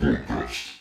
Podcast. 0.00 0.79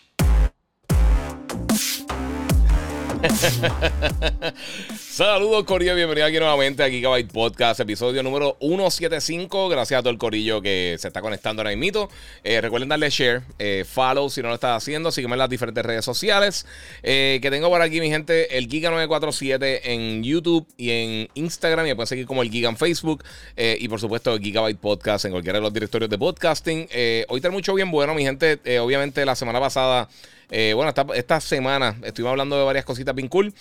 Saludos, 4.98 5.66
Corillo. 5.66 5.94
Bienvenido 5.94 6.26
aquí 6.26 6.40
nuevamente 6.40 6.84
a 6.84 6.90
Gigabyte 6.90 7.32
Podcast, 7.32 7.82
episodio 7.82 8.24
número 8.24 8.56
175. 8.62 9.68
Gracias 9.68 10.00
a 10.00 10.02
todo 10.02 10.12
el 10.12 10.18
Corillo 10.18 10.62
que 10.62 10.96
se 10.98 11.08
está 11.10 11.22
conectando 11.22 11.62
ahora 11.62 11.76
mismo. 11.76 12.10
Eh, 12.44 12.62
recuerden 12.62 12.88
darle 12.88 13.10
share, 13.10 13.42
eh, 13.58 13.84
follow 13.86 14.30
si 14.30 14.42
no 14.42 14.48
lo 14.48 14.54
estás 14.54 14.78
haciendo. 14.78 15.12
Sígueme 15.12 15.34
en 15.34 15.40
las 15.40 15.50
diferentes 15.50 15.86
redes 15.86 16.06
sociales. 16.06 16.66
Eh, 17.04 17.40
que 17.42 17.52
tengo 17.52 17.68
por 17.70 17.82
aquí, 17.82 18.00
mi 18.00 18.10
gente, 18.10 18.58
el 18.58 18.70
Giga947 18.70 19.82
en 19.84 20.24
YouTube 20.24 20.66
y 20.78 20.92
en 20.92 21.30
Instagram. 21.34 21.88
Y 21.88 21.90
me 21.90 21.96
pueden 21.96 22.08
seguir 22.08 22.26
como 22.26 22.42
el 22.42 22.50
Giga 22.50 22.70
en 22.70 22.78
Facebook. 22.78 23.24
y 23.58 23.88
por 23.90 24.00
supuesto, 24.00 24.34
el 24.34 24.40
Gigabyte 24.40 24.80
Podcast 24.80 25.26
en 25.26 25.32
cualquiera 25.32 25.60
de 25.60 25.64
los 25.64 25.74
directorios 25.74 26.10
de 26.10 26.18
podcasting. 26.18 26.88
hoy 27.28 27.38
está 27.38 27.50
mucho 27.50 27.74
bien 27.74 27.92
bueno, 27.92 28.14
mi 28.14 28.24
gente. 28.24 28.60
obviamente, 28.80 29.26
la 29.26 29.36
semana 29.36 29.60
pasada. 29.60 30.08
Eh, 30.50 30.74
bueno, 30.76 30.94
esta, 31.14 31.42
semana 31.42 31.96
estuvimos 32.04 32.32
hablando 32.32 32.58
de 32.58 32.64
varias 32.64 32.86
cositas 32.86 33.16
bien 33.16 33.28
cool. 33.28 33.54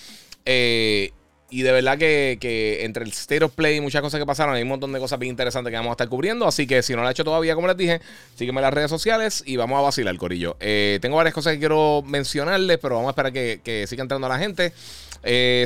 Eh, 0.45 1.13
y 1.51 1.63
de 1.63 1.73
verdad 1.73 1.97
que, 1.97 2.79
entre 2.83 3.05
el 3.05 3.11
State 3.11 3.43
of 3.43 3.53
Play 3.53 3.77
y 3.77 3.81
muchas 3.81 4.03
cosas 4.03 4.21
que 4.21 4.27
pasaron, 4.27 4.55
hay 4.55 4.63
un 4.63 4.69
montón 4.69 4.93
de 4.93 4.99
cosas 4.99 5.19
bien 5.19 5.31
interesantes 5.31 5.71
que 5.71 5.77
vamos 5.77 5.91
a 5.91 5.93
estar 5.93 6.09
cubriendo. 6.09 6.47
Así 6.47 6.67
que 6.67 6.83
si 6.83 6.95
no 6.95 7.01
lo 7.01 7.07
has 7.07 7.13
hecho 7.13 7.25
todavía, 7.25 7.55
como 7.55 7.69
les 7.69 7.77
dije, 7.77 8.01
sígueme 8.37 8.59
en 8.59 8.65
las 8.65 8.75
redes 8.75 8.91
sociales 8.91 9.43
y 9.47 9.57
vamos 9.57 9.79
a 9.79 9.83
vacilar, 9.83 10.15
Corillo. 10.17 10.57
Eh, 10.61 10.99
tengo 11.01 11.17
varias 11.17 11.35
cosas 11.35 11.55
que 11.55 11.59
quiero 11.59 12.03
mencionarles, 12.07 12.79
pero 12.79 12.97
vamos 12.97 13.09
a 13.09 13.13
esperar 13.13 13.33
que, 13.33 13.61
que 13.65 13.87
siga 13.87 14.03
entrando 14.03 14.29
la 14.29 14.39
gente. 14.39 14.75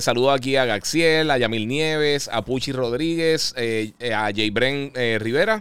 saludo 0.01 0.31
aquí 0.31 0.55
a 0.55 0.67
Gaxiel, 0.67 1.31
a 1.33 1.39
Yamil 1.39 1.67
Nieves, 1.67 2.29
a 2.33 2.43
Puchi 2.43 2.71
Rodríguez, 2.71 3.53
a 3.57 4.31
Jay 4.33 4.53
Rivera. 5.19 5.59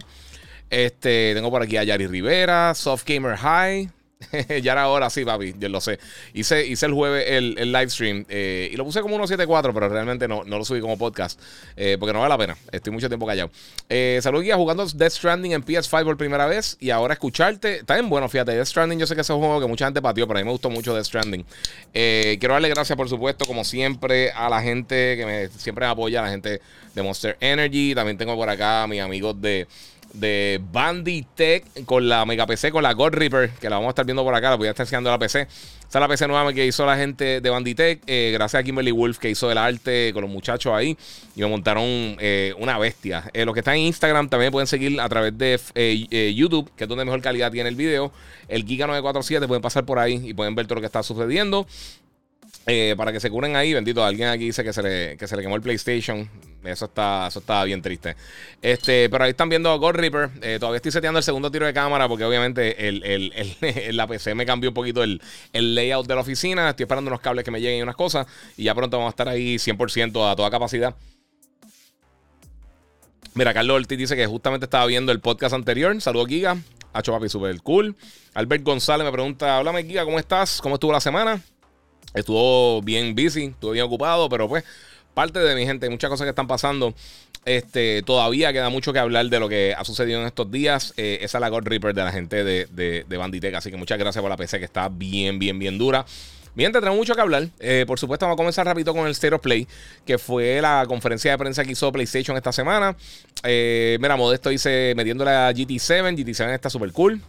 Este, 0.72 1.34
tengo 1.34 1.50
por 1.50 1.62
aquí 1.62 1.76
a 1.76 1.84
Yari 1.84 2.06
Rivera, 2.06 2.74
Soft 2.74 3.04
Gamer 3.06 3.36
High. 3.36 3.90
ya 4.62 4.72
era 4.72 4.88
hora, 4.88 5.10
sí, 5.10 5.24
papi, 5.24 5.54
yo 5.58 5.68
lo 5.68 5.80
sé. 5.80 5.98
Hice, 6.34 6.66
hice 6.66 6.86
el 6.86 6.92
jueves 6.92 7.24
el, 7.28 7.56
el 7.58 7.72
live 7.72 7.90
stream 7.90 8.24
eh, 8.28 8.70
y 8.72 8.76
lo 8.76 8.84
puse 8.84 9.00
como 9.00 9.14
174, 9.14 9.72
pero 9.74 9.88
realmente 9.88 10.28
no, 10.28 10.44
no 10.44 10.58
lo 10.58 10.64
subí 10.64 10.80
como 10.80 10.98
podcast 10.98 11.40
eh, 11.76 11.96
porque 11.98 12.12
no 12.12 12.20
vale 12.20 12.30
la 12.30 12.38
pena. 12.38 12.56
Estoy 12.70 12.92
mucho 12.92 13.08
tiempo 13.08 13.26
callado. 13.26 13.50
Eh, 13.88 14.18
salud, 14.22 14.42
guía, 14.42 14.56
jugando 14.56 14.86
Death 14.86 15.12
Stranding 15.12 15.52
en 15.52 15.64
PS5 15.64 16.04
por 16.04 16.16
primera 16.16 16.46
vez 16.46 16.76
y 16.80 16.90
ahora 16.90 17.14
escucharte. 17.14 17.78
Está 17.78 17.94
bien 17.94 18.08
bueno, 18.08 18.28
fíjate. 18.28 18.52
Death 18.52 18.66
Stranding, 18.66 18.98
yo 18.98 19.06
sé 19.06 19.14
que 19.14 19.20
es 19.22 19.30
un 19.30 19.38
juego 19.38 19.60
que 19.60 19.66
mucha 19.66 19.84
gente 19.84 20.02
pateó, 20.02 20.26
pero 20.26 20.38
a 20.38 20.42
mí 20.42 20.46
me 20.46 20.52
gustó 20.52 20.70
mucho 20.70 20.94
Death 20.94 21.06
Stranding. 21.06 21.44
quiero 21.92 22.54
darle 22.54 22.68
gracias, 22.68 22.96
por 22.96 23.08
supuesto, 23.08 23.44
como 23.44 23.64
siempre, 23.64 24.30
a 24.32 24.48
la 24.48 24.62
gente 24.62 25.16
que 25.16 25.26
me, 25.26 25.48
siempre 25.48 25.86
me 25.86 25.92
apoya, 25.92 26.20
a 26.20 26.24
la 26.24 26.30
gente 26.30 26.60
de 26.94 27.02
Monster 27.02 27.36
Energy. 27.40 27.94
También 27.94 28.18
tengo 28.18 28.36
por 28.36 28.48
acá 28.48 28.84
a 28.84 28.86
mis 28.86 29.00
amigos 29.00 29.40
de 29.40 29.66
de 30.12 30.60
Banditech 30.72 31.84
con 31.84 32.08
la 32.08 32.24
Mega 32.26 32.46
PC, 32.46 32.70
con 32.70 32.82
la 32.82 32.92
God 32.92 33.14
Reaper, 33.14 33.50
que 33.50 33.70
la 33.70 33.76
vamos 33.76 33.88
a 33.88 33.90
estar 33.90 34.04
viendo 34.04 34.24
por 34.24 34.34
acá, 34.34 34.50
la 34.50 34.56
voy 34.56 34.68
a 34.68 34.70
estar 34.70 34.84
enseñando 34.84 35.10
la 35.10 35.18
PC. 35.18 35.42
Esa 35.42 35.98
es 35.98 36.00
la 36.00 36.08
PC 36.08 36.26
nueva 36.26 36.52
que 36.52 36.66
hizo 36.66 36.86
la 36.86 36.96
gente 36.96 37.40
de 37.40 37.50
Banditech, 37.50 38.02
eh, 38.06 38.30
gracias 38.32 38.60
a 38.60 38.64
Kimberly 38.64 38.92
Wolf 38.92 39.18
que 39.18 39.28
hizo 39.28 39.50
el 39.50 39.58
arte 39.58 40.12
con 40.14 40.22
los 40.22 40.30
muchachos 40.30 40.72
ahí 40.72 40.96
y 41.36 41.40
me 41.40 41.46
montaron 41.46 41.84
eh, 41.86 42.54
una 42.58 42.78
bestia. 42.78 43.30
Eh, 43.34 43.44
los 43.44 43.54
que 43.54 43.60
están 43.60 43.74
en 43.74 43.82
Instagram 43.82 44.28
también 44.28 44.52
pueden 44.52 44.66
seguir 44.66 45.00
a 45.00 45.08
través 45.08 45.36
de 45.36 46.34
YouTube, 46.34 46.70
que 46.76 46.84
es 46.84 46.88
donde 46.88 47.04
mejor 47.04 47.20
calidad 47.20 47.50
tiene 47.50 47.68
el 47.68 47.76
video. 47.76 48.12
El 48.48 48.66
Giga947 48.66 49.46
pueden 49.46 49.62
pasar 49.62 49.84
por 49.84 49.98
ahí 49.98 50.20
y 50.24 50.34
pueden 50.34 50.54
ver 50.54 50.66
todo 50.66 50.76
lo 50.76 50.80
que 50.80 50.86
está 50.86 51.02
sucediendo. 51.02 51.66
Para 52.96 53.12
que 53.12 53.20
se 53.20 53.28
curen 53.28 53.56
ahí, 53.56 53.74
bendito. 53.74 54.04
Alguien 54.04 54.28
aquí 54.28 54.44
dice 54.44 54.62
que 54.62 54.72
se 54.72 54.82
le, 54.82 55.16
que 55.16 55.26
se 55.26 55.36
le 55.36 55.42
quemó 55.42 55.56
el 55.56 55.62
PlayStation. 55.62 56.28
Eso 56.64 56.84
está, 56.84 57.26
eso 57.26 57.40
está 57.40 57.64
bien 57.64 57.82
triste. 57.82 58.16
Este, 58.60 59.08
pero 59.10 59.24
ahí 59.24 59.30
están 59.30 59.48
viendo 59.48 59.70
a 59.70 59.76
God 59.76 59.94
Reaper. 59.94 60.30
Eh, 60.42 60.58
todavía 60.60 60.76
estoy 60.76 60.92
seteando 60.92 61.18
el 61.18 61.24
segundo 61.24 61.50
tiro 61.50 61.66
de 61.66 61.72
cámara 61.72 62.08
porque 62.08 62.24
obviamente 62.24 62.88
el, 62.88 63.02
el, 63.04 63.56
la 63.96 64.06
PC 64.06 64.34
me 64.34 64.46
cambió 64.46 64.70
un 64.70 64.74
poquito 64.74 65.02
el, 65.02 65.20
layout 65.52 66.06
de 66.06 66.14
la 66.14 66.20
oficina. 66.20 66.70
Estoy 66.70 66.84
esperando 66.84 67.08
unos 67.08 67.20
cables 67.20 67.44
que 67.44 67.50
me 67.50 67.60
lleguen 67.60 67.80
y 67.80 67.82
unas 67.82 67.96
cosas. 67.96 68.26
Y 68.56 68.64
ya 68.64 68.74
pronto 68.74 68.96
vamos 68.96 69.10
a 69.10 69.14
estar 69.14 69.28
ahí 69.28 69.56
100% 69.56 70.30
a 70.30 70.36
toda 70.36 70.50
capacidad. 70.50 70.94
Mira, 73.34 73.54
Carlos 73.54 73.76
Ortiz 73.76 73.98
dice 73.98 74.14
que 74.14 74.26
justamente 74.26 74.66
estaba 74.66 74.86
viendo 74.86 75.10
el 75.10 75.20
podcast 75.20 75.54
anterior. 75.54 75.98
Saludos, 76.00 76.28
Giga. 76.28 76.56
Hacho 76.92 77.12
Papi, 77.12 77.28
super 77.28 77.60
cool. 77.62 77.96
Albert 78.34 78.62
González 78.62 79.04
me 79.04 79.10
pregunta: 79.10 79.56
Háblame, 79.56 79.84
Giga, 79.84 80.04
¿cómo 80.04 80.18
estás? 80.18 80.60
¿Cómo 80.60 80.74
estuvo 80.76 80.92
la 80.92 81.00
semana? 81.00 81.42
Estuvo 82.14 82.82
bien 82.82 83.14
busy, 83.14 83.46
estuvo 83.46 83.70
bien 83.70 83.86
ocupado, 83.86 84.28
pero 84.28 84.46
pues 84.46 84.64
parte 85.14 85.38
de 85.38 85.54
mi 85.54 85.66
gente, 85.66 85.88
muchas 85.90 86.10
cosas 86.10 86.24
que 86.24 86.30
están 86.30 86.46
pasando. 86.46 86.94
Este, 87.44 88.02
todavía 88.02 88.52
queda 88.52 88.68
mucho 88.68 88.92
que 88.92 89.00
hablar 89.00 89.26
de 89.26 89.40
lo 89.40 89.48
que 89.48 89.74
ha 89.76 89.84
sucedido 89.84 90.20
en 90.20 90.26
estos 90.26 90.50
días. 90.50 90.94
Eh, 90.96 91.18
esa 91.22 91.38
es 91.38 91.40
la 91.40 91.48
God 91.48 91.64
Reaper 91.64 91.94
de 91.94 92.04
la 92.04 92.12
gente 92.12 92.44
de, 92.44 92.66
de, 93.08 93.16
Banditec. 93.16 93.54
Así 93.54 93.70
que 93.70 93.76
muchas 93.76 93.98
gracias 93.98 94.22
por 94.22 94.30
la 94.30 94.36
PC 94.36 94.58
que 94.58 94.64
está 94.64 94.88
bien, 94.88 95.38
bien, 95.38 95.58
bien 95.58 95.76
dura. 95.76 96.04
Bien, 96.54 96.70
tenemos 96.70 96.96
mucho 96.96 97.14
que 97.14 97.20
hablar. 97.20 97.48
Eh, 97.60 97.84
por 97.86 97.98
supuesto, 97.98 98.26
vamos 98.26 98.36
a 98.36 98.40
comenzar 98.40 98.66
rápido 98.66 98.94
con 98.94 99.06
el 99.06 99.34
of 99.34 99.40
Play, 99.40 99.66
que 100.04 100.18
fue 100.18 100.60
la 100.60 100.84
conferencia 100.86 101.30
de 101.30 101.38
prensa 101.38 101.64
que 101.64 101.72
hizo 101.72 101.90
PlayStation 101.90 102.36
esta 102.36 102.52
semana. 102.52 102.94
Eh, 103.42 103.96
mira, 104.00 104.16
Modesto 104.16 104.50
dice 104.50 104.92
metiéndole 104.94 105.30
a 105.30 105.50
GT7. 105.50 106.14
GT7 106.14 106.54
está 106.54 106.70
súper 106.70 106.92
cool. 106.92 107.20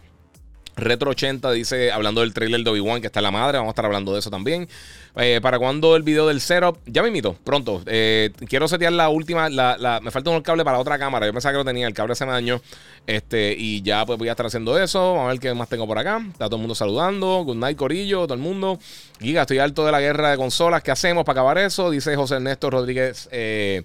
Retro 0.76 1.10
80 1.10 1.52
dice, 1.52 1.92
hablando 1.92 2.20
del 2.20 2.34
trailer 2.34 2.62
de 2.62 2.70
Obi-Wan, 2.70 3.00
que 3.00 3.06
está 3.06 3.20
en 3.20 3.24
la 3.24 3.30
madre, 3.30 3.58
vamos 3.58 3.70
a 3.70 3.72
estar 3.72 3.84
hablando 3.84 4.12
de 4.12 4.18
eso 4.18 4.30
también. 4.30 4.68
Eh, 5.16 5.38
¿Para 5.40 5.60
cuando 5.60 5.94
el 5.94 6.02
video 6.02 6.26
del 6.26 6.40
setup? 6.40 6.78
Ya 6.86 7.02
me 7.02 7.08
invito, 7.08 7.36
pronto. 7.44 7.80
Eh, 7.86 8.32
quiero 8.48 8.66
setear 8.66 8.92
la 8.92 9.08
última, 9.08 9.48
me 9.48 10.10
falta 10.10 10.30
un 10.30 10.42
cable 10.42 10.64
para 10.64 10.76
la 10.76 10.80
otra 10.80 10.98
cámara. 10.98 11.26
Yo 11.26 11.32
pensaba 11.32 11.52
que 11.52 11.58
lo 11.58 11.64
tenía, 11.64 11.86
el 11.86 11.94
cable 11.94 12.16
se 12.16 12.26
me 12.26 12.32
dañó. 12.32 12.60
Este, 13.06 13.54
y 13.56 13.82
ya 13.82 14.04
pues 14.04 14.18
voy 14.18 14.28
a 14.28 14.32
estar 14.32 14.46
haciendo 14.46 14.76
eso. 14.76 15.14
Vamos 15.14 15.26
a 15.26 15.28
ver 15.28 15.38
qué 15.38 15.54
más 15.54 15.68
tengo 15.68 15.86
por 15.86 15.98
acá. 15.98 16.20
Está 16.32 16.46
todo 16.46 16.56
el 16.56 16.62
mundo 16.62 16.74
saludando. 16.74 17.44
Good 17.44 17.56
night, 17.56 17.76
Corillo, 17.76 18.24
todo 18.24 18.34
el 18.34 18.40
mundo. 18.40 18.80
Giga, 19.20 19.42
estoy 19.42 19.58
alto 19.58 19.86
de 19.86 19.92
la 19.92 20.00
guerra 20.00 20.32
de 20.32 20.36
consolas. 20.36 20.82
¿Qué 20.82 20.90
hacemos 20.90 21.24
para 21.24 21.40
acabar 21.40 21.58
eso? 21.58 21.90
Dice 21.90 22.16
José 22.16 22.36
Ernesto 22.36 22.68
Rodríguez. 22.70 23.28
Eh, 23.30 23.84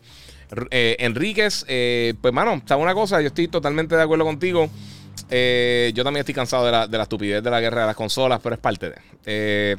Enríquez, 0.98 1.64
pues 2.20 2.34
mano, 2.34 2.64
¿sabes 2.66 2.82
una 2.82 2.96
cosa? 2.96 3.22
Yo 3.22 3.28
estoy 3.28 3.48
totalmente 3.48 3.96
de 3.96 4.02
acuerdo 4.02 4.26
contigo. 4.26 4.68
Eh, 5.30 5.92
yo 5.94 6.04
también 6.04 6.22
estoy 6.22 6.34
cansado 6.34 6.66
de 6.66 6.98
la, 6.98 7.04
estupidez 7.04 7.44
de 7.44 7.50
la 7.50 7.60
guerra 7.60 7.82
de 7.82 7.88
las 7.88 7.96
consolas, 7.96 8.40
pero 8.42 8.56
es 8.56 8.62
parte 8.62 8.90
de. 8.90 8.96
Eh, 9.26 9.76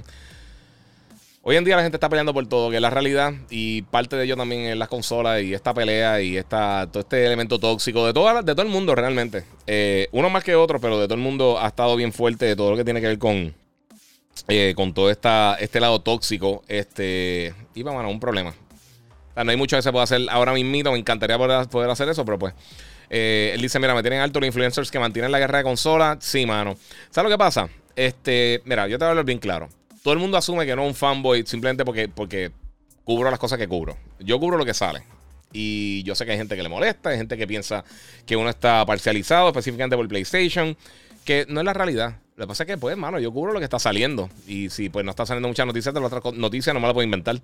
hoy 1.43 1.57
en 1.57 1.65
día 1.65 1.77
la 1.77 1.83
gente 1.83 1.97
está 1.97 2.09
peleando 2.09 2.33
por 2.35 2.47
todo, 2.47 2.71
que 2.71 2.77
es 2.77 2.83
la 2.83 2.91
realidad, 2.91 3.33
y 3.51 3.83
parte 3.83 4.17
de 4.17 4.25
ello 4.25 4.37
también 4.37 4.63
es 4.63 4.77
las 4.77 4.89
consolas 4.89 5.43
y 5.43 5.55
esta 5.55 5.75
pelea 5.75 6.21
y 6.21 6.37
esta, 6.37 6.89
todo 6.91 7.01
este 7.01 7.25
elemento 7.27 7.59
tóxico 7.59 8.07
de, 8.07 8.13
toda, 8.13 8.43
de 8.43 8.53
todo 8.53 8.63
el 8.63 8.73
mundo 8.73 8.95
realmente. 8.95 9.45
Eh, 9.67 10.09
uno 10.13 10.31
más 10.31 10.45
que 10.45 10.55
otro, 10.55 10.81
pero 10.81 10.99
de 10.99 11.07
todo 11.07 11.15
el 11.15 11.23
mundo 11.23 11.59
ha 11.61 11.69
estado 11.69 11.97
bien 11.97 12.13
fuerte 12.13 12.47
de 12.47 12.57
todo 12.57 12.71
lo 12.71 12.77
que 12.77 12.85
tiene 12.85 13.01
que 13.01 13.09
ver 13.09 13.19
con, 13.19 13.55
con 14.77 14.95
todo 14.95 15.11
esta, 15.11 15.57
este 15.61 15.81
lado 15.81 16.01
tóxico. 16.01 16.63
Este, 16.69 17.55
y 17.75 17.83
bueno, 17.83 18.09
un 18.11 18.21
problema. 18.21 18.55
no 19.37 19.51
hay 19.51 19.57
mucho 19.57 19.77
que 19.77 19.83
se 19.83 19.93
pueda 19.93 20.05
hacer 20.05 20.23
ahora 20.31 20.53
mismo. 20.53 20.93
Me 20.93 20.99
encantaría 20.99 21.39
poder 21.39 21.91
hacer 21.91 22.09
eso, 22.09 22.25
pero 22.25 22.39
pues. 22.39 22.55
Eh, 23.11 23.51
él 23.55 23.61
dice: 23.61 23.79
Mira, 23.79 23.95
me 23.95 24.03
tienen 24.03 24.21
alto 24.21 24.41
los 24.41 24.47
influencers 24.47 24.91
que 24.91 24.99
mantienen 24.99 25.33
la 25.33 25.39
guerra 25.39 25.59
de 25.59 25.65
consolas. 25.65 26.19
Sí, 26.21 26.47
mano. 26.47 26.77
¿Sabes 27.11 27.31
lo 27.31 27.35
que 27.37 27.39
pasa? 27.39 27.69
Este, 27.97 28.63
mira, 28.65 28.89
yo 28.89 28.99
te 28.99 29.05
voy 29.05 29.09
a 29.09 29.11
hablar 29.11 29.25
bien 29.27 29.39
claro. 29.39 29.69
Todo 30.03 30.15
el 30.15 30.21
mundo 30.21 30.39
asume 30.39 30.65
que 30.65 30.75
no 30.75 30.83
es 30.83 30.89
un 30.89 30.95
fanboy 30.95 31.45
simplemente 31.47 31.85
porque, 31.85 32.09
porque 32.09 32.53
cubro 33.05 33.31
las 33.31 33.39
cosas 33.39 33.59
que 33.59 33.69
cubro. 33.69 33.97
Yo 34.21 34.39
cubro 34.41 34.57
lo 34.57 34.65
que 34.65 34.73
sale. 34.73 35.03
Y 35.53 36.03
yo 36.05 36.15
sé 36.15 36.25
que 36.25 36.33
hay 36.33 36.39
gente 36.39 36.57
que 36.57 36.63
le 36.63 36.69
molesta, 36.69 37.11
hay 37.11 37.19
gente 37.19 37.37
que 37.37 37.47
piensa 37.47 37.85
que 38.25 38.37
uno 38.37 38.49
está 38.49 38.87
parcializado 38.87 39.49
específicamente 39.49 39.97
por 39.97 40.07
PlayStation, 40.07 40.77
que 41.25 41.45
no 41.49 41.61
es 41.61 41.67
la 41.67 41.73
realidad. 41.73 42.19
Lo 42.37 42.45
que 42.45 42.49
pasa 42.49 42.63
es 42.63 42.69
que, 42.69 42.79
pues, 42.79 42.97
mano, 42.97 43.19
yo 43.19 43.33
cubro 43.33 43.53
lo 43.53 43.59
que 43.59 43.65
está 43.65 43.79
saliendo. 43.79 44.31
Y 44.47 44.71
si 44.71 44.89
pues 44.89 45.05
no 45.05 45.11
está 45.11 45.27
saliendo 45.27 45.49
muchas 45.49 45.67
noticias, 45.67 45.93
de 45.93 46.01
las 46.01 46.13
otras 46.13 46.35
noticias 46.35 46.73
no 46.73 46.81
me 46.81 46.87
las 46.87 46.95
puedo 46.95 47.05
inventar. 47.05 47.39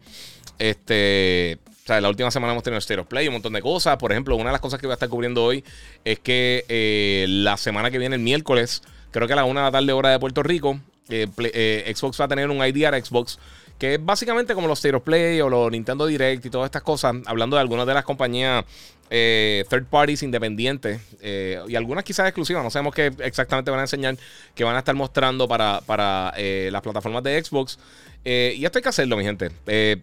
Este. 0.59 1.59
O 1.87 1.89
sea, 1.89 2.01
la 2.01 2.09
última 2.09 2.33
semana 2.33 2.53
hemos 2.53 2.65
tenido 2.65 2.81
Stereo 2.81 3.05
Play, 3.05 3.29
un 3.29 3.35
montón 3.35 3.53
de 3.53 3.63
cosas. 3.63 3.97
Por 3.97 4.11
ejemplo, 4.11 4.35
una 4.35 4.47
de 4.47 4.55
las 4.55 4.61
cosas 4.61 4.81
que 4.81 4.89
voy 4.89 4.95
a 4.95 4.95
estar 4.95 5.09
cubriendo 5.09 5.45
hoy 5.45 5.63
es 6.05 6.19
que 6.19 6.65
eh, 6.69 7.27
la 7.29 7.57
semana 7.57 7.93
que 7.93 7.99
viene, 7.99 8.17
el 8.17 8.23
miércoles, 8.23 8.83
creo 9.13 9.29
que 9.29 9.35
a 9.35 9.37
la 9.37 9.45
una 9.45 9.61
de 9.61 9.67
la 9.67 9.71
tarde 9.71 9.93
hora 9.93 10.11
de 10.11 10.19
Puerto 10.19 10.43
Rico, 10.43 10.81
eh, 11.11 11.29
eh, 11.39 11.93
Xbox 11.95 12.21
va 12.21 12.25
a 12.25 12.29
tener 12.29 12.51
un 12.51 12.57
IDR 12.57 13.01
Xbox 13.01 13.39
que 13.79 13.95
es 13.95 14.05
básicamente 14.05 14.55
como 14.55 14.69
los 14.69 14.85
of 14.85 15.03
Play 15.03 15.41
o 15.41 15.49
los 15.49 15.71
Nintendo 15.71 16.07
Direct 16.07 16.45
y 16.47 16.51
todas 16.51 16.67
estas 16.67 16.83
cosas, 16.83 17.17
hablando 17.27 17.57
de 17.57 17.61
algunas 17.61 17.87
de 17.87 17.95
las 17.95 18.05
compañías 18.05 18.65
eh, 19.09 19.65
third 19.71 19.87
parties 19.87 20.25
independientes 20.25 21.01
eh, 21.21 21.63
y 21.69 21.77
algunas 21.77 22.03
quizás 22.03 22.27
exclusivas. 22.27 22.65
No 22.65 22.71
sabemos 22.71 22.95
qué 22.95 23.13
exactamente 23.19 23.71
van 23.71 23.81
a 23.81 23.85
enseñar, 23.85 24.17
que 24.55 24.65
van 24.65 24.77
a 24.77 24.81
estar 24.81 24.95
mostrando 24.95 25.47
para, 25.47 25.81
para 25.85 26.33
eh, 26.37 26.71
las 26.73 26.83
plataformas 26.83 27.23
de 27.23 27.43
Xbox. 27.43 27.79
y 28.25 28.65
esto 28.65 28.79
hay 28.79 28.83
que 28.83 28.89
hacerlo, 28.89 29.17
mi 29.17 29.25
gente. 29.25 29.51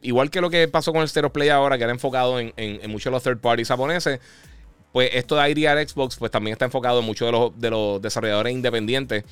igual 0.04 0.30
que 0.30 0.40
lo 0.40 0.50
que 0.50 0.68
pasó 0.68 0.94
con 0.94 1.02
el 1.02 1.10
Stereo 1.10 1.34
Play 1.34 1.50
ahora, 1.50 1.78
que 1.78 1.84
era 1.84 1.94
enfocado 1.94 2.40
en, 2.40 2.54
en, 2.56 2.90
muchos 2.92 3.06
de 3.06 3.12
los 3.12 3.24
third 3.24 3.40
parties 3.40 3.68
japoneses. 3.68 4.20
Pues 4.94 5.10
esto 5.14 5.36
de 5.36 5.50
IDR 5.50 5.90
Xbox, 5.90 6.18
pues 6.18 6.32
también 6.32 6.54
está 6.54 6.66
enfocado 6.66 7.00
en 7.00 7.06
muchos 7.06 7.28
de 7.28 7.32
los, 7.32 7.60
de 7.60 7.72
los 7.72 8.00
desarrolladores 8.00 8.54
independientes 8.54 9.24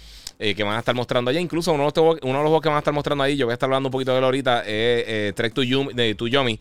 que 0.42 0.64
van 0.64 0.76
a 0.76 0.80
estar 0.80 0.96
mostrando 0.96 1.30
allá. 1.30 1.40
Incluso 1.40 1.72
uno 1.72 1.92
de, 1.92 2.02
los, 2.02 2.20
juegos 2.20 2.62
que 2.62 2.70
van 2.70 2.78
a 2.78 2.80
estar 2.80 2.94
mostrando 2.94 3.24
ahí, 3.24 3.38
yo 3.38 3.46
voy 3.46 3.52
a 3.52 3.54
estar 3.54 3.68
hablando 3.68 3.88
un 3.88 3.92
poquito 3.92 4.12
de 4.12 4.18
él 4.18 4.24
ahorita, 4.24 4.64
es 4.66 5.36
Trek 5.36 5.54
to, 5.54 5.64
Yumi, 5.64 6.16
to 6.16 6.28
Yomi. 6.28 6.60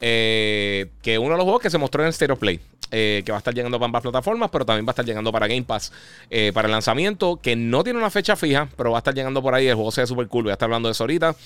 Eh, 0.00 0.86
que 1.02 1.18
uno 1.18 1.32
de 1.32 1.36
los 1.36 1.44
juegos 1.44 1.60
que 1.60 1.68
se 1.68 1.76
mostró 1.76 2.02
en 2.02 2.06
el 2.06 2.14
Stereo 2.14 2.36
Play, 2.36 2.58
eh, 2.90 3.22
que 3.24 3.32
va 3.32 3.38
a 3.38 3.40
estar 3.40 3.54
llegando 3.54 3.78
para 3.78 3.86
ambas 3.86 4.02
plataformas, 4.02 4.48
pero 4.50 4.64
también 4.64 4.86
va 4.86 4.90
a 4.90 4.92
estar 4.92 5.04
llegando 5.04 5.30
para 5.30 5.46
Game 5.46 5.62
Pass 5.62 5.92
eh, 6.30 6.52
para 6.54 6.66
el 6.66 6.72
lanzamiento, 6.72 7.36
que 7.36 7.54
no 7.54 7.84
tiene 7.84 7.98
una 7.98 8.10
fecha 8.10 8.34
fija, 8.34 8.68
pero 8.76 8.92
va 8.92 8.98
a 8.98 9.00
estar 9.00 9.14
llegando 9.14 9.42
por 9.42 9.54
ahí. 9.54 9.66
El 9.66 9.74
juego 9.74 9.90
se 9.90 10.00
ve 10.00 10.06
súper 10.06 10.26
cool, 10.28 10.44
voy 10.44 10.50
a 10.50 10.54
estar 10.54 10.66
hablando 10.66 10.88
de 10.88 10.92
eso 10.92 11.04
ahorita. 11.04 11.36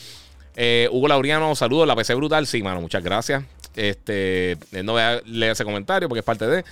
Hugo 0.92 1.08
Lauriano, 1.08 1.54
saludos, 1.56 1.86
la 1.88 1.96
PC 1.96 2.14
brutal. 2.14 2.46
Sí, 2.46 2.62
mano, 2.62 2.80
muchas 2.80 3.02
gracias. 3.02 3.42
Este, 3.76 4.56
no 4.84 4.92
voy 4.92 5.02
a 5.02 5.20
leer 5.26 5.52
ese 5.52 5.64
comentario 5.64 6.08
porque 6.08 6.20
es 6.20 6.24
parte 6.24 6.46
de. 6.46 6.64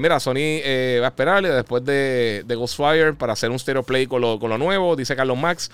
mira, 0.00 0.18
Sony 0.20 0.62
va 1.00 1.06
a 1.06 1.08
esperarle 1.08 1.50
después 1.50 1.84
de, 1.84 2.44
Ghostfire 2.48 3.12
para 3.14 3.34
hacer 3.34 3.50
un 3.50 3.58
stereo 3.58 3.82
play 3.82 4.06
con 4.06 4.20
lo, 4.20 4.38
con 4.38 4.50
lo 4.50 4.58
nuevo, 4.58 4.96
dice 4.96 5.14
Carlos 5.14 5.38
Max. 5.38 5.70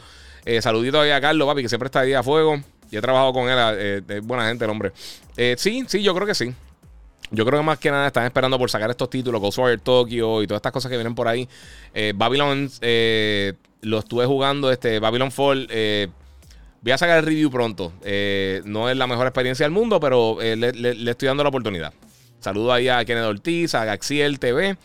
saludito 0.61 1.01
ahí 1.01 1.11
a 1.11 1.21
Carlos, 1.21 1.47
papi, 1.47 1.63
que 1.63 1.69
siempre 1.69 1.87
está 1.87 2.01
ahí 2.01 2.15
a 2.15 2.23
fuego. 2.23 2.61
Y 2.93 2.99
he 2.99 3.01
trabajado 3.01 3.33
con 3.33 3.49
él, 3.49 3.59
eh, 3.79 4.03
es 4.07 4.23
buena 4.25 4.47
gente 4.47 4.67
el 4.67 4.71
hombre. 4.71 4.93
Eh, 5.39 5.55
sí, 5.57 5.83
sí, 5.89 6.03
yo 6.03 6.15
creo 6.15 6.27
que 6.27 6.35
sí. 6.35 6.55
Yo 7.31 7.47
creo 7.47 7.61
que 7.61 7.65
más 7.65 7.79
que 7.79 7.91
nada 7.91 8.09
están 8.09 8.27
esperando 8.27 8.59
por 8.59 8.71
sacar 8.71 8.91
estos 8.91 9.09
títulos, 9.09 9.41
Ghostwire 9.41 9.79
Tokyo 9.79 10.43
y 10.43 10.47
todas 10.47 10.59
estas 10.59 10.73
cosas 10.73 10.91
que 10.91 10.99
vienen 10.99 11.15
por 11.15 11.27
ahí. 11.27 11.49
Eh, 11.95 12.13
Babylon 12.15 12.71
lo 13.81 13.99
estuve 13.99 14.27
jugando, 14.27 14.71
este 14.71 15.01
Babylon 15.01 15.33
Fall. 15.33 15.67
Voy 16.83 16.93
a 16.93 16.99
sacar 16.99 17.19
el 17.19 17.25
review 17.25 17.51
pronto. 17.51 17.93
no 18.65 18.91
es 18.91 18.97
la 18.97 19.07
mejor 19.07 19.27
experiencia 19.27 19.65
del 19.65 19.73
mundo, 19.73 19.99
pero 19.99 20.39
le, 20.41 21.11
estoy 21.11 21.27
dando 21.27 21.43
la 21.43 21.49
oportunidad. 21.49 21.93
Saludo 22.41 22.73
ahí 22.73 22.89
a 22.89 23.05
Kenneth 23.05 23.25
Ortiz, 23.25 23.75
a 23.75 23.85
Gaxiel 23.85 24.39
TV. 24.39 24.77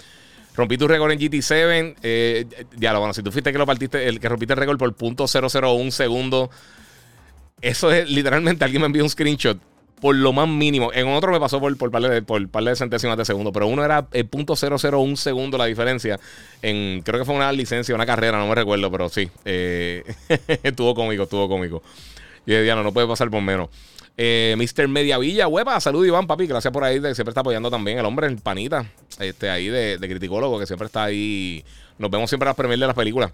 Rompí 0.56 0.78
tu 0.78 0.88
récord 0.88 1.12
en 1.12 1.20
GT7. 1.20 1.96
Eh, 2.02 2.46
lo 2.80 3.00
bueno, 3.00 3.14
si 3.14 3.22
tú 3.22 3.32
fuiste 3.32 3.52
que 3.52 3.58
lo 3.58 3.66
partiste, 3.66 4.08
el 4.08 4.20
que 4.20 4.30
rompiste 4.30 4.54
el 4.54 4.60
récord 4.60 4.78
por 4.78 4.96
.001 4.96 5.92
segundo 5.92 6.50
eso 7.62 7.92
es 7.92 8.10
literalmente 8.10 8.64
alguien 8.64 8.82
me 8.82 8.86
envió 8.86 9.04
un 9.04 9.10
screenshot 9.10 9.58
por 10.00 10.16
lo 10.16 10.34
más 10.34 10.48
mínimo. 10.48 10.92
En 10.94 11.08
otro 11.08 11.32
me 11.32 11.40
pasó 11.40 11.60
por, 11.60 11.76
por, 11.78 11.92
par, 11.92 12.04
de, 12.04 12.22
por 12.22 12.48
par 12.50 12.64
de 12.64 12.76
centésimas 12.76 13.18
de 13.18 13.26
segundo, 13.26 13.52
pero 13.52 13.68
uno 13.68 13.84
era 13.84 14.08
el 14.12 14.26
punto 14.28 14.54
.001 14.54 15.16
segundo 15.16 15.58
la 15.58 15.66
diferencia. 15.66 16.20
En, 16.62 17.02
creo 17.02 17.20
que 17.20 17.26
fue 17.26 17.36
una 17.36 17.52
licencia, 17.52 17.96
una 17.96 18.06
carrera, 18.06 18.38
no 18.38 18.48
me 18.48 18.56
recuerdo, 18.56 18.92
pero 18.92 19.10
sí. 19.10 19.30
Eh, 19.46 20.04
estuvo 20.64 20.94
cómico, 20.94 21.24
estuvo 21.24 21.48
cómico. 21.48 21.82
Y 22.46 22.52
de 22.52 22.64
Diana, 22.64 22.84
no 22.84 22.94
puede 22.94 23.08
pasar 23.08 23.30
por 23.30 23.42
menos. 23.42 23.70
Eh, 24.18 24.56
Mr. 24.58 24.88
Mediavilla, 24.88 25.48
huepa, 25.48 25.80
salud 25.80 26.06
Iván, 26.06 26.26
papi, 26.26 26.48
gracias 26.48 26.74
por 26.74 26.84
ahí, 26.84 27.00
siempre 27.14 27.30
está 27.30 27.42
apoyando 27.42 27.70
también 27.70 28.00
el 28.00 28.06
hombre, 28.06 28.26
el 28.26 28.38
panita, 28.38 28.92
este 29.20 29.50
ahí 29.50 29.68
de, 29.68 30.00
de 30.00 30.10
criticólogo, 30.10 30.58
que 30.60 30.66
siempre 30.66 30.88
está 30.88 31.04
ahí 31.04 31.64
nos 31.98 32.12
vemos 32.12 32.30
siempre 32.30 32.48
a 32.48 32.52
las 32.52 32.56
premiers 32.56 32.80
de 32.80 32.88
las 32.88 32.96
películas. 32.96 33.32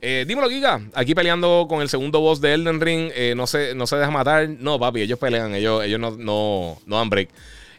Eh, 0.00 0.24
dímelo, 0.26 0.48
Giga. 0.48 0.80
Aquí 0.94 1.14
peleando 1.14 1.66
con 1.68 1.82
el 1.82 1.88
segundo 1.88 2.20
boss 2.20 2.40
de 2.40 2.54
Elden 2.54 2.80
Ring. 2.80 3.10
Eh, 3.14 3.34
no, 3.36 3.46
se, 3.46 3.74
no 3.74 3.86
se 3.86 3.96
deja 3.96 4.10
matar. 4.10 4.48
No, 4.48 4.78
papi, 4.78 5.02
ellos 5.02 5.18
pelean. 5.18 5.54
Ellos, 5.54 5.84
ellos 5.84 6.00
no, 6.00 6.12
no, 6.12 6.78
no 6.86 6.96
dan 6.96 7.10
break. 7.10 7.28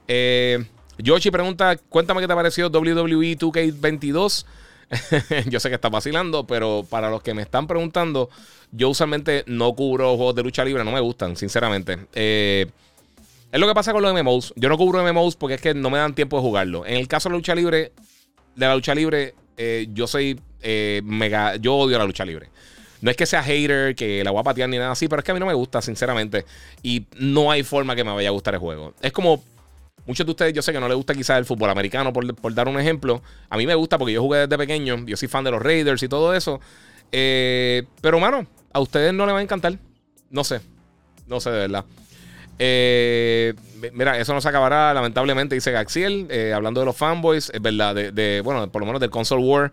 Eh, 0.07 0.63
Yoshi 0.97 1.31
pregunta: 1.31 1.75
Cuéntame 1.89 2.21
qué 2.21 2.27
te 2.27 2.35
pareció 2.35 2.67
WWE 2.67 3.37
2K22. 3.37 4.45
yo 5.49 5.59
sé 5.59 5.69
que 5.69 5.75
está 5.75 5.89
vacilando, 5.89 6.45
pero 6.45 6.85
para 6.89 7.09
los 7.09 7.21
que 7.21 7.33
me 7.33 7.41
están 7.41 7.67
preguntando, 7.67 8.29
yo 8.71 8.89
usualmente 8.89 9.43
no 9.47 9.73
cubro 9.73 10.15
juegos 10.15 10.35
de 10.35 10.43
lucha 10.43 10.63
libre. 10.63 10.83
No 10.83 10.91
me 10.91 10.99
gustan, 10.99 11.35
sinceramente. 11.35 11.97
Eh, 12.13 12.67
es 13.51 13.59
lo 13.59 13.67
que 13.67 13.73
pasa 13.73 13.93
con 13.93 14.01
los 14.01 14.13
MMOs. 14.13 14.53
Yo 14.55 14.69
no 14.69 14.77
cubro 14.77 15.03
MMOs 15.03 15.35
porque 15.35 15.55
es 15.55 15.61
que 15.61 15.73
no 15.73 15.89
me 15.89 15.97
dan 15.97 16.13
tiempo 16.13 16.37
de 16.37 16.41
jugarlo. 16.41 16.85
En 16.85 16.95
el 16.95 17.07
caso 17.07 17.29
de 17.29 17.33
la 17.33 17.37
lucha 17.37 17.55
libre, 17.55 17.91
de 18.55 18.65
la 18.65 18.75
lucha 18.75 18.93
libre, 18.93 19.35
eh, 19.57 19.87
yo 19.93 20.07
soy 20.07 20.39
eh, 20.61 21.01
mega. 21.03 21.55
Yo 21.55 21.75
odio 21.75 21.97
la 21.97 22.05
lucha 22.05 22.25
libre. 22.25 22.49
No 22.99 23.11
es 23.11 23.17
que 23.17 23.25
sea 23.25 23.43
hater, 23.43 23.95
que 23.95 24.23
la 24.23 24.31
voy 24.31 24.39
a 24.41 24.43
patear 24.43 24.69
ni 24.69 24.77
nada 24.77 24.91
así, 24.91 25.07
pero 25.07 25.19
es 25.19 25.23
que 25.25 25.31
a 25.31 25.33
mí 25.33 25.39
no 25.39 25.45
me 25.45 25.53
gusta, 25.53 25.81
sinceramente. 25.81 26.45
Y 26.81 27.05
no 27.17 27.51
hay 27.51 27.63
forma 27.63 27.95
que 27.95 28.03
me 28.03 28.11
vaya 28.11 28.29
a 28.29 28.31
gustar 28.31 28.53
el 28.53 28.59
juego. 28.59 28.93
Es 29.01 29.11
como. 29.11 29.43
Muchos 30.07 30.25
de 30.25 30.31
ustedes, 30.31 30.53
yo 30.53 30.61
sé 30.61 30.71
que 30.71 30.79
no 30.79 30.87
les 30.87 30.95
gusta 30.95 31.13
quizás 31.13 31.37
el 31.37 31.45
fútbol 31.45 31.69
americano, 31.69 32.13
por, 32.13 32.53
dar 32.53 32.67
un 32.67 32.79
ejemplo. 32.79 33.21
A 33.49 33.57
mí 33.57 33.67
me 33.67 33.75
gusta 33.75 33.97
porque 33.97 34.13
yo 34.13 34.21
jugué 34.21 34.39
desde 34.39 34.57
pequeño. 34.57 35.05
Yo 35.05 35.17
soy 35.17 35.27
fan 35.27 35.43
de 35.43 35.51
los 35.51 35.61
Raiders 35.61 36.01
y 36.01 36.07
todo 36.07 36.33
eso. 36.33 36.61
Eh, 37.11 37.83
pero, 38.01 38.19
mano, 38.19 38.47
a 38.71 38.79
ustedes 38.79 39.13
no 39.13 39.25
les 39.25 39.35
va 39.35 39.39
a 39.39 39.43
encantar. 39.43 39.77
No 40.29 40.43
sé. 40.43 40.61
No 41.27 41.41
sé 41.41 41.51
de 41.51 41.59
verdad. 41.59 41.85
Eh, 42.59 43.53
mira, 43.93 44.17
eso 44.17 44.33
no 44.33 44.41
se 44.41 44.49
acabará, 44.49 44.93
lamentablemente, 44.93 45.55
dice 45.55 45.71
Gaxiel, 45.71 46.27
eh, 46.29 46.53
hablando 46.53 46.79
de 46.79 46.85
los 46.85 46.95
fanboys, 46.95 47.51
es 47.53 47.61
verdad, 47.61 47.93
de, 47.93 48.41
bueno, 48.43 48.71
por 48.71 48.81
lo 48.81 48.85
menos 48.85 49.01
del 49.01 49.09
console 49.09 49.43
war. 49.43 49.71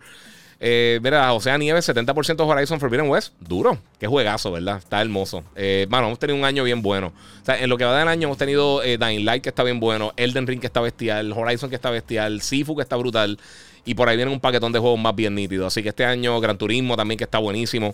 Eh, 0.59 0.99
mira, 1.03 1.29
José 1.29 1.57
Nieves, 1.57 1.87
70% 1.89 2.35
de 2.35 2.43
Horizon 2.43 2.79
Forbidden 2.79 3.09
West, 3.09 3.33
duro, 3.39 3.77
qué 3.99 4.07
juegazo, 4.07 4.51
¿verdad? 4.51 4.77
Está 4.77 5.01
hermoso. 5.01 5.43
Eh, 5.55 5.85
bueno, 5.89 6.07
hemos 6.07 6.19
tenido 6.19 6.37
un 6.37 6.45
año 6.45 6.63
bien 6.63 6.81
bueno. 6.81 7.13
O 7.41 7.45
sea, 7.45 7.59
en 7.59 7.69
lo 7.69 7.77
que 7.77 7.85
va 7.85 7.97
del 7.97 8.07
año 8.07 8.27
hemos 8.27 8.37
tenido 8.37 8.81
eh, 8.83 8.97
Dying 8.97 9.25
Light, 9.25 9.43
que 9.43 9.49
está 9.49 9.63
bien 9.63 9.79
bueno, 9.79 10.13
Elden 10.15 10.47
Ring, 10.47 10.59
que 10.59 10.67
está 10.67 10.81
bestial, 10.81 11.31
Horizon, 11.33 11.69
que 11.69 11.75
está 11.75 11.89
bestial, 11.89 12.41
Sifu, 12.41 12.75
que 12.75 12.81
está 12.81 12.95
brutal. 12.95 13.37
Y 13.83 13.93
por 13.93 14.09
ahí 14.09 14.15
viene 14.15 14.31
un 14.31 14.39
paquetón 14.39 14.71
de 14.71 14.79
juegos 14.79 14.99
más 14.99 15.15
bien 15.15 15.35
nítidos. 15.35 15.67
Así 15.67 15.83
que 15.83 15.89
este 15.89 16.05
año, 16.05 16.39
Gran 16.39 16.57
Turismo 16.57 16.97
también, 16.97 17.17
que 17.17 17.25
está 17.25 17.37
buenísimo. 17.37 17.93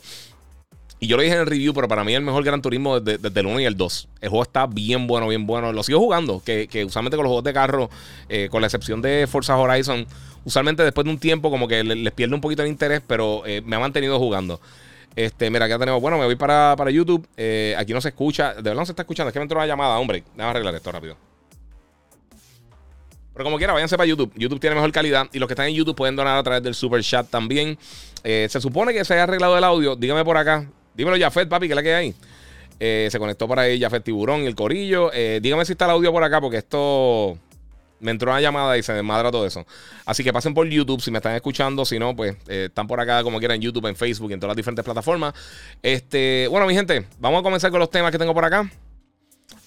Y 1.03 1.07
yo 1.07 1.17
lo 1.17 1.23
dije 1.23 1.33
en 1.33 1.41
el 1.41 1.47
review, 1.47 1.73
pero 1.73 1.87
para 1.87 2.03
mí 2.03 2.13
el 2.13 2.21
mejor 2.21 2.43
Gran 2.43 2.61
Turismo 2.61 2.99
desde, 2.99 3.39
el 3.39 3.45
1 3.47 3.59
y 3.61 3.65
el 3.65 3.75
2. 3.75 4.07
El 4.21 4.29
juego 4.29 4.43
está 4.43 4.67
bien 4.67 5.07
bueno, 5.07 5.27
bien 5.27 5.47
bueno. 5.47 5.73
Lo 5.73 5.81
sigo 5.81 5.99
jugando, 5.99 6.43
que, 6.45 6.67
usualmente 6.85 7.17
con 7.17 7.23
los 7.23 7.31
juegos 7.31 7.43
de 7.43 7.53
carro, 7.53 7.89
eh, 8.29 8.49
con 8.51 8.61
la 8.61 8.67
excepción 8.67 9.01
de 9.01 9.25
Forza 9.27 9.57
Horizon, 9.57 10.05
usualmente 10.45 10.83
después 10.83 11.05
de 11.05 11.11
un 11.11 11.19
tiempo 11.19 11.49
como 11.49 11.67
que 11.67 11.83
les, 11.83 12.13
pierde 12.13 12.35
un 12.35 12.41
poquito 12.41 12.63
el 12.63 12.69
interés, 12.69 13.01
pero 13.05 13.43
eh, 13.45 13.61
me 13.65 13.75
ha 13.75 13.79
mantenido 13.79 14.17
jugando. 14.19 14.59
Este, 15.15 15.49
mira, 15.49 15.65
acá 15.65 15.77
tenemos, 15.77 16.01
bueno, 16.01 16.17
me 16.17 16.25
voy 16.25 16.35
para, 16.35 16.75
para 16.77 16.91
YouTube. 16.91 17.27
Eh, 17.37 17.75
aquí 17.77 17.93
no 17.93 18.01
se 18.01 18.09
escucha, 18.09 18.53
de 18.53 18.61
verdad 18.61 18.75
no 18.75 18.85
se 18.85 18.93
está 18.93 19.01
escuchando, 19.03 19.29
es 19.29 19.33
que 19.33 19.39
me 19.39 19.43
entró 19.43 19.57
una 19.57 19.67
llamada, 19.67 19.97
hombre. 19.99 20.23
Déjame 20.35 20.49
arreglar 20.51 20.75
esto 20.75 20.91
rápido. 20.91 21.17
Pero 23.33 23.45
como 23.45 23.57
quiera, 23.57 23.73
váyanse 23.73 23.97
para 23.97 24.07
YouTube. 24.07 24.31
YouTube 24.35 24.59
tiene 24.59 24.75
mejor 24.75 24.91
calidad. 24.91 25.27
Y 25.31 25.39
los 25.39 25.47
que 25.47 25.53
están 25.53 25.67
en 25.67 25.75
YouTube 25.75 25.95
pueden 25.95 26.15
donar 26.15 26.37
a 26.37 26.43
través 26.43 26.63
del 26.63 26.75
super 26.75 27.01
chat 27.01 27.29
también. 27.29 27.77
se 28.23 28.61
supone 28.61 28.93
que 28.93 29.05
se 29.05 29.13
haya 29.13 29.23
arreglado 29.23 29.57
el 29.57 29.63
audio. 29.63 29.95
Dígame 29.95 30.25
por 30.25 30.35
acá. 30.35 30.67
Dímelo, 30.93 31.17
Jafet, 31.17 31.47
papi, 31.47 31.67
¿qué 31.67 31.73
es 31.73 31.75
la 31.75 31.83
que 31.83 31.93
hay? 31.95 32.15
Eh, 32.83 33.09
se 33.11 33.19
conectó 33.19 33.47
para 33.47 33.61
ahí 33.61 33.79
Jafet 33.79 34.03
Tiburón 34.03 34.41
y 34.41 34.47
el 34.47 34.55
Corillo. 34.55 35.11
Eh, 35.13 35.39
dígame 35.39 35.65
si 35.65 35.73
está 35.73 35.85
el 35.85 35.91
audio 35.91 36.11
por 36.11 36.23
acá, 36.23 36.41
porque 36.41 36.57
esto 36.57 37.37
me 38.01 38.11
entró 38.11 38.31
una 38.31 38.41
llamada 38.41 38.77
y 38.77 38.83
se 38.83 38.93
desmadra 38.93 39.31
todo 39.31 39.45
eso. 39.45 39.65
Así 40.05 40.23
que 40.23 40.33
pasen 40.33 40.53
por 40.53 40.67
YouTube 40.67 41.01
si 41.01 41.11
me 41.11 41.19
están 41.19 41.35
escuchando. 41.35 41.85
Si 41.85 41.99
no, 41.99 42.15
pues 42.15 42.35
eh, 42.47 42.65
están 42.67 42.87
por 42.87 42.99
acá 42.99 43.23
como 43.23 43.39
quieran 43.39 43.55
en 43.55 43.61
YouTube, 43.61 43.87
en 43.87 43.95
Facebook 43.95 44.31
en 44.31 44.39
todas 44.39 44.51
las 44.51 44.57
diferentes 44.57 44.83
plataformas. 44.83 45.33
Este, 45.81 46.47
bueno, 46.49 46.67
mi 46.67 46.73
gente, 46.73 47.05
vamos 47.19 47.39
a 47.39 47.43
comenzar 47.43 47.71
con 47.71 47.79
los 47.79 47.89
temas 47.89 48.11
que 48.11 48.17
tengo 48.17 48.33
por 48.33 48.45
acá. 48.45 48.69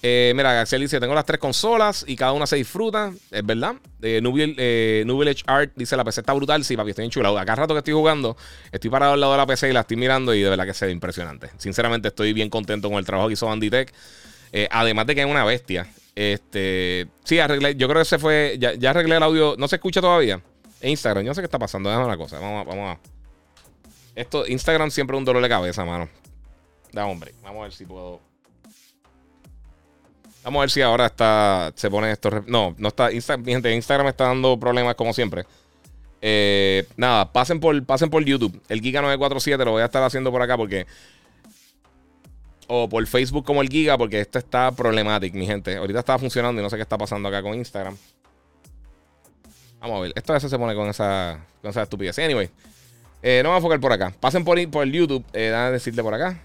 Eh, 0.06 0.34
mira, 0.36 0.60
Axel 0.60 0.82
dice: 0.82 1.00
Tengo 1.00 1.14
las 1.14 1.24
tres 1.24 1.40
consolas 1.40 2.04
y 2.06 2.14
cada 2.14 2.32
una 2.32 2.46
se 2.46 2.56
disfruta. 2.56 3.10
Es 3.30 3.44
verdad. 3.44 3.76
Eh, 4.02 4.20
Nubil, 4.20 4.54
eh, 4.58 5.34
Art 5.46 5.72
dice: 5.74 5.96
La 5.96 6.04
PC 6.04 6.20
está 6.20 6.34
brutal. 6.34 6.62
Sí, 6.62 6.76
papi, 6.76 6.90
estoy 6.90 7.06
enchulado. 7.06 7.38
Acá 7.38 7.54
rato 7.54 7.72
que 7.72 7.78
estoy 7.78 7.94
jugando, 7.94 8.36
estoy 8.70 8.90
parado 8.90 9.14
al 9.14 9.20
lado 9.20 9.32
de 9.32 9.38
la 9.38 9.46
PC 9.46 9.70
y 9.70 9.72
la 9.72 9.80
estoy 9.80 9.96
mirando 9.96 10.34
y 10.34 10.42
de 10.42 10.50
verdad 10.50 10.66
que 10.66 10.74
se 10.74 10.84
ve 10.84 10.92
impresionante. 10.92 11.48
Sinceramente, 11.56 12.08
estoy 12.08 12.34
bien 12.34 12.50
contento 12.50 12.90
con 12.90 12.98
el 12.98 13.06
trabajo 13.06 13.28
que 13.28 13.32
hizo 13.32 13.50
Andy 13.50 13.70
Tech. 13.70 13.94
Eh, 14.52 14.68
además 14.70 15.06
de 15.06 15.14
que 15.14 15.22
es 15.22 15.26
una 15.26 15.44
bestia. 15.44 15.88
Este, 16.14 17.09
sí, 17.25 17.38
arreglé. 17.38 17.75
Yo 17.75 17.88
creo 17.88 18.00
que 18.00 18.04
se 18.09 18.18
fue. 18.18 18.56
Ya, 18.59 18.90
arreglé 18.90 19.16
el 19.16 19.23
audio. 19.23 19.56
¿No 19.59 19.68
se 19.68 19.76
escucha 19.76 20.00
todavía? 20.00 20.40
En 20.80 20.90
Instagram. 20.90 21.25
Yo 21.25 21.30
no 21.30 21.35
sé 21.35 21.40
qué 21.40 21.47
está 21.47 21.59
pasando. 21.59 21.88
Déjame 21.88 22.06
una 22.06 22.16
cosa. 22.16 22.38
Vamos. 22.38 22.66
Vamos 22.66 22.97
a. 22.97 23.00
Esto, 24.14 24.47
Instagram 24.47 24.90
siempre 24.90 25.16
es 25.16 25.18
un 25.18 25.25
dolor 25.25 25.42
de 25.42 25.49
cabeza, 25.49 25.85
mano. 25.85 26.09
Da 26.92 27.06
hombre. 27.06 27.35
Vamos 27.42 27.61
a 27.61 27.62
ver 27.64 27.73
si 27.73 27.85
puedo. 27.85 28.21
Vamos 30.44 30.61
a 30.61 30.62
ver 30.62 30.71
si 30.71 30.83
ahora 30.83 31.06
está. 31.06 31.73
Se 31.75 31.90
pone 31.90 32.12
esto. 32.12 32.30
No, 32.47 32.75
no 32.78 32.88
está. 32.88 33.09
mi 33.11 33.52
gente, 33.52 33.75
Instagram 33.75 34.09
está 34.09 34.25
dando 34.25 34.59
problemas 34.59 34.94
como 34.94 35.12
siempre. 35.12 35.44
Eh, 36.26 36.87
nada, 36.97 37.33
pasen 37.33 37.61
por, 37.61 37.85
pasen 37.85 38.09
por 38.09 38.25
YouTube. 38.25 38.62
El 38.68 38.80
Giga947 38.80 39.64
lo 39.64 39.73
voy 39.73 39.83
a 39.83 39.87
estar 39.87 40.02
haciendo 40.02 40.30
por 40.30 40.42
acá 40.42 40.56
porque. 40.56 40.87
O 42.66 42.88
por 42.88 43.06
Facebook 43.06 43.44
como 43.44 43.62
el 43.62 43.68
Giga, 43.68 43.99
porque 43.99 44.21
esto 44.21 44.38
está 44.38 44.73
problemático, 44.73 45.37
mi 45.37 45.47
gente. 45.47 45.76
Ahorita 45.76 46.00
está 46.00 46.18
funcionando 46.18 46.61
y 46.61 46.64
no 46.64 46.71
sé 46.71 46.76
qué 46.76 46.83
está 46.83 46.97
pasando 46.97 47.28
acá 47.28 47.42
con 47.42 47.54
Instagram. 47.54 47.97
Vamos 49.80 49.99
a 49.99 50.00
ver. 50.00 50.12
Esto 50.14 50.33
a 50.33 50.37
veces 50.37 50.50
se 50.50 50.59
pone 50.59 50.75
con 50.75 50.88
esa, 50.88 51.44
con 51.61 51.71
esa 51.71 51.83
estupidez. 51.83 52.18
Anyway, 52.18 52.49
eh, 53.23 53.40
no 53.42 53.50
vamos 53.50 53.62
a 53.62 53.66
enfocar 53.66 53.80
por 53.80 53.92
acá. 53.92 54.14
Pasen 54.18 54.44
por, 54.44 54.71
por 54.71 54.87
YouTube. 54.87 55.25
Eh, 55.33 55.50
déjame 55.50 55.73
decirle 55.73 56.02
por 56.02 56.14
acá. 56.14 56.40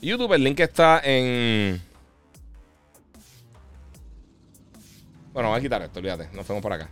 YouTube, 0.00 0.32
el 0.34 0.44
link 0.44 0.60
está 0.60 1.00
en. 1.04 1.80
Bueno, 5.32 5.48
voy 5.48 5.58
a 5.58 5.62
quitar 5.62 5.82
esto, 5.82 5.98
olvídate. 5.98 6.28
Nos 6.32 6.46
vemos 6.46 6.62
por 6.62 6.72
acá. 6.72 6.88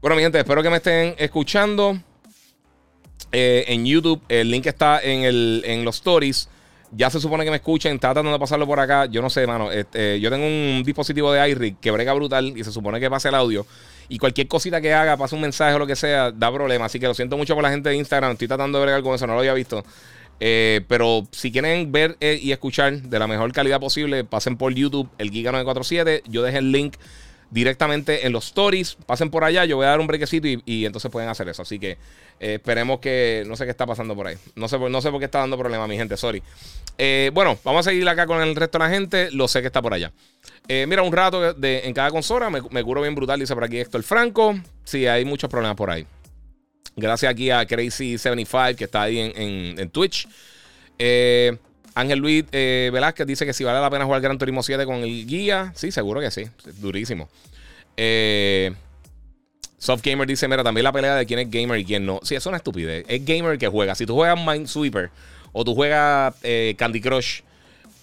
Bueno, 0.00 0.16
mi 0.16 0.22
gente, 0.22 0.38
espero 0.38 0.62
que 0.62 0.70
me 0.70 0.76
estén 0.76 1.14
escuchando. 1.16 1.98
Eh, 3.36 3.64
en 3.66 3.84
YouTube, 3.84 4.22
el 4.28 4.48
link 4.48 4.66
está 4.66 5.00
en, 5.02 5.24
el, 5.24 5.62
en 5.66 5.84
los 5.84 5.96
stories. 5.96 6.48
Ya 6.92 7.10
se 7.10 7.18
supone 7.18 7.44
que 7.44 7.50
me 7.50 7.56
escuchen. 7.56 7.94
Está 7.94 8.08
tratando 8.08 8.30
de 8.30 8.38
pasarlo 8.38 8.64
por 8.64 8.78
acá. 8.78 9.06
Yo 9.06 9.20
no 9.20 9.28
sé, 9.28 9.44
mano. 9.44 9.72
Este, 9.72 10.20
yo 10.20 10.30
tengo 10.30 10.46
un 10.46 10.82
dispositivo 10.84 11.32
de 11.32 11.48
iRig 11.50 11.76
que 11.80 11.90
brega 11.90 12.12
brutal 12.12 12.56
y 12.56 12.62
se 12.62 12.70
supone 12.70 13.00
que 13.00 13.10
pase 13.10 13.28
el 13.28 13.34
audio. 13.34 13.66
Y 14.08 14.18
cualquier 14.18 14.46
cosita 14.46 14.80
que 14.80 14.94
haga, 14.94 15.16
pase 15.16 15.34
un 15.34 15.40
mensaje 15.40 15.74
o 15.74 15.80
lo 15.80 15.86
que 15.86 15.96
sea, 15.96 16.30
da 16.30 16.52
problema. 16.52 16.84
Así 16.84 17.00
que 17.00 17.06
lo 17.06 17.14
siento 17.14 17.36
mucho 17.36 17.54
por 17.54 17.64
la 17.64 17.70
gente 17.70 17.88
de 17.88 17.96
Instagram. 17.96 18.32
Estoy 18.32 18.46
tratando 18.46 18.78
de 18.78 18.84
bregar 18.84 19.02
con 19.02 19.16
eso, 19.16 19.26
no 19.26 19.32
lo 19.32 19.40
había 19.40 19.54
visto. 19.54 19.84
Eh, 20.38 20.82
pero 20.86 21.26
si 21.32 21.50
quieren 21.50 21.90
ver 21.90 22.16
eh, 22.20 22.38
y 22.40 22.52
escuchar 22.52 23.02
de 23.02 23.18
la 23.18 23.26
mejor 23.26 23.52
calidad 23.52 23.80
posible, 23.80 24.22
pasen 24.22 24.56
por 24.56 24.72
YouTube, 24.72 25.08
el 25.18 25.32
Giga947. 25.32 26.22
Yo 26.28 26.42
dejé 26.42 26.58
el 26.58 26.70
link 26.70 26.94
directamente 27.54 28.26
en 28.26 28.32
los 28.32 28.46
stories. 28.46 28.96
Pasen 29.06 29.30
por 29.30 29.44
allá, 29.44 29.64
yo 29.64 29.76
voy 29.76 29.86
a 29.86 29.90
dar 29.90 30.00
un 30.00 30.06
brequecito 30.06 30.46
y, 30.46 30.84
entonces 30.84 31.10
pueden 31.10 31.30
hacer 31.30 31.48
eso. 31.48 31.62
Así 31.62 31.78
que 31.78 31.92
eh, 32.40 32.54
esperemos 32.54 32.98
que. 32.98 33.44
No 33.46 33.56
sé 33.56 33.64
qué 33.64 33.70
está 33.70 33.86
pasando 33.86 34.14
por 34.14 34.26
ahí. 34.26 34.36
No 34.56 34.68
sé, 34.68 34.78
no 34.78 35.00
sé 35.00 35.10
por 35.10 35.20
qué 35.20 35.26
está 35.26 35.38
dando 35.38 35.56
problema, 35.56 35.86
mi 35.86 35.96
gente, 35.96 36.16
sorry. 36.16 36.42
bueno, 37.32 37.58
vamos 37.64 37.86
a 37.86 37.90
seguir 37.90 38.06
acá 38.08 38.26
con 38.26 38.42
el 38.42 38.54
resto 38.54 38.78
de 38.78 38.84
la 38.84 38.90
gente. 38.90 39.30
Lo 39.30 39.48
sé 39.48 39.60
que 39.60 39.68
está 39.68 39.80
por 39.80 39.94
allá. 39.94 40.12
mira, 40.68 41.02
un 41.02 41.12
rato 41.12 41.54
de, 41.54 41.80
en 41.84 41.94
cada 41.94 42.10
consola. 42.10 42.50
Me, 42.50 42.60
me 42.70 42.82
curo 42.82 43.00
bien 43.00 43.14
brutal, 43.14 43.40
dice 43.40 43.54
por 43.54 43.64
aquí 43.64 43.78
Héctor 43.78 44.02
Franco. 44.02 44.54
Sí, 44.84 45.06
hay 45.06 45.24
muchos 45.24 45.48
problemas 45.48 45.76
por 45.76 45.90
ahí. 45.90 46.06
Gracias 46.96 47.30
aquí 47.30 47.50
a 47.50 47.66
Crazy75 47.66 48.76
que 48.76 48.84
está 48.84 49.02
ahí 49.02 49.32
en, 49.34 49.90
Twitch. 49.90 50.28
Eh, 50.98 51.56
Ángel 51.94 52.18
Luis 52.18 52.44
eh, 52.52 52.90
Velázquez 52.92 53.26
dice 53.26 53.46
que 53.46 53.52
si 53.52 53.64
vale 53.64 53.80
la 53.80 53.90
pena 53.90 54.04
jugar 54.04 54.20
Gran 54.20 54.38
Turismo 54.38 54.62
7 54.62 54.84
con 54.84 54.96
el 54.96 55.26
guía. 55.26 55.72
Sí, 55.76 55.90
seguro 55.90 56.20
que 56.20 56.30
sí. 56.30 56.44
Durísimo. 56.78 57.28
Eh, 57.96 58.72
Soft 59.78 60.02
Gamer 60.02 60.26
dice: 60.26 60.48
Mira, 60.48 60.64
también 60.64 60.84
la 60.84 60.92
pelea 60.92 61.14
de 61.14 61.26
quién 61.26 61.38
es 61.38 61.50
gamer 61.50 61.78
y 61.78 61.84
quién 61.84 62.04
no. 62.04 62.20
Sí, 62.22 62.34
es 62.34 62.44
una 62.46 62.56
estupidez. 62.56 63.04
Es 63.08 63.24
gamer 63.24 63.58
que 63.58 63.68
juega. 63.68 63.94
Si 63.94 64.06
tú 64.06 64.14
juegas 64.14 64.38
Minesweeper 64.38 65.10
o 65.52 65.64
tú 65.64 65.74
juegas 65.74 66.34
Candy 66.76 67.00
Crush 67.00 67.42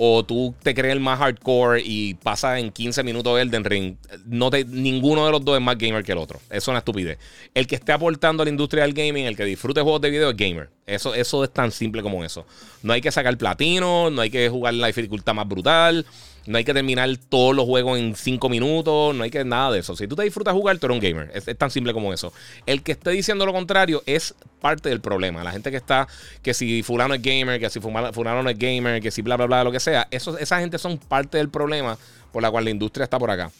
o 0.03 0.25
tú 0.25 0.55
te 0.63 0.73
crees 0.73 0.93
el 0.93 0.99
más 0.99 1.19
hardcore 1.19 1.79
y 1.85 2.15
pasas 2.15 2.57
en 2.57 2.71
15 2.71 3.03
minutos 3.03 3.39
Elden 3.39 3.63
Ring, 3.63 3.97
no 4.25 4.49
te, 4.49 4.65
ninguno 4.65 5.27
de 5.27 5.31
los 5.31 5.45
dos 5.45 5.55
es 5.55 5.61
más 5.61 5.77
gamer 5.77 6.03
que 6.03 6.13
el 6.13 6.17
otro. 6.17 6.39
Eso 6.49 6.57
es 6.57 6.67
una 6.69 6.79
estupidez. 6.79 7.19
El 7.53 7.67
que 7.67 7.75
esté 7.75 7.91
aportando 7.91 8.41
a 8.41 8.45
la 8.47 8.49
industria 8.49 8.81
del 8.81 8.93
gaming, 8.95 9.25
el 9.25 9.37
que 9.37 9.45
disfrute 9.45 9.79
juegos 9.79 10.01
de 10.01 10.09
video 10.09 10.31
es 10.31 10.35
gamer. 10.35 10.71
Eso, 10.87 11.13
eso 11.13 11.43
es 11.43 11.53
tan 11.53 11.71
simple 11.71 12.01
como 12.01 12.25
eso. 12.25 12.47
No 12.81 12.93
hay 12.93 13.01
que 13.01 13.11
sacar 13.11 13.37
platino, 13.37 14.09
no 14.09 14.21
hay 14.23 14.31
que 14.31 14.49
jugar 14.49 14.73
la 14.73 14.87
dificultad 14.87 15.35
más 15.35 15.47
brutal. 15.47 16.03
No 16.47 16.57
hay 16.57 16.63
que 16.63 16.73
terminar 16.73 17.07
todos 17.29 17.55
los 17.55 17.65
juegos 17.65 17.99
en 17.99 18.15
5 18.15 18.49
minutos, 18.49 19.13
no 19.15 19.23
hay 19.23 19.29
que 19.29 19.43
nada 19.43 19.71
de 19.71 19.79
eso. 19.79 19.95
Si 19.95 20.07
tú 20.07 20.15
te 20.15 20.23
disfrutas 20.23 20.53
jugar, 20.53 20.79
tú 20.79 20.87
eres 20.87 20.95
un 20.95 21.01
gamer. 21.01 21.31
Es, 21.33 21.45
tan 21.57 21.69
simple 21.69 21.93
como 21.93 22.13
eso. 22.13 22.33
El 22.65 22.81
que 22.81 22.93
esté 22.93 23.11
diciendo 23.11 23.45
lo 23.45 23.53
contrario 23.53 24.01
es 24.07 24.33
parte 24.59 24.89
del 24.89 25.01
problema. 25.01 25.43
La 25.43 25.51
gente 25.51 25.69
que 25.69 25.77
está, 25.77 26.07
que 26.41 26.53
si 26.53 26.81
fulano 26.81 27.13
es 27.13 27.21
gamer, 27.21 27.59
que 27.59 27.69
si 27.69 27.79
fulano 27.79 28.43
no 28.43 28.49
es 28.49 28.57
gamer, 28.57 29.01
que 29.01 29.11
si 29.11 29.21
bla, 29.21 29.37
bla, 29.37 29.45
bla, 29.45 29.63
lo 29.63 29.71
que 29.71 29.79
sea, 29.79 30.07
eso, 30.09 30.37
esa 30.37 30.59
gente 30.59 30.79
son 30.79 30.97
parte 30.97 31.37
del 31.37 31.49
problema 31.49 31.97
por 32.31 32.41
la 32.41 32.49
cual 32.49 32.63
la 32.63 32.71
industria 32.71 33.03
está 33.03 33.19
por 33.19 33.29
acá. 33.29 33.51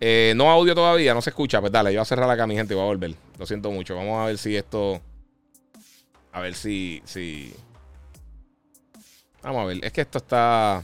Eh, 0.00 0.34
no 0.36 0.50
audio 0.50 0.74
todavía, 0.74 1.14
no 1.14 1.22
se 1.22 1.30
escucha. 1.30 1.60
Pues 1.60 1.72
dale, 1.72 1.92
yo 1.92 1.98
voy 1.98 2.02
a 2.02 2.04
cerrar 2.04 2.28
acá, 2.28 2.46
mi 2.46 2.54
gente, 2.54 2.74
y 2.74 2.76
voy 2.76 2.84
a 2.84 2.86
volver. 2.86 3.14
Lo 3.38 3.46
siento 3.46 3.70
mucho. 3.70 3.94
Vamos 3.94 4.20
a 4.20 4.26
ver 4.26 4.38
si 4.38 4.56
esto. 4.56 5.00
A 6.32 6.40
ver 6.40 6.54
si. 6.54 7.00
si... 7.04 7.54
Vamos 9.42 9.62
a 9.62 9.66
ver. 9.66 9.84
Es 9.84 9.92
que 9.92 10.00
esto 10.00 10.18
está. 10.18 10.82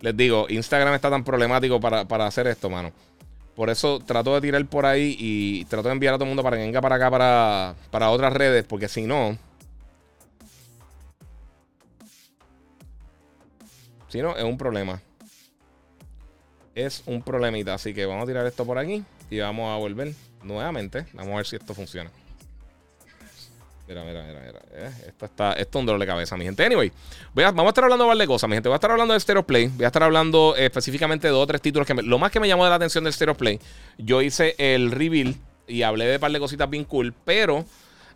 Les 0.00 0.16
digo, 0.16 0.46
Instagram 0.48 0.94
está 0.94 1.10
tan 1.10 1.24
problemático 1.24 1.78
para, 1.80 2.26
hacer 2.26 2.46
esto, 2.46 2.70
mano. 2.70 2.92
Por 3.54 3.68
eso 3.68 3.98
trato 3.98 4.34
de 4.34 4.40
tirar 4.40 4.64
por 4.66 4.86
ahí 4.86 5.16
y 5.18 5.64
trato 5.66 5.88
de 5.88 5.92
enviar 5.92 6.14
a 6.14 6.16
todo 6.16 6.24
el 6.24 6.30
mundo 6.30 6.42
para 6.42 6.56
que 6.56 6.62
venga 6.62 6.80
para 6.80 6.96
acá, 6.96 7.10
para, 7.10 7.74
para 7.90 8.10
otras 8.10 8.32
redes, 8.32 8.64
porque 8.64 8.88
si 8.88 9.02
no. 9.02 9.36
Si 14.08 14.22
no, 14.22 14.36
es 14.36 14.44
un 14.44 14.56
problema. 14.56 15.02
Es 16.74 17.02
un 17.06 17.22
problemita. 17.22 17.74
Así 17.74 17.92
que 17.92 18.06
vamos 18.06 18.24
a 18.24 18.26
tirar 18.26 18.46
esto 18.46 18.64
por 18.64 18.78
aquí 18.78 19.04
y 19.28 19.38
vamos 19.38 19.68
a 19.68 19.76
volver 19.76 20.14
nuevamente. 20.42 21.06
Vamos 21.12 21.34
a 21.34 21.36
ver 21.36 21.46
si 21.46 21.56
esto 21.56 21.74
funciona. 21.74 22.10
Mira, 23.90 24.04
mira, 24.04 24.22
mira, 24.22 24.40
mira. 24.46 24.60
Eh, 24.72 24.90
esto, 25.08 25.24
está, 25.24 25.52
esto 25.54 25.78
es 25.78 25.80
un 25.80 25.86
dolor 25.86 26.00
de 26.00 26.06
cabeza, 26.06 26.36
mi 26.36 26.44
gente. 26.44 26.64
Anyway, 26.64 26.92
vamos 27.34 27.66
a 27.66 27.68
estar 27.70 27.82
hablando 27.82 28.04
de 28.04 28.08
varias 28.08 28.28
cosas, 28.28 28.48
mi 28.48 28.54
gente. 28.54 28.68
Voy 28.68 28.74
a 28.74 28.76
estar 28.76 28.92
hablando 28.92 29.14
de 29.14 29.18
Stereo 29.18 29.44
Play. 29.44 29.66
Voy 29.66 29.82
a 29.82 29.88
estar 29.88 30.04
hablando 30.04 30.54
eh, 30.56 30.66
específicamente 30.66 31.26
de 31.26 31.32
dos 31.32 31.42
o 31.42 31.46
tres 31.48 31.60
títulos 31.60 31.88
que 31.88 31.94
lo 31.94 32.16
más 32.20 32.30
que 32.30 32.38
me 32.38 32.46
llamó 32.46 32.68
la 32.68 32.76
atención 32.76 33.02
del 33.02 33.12
Stereo 33.12 33.34
Play. 33.34 33.58
Yo 33.98 34.22
hice 34.22 34.54
el 34.58 34.92
reveal 34.92 35.34
y 35.66 35.82
hablé 35.82 36.04
de 36.04 36.20
par 36.20 36.30
de 36.30 36.38
cositas 36.38 36.70
bien 36.70 36.84
cool, 36.84 37.12
pero 37.24 37.64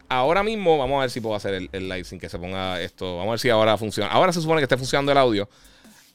ahora 0.09 0.45
mismo 0.45 0.79
vamos 0.79 0.99
a 0.99 1.01
ver 1.01 1.11
si 1.11 1.21
puedo 1.21 1.35
hacer 1.35 1.55
el, 1.55 1.69
el, 1.73 1.89
live 1.89 2.05
sin 2.05 2.21
que 2.21 2.29
se 2.29 2.39
ponga 2.39 2.81
esto. 2.81 3.17
Vamos 3.17 3.27
a 3.27 3.33
ver 3.33 3.41
si 3.41 3.51
ahora 3.51 3.77
funciona. 3.77 4.09
Ahora 4.13 4.33
se 4.33 4.41
supone 4.41 4.61
que 4.61 4.67
esté 4.67 4.77
funcionando 4.77 5.11
el 5.11 5.19
audio. 5.19 5.49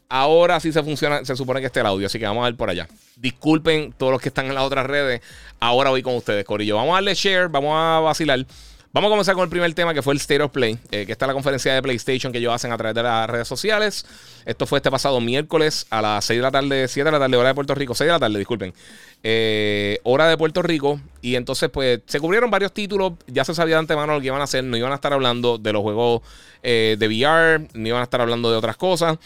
Ahora 0.08 0.58
sí 0.62 0.72
se 0.72 0.82
funciona, 0.82 1.26
se 1.26 1.36
supone 1.36 1.60
que 1.60 1.66
esté 1.66 1.82
el 1.82 1.86
audio, 1.86 2.08
así 2.08 2.18
que 2.18 2.26
vamos 2.26 2.44
a 2.44 2.46
ver 2.46 2.56
por 2.56 2.70
allá. 2.70 2.88
Disculpen 3.18 3.92
todos 3.92 4.14
los 4.14 4.22
que 4.22 4.30
están 4.30 4.46
en 4.46 4.56
las 4.56 4.64
otras 4.64 4.86
redes. 4.86 5.22
Ahora 5.60 5.90
voy 5.90 6.02
con 6.02 6.16
ustedes, 6.16 6.46
Corillo. 6.46 6.78
Vamos 6.78 6.94
a 6.94 6.96
darle 6.96 7.14
share, 7.14 7.50
vamos 7.50 7.74
a 7.76 8.00
vacilar. 8.00 8.46
Vamos 8.92 9.10
a 9.10 9.12
comenzar 9.12 9.36
con 9.36 9.44
el 9.44 9.50
primer 9.52 9.72
tema 9.76 9.94
que 9.94 10.02
fue 10.02 10.16
el 10.16 10.20
State 10.20 10.42
of 10.42 10.52
Play, 10.52 10.80
eh, 10.90 11.06
que 11.06 11.12
está 11.12 11.28
la 11.28 11.34
conferencia 11.34 11.72
de 11.76 11.82
PlayStation 11.84 12.32
que 12.32 12.40
ellos 12.40 12.52
hacen 12.52 12.72
a 12.72 12.78
través 12.78 12.96
de 12.96 13.04
las 13.04 13.30
redes 13.30 13.48
sociales. 13.48 14.04
Esto 14.46 14.66
fue 14.66 14.80
este 14.80 14.90
pasado 14.90 15.22
miércoles 15.22 15.86
a 15.92 16.02
las 16.02 16.26
6 16.26 16.40
de 16.40 16.42
la 16.42 16.50
tarde, 16.50 16.88
7 16.88 17.06
de 17.06 17.12
la 17.12 17.20
tarde, 17.20 17.38
hora 17.38 17.50
de 17.50 17.56
Puerto 17.56 17.76
Rico, 17.76 17.94
6 17.94 18.08
de 18.08 18.12
la 18.14 18.20
tarde, 18.20 18.40
disculpen, 18.40 18.74
eh, 19.22 20.00
hora 20.04 20.28
de 20.28 20.38
Puerto 20.38 20.64
Rico. 20.64 21.00
Y 21.22 21.36
entonces, 21.36 21.70
pues, 21.70 22.00
se 22.08 22.20
cubrieron 22.20 22.50
varios 22.50 22.74
títulos. 22.74 23.14
Ya 23.28 23.46
se 23.46 23.54
sabía 23.54 23.76
de 23.76 23.82
antemano 23.82 24.16
lo 24.16 24.22
que 24.22 24.26
iban 24.26 24.42
a 24.42 24.46
hacer. 24.46 24.64
No 24.64 24.76
iban 24.76 24.92
a 24.92 24.96
estar 24.96 25.14
hablando 25.14 25.60
de 25.60 25.72
los 25.72 25.84
juegos 25.84 26.24
eh, 26.64 26.96
de 26.98 27.08
VR, 27.08 27.68
ni 27.76 27.90
iban 27.90 28.02
a 28.02 28.06
estar 28.06 28.22
hablando 28.22 28.50
de 28.50 28.58
otras 28.58 28.76
cosas. 28.76 29.20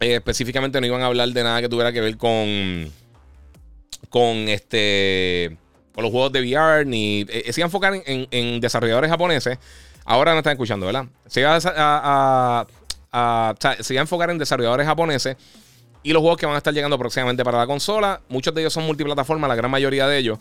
específicamente, 0.00 0.80
no 0.80 0.88
iban 0.88 1.02
a 1.02 1.06
hablar 1.06 1.28
de 1.28 1.44
nada 1.44 1.60
que 1.60 1.68
tuviera 1.68 1.92
que 1.92 2.00
ver 2.00 2.16
con. 2.16 2.90
Con 4.10 4.48
este 4.48 5.56
con 5.94 6.02
los 6.02 6.10
juegos 6.10 6.32
de 6.32 6.40
VR, 6.40 6.84
ni 6.84 7.24
eh, 7.28 7.52
se 7.52 7.60
iba 7.60 7.66
a 7.66 7.68
enfocar 7.68 7.94
en, 8.04 8.60
desarrolladores 8.60 9.10
japoneses. 9.10 9.58
Ahora 10.04 10.32
no 10.32 10.38
están 10.38 10.52
escuchando, 10.52 10.86
¿verdad? 10.86 11.06
Se 11.26 11.40
iba 11.40 11.56
a, 11.56 12.66
a 13.12 13.54
enfocar 13.90 14.30
en 14.30 14.38
desarrolladores 14.38 14.86
japoneses 14.86 15.36
y 16.02 16.12
los 16.12 16.20
juegos 16.20 16.38
que 16.38 16.46
van 16.46 16.54
a 16.54 16.58
estar 16.58 16.74
llegando 16.74 16.98
próximamente 16.98 17.44
para 17.44 17.58
la 17.58 17.66
consola. 17.66 18.20
Muchos 18.28 18.54
de 18.54 18.60
ellos 18.60 18.72
son 18.72 18.84
multiplataformas, 18.84 19.48
la 19.48 19.54
gran 19.54 19.70
mayoría 19.70 20.06
de 20.06 20.18
ellos. 20.18 20.38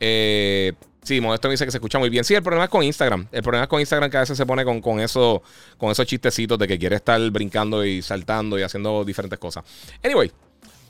Eh, 0.00 0.72
sí, 1.02 1.20
Modesto 1.20 1.48
me 1.48 1.52
dice 1.52 1.66
que 1.66 1.70
se 1.70 1.76
escucha 1.76 1.98
muy 1.98 2.08
bien. 2.08 2.24
Sí, 2.24 2.34
el 2.34 2.42
problema 2.42 2.64
es 2.64 2.70
con 2.70 2.82
Instagram. 2.82 3.28
El 3.30 3.42
problema 3.42 3.64
es 3.64 3.68
con 3.68 3.78
Instagram 3.80 4.10
que 4.10 4.16
a 4.16 4.20
veces 4.20 4.36
se 4.36 4.46
pone 4.46 4.64
con, 4.64 4.80
con, 4.80 5.00
eso, 5.00 5.42
con 5.76 5.90
esos 5.90 6.06
chistecitos 6.06 6.58
de 6.58 6.66
que 6.66 6.78
quiere 6.78 6.96
estar 6.96 7.20
brincando 7.30 7.84
y 7.84 8.00
saltando 8.00 8.58
y 8.58 8.62
haciendo 8.62 9.04
diferentes 9.04 9.38
cosas. 9.38 9.64
Anyway, 10.02 10.32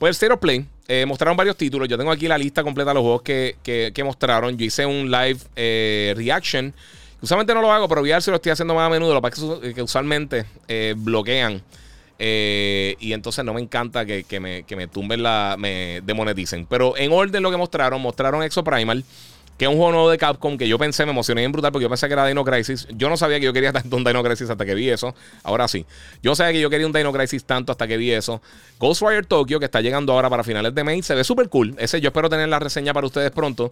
pues 0.02 0.18
Zero 0.18 0.40
Play 0.40 0.66
eh, 0.88 1.06
mostraron 1.06 1.36
varios 1.36 1.56
títulos. 1.56 1.86
Yo 1.86 1.96
tengo 1.96 2.10
aquí 2.10 2.26
la 2.26 2.36
lista 2.36 2.64
completa 2.64 2.90
de 2.90 2.94
los 2.94 3.02
juegos 3.02 3.22
que, 3.22 4.02
mostraron. 4.04 4.58
Yo 4.58 4.64
hice 4.64 4.84
un 4.84 5.08
live 5.08 5.38
eh, 5.54 6.12
reaction. 6.16 6.74
Usualmente 7.20 7.54
no 7.54 7.62
lo 7.62 7.70
hago, 7.70 7.86
pero 7.86 8.02
VR 8.02 8.20
se 8.20 8.32
lo 8.32 8.34
estoy 8.38 8.50
haciendo 8.50 8.74
más 8.74 8.88
a 8.88 8.90
menudo. 8.90 9.14
Lo 9.14 9.22
que 9.22 9.30
pasa 9.30 9.46
es 9.62 9.74
que 9.74 9.80
usualmente 9.80 10.44
eh, 10.66 10.94
bloquean. 10.96 11.62
y 12.18 13.12
entonces 13.12 13.44
no 13.44 13.54
me 13.54 13.60
encanta 13.60 14.04
que, 14.04 14.40
me, 14.40 14.64
que 14.64 14.74
me 14.74 14.88
tumben 14.88 15.22
la. 15.22 15.54
me 15.56 16.00
demoneticen. 16.02 16.66
Pero 16.66 16.96
en 16.96 17.12
orden 17.12 17.40
lo 17.40 17.52
que 17.52 17.56
mostraron, 17.56 18.02
mostraron 18.02 18.42
Exo 18.42 18.64
Primal 18.64 19.04
que 19.62 19.66
es 19.66 19.70
un 19.70 19.76
juego 19.76 19.92
nuevo 19.92 20.10
de 20.10 20.18
Capcom 20.18 20.58
que 20.58 20.66
yo 20.66 20.76
pensé, 20.76 21.04
me 21.04 21.12
emocioné 21.12 21.42
bien 21.42 21.52
brutal 21.52 21.70
porque 21.70 21.84
yo 21.84 21.88
pensé 21.88 22.08
que 22.08 22.14
era 22.14 22.26
Dino 22.26 22.44
Crisis. 22.44 22.88
Yo 22.96 23.08
no 23.08 23.16
sabía 23.16 23.38
que 23.38 23.44
yo 23.44 23.52
quería 23.52 23.72
tanto 23.72 23.96
un 23.96 24.02
Dino 24.02 24.20
Crisis 24.20 24.50
hasta 24.50 24.66
que 24.66 24.74
vi 24.74 24.90
eso. 24.90 25.14
Ahora 25.44 25.68
sí. 25.68 25.86
Yo 26.20 26.34
sabía 26.34 26.54
que 26.54 26.60
yo 26.60 26.68
quería 26.68 26.84
un 26.84 26.92
Dino 26.92 27.12
Crisis 27.12 27.44
tanto 27.44 27.70
hasta 27.70 27.86
que 27.86 27.96
vi 27.96 28.10
eso. 28.10 28.42
Ghostwire 28.80 29.22
Tokyo, 29.22 29.60
que 29.60 29.66
está 29.66 29.80
llegando 29.80 30.14
ahora 30.14 30.28
para 30.28 30.42
finales 30.42 30.74
de 30.74 30.82
mes, 30.82 31.06
se 31.06 31.14
ve 31.14 31.22
súper 31.22 31.48
cool. 31.48 31.76
Ese 31.78 32.00
yo 32.00 32.08
espero 32.08 32.28
tener 32.28 32.48
la 32.48 32.58
reseña 32.58 32.92
para 32.92 33.06
ustedes 33.06 33.30
pronto. 33.30 33.70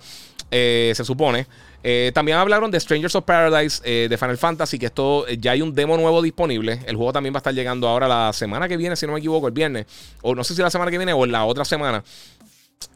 Eh, 0.53 0.93
se 0.95 1.05
supone. 1.05 1.49
Eh, 1.83 2.13
también 2.15 2.39
hablaron 2.39 2.71
de 2.71 2.79
Strangers 2.79 3.17
of 3.17 3.25
Paradise 3.25 3.83
eh, 3.85 4.07
de 4.09 4.17
Final 4.17 4.39
Fantasy, 4.39 4.79
que 4.79 4.87
esto 4.87 5.27
ya 5.27 5.51
hay 5.51 5.63
un 5.63 5.75
demo 5.75 5.97
nuevo 5.97 6.23
disponible. 6.23 6.79
El 6.87 6.95
juego 6.95 7.13
también 7.13 7.35
va 7.35 7.39
a 7.39 7.41
estar 7.41 7.53
llegando 7.53 7.89
ahora 7.89 8.07
la 8.07 8.33
semana 8.33 8.69
que 8.69 8.77
viene, 8.77 8.95
si 8.95 9.07
no 9.07 9.13
me 9.15 9.19
equivoco, 9.19 9.49
el 9.49 9.55
viernes. 9.55 9.87
O 10.23 10.37
no 10.37 10.45
sé 10.45 10.55
si 10.55 10.63
la 10.63 10.71
semana 10.71 10.93
que 10.93 10.99
viene 10.99 11.13
o 11.13 11.27
la 11.27 11.45
otra 11.47 11.65
semana. 11.65 12.05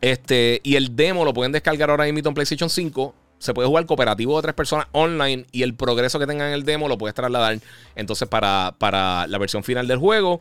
Este, 0.01 0.61
y 0.63 0.77
el 0.77 0.95
demo 0.97 1.25
lo 1.25 1.33
pueden 1.33 1.53
descargar 1.53 1.91
ahora 1.91 2.05
mismo 2.05 2.29
en 2.29 2.35
PlayStation 2.35 2.69
5. 2.69 3.15
Se 3.39 3.55
puede 3.55 3.69
jugar 3.69 3.87
cooperativo 3.87 4.37
de 4.37 4.43
tres 4.43 4.55
personas 4.55 4.87
online 4.93 5.47
y 5.51 5.63
el 5.63 5.75
progreso 5.75 6.19
que 6.19 6.27
tengan 6.27 6.49
en 6.49 6.55
el 6.55 6.65
demo 6.65 6.89
lo 6.89 6.99
puedes 6.99 7.15
trasladar 7.15 7.59
entonces 7.95 8.29
para, 8.29 8.75
para 8.79 9.27
la 9.27 9.39
versión 9.39 9.65
final 9.65 9.87
del 9.89 9.99
juego. 9.99 10.41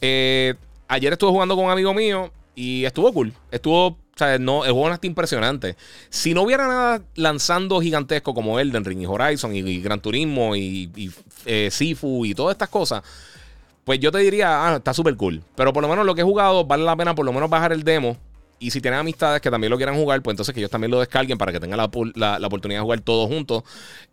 Eh, 0.00 0.54
ayer 0.88 1.12
estuve 1.12 1.30
jugando 1.30 1.56
con 1.56 1.66
un 1.66 1.70
amigo 1.70 1.94
mío 1.94 2.32
y 2.54 2.84
estuvo 2.84 3.12
cool. 3.12 3.32
Estuvo, 3.50 3.86
o 3.86 3.98
sea, 4.16 4.38
no, 4.38 4.64
el 4.64 4.72
juego 4.72 4.88
no 4.88 4.98
impresionante. 5.02 5.76
Si 6.10 6.34
no 6.34 6.42
hubiera 6.42 6.66
nada 6.66 7.02
lanzando 7.14 7.80
gigantesco 7.80 8.34
como 8.34 8.60
Elden 8.60 8.84
Ring 8.84 9.02
y 9.02 9.06
Horizon 9.06 9.54
y, 9.54 9.80
Gran 9.80 10.00
Turismo 10.00 10.54
y, 10.56 10.90
y 10.96 11.10
eh, 11.46 11.70
Sifu 11.70 12.24
y 12.24 12.34
todas 12.34 12.54
estas 12.54 12.68
cosas, 12.68 13.02
pues 13.84 14.00
yo 14.00 14.10
te 14.10 14.18
diría, 14.18 14.66
ah, 14.66 14.76
está 14.76 14.94
súper 14.94 15.16
cool. 15.16 15.42
Pero 15.54 15.72
por 15.72 15.82
lo 15.82 15.88
menos 15.88 16.06
lo 16.06 16.14
que 16.14 16.22
he 16.22 16.24
jugado, 16.24 16.64
vale 16.64 16.84
la 16.84 16.96
pena 16.96 17.14
por 17.14 17.24
lo 17.24 17.32
menos 17.32 17.50
bajar 17.50 17.72
el 17.72 17.84
demo. 17.84 18.16
Y 18.64 18.70
si 18.70 18.80
tienen 18.80 18.98
amistades 18.98 19.42
que 19.42 19.50
también 19.50 19.70
lo 19.70 19.76
quieran 19.76 19.94
jugar, 19.94 20.22
pues 20.22 20.32
entonces 20.32 20.54
que 20.54 20.60
ellos 20.60 20.70
también 20.70 20.90
lo 20.90 20.98
descarguen 20.98 21.36
para 21.36 21.52
que 21.52 21.60
tengan 21.60 21.76
la, 21.76 21.84
oportunidad 21.84 22.80
de 22.80 22.82
jugar 22.82 23.00
todos 23.02 23.28
juntos. 23.28 23.62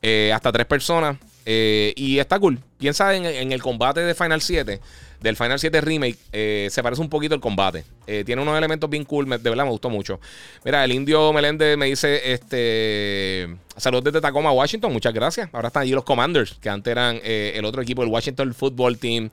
Eh, 0.01 0.34
hasta 0.36 0.51
tres 0.51 0.65
personas. 0.65 1.15
Eh, 1.46 1.93
y 1.96 2.20
está 2.20 2.38
cool. 2.38 2.60
Piensa 2.77 3.15
en, 3.15 3.53
el 3.53 3.62
combate 3.62 4.01
de 4.01 4.13
Final 4.13 4.41
7. 4.41 4.81
Del 5.22 5.38
Final 5.38 5.58
7 5.58 5.79
Remake. 5.79 6.17
Eh, 6.34 6.67
se 6.70 6.84
parece 6.84 7.01
un 7.01 7.08
poquito 7.08 7.34
el 7.34 7.39
combate. 7.39 7.86
tiene 8.05 8.41
unos 8.41 8.58
elementos 8.58 8.89
bien 8.89 9.05
cool. 9.05 9.29
de 9.29 9.38
verdad 9.38 9.63
me 9.63 9.72
gustó 9.72 9.89
mucho. 9.89 10.20
Mira, 10.65 10.84
el 10.84 10.91
indio 10.91 11.31
Meléndez 11.31 11.77
me 11.77 11.86
dice: 11.86 12.34
este 12.34 13.55
Saludos 13.77 14.03
desde 14.03 14.20
Tacoma, 14.20 14.51
Washington. 14.51 14.91
Muchas 14.91 15.13
gracias. 15.13 15.48
Ahora 15.53 15.70
están 15.70 15.84
allí 15.84 15.91
los 15.91 16.03
Commanders, 16.03 16.58
que 16.60 16.67
antes 16.67 16.91
eran 16.91 17.22
el 17.24 17.63
otro 17.63 17.81
equipo, 17.81 18.03
el 18.03 18.10
Washington 18.10 18.53
Football 18.53 18.98
Team. 18.98 19.29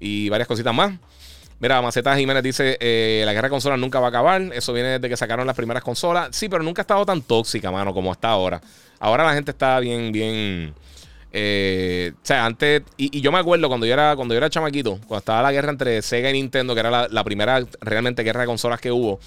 Y 0.00 0.30
varias 0.30 0.48
cositas 0.48 0.74
más. 0.74 0.94
Mira, 1.62 1.80
Maceta 1.80 2.16
Jiménez 2.16 2.42
dice, 2.42 2.76
eh, 2.80 3.22
la 3.24 3.32
guerra 3.32 3.46
de 3.46 3.50
consolas 3.50 3.78
nunca 3.78 4.00
va 4.00 4.06
a 4.06 4.08
acabar. 4.08 4.42
Eso 4.52 4.72
viene 4.72 4.88
desde 4.88 5.08
que 5.08 5.16
sacaron 5.16 5.46
las 5.46 5.54
primeras 5.54 5.84
consolas. 5.84 6.34
Sí, 6.34 6.48
pero 6.48 6.64
nunca 6.64 6.80
ha 6.80 6.82
estado 6.82 7.06
tan 7.06 7.22
tóxica, 7.22 7.70
mano, 7.70 7.94
como 7.94 8.10
está 8.10 8.30
ahora. 8.30 8.60
Ahora 8.98 9.22
la 9.24 9.32
gente 9.32 9.52
está 9.52 9.78
bien, 9.78 10.10
bien... 10.10 10.74
Eh, 11.30 12.14
o 12.14 12.26
sea, 12.26 12.46
antes... 12.46 12.82
Y, 12.96 13.20
yo 13.20 13.30
me 13.30 13.38
acuerdo 13.38 13.68
cuando 13.68 13.86
yo, 13.86 13.92
era, 13.92 14.16
cuando 14.16 14.34
yo 14.34 14.38
era 14.38 14.50
chamaquito, 14.50 14.98
cuando 15.06 15.18
estaba 15.18 15.40
la 15.40 15.52
guerra 15.52 15.70
entre 15.70 16.02
Sega 16.02 16.30
y 16.30 16.32
Nintendo, 16.32 16.74
que 16.74 16.80
era 16.80 17.06
la, 17.08 17.24
primera 17.24 17.64
realmente 17.80 18.24
guerra 18.24 18.40
de 18.40 18.46
consolas 18.48 18.80
que 18.80 18.90
hubo. 18.90 19.20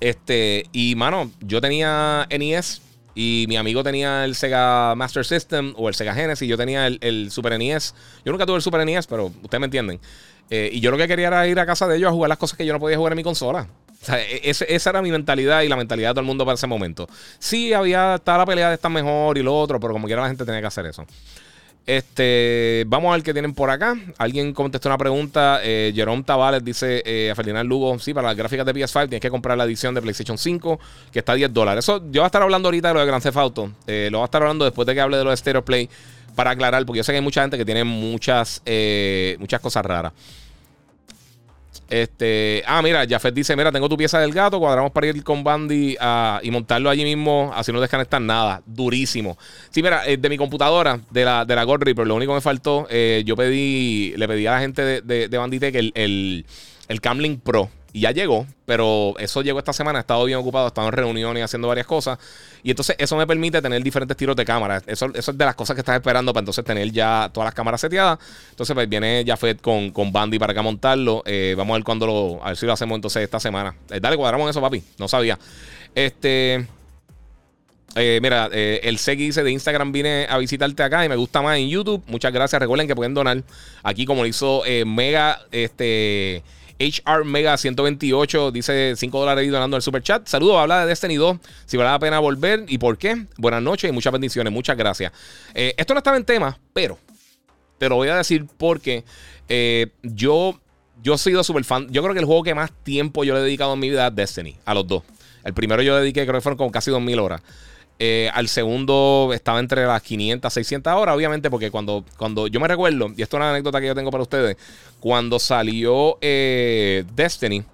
Este, 0.00 0.64
y 0.72 0.94
mano, 0.94 1.30
yo 1.40 1.60
tenía 1.60 2.26
NES 2.30 2.80
y 3.14 3.44
mi 3.48 3.58
amigo 3.58 3.84
tenía 3.84 4.24
el 4.24 4.34
Sega 4.34 4.94
Master 4.94 5.26
System 5.26 5.74
o 5.76 5.90
el 5.90 5.94
Sega 5.94 6.14
Genesis. 6.14 6.48
Yo 6.48 6.56
tenía 6.56 6.86
el, 6.86 6.96
el 7.02 7.30
Super 7.30 7.58
NES. 7.58 7.94
Yo 8.24 8.32
nunca 8.32 8.46
tuve 8.46 8.56
el 8.56 8.62
Super 8.62 8.86
NES, 8.86 9.06
pero 9.06 9.26
ustedes 9.26 9.60
me 9.60 9.66
entienden. 9.66 10.00
Eh, 10.50 10.70
y 10.72 10.80
yo 10.80 10.90
lo 10.90 10.96
que 10.96 11.06
quería 11.06 11.28
era 11.28 11.46
ir 11.46 11.58
a 11.60 11.66
casa 11.66 11.86
de 11.86 11.96
ellos 11.96 12.08
a 12.08 12.12
jugar 12.12 12.28
las 12.28 12.38
cosas 12.38 12.56
que 12.56 12.64
yo 12.64 12.72
no 12.72 12.80
podía 12.80 12.96
jugar 12.96 13.12
en 13.12 13.16
mi 13.18 13.22
consola. 13.22 13.68
O 14.08 14.12
e, 14.14 14.40
esa 14.44 14.90
era 14.90 15.02
mi 15.02 15.10
mentalidad 15.10 15.62
y 15.62 15.68
la 15.68 15.76
mentalidad 15.76 16.10
de 16.10 16.14
todo 16.14 16.20
el 16.20 16.26
mundo 16.26 16.44
para 16.44 16.54
ese 16.54 16.66
momento. 16.66 17.08
Sí, 17.38 17.72
había, 17.72 18.16
estaba 18.16 18.38
la 18.38 18.46
pelea 18.46 18.68
de 18.68 18.74
estar 18.74 18.90
mejor 18.90 19.36
y 19.38 19.42
lo 19.42 19.58
otro, 19.58 19.80
pero 19.80 19.92
como 19.92 20.06
quiera 20.06 20.22
la 20.22 20.28
gente 20.28 20.44
tenía 20.44 20.60
que 20.60 20.66
hacer 20.66 20.86
eso. 20.86 21.04
Este, 21.88 22.84
vamos 22.86 23.08
a 23.08 23.12
ver 23.12 23.22
qué 23.22 23.32
tienen 23.32 23.54
por 23.54 23.70
acá. 23.70 23.96
Alguien 24.18 24.52
contestó 24.52 24.90
una 24.90 24.98
pregunta. 24.98 25.60
Eh, 25.62 25.90
Jerome 25.94 26.22
Tavales 26.22 26.62
dice 26.62 27.02
eh, 27.06 27.30
a 27.30 27.34
Ferdinand 27.34 27.66
Lugo: 27.66 27.98
Sí, 27.98 28.12
para 28.12 28.28
las 28.28 28.36
gráficas 28.36 28.66
de 28.66 28.74
PS5 28.74 29.08
tienes 29.08 29.22
que 29.22 29.30
comprar 29.30 29.56
la 29.56 29.64
edición 29.64 29.94
de 29.94 30.02
PlayStation 30.02 30.36
5, 30.36 30.78
que 31.10 31.20
está 31.20 31.32
a 31.32 31.36
10 31.36 31.50
dólares. 31.50 31.86
Eso 31.86 32.02
yo 32.10 32.20
voy 32.20 32.24
a 32.24 32.26
estar 32.26 32.42
hablando 32.42 32.68
ahorita 32.68 32.88
de 32.88 32.94
lo 32.94 33.00
de 33.00 33.06
Grand 33.06 33.22
Theft 33.22 33.38
Auto. 33.38 33.72
lo 33.86 34.18
voy 34.18 34.20
a 34.20 34.24
estar 34.26 34.42
hablando 34.42 34.66
después 34.66 34.84
de 34.84 34.94
que 34.94 35.00
hable 35.00 35.16
de 35.16 35.24
lo 35.24 35.30
de 35.30 35.36
Stereo 35.38 35.64
Play. 35.64 35.88
Para 36.34 36.50
aclarar, 36.50 36.84
porque 36.84 36.98
yo 36.98 37.04
sé 37.04 37.12
que 37.12 37.16
hay 37.16 37.24
mucha 37.24 37.40
gente 37.40 37.56
que 37.56 37.64
tiene 37.64 37.82
muchas, 37.84 38.62
muchas 39.38 39.60
cosas 39.60 39.84
raras. 39.84 40.12
Este, 41.88 42.62
ah, 42.66 42.82
mira, 42.82 43.06
Jafet 43.08 43.34
dice: 43.34 43.56
Mira, 43.56 43.72
tengo 43.72 43.88
tu 43.88 43.96
pieza 43.96 44.18
del 44.20 44.32
gato, 44.32 44.58
cuadramos 44.58 44.92
para 44.92 45.06
ir 45.06 45.24
con 45.24 45.42
Bandy 45.42 45.96
y 46.42 46.50
montarlo 46.50 46.90
allí 46.90 47.04
mismo, 47.04 47.50
así 47.54 47.72
no 47.72 47.80
desconectar 47.80 48.20
nada. 48.20 48.62
Durísimo. 48.66 49.38
Sí, 49.70 49.82
mira, 49.82 50.06
eh, 50.06 50.16
de 50.16 50.28
mi 50.28 50.36
computadora, 50.36 51.00
de 51.10 51.24
la, 51.24 51.44
de 51.44 51.54
la 51.54 51.64
God 51.64 51.82
Reaper, 51.82 52.06
lo 52.06 52.14
único 52.14 52.32
que 52.32 52.36
me 52.36 52.40
faltó, 52.40 52.86
eh, 52.90 53.22
yo 53.24 53.36
pedí, 53.36 54.14
le 54.16 54.28
pedí 54.28 54.46
a 54.46 54.52
la 54.52 54.60
gente 54.60 54.82
de, 54.82 55.00
de, 55.00 55.28
de 55.28 55.38
Banditech 55.38 55.74
el, 55.74 55.92
el, 55.94 56.44
el 56.88 57.00
Camlink 57.00 57.42
Pro. 57.42 57.70
Y 57.92 58.00
ya 58.00 58.10
llegó, 58.10 58.46
pero 58.66 59.14
eso 59.18 59.40
llegó 59.40 59.58
esta 59.58 59.72
semana. 59.72 59.98
He 59.98 60.02
estado 60.02 60.24
bien 60.24 60.38
ocupado, 60.38 60.66
he 60.66 60.68
estado 60.68 60.88
en 60.88 60.92
reuniones 60.92 61.42
haciendo 61.42 61.68
varias 61.68 61.86
cosas. 61.86 62.18
Y 62.62 62.70
entonces 62.70 62.94
eso 62.98 63.16
me 63.16 63.26
permite 63.26 63.62
tener 63.62 63.82
diferentes 63.82 64.16
tiros 64.16 64.36
de 64.36 64.44
cámara. 64.44 64.82
Eso, 64.86 65.06
eso 65.14 65.30
es 65.30 65.38
de 65.38 65.44
las 65.44 65.54
cosas 65.54 65.74
que 65.74 65.80
estás 65.80 65.96
esperando 65.96 66.32
para 66.34 66.42
entonces 66.42 66.64
tener 66.64 66.90
ya 66.92 67.30
todas 67.32 67.46
las 67.46 67.54
cámaras 67.54 67.80
seteadas. 67.80 68.18
Entonces 68.50 68.74
pues 68.74 68.88
viene 68.88 69.24
ya 69.24 69.36
Fed 69.36 69.58
con, 69.60 69.90
con 69.90 70.12
Bandy 70.12 70.38
para 70.38 70.52
acá 70.52 70.60
montarlo. 70.60 71.22
Eh, 71.24 71.54
vamos 71.56 71.74
a 71.74 71.78
ver 71.78 71.84
cuándo 71.84 72.06
lo, 72.06 72.44
a 72.44 72.48
ver 72.48 72.56
si 72.58 72.66
lo 72.66 72.74
hacemos 72.74 72.96
entonces 72.96 73.22
esta 73.22 73.40
semana. 73.40 73.74
Eh, 73.90 74.00
dale, 74.00 74.16
cuadramos 74.16 74.50
eso, 74.50 74.60
papi. 74.60 74.82
No 74.98 75.08
sabía. 75.08 75.38
Este... 75.94 76.66
Eh, 77.96 78.20
mira, 78.22 78.50
el 78.52 78.98
Segui 78.98 79.24
dice 79.24 79.42
de 79.42 79.50
Instagram 79.50 79.90
vine 79.90 80.26
a 80.28 80.36
visitarte 80.36 80.82
acá 80.82 81.04
y 81.06 81.08
me 81.08 81.16
gusta 81.16 81.40
más 81.40 81.56
en 81.58 81.68
YouTube. 81.68 82.04
Muchas 82.06 82.32
gracias. 82.32 82.60
Recuerden 82.60 82.86
que 82.86 82.94
pueden 82.94 83.14
donar 83.14 83.42
aquí 83.82 84.04
como 84.04 84.22
lo 84.22 84.28
hizo 84.28 84.62
Mega, 84.84 85.40
este, 85.50 86.44
HR 86.78 87.24
Mega 87.24 87.56
128 87.56 88.52
dice 88.52 88.94
5 88.96 89.18
dólares 89.20 89.46
y 89.46 89.48
donando 89.48 89.76
el 89.76 89.82
super 89.82 90.02
chat. 90.02 90.26
Saludos, 90.26 90.58
habla 90.58 90.80
de 90.80 90.86
Destiny 90.86 91.16
2. 91.16 91.38
Si 91.66 91.76
vale 91.76 91.90
la 91.90 91.98
pena 91.98 92.18
volver 92.20 92.64
y 92.68 92.78
por 92.78 92.96
qué. 92.98 93.26
Buenas 93.36 93.62
noches 93.62 93.90
y 93.90 93.92
muchas 93.92 94.12
bendiciones. 94.12 94.52
Muchas 94.52 94.76
gracias. 94.76 95.12
Eh, 95.54 95.74
esto 95.76 95.94
no 95.94 95.98
estaba 95.98 96.16
en 96.16 96.24
tema, 96.24 96.58
pero 96.72 96.98
te 97.78 97.88
lo 97.88 97.96
voy 97.96 98.08
a 98.08 98.16
decir 98.16 98.46
porque 98.56 99.04
eh, 99.48 99.88
yo, 100.02 100.60
yo 101.02 101.14
he 101.14 101.18
sido 101.18 101.42
súper 101.42 101.64
fan. 101.64 101.88
Yo 101.90 102.02
creo 102.02 102.14
que 102.14 102.20
el 102.20 102.26
juego 102.26 102.42
que 102.42 102.54
más 102.54 102.70
tiempo 102.84 103.24
yo 103.24 103.34
le 103.34 103.40
he 103.40 103.42
dedicado 103.42 103.74
en 103.74 103.80
mi 103.80 103.90
vida 103.90 104.06
es 104.06 104.14
Destiny, 104.14 104.56
a 104.64 104.74
los 104.74 104.86
dos. 104.86 105.02
El 105.44 105.54
primero 105.54 105.82
yo 105.82 105.96
dediqué, 105.96 106.24
creo 106.24 106.34
que 106.34 106.42
fueron 106.42 106.58
como 106.58 106.70
casi 106.70 106.90
2000 106.90 107.18
horas. 107.18 107.42
Eh, 108.00 108.30
al 108.32 108.46
segundo 108.46 109.32
estaba 109.34 109.58
entre 109.58 109.84
las 109.84 110.00
500, 110.02 110.52
600 110.52 110.92
horas, 110.92 111.16
obviamente, 111.16 111.50
porque 111.50 111.72
cuando, 111.72 112.04
cuando 112.16 112.46
yo 112.46 112.60
me 112.60 112.68
recuerdo, 112.68 113.12
y 113.16 113.22
esto 113.22 113.36
es 113.36 113.40
una 113.40 113.50
anécdota 113.50 113.80
que 113.80 113.88
yo 113.88 113.94
tengo 113.94 114.12
para 114.12 114.22
ustedes, 114.22 114.56
cuando 115.00 115.40
salió 115.40 116.16
eh, 116.20 117.04
Destiny, 117.16 117.64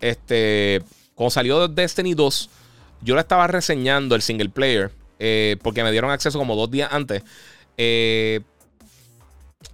este, 0.00 0.82
cuando 1.14 1.30
salió 1.30 1.68
Destiny 1.68 2.14
2, 2.14 2.50
yo 3.02 3.14
lo 3.14 3.20
estaba 3.20 3.46
reseñando 3.46 4.16
el 4.16 4.22
single 4.22 4.48
player, 4.48 4.90
eh, 5.20 5.56
porque 5.62 5.84
me 5.84 5.92
dieron 5.92 6.10
acceso 6.10 6.36
como 6.36 6.56
dos 6.56 6.68
días 6.68 6.88
antes. 6.92 7.22
o 7.22 8.42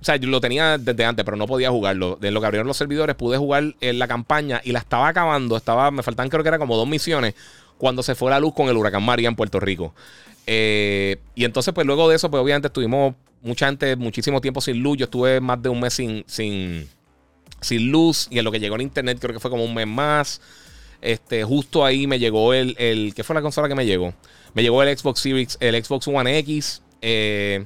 sea, 0.04 0.16
yo 0.16 0.28
lo 0.28 0.42
tenía 0.42 0.76
desde 0.76 1.06
antes, 1.06 1.24
pero 1.24 1.38
no 1.38 1.46
podía 1.46 1.70
jugarlo. 1.70 2.18
De 2.20 2.30
lo 2.30 2.40
que 2.40 2.46
abrieron 2.46 2.66
los 2.66 2.76
servidores, 2.76 3.16
pude 3.16 3.38
jugar 3.38 3.74
en 3.80 3.98
la 3.98 4.06
campaña 4.06 4.60
y 4.62 4.72
la 4.72 4.80
estaba 4.80 5.08
acabando. 5.08 5.56
Estaba, 5.56 5.90
me 5.90 6.02
faltan 6.02 6.28
creo 6.28 6.42
que 6.42 6.48
era 6.48 6.58
como 6.58 6.76
dos 6.76 6.86
misiones 6.86 7.34
cuando 7.78 8.02
se 8.02 8.14
fue 8.14 8.30
la 8.30 8.40
luz 8.40 8.54
con 8.54 8.68
el 8.68 8.76
huracán 8.76 9.02
María 9.02 9.28
en 9.28 9.36
Puerto 9.36 9.60
Rico. 9.60 9.94
Eh, 10.46 11.16
y 11.34 11.44
entonces, 11.44 11.74
pues 11.74 11.86
luego 11.86 12.08
de 12.08 12.16
eso, 12.16 12.30
pues 12.30 12.42
obviamente 12.42 12.68
estuvimos 12.68 13.14
mucha 13.42 13.66
gente, 13.66 13.96
muchísimo 13.96 14.40
tiempo 14.40 14.60
sin 14.60 14.82
luz. 14.82 14.98
Yo 14.98 15.04
estuve 15.04 15.40
más 15.40 15.60
de 15.62 15.68
un 15.68 15.80
mes 15.80 15.94
sin, 15.94 16.24
sin, 16.26 16.88
sin 17.60 17.90
luz. 17.90 18.28
Y 18.30 18.38
en 18.38 18.44
lo 18.44 18.52
que 18.52 18.60
llegó 18.60 18.76
el 18.76 18.82
internet, 18.82 19.18
creo 19.20 19.34
que 19.34 19.40
fue 19.40 19.50
como 19.50 19.64
un 19.64 19.74
mes 19.74 19.86
más. 19.86 20.40
Este, 21.00 21.44
justo 21.44 21.84
ahí 21.84 22.06
me 22.06 22.18
llegó 22.18 22.54
el, 22.54 22.74
el. 22.78 23.14
¿Qué 23.14 23.24
fue 23.24 23.34
la 23.34 23.42
consola 23.42 23.68
que 23.68 23.74
me 23.74 23.86
llegó? 23.86 24.14
Me 24.54 24.62
llegó 24.62 24.82
el 24.82 24.96
Xbox 24.96 25.20
Series, 25.20 25.58
el 25.60 25.82
Xbox 25.84 26.08
One 26.08 26.38
X. 26.38 26.82
Eh, 27.02 27.64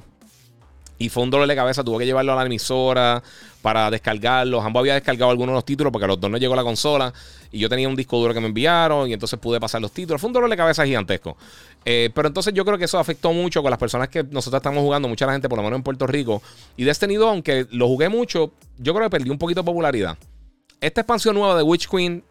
y 1.01 1.09
fue 1.09 1.23
un 1.23 1.31
dolor 1.31 1.47
de 1.47 1.55
cabeza. 1.55 1.83
Tuve 1.83 1.97
que 1.97 2.05
llevarlo 2.05 2.33
a 2.33 2.35
la 2.35 2.45
emisora 2.45 3.23
para 3.63 3.89
descargarlos. 3.89 4.63
Ambos 4.63 4.81
había 4.81 4.93
descargado 4.93 5.31
algunos 5.31 5.53
de 5.53 5.55
los 5.55 5.65
títulos 5.65 5.91
porque 5.91 6.05
a 6.05 6.07
los 6.07 6.19
dos 6.19 6.29
no 6.29 6.37
llegó 6.37 6.55
la 6.55 6.61
consola. 6.61 7.11
Y 7.51 7.57
yo 7.57 7.69
tenía 7.69 7.89
un 7.89 7.95
disco 7.95 8.19
duro 8.19 8.35
que 8.35 8.39
me 8.39 8.45
enviaron 8.45 9.09
y 9.09 9.13
entonces 9.13 9.39
pude 9.39 9.59
pasar 9.59 9.81
los 9.81 9.91
títulos. 9.91 10.21
Fue 10.21 10.27
un 10.27 10.33
dolor 10.33 10.47
de 10.47 10.55
cabeza 10.55 10.85
gigantesco. 10.85 11.37
Eh, 11.85 12.11
pero 12.13 12.27
entonces 12.27 12.53
yo 12.53 12.63
creo 12.63 12.77
que 12.77 12.85
eso 12.85 12.99
afectó 12.99 13.33
mucho 13.33 13.63
con 13.63 13.71
las 13.71 13.79
personas 13.79 14.09
que 14.09 14.23
nosotros 14.23 14.59
estamos 14.59 14.83
jugando, 14.83 15.07
mucha 15.07 15.25
la 15.25 15.31
gente, 15.31 15.49
por 15.49 15.57
lo 15.57 15.63
menos 15.63 15.77
en 15.77 15.83
Puerto 15.83 16.05
Rico. 16.05 16.43
Y 16.77 16.83
Destiny 16.83 17.15
2, 17.15 17.27
aunque 17.27 17.65
lo 17.71 17.87
jugué 17.87 18.07
mucho, 18.07 18.51
yo 18.77 18.93
creo 18.93 19.07
que 19.07 19.17
perdí 19.17 19.31
un 19.31 19.39
poquito 19.39 19.61
de 19.61 19.65
popularidad. 19.65 20.19
Esta 20.81 21.01
expansión 21.01 21.33
nueva 21.33 21.57
de 21.57 21.63
Witch 21.63 21.89
Queen, 21.89 22.23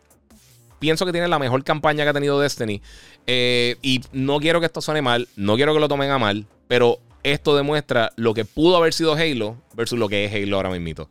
pienso 0.79 1.05
que 1.05 1.11
tiene 1.11 1.27
la 1.27 1.41
mejor 1.41 1.65
campaña 1.65 2.05
que 2.05 2.11
ha 2.11 2.15
tenido 2.15 2.39
Destiny. 2.39 2.81
Eh, 3.27 3.79
y 3.83 4.01
no 4.13 4.39
quiero 4.39 4.61
que 4.61 4.67
esto 4.67 4.81
suene 4.81 5.03
mal, 5.03 5.27
no 5.35 5.57
quiero 5.57 5.75
que 5.75 5.81
lo 5.81 5.89
tomen 5.89 6.13
a 6.13 6.19
mal, 6.19 6.47
pero 6.69 7.01
esto 7.23 7.57
demuestra 7.57 8.13
lo 8.17 8.35
que 8.35 8.45
pudo 8.45 8.77
haber 8.77 8.93
sido 8.93 9.15
Halo 9.15 9.57
versus 9.75 9.99
lo 9.99 10.09
que 10.09 10.25
es 10.25 10.33
Halo 10.33 10.57
ahora 10.57 10.71
mismo. 10.71 11.09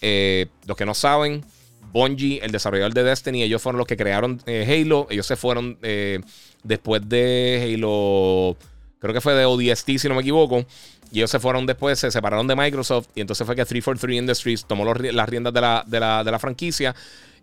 Eh, 0.00 0.46
los 0.66 0.76
que 0.76 0.86
no 0.86 0.94
saben, 0.94 1.44
Bungie, 1.92 2.40
el 2.42 2.52
desarrollador 2.52 2.94
de 2.94 3.04
Destiny, 3.04 3.42
ellos 3.42 3.60
fueron 3.60 3.78
los 3.78 3.86
que 3.86 3.96
crearon 3.96 4.42
eh, 4.46 4.66
Halo. 4.68 5.06
Ellos 5.10 5.26
se 5.26 5.36
fueron 5.36 5.78
eh, 5.82 6.20
después 6.62 7.06
de 7.08 7.74
Halo, 7.74 8.56
creo 8.98 9.14
que 9.14 9.20
fue 9.20 9.34
de 9.34 9.44
ODST, 9.44 9.98
si 9.98 10.08
no 10.08 10.14
me 10.14 10.22
equivoco. 10.22 10.64
Y 11.10 11.18
ellos 11.18 11.30
se 11.30 11.38
fueron 11.38 11.66
después, 11.66 11.98
se 11.98 12.10
separaron 12.10 12.46
de 12.46 12.56
Microsoft. 12.56 13.08
Y 13.14 13.20
entonces 13.20 13.46
fue 13.46 13.54
que 13.54 13.64
343 13.64 14.18
Industries 14.18 14.64
tomó 14.64 14.84
las 14.84 15.28
riendas 15.28 15.52
de 15.52 15.60
la, 15.60 15.84
de, 15.86 16.00
la, 16.00 16.38
franquicia. 16.38 16.94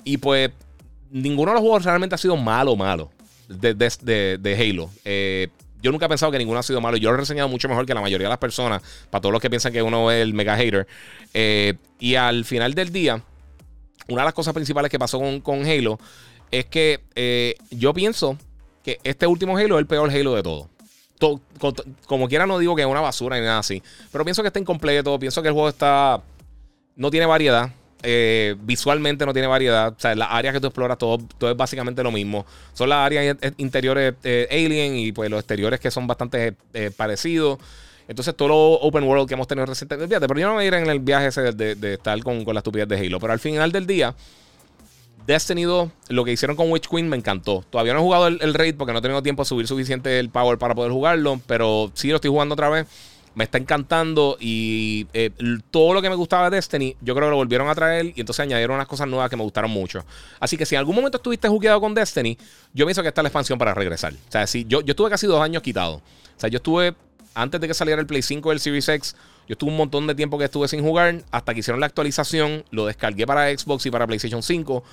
Y 0.03 0.17
pues 0.17 0.49
ninguno 1.11 1.51
de 1.51 1.55
los 1.55 1.61
juegos 1.61 1.85
realmente 1.85 2.15
ha 2.15 2.17
sido 2.17 2.35
malo, 2.35 2.75
malo 2.75 3.11
de, 3.47 3.75
de 3.75 4.55
Halo. 4.57 4.89
Eh, 5.05 5.49
yo 5.81 5.91
nunca 5.91 6.05
he 6.05 6.09
pensado 6.09 6.31
que 6.31 6.37
ninguno 6.37 6.59
ha 6.59 6.63
sido 6.63 6.81
malo. 6.81 6.97
Yo 6.97 7.09
lo 7.09 7.15
he 7.15 7.19
reseñado 7.19 7.47
mucho 7.47 7.69
mejor 7.69 7.85
que 7.85 7.93
la 7.93 8.01
mayoría 8.01 8.27
de 8.27 8.29
las 8.29 8.39
personas. 8.39 8.81
Para 9.09 9.21
todos 9.21 9.33
los 9.33 9.41
que 9.41 9.49
piensan 9.49 9.71
que 9.71 9.81
uno 9.81 10.11
es 10.11 10.21
el 10.21 10.33
mega 10.33 10.57
hater. 10.57 10.87
Eh, 11.33 11.75
y 11.99 12.15
al 12.15 12.45
final 12.45 12.73
del 12.73 12.91
día, 12.91 13.21
una 14.07 14.21
de 14.21 14.25
las 14.25 14.33
cosas 14.33 14.53
principales 14.53 14.91
que 14.91 14.99
pasó 14.99 15.19
con, 15.41 15.65
Halo 15.65 15.99
es 16.51 16.65
que 16.65 17.01
eh, 17.15 17.55
yo 17.69 17.93
pienso 17.93 18.37
que 18.83 18.99
este 19.03 19.27
último 19.27 19.57
Halo 19.57 19.75
es 19.75 19.81
el 19.81 19.87
peor 19.87 20.09
Halo 20.09 20.35
de 20.35 20.43
todo. 20.43 20.69
como 22.07 22.27
quiera, 22.27 22.45
no 22.45 22.59
digo 22.59 22.75
que 22.75 22.81
es 22.81 22.87
una 22.87 23.01
basura 23.01 23.37
ni 23.37 23.45
nada 23.45 23.59
así. 23.59 23.81
Pero 24.11 24.25
pienso 24.25 24.41
que 24.41 24.47
está 24.47 24.59
incompleto. 24.59 25.17
Pienso 25.19 25.41
que 25.41 25.47
el 25.47 25.53
juego 25.53 25.69
está. 25.69 26.21
No 26.95 27.09
tiene 27.09 27.25
variedad. 27.25 27.71
Eh, 28.01 28.55
visualmente 28.61 29.25
no 29.25 29.33
tiene 29.33 29.47
variedad. 29.47 29.89
O 29.89 29.99
sea, 29.99 30.15
las 30.15 30.29
áreas 30.31 30.53
que 30.53 30.61
tú 30.61 30.67
exploras, 30.67 30.97
todo, 30.97 31.17
todo 31.37 31.51
es 31.51 31.57
básicamente 31.57 32.03
lo 32.03 32.11
mismo. 32.11 32.45
Son 32.73 32.89
las 32.89 33.05
áreas 33.05 33.37
interiores 33.57 34.13
eh, 34.23 34.47
Alien 34.49 34.95
y 34.95 35.11
pues 35.11 35.29
los 35.29 35.39
exteriores 35.39 35.79
que 35.79 35.91
son 35.91 36.07
bastante 36.07 36.55
eh, 36.73 36.91
parecidos. 36.95 37.59
Entonces, 38.07 38.35
todo 38.35 38.47
lo 38.47 38.57
open 38.73 39.03
world 39.03 39.27
que 39.27 39.35
hemos 39.35 39.47
tenido 39.47 39.65
recientemente. 39.65 40.19
Pero 40.19 40.39
yo 40.39 40.47
no 40.47 40.55
me 40.55 40.65
iré 40.65 40.79
en 40.79 40.89
el 40.89 40.99
viaje 40.99 41.27
ese 41.27 41.51
de, 41.51 41.93
estar 41.93 42.19
con, 42.23 42.43
con, 42.43 42.55
la 42.55 42.59
estupidez 42.59 42.87
de 42.87 42.97
Halo. 42.97 43.19
Pero 43.19 43.33
al 43.33 43.39
final 43.39 43.71
del 43.71 43.85
día, 43.85 44.15
Destiny 45.27 45.63
2, 45.63 45.89
lo 46.07 46.25
que 46.25 46.31
hicieron 46.31 46.57
con 46.57 46.71
Witch 46.71 46.87
Queen 46.87 47.07
me 47.07 47.15
encantó. 47.15 47.63
Todavía 47.69 47.93
no 47.93 47.99
he 47.99 48.01
jugado 48.01 48.27
el, 48.27 48.53
raid 48.55 48.75
porque 48.75 48.93
no 48.93 48.99
he 48.99 49.01
tenido 49.03 49.21
tiempo 49.21 49.43
a 49.43 49.45
subir 49.45 49.67
suficiente 49.67 50.19
el 50.19 50.29
power 50.29 50.57
para 50.57 50.73
poder 50.73 50.91
jugarlo. 50.91 51.39
Pero 51.45 51.91
sí 51.93 52.09
lo 52.09 52.15
estoy 52.15 52.31
jugando 52.31 52.53
otra 52.53 52.69
vez. 52.69 52.87
Me 53.39 53.45
está 53.45 53.57
encantando 53.57 54.35
y 54.37 55.07
eh, 55.13 55.31
todo 55.71 55.93
lo 55.93 56.01
que 56.01 56.09
me 56.09 56.15
gustaba 56.15 56.49
de 56.49 56.57
Destiny, 56.57 56.97
yo 56.99 57.15
creo 57.15 57.27
que 57.27 57.31
lo 57.31 57.37
volvieron 57.37 57.69
a 57.69 57.73
traer 57.73 58.07
y 58.07 58.19
entonces 58.19 58.41
añadieron 58.41 58.75
unas 58.75 58.87
cosas 58.87 59.07
nuevas 59.07 59.29
que 59.29 59.37
me 59.37 59.43
gustaron 59.43 59.71
mucho. 59.71 60.03
Así 60.41 60.57
que 60.57 60.65
si 60.65 60.75
en 60.75 60.79
algún 60.79 60.95
momento 60.95 61.17
estuviste 61.17 61.47
jugueado 61.47 61.79
con 61.79 61.93
Destiny, 61.93 62.37
yo 62.73 62.85
pienso 62.85 63.01
que 63.01 63.07
esta 63.07 63.21
es 63.21 63.23
la 63.23 63.29
expansión 63.29 63.57
para 63.57 63.73
regresar. 63.73 64.11
O 64.11 64.31
sea, 64.31 64.45
si 64.45 64.65
yo, 64.65 64.81
yo 64.81 64.91
estuve 64.91 65.09
casi 65.09 65.25
dos 65.25 65.41
años 65.41 65.63
quitado. 65.63 65.95
O 65.95 66.39
sea, 66.39 66.49
yo 66.49 66.57
estuve, 66.57 66.93
antes 67.33 67.61
de 67.61 67.67
que 67.67 67.73
saliera 67.73 68.01
el 68.01 68.07
Play 68.07 68.21
5 68.21 68.49
del 68.49 68.59
Series 68.59 68.89
X, 68.89 69.15
yo 69.47 69.53
estuve 69.53 69.71
un 69.71 69.77
montón 69.77 70.05
de 70.05 70.15
tiempo 70.15 70.37
que 70.37 70.45
estuve 70.45 70.67
sin 70.67 70.81
jugar 70.81 71.23
hasta 71.31 71.53
que 71.53 71.61
hicieron 71.61 71.79
la 71.79 71.85
actualización, 71.87 72.65
lo 72.69 72.85
descargué 72.85 73.25
para 73.25 73.49
Xbox 73.49 73.85
y 73.85 73.91
para 73.91 74.05
PlayStation 74.05 74.43
5. 74.43 74.83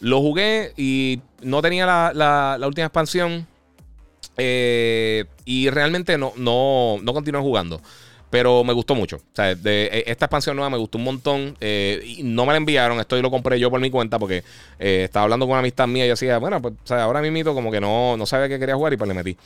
Lo 0.00 0.20
jugué 0.20 0.72
y 0.76 1.20
no 1.42 1.60
tenía 1.60 1.84
la, 2.14 2.58
última 2.66 2.86
expansión. 2.86 3.46
Eh, 4.38 5.24
y 5.44 5.68
realmente 5.68 6.16
no, 6.16 6.32
no, 6.36 6.98
no 7.02 7.12
continué 7.12 7.42
jugando. 7.42 7.82
Pero 8.30 8.62
me 8.62 8.72
gustó 8.74 8.94
mucho. 8.94 9.20
E, 9.38 10.04
esta 10.06 10.26
expansión 10.26 10.54
nueva 10.54 10.70
me 10.70 10.76
gustó 10.76 10.98
un 10.98 11.04
montón. 11.04 11.56
Eh, 11.60 12.18
no 12.22 12.46
me 12.46 12.52
la 12.52 12.58
enviaron. 12.58 13.00
Esto 13.00 13.20
lo 13.20 13.30
compré 13.30 13.58
yo 13.58 13.70
por 13.70 13.80
mi 13.80 13.90
cuenta 13.90 14.18
porque 14.18 14.44
eh, 14.78 15.02
estaba 15.04 15.24
hablando 15.24 15.46
con 15.46 15.52
una 15.52 15.60
amistad 15.60 15.86
mía 15.88 16.04
y 16.04 16.08
decía, 16.08 16.38
bueno, 16.38 16.60
pues 16.60 16.74
o 16.74 16.86
sea, 16.86 17.04
ahora 17.04 17.22
mismo 17.22 17.54
como 17.54 17.70
que 17.70 17.80
no, 17.80 18.16
no 18.16 18.26
sabía 18.26 18.48
que 18.48 18.58
quería 18.58 18.76
jugar 18.76 18.92
y 18.92 18.96
pues 18.96 19.08
le 19.08 19.14
metí. 19.14 19.36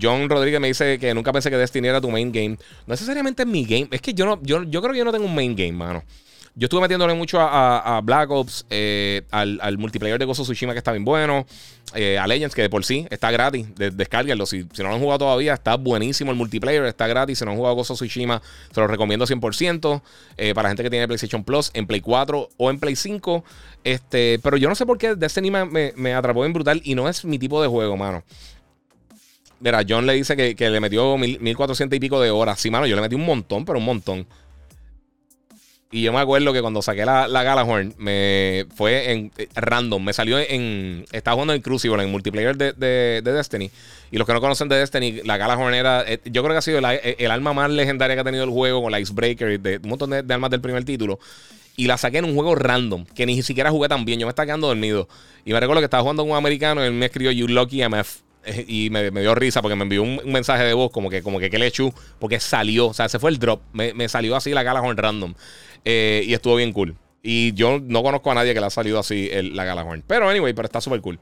John 0.00 0.28
Rodríguez 0.28 0.60
me 0.60 0.68
dice 0.68 0.98
que 0.98 1.14
nunca 1.14 1.32
pensé 1.32 1.50
que 1.50 1.56
Destiny 1.56 1.88
era 1.88 2.00
tu 2.00 2.10
main 2.10 2.32
game. 2.32 2.56
No 2.86 2.92
necesariamente 2.92 3.42
es 3.42 3.48
mi 3.48 3.64
game. 3.64 3.88
Es 3.90 4.00
que 4.00 4.12
yo 4.12 4.26
no, 4.26 4.38
yo, 4.42 4.62
yo 4.64 4.80
creo 4.80 4.92
que 4.92 4.98
yo 4.98 5.04
no 5.04 5.12
tengo 5.12 5.26
un 5.26 5.34
main 5.34 5.54
game, 5.54 5.72
mano. 5.72 6.02
Yo 6.60 6.66
estuve 6.66 6.82
metiéndole 6.82 7.14
mucho 7.14 7.38
a, 7.40 8.02
Black 8.04 8.30
Ops, 8.30 8.66
eh, 8.68 9.22
al, 9.30 9.78
multiplayer 9.78 10.18
de 10.18 10.26
Gozo 10.26 10.42
Tsushima 10.42 10.74
que 10.74 10.78
está 10.78 10.92
bien 10.92 11.06
bueno, 11.06 11.46
eh, 11.94 12.18
a 12.18 12.26
Legends 12.26 12.54
que 12.54 12.60
de 12.60 12.68
por 12.68 12.84
sí 12.84 13.06
está 13.08 13.30
gratis, 13.30 13.74
de, 13.76 13.90
descárguenlo. 13.90 14.44
Si, 14.44 14.66
si, 14.70 14.82
no 14.82 14.90
lo 14.90 14.96
han 14.96 15.00
jugado 15.00 15.20
todavía, 15.20 15.54
está 15.54 15.76
buenísimo 15.76 16.32
el 16.32 16.36
multiplayer, 16.36 16.84
está 16.84 17.06
gratis. 17.06 17.38
Si 17.38 17.46
no 17.46 17.52
han 17.52 17.56
jugado 17.56 17.76
Gozo 17.76 17.94
Tsushima, 17.94 18.42
se 18.74 18.78
lo 18.78 18.86
recomiendo 18.88 19.24
100% 19.24 20.02
eh, 20.36 20.52
para 20.52 20.68
gente 20.68 20.82
que 20.82 20.90
tiene 20.90 21.06
PlayStation 21.08 21.44
Plus 21.44 21.70
en 21.72 21.86
Play 21.86 22.02
4 22.02 22.50
o 22.58 22.70
en 22.70 22.78
Play 22.78 22.94
5. 22.94 23.42
Este, 23.82 24.38
pero 24.42 24.58
yo 24.58 24.68
no 24.68 24.74
sé 24.74 24.84
por 24.84 24.98
qué 24.98 25.14
Destiny 25.14 25.50
me, 25.50 25.94
me 25.96 26.12
atrapó 26.12 26.44
en 26.44 26.52
brutal 26.52 26.82
y 26.84 26.94
no 26.94 27.08
es 27.08 27.24
mi 27.24 27.38
tipo 27.38 27.62
de 27.62 27.68
juego, 27.68 27.96
mano. 27.96 28.22
Mira, 29.60 29.82
John 29.86 30.06
le 30.06 30.14
dice 30.14 30.36
que, 30.36 30.70
le 30.70 30.80
metió 30.80 31.16
1400 31.18 31.96
y 31.96 32.00
pico 32.00 32.20
de 32.20 32.30
horas. 32.30 32.58
Sí, 32.60 32.70
mano, 32.70 32.86
yo 32.86 32.96
le 32.96 33.02
metí 33.02 33.14
un 33.14 33.26
montón, 33.26 33.64
pero 33.66 33.78
un 33.78 33.84
montón. 33.84 34.26
Y 35.92 36.02
yo 36.02 36.12
me 36.12 36.20
acuerdo 36.20 36.52
que 36.52 36.60
cuando 36.60 36.82
saqué 36.82 37.04
la, 37.04 37.26
la 37.26 37.42
Galahorn, 37.42 37.94
me 37.98 38.64
fue 38.76 39.10
en 39.10 39.32
eh, 39.36 39.48
random. 39.56 40.04
Me 40.04 40.12
salió 40.12 40.38
en. 40.38 41.04
Estaba 41.10 41.34
jugando 41.34 41.52
en 41.52 41.62
Crucible, 41.62 42.00
en 42.00 42.12
multiplayer 42.12 42.56
de, 42.56 42.72
de, 42.74 43.32
Destiny. 43.32 43.72
Y 44.12 44.16
los 44.16 44.24
que 44.24 44.32
no 44.32 44.40
conocen 44.40 44.68
de 44.68 44.76
Destiny, 44.76 45.22
la 45.24 45.36
Galahorn 45.36 45.74
era. 45.74 46.04
Eh, 46.06 46.20
yo 46.26 46.44
creo 46.44 46.54
que 46.54 46.58
ha 46.58 46.62
sido 46.62 46.78
eh, 46.78 47.16
el, 47.18 47.30
alma 47.32 47.54
más 47.54 47.70
legendaria 47.72 48.14
que 48.14 48.20
ha 48.20 48.24
tenido 48.24 48.44
el 48.44 48.50
juego, 48.50 48.82
con 48.82 48.92
la 48.92 49.00
Icebreaker, 49.00 49.58
de 49.58 49.80
un 49.82 49.88
montón 49.88 50.10
de, 50.10 50.18
armas 50.32 50.50
del 50.50 50.60
primer 50.60 50.84
título. 50.84 51.18
Y 51.74 51.88
la 51.88 51.98
saqué 51.98 52.18
en 52.18 52.26
un 52.26 52.34
juego 52.34 52.54
random, 52.54 53.04
que 53.06 53.26
ni 53.26 53.42
siquiera 53.42 53.70
jugué 53.70 53.88
tan 53.88 54.04
bien. 54.04 54.20
Yo 54.20 54.26
me 54.26 54.30
estaba 54.30 54.46
quedando 54.46 54.68
dormido. 54.68 55.08
Y 55.44 55.52
me 55.52 55.58
recuerdo 55.58 55.80
que 55.80 55.86
estaba 55.86 56.02
jugando 56.02 56.22
con 56.22 56.30
un 56.30 56.36
americano 56.36 56.84
y 56.84 56.86
él 56.86 56.92
me 56.92 57.06
escribió 57.06 57.32
You 57.32 57.48
Lucky 57.48 57.82
MF. 57.82 58.20
Y 58.68 58.90
me, 58.90 59.10
dio 59.10 59.34
risa 59.34 59.60
porque 59.60 59.74
me 59.74 59.82
envió 59.82 60.02
un, 60.02 60.20
mensaje 60.26 60.62
de 60.64 60.72
voz 60.72 60.92
como 60.92 61.10
que, 61.10 61.22
como 61.22 61.40
que, 61.40 61.50
que 61.50 61.58
le 61.58 61.66
echó, 61.66 61.92
porque 62.18 62.40
salió, 62.40 62.86
o 62.86 62.94
sea, 62.94 63.08
se 63.08 63.18
fue 63.18 63.30
el 63.30 63.38
drop. 63.38 63.60
Me, 63.72 63.92
me 63.92 64.08
salió 64.08 64.36
así 64.36 64.50
la 64.52 64.62
Galahorn 64.62 64.96
random. 64.96 65.34
Eh, 65.84 66.24
y 66.26 66.34
estuvo 66.34 66.56
bien 66.56 66.72
cool. 66.72 66.96
Y 67.22 67.52
yo 67.52 67.78
no 67.80 68.02
conozco 68.02 68.30
a 68.30 68.34
nadie 68.34 68.54
que 68.54 68.60
le 68.60 68.66
ha 68.66 68.70
salido 68.70 68.98
así 68.98 69.30
la 69.52 69.64
Galahorn. 69.64 70.02
Pero 70.06 70.28
anyway, 70.28 70.54
pero 70.54 70.66
está 70.66 70.80
súper 70.80 71.00
cool. 71.00 71.18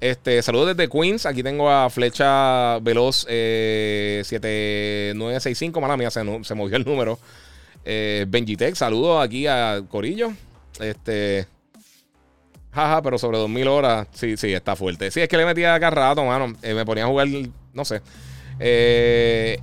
Este, 0.00 0.42
saludos 0.42 0.76
desde 0.76 0.90
Queens. 0.90 1.26
Aquí 1.26 1.42
tengo 1.42 1.70
a 1.70 1.90
Flecha 1.90 2.78
Veloz 2.80 3.26
7965. 3.26 5.78
Eh, 5.78 5.82
Mala 5.82 5.96
mía, 5.96 6.10
se, 6.10 6.20
se, 6.44 6.54
movió 6.54 6.76
el 6.76 6.84
número. 6.84 7.18
Eh, 7.84 8.24
Benji 8.28 8.56
Tech, 8.56 8.74
saludos 8.74 9.24
aquí 9.24 9.46
a 9.46 9.82
Corillo. 9.88 10.32
Este. 10.80 11.46
Jaja, 12.72 13.02
pero 13.02 13.18
sobre 13.18 13.38
2000 13.38 13.68
horas. 13.68 14.08
Sí, 14.12 14.36
sí, 14.36 14.52
está 14.52 14.74
fuerte. 14.74 15.10
Sí, 15.10 15.20
es 15.20 15.28
que 15.28 15.36
le 15.36 15.46
metía 15.46 15.74
acá 15.74 15.90
rato, 15.90 16.24
mano. 16.24 16.56
Eh, 16.62 16.74
me 16.74 16.84
ponía 16.84 17.04
a 17.04 17.06
jugar, 17.06 17.28
no 17.72 17.84
sé. 17.84 18.02
Eh, 18.58 19.60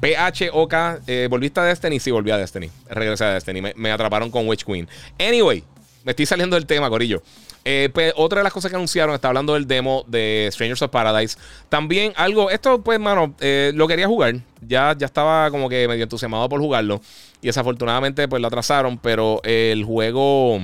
PHOK, 0.00 0.74
eh, 1.06 1.26
¿volviste 1.30 1.60
a 1.60 1.64
Destiny? 1.64 1.98
Sí, 2.00 2.10
volví 2.10 2.30
a 2.30 2.36
Destiny. 2.36 2.70
Regresé 2.88 3.24
a 3.24 3.34
Destiny. 3.34 3.62
Me, 3.74 3.90
atraparon 3.90 4.30
con 4.30 4.46
Witch 4.46 4.64
Queen. 4.64 4.88
Anyway, 5.18 5.64
me 6.04 6.12
estoy 6.12 6.26
saliendo 6.26 6.56
del 6.56 6.66
tema, 6.66 6.88
Corillo. 6.88 7.22
Eh, 7.64 7.90
pues, 7.92 8.12
otra 8.16 8.40
de 8.40 8.44
las 8.44 8.52
cosas 8.52 8.70
que 8.70 8.76
anunciaron, 8.76 9.14
está 9.14 9.28
hablando 9.28 9.54
del 9.54 9.66
demo 9.66 10.04
de 10.06 10.48
Strangers 10.52 10.82
of 10.82 10.90
Paradise. 10.90 11.36
También 11.68 12.12
algo, 12.16 12.50
esto 12.50 12.80
pues, 12.82 13.00
mano, 13.00 13.34
eh, 13.40 13.72
lo 13.74 13.88
quería 13.88 14.06
jugar. 14.06 14.36
Ya, 14.60 14.94
ya 14.96 15.06
estaba 15.06 15.50
como 15.50 15.68
que 15.68 15.88
medio 15.88 16.04
entusiasmado 16.04 16.48
por 16.48 16.60
jugarlo. 16.60 17.00
Y 17.42 17.46
desafortunadamente, 17.46 18.28
pues 18.28 18.40
lo 18.40 18.48
atrasaron. 18.48 18.98
Pero 18.98 19.40
el 19.42 19.84
juego 19.84 20.60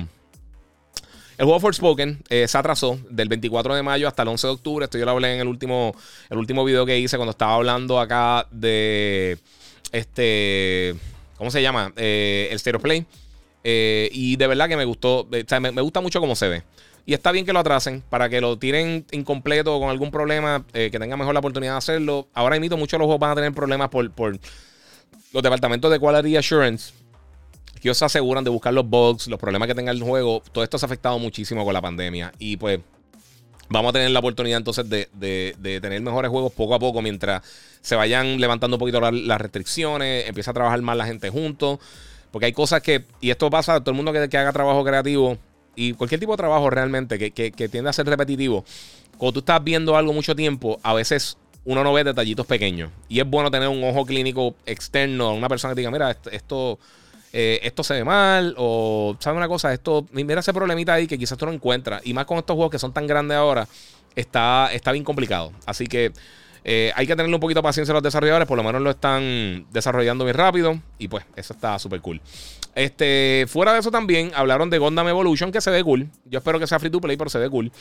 el 1.37 1.45
juego 1.45 1.59
Forspoken 1.59 2.23
eh, 2.29 2.47
se 2.47 2.57
atrasó 2.57 2.99
del 3.09 3.27
24 3.27 3.75
de 3.75 3.83
mayo 3.83 4.07
hasta 4.07 4.23
el 4.23 4.29
11 4.29 4.47
de 4.47 4.53
octubre. 4.53 4.85
Esto 4.85 4.97
yo 4.97 5.05
lo 5.05 5.11
hablé 5.11 5.33
en 5.33 5.41
el 5.41 5.47
último, 5.47 5.95
el 6.29 6.37
último 6.37 6.63
video 6.63 6.85
que 6.85 6.99
hice 6.99 7.17
cuando 7.17 7.31
estaba 7.31 7.55
hablando 7.55 7.99
acá 7.99 8.47
de 8.51 9.37
este. 9.91 10.95
¿Cómo 11.37 11.49
se 11.49 11.61
llama? 11.61 11.91
Eh, 11.95 12.49
el 12.51 12.59
Stereo 12.59 12.79
Play. 12.79 13.05
Eh, 13.63 14.09
y 14.11 14.35
de 14.35 14.47
verdad 14.47 14.69
que 14.69 14.77
me 14.77 14.85
gustó. 14.85 15.21
O 15.21 15.29
sea, 15.47 15.59
me, 15.59 15.69
gusta 15.81 16.01
mucho 16.01 16.19
cómo 16.19 16.35
se 16.35 16.47
ve. 16.47 16.63
Y 17.05 17.13
está 17.13 17.31
bien 17.31 17.45
que 17.45 17.51
lo 17.51 17.59
atrasen 17.59 18.01
para 18.09 18.29
que 18.29 18.39
lo 18.39 18.57
tiren 18.57 19.05
incompleto 19.11 19.75
o 19.75 19.79
con 19.79 19.89
algún 19.89 20.09
problema, 20.09 20.63
que 20.71 20.89
tengan 20.89 21.19
mejor 21.19 21.33
la 21.33 21.39
oportunidad 21.39 21.73
de 21.73 21.77
hacerlo. 21.79 22.29
Ahora 22.33 22.55
invito 22.55 22.77
muchos 22.77 22.93
de 22.93 22.99
los 22.99 23.07
juegos 23.07 23.19
van 23.19 23.31
a 23.31 23.35
tener 23.35 23.51
problemas 23.51 23.89
por, 23.89 24.09
por 24.11 24.39
los 25.33 25.43
departamentos 25.43 25.91
de 25.91 25.99
Quality 25.99 26.37
Assurance 26.37 26.93
ellos 27.87 27.97
se 27.97 28.05
aseguran 28.05 28.43
de 28.43 28.49
buscar 28.49 28.73
los 28.73 28.87
bugs, 28.87 29.27
los 29.27 29.39
problemas 29.39 29.67
que 29.67 29.75
tenga 29.75 29.91
el 29.91 30.01
juego. 30.01 30.41
Todo 30.51 30.63
esto 30.63 30.77
se 30.77 30.85
ha 30.85 30.87
afectado 30.87 31.19
muchísimo 31.19 31.65
con 31.65 31.73
la 31.73 31.81
pandemia. 31.81 32.31
Y 32.39 32.57
pues 32.57 32.79
vamos 33.69 33.89
a 33.89 33.93
tener 33.93 34.11
la 34.11 34.19
oportunidad 34.19 34.57
entonces 34.57 34.89
de, 34.89 35.79
tener 35.81 36.01
mejores 36.01 36.29
juegos 36.29 36.53
poco 36.53 36.75
a 36.75 36.79
poco 36.79 37.01
mientras 37.01 37.43
se 37.81 37.95
vayan 37.95 38.39
levantando 38.39 38.77
un 38.77 38.79
poquito 38.79 39.01
las 39.01 39.41
restricciones, 39.41 40.27
empieza 40.27 40.51
a 40.51 40.53
trabajar 40.53 40.81
más 40.81 40.95
la 40.97 41.05
gente 41.05 41.29
juntos. 41.29 41.79
Porque 42.31 42.47
hay 42.47 42.53
cosas 42.53 42.81
que, 42.81 43.05
y 43.21 43.29
esto 43.29 43.49
pasa 43.49 43.75
a 43.75 43.79
todo 43.81 43.91
el 43.91 43.97
mundo 43.97 44.11
que, 44.11 44.37
haga 44.37 44.51
trabajo 44.51 44.83
creativo 44.83 45.37
y 45.75 45.93
cualquier 45.93 46.19
tipo 46.19 46.33
de 46.33 46.37
trabajo 46.37 46.69
realmente 46.69 47.19
que, 47.19 47.51
que 47.51 47.69
tiende 47.69 47.89
a 47.89 47.93
ser 47.93 48.07
repetitivo. 48.07 48.65
Cuando 49.17 49.33
tú 49.33 49.39
estás 49.39 49.63
viendo 49.63 49.95
algo 49.95 50.13
mucho 50.13 50.35
tiempo, 50.35 50.79
a 50.83 50.93
veces 50.93 51.37
uno 51.65 51.83
no 51.83 51.93
ve 51.93 52.03
detallitos 52.03 52.45
pequeños. 52.45 52.91
Y 53.07 53.19
es 53.19 53.27
bueno 53.27 53.51
tener 53.51 53.69
un 53.69 53.83
ojo 53.83 54.05
clínico 54.05 54.55
externo, 54.65 55.33
una 55.33 55.49
persona 55.49 55.73
que 55.73 55.81
diga, 55.81 55.91
mira, 55.91 56.17
esto 56.31 56.79
eh, 57.33 57.59
esto 57.63 57.83
se 57.83 57.95
ve 57.95 58.03
mal, 58.03 58.53
o 58.57 59.17
¿sabes 59.19 59.37
una 59.37 59.47
cosa? 59.47 59.73
Esto, 59.73 60.05
mira 60.11 60.39
ese 60.39 60.53
problemita 60.53 60.93
ahí 60.93 61.07
que 61.07 61.17
quizás 61.17 61.35
tú 61.35 61.47
no 61.47 61.51
encuentras. 61.51 62.05
Y 62.05 62.13
más 62.13 62.25
con 62.25 62.37
estos 62.37 62.53
juegos 62.53 62.71
que 62.71 62.79
son 62.79 62.93
tan 62.93 63.07
grandes 63.07 63.35
ahora, 63.35 63.67
está, 64.15 64.69
está 64.71 64.91
bien 64.91 65.03
complicado. 65.03 65.51
Así 65.65 65.87
que 65.87 66.13
eh, 66.63 66.91
hay 66.95 67.07
que 67.07 67.15
tenerle 67.15 67.33
un 67.35 67.41
poquito 67.41 67.59
de 67.59 67.63
paciencia 67.63 67.91
a 67.91 67.95
los 67.95 68.03
desarrolladores, 68.03 68.47
por 68.47 68.57
lo 68.57 68.63
menos 68.63 68.83
lo 68.83 68.91
están 68.91 69.65
desarrollando 69.71 70.25
bien 70.25 70.37
rápido. 70.37 70.79
Y 70.99 71.07
pues, 71.07 71.25
eso 71.35 71.53
está 71.53 71.79
súper 71.79 72.01
cool. 72.01 72.21
Este, 72.75 73.45
fuera 73.47 73.73
de 73.73 73.79
eso 73.79 73.89
también, 73.89 74.31
hablaron 74.35 74.69
de 74.69 74.77
Gundam 74.77 75.07
Evolution, 75.07 75.51
que 75.51 75.59
se 75.59 75.71
ve 75.71 75.83
cool. 75.83 76.07
Yo 76.25 76.37
espero 76.37 76.59
que 76.59 76.67
sea 76.67 76.79
free 76.79 76.91
to 76.91 77.01
play, 77.01 77.17
pero 77.17 77.31
se 77.31 77.39
ve 77.39 77.49
cool. 77.49 77.71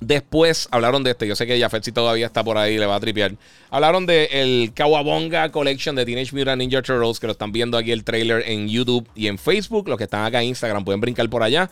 Después 0.00 0.68
hablaron 0.70 1.02
de 1.02 1.10
este. 1.10 1.26
Yo 1.26 1.34
sé 1.34 1.46
que 1.46 1.58
Jafet 1.58 1.92
todavía 1.92 2.26
está 2.26 2.44
por 2.44 2.56
ahí, 2.56 2.78
le 2.78 2.86
va 2.86 2.96
a 2.96 3.00
tripear. 3.00 3.34
Hablaron 3.70 4.06
de 4.06 4.28
el 4.30 4.72
Kawabonga 4.72 5.50
Collection 5.50 5.96
de 5.96 6.04
Teenage 6.04 6.34
Mutant 6.36 6.58
Ninja 6.58 6.82
Turtles, 6.82 7.18
que 7.18 7.26
lo 7.26 7.32
están 7.32 7.50
viendo 7.50 7.76
aquí 7.76 7.90
el 7.90 8.04
trailer 8.04 8.44
en 8.46 8.68
YouTube 8.68 9.08
y 9.16 9.26
en 9.26 9.38
Facebook. 9.38 9.88
Los 9.88 9.98
que 9.98 10.04
están 10.04 10.24
acá 10.24 10.40
en 10.40 10.48
Instagram 10.48 10.84
pueden 10.84 11.00
brincar 11.00 11.28
por 11.28 11.42
allá. 11.42 11.68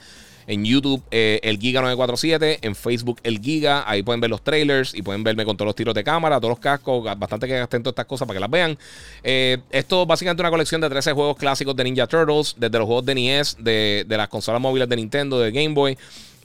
En 0.48 0.64
YouTube, 0.64 1.02
eh, 1.10 1.40
el 1.42 1.58
Giga947. 1.58 2.58
En 2.62 2.74
Facebook, 2.74 3.20
el 3.22 3.40
Giga. 3.40 3.88
Ahí 3.88 4.02
pueden 4.02 4.20
ver 4.20 4.30
los 4.30 4.42
trailers 4.42 4.94
y 4.94 5.02
pueden 5.02 5.22
verme 5.22 5.44
con 5.44 5.56
todos 5.56 5.66
los 5.66 5.76
tiros 5.76 5.94
de 5.94 6.02
cámara, 6.02 6.40
todos 6.40 6.50
los 6.50 6.58
cascos. 6.58 7.04
Bastante 7.18 7.46
que 7.46 7.58
gasten 7.58 7.82
todas 7.82 7.92
estas 7.92 8.06
cosas 8.06 8.26
para 8.26 8.36
que 8.36 8.40
las 8.40 8.50
vean. 8.50 8.78
Eh, 9.22 9.58
esto 9.70 10.02
es 10.02 10.08
básicamente 10.08 10.42
una 10.42 10.50
colección 10.50 10.80
de 10.80 10.88
13 10.88 11.12
juegos 11.12 11.36
clásicos 11.36 11.76
de 11.76 11.84
Ninja 11.84 12.06
Turtles. 12.08 12.54
Desde 12.58 12.78
los 12.78 12.86
juegos 12.86 13.06
de 13.06 13.14
NES, 13.14 13.56
de, 13.60 14.04
de 14.06 14.16
las 14.16 14.28
consolas 14.28 14.60
móviles 14.60 14.88
de 14.88 14.96
Nintendo, 14.96 15.38
de 15.38 15.52
Game 15.52 15.74
Boy 15.74 15.96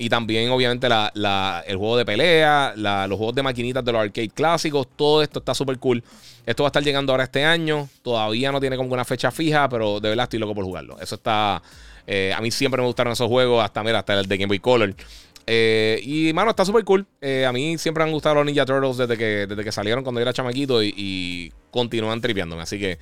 Y 0.01 0.09
también, 0.09 0.49
obviamente, 0.49 0.89
la, 0.89 1.63
el 1.67 1.77
juego 1.77 1.95
de 1.95 2.05
pelea, 2.05 2.73
los 2.75 3.17
juegos 3.17 3.35
de 3.35 3.43
maquinitas 3.43 3.85
de 3.85 3.91
los 3.91 4.01
arcade 4.01 4.29
clásicos. 4.29 4.87
Todo 4.95 5.21
esto 5.21 5.37
está 5.37 5.53
súper 5.53 5.77
cool. 5.77 6.03
Esto 6.43 6.63
va 6.63 6.67
a 6.67 6.71
estar 6.71 6.81
llegando 6.81 7.13
ahora 7.13 7.25
este 7.25 7.45
año. 7.45 7.87
Todavía 8.01 8.51
no 8.51 8.59
tiene 8.59 8.77
como 8.77 8.91
una 8.93 9.05
fecha 9.05 9.29
fija, 9.29 9.69
pero 9.69 9.99
de 9.99 10.09
verdad 10.09 10.23
estoy 10.23 10.39
loco 10.39 10.55
por 10.55 10.65
jugarlo. 10.65 10.99
Eso 10.99 11.13
está. 11.13 11.61
Eh, 12.07 12.33
a 12.35 12.41
mí 12.41 12.49
siempre 12.49 12.81
me 12.81 12.87
gustaron 12.87 13.13
esos 13.13 13.27
juegos, 13.27 13.63
hasta, 13.63 13.83
mira, 13.83 13.99
hasta 13.99 14.19
el 14.19 14.27
de 14.27 14.37
Game 14.37 14.47
Boy 14.47 14.57
Color. 14.57 14.95
Eh, 15.45 16.01
y, 16.03 16.33
mano, 16.33 16.49
está 16.49 16.65
súper 16.65 16.83
cool. 16.83 17.05
Eh, 17.21 17.45
a 17.45 17.51
mí 17.51 17.77
siempre 17.77 18.03
han 18.03 18.11
gustado 18.11 18.35
los 18.35 18.45
Ninja 18.45 18.65
Turtles 18.65 18.97
desde 18.97 19.15
que, 19.15 19.45
desde 19.45 19.63
que 19.63 19.71
salieron 19.71 20.03
cuando 20.03 20.19
era 20.19 20.33
chamaquito 20.33 20.81
y, 20.81 21.53
continúan 21.69 22.19
tripeándome. 22.21 22.63
Así 22.63 22.79
que, 22.79 22.97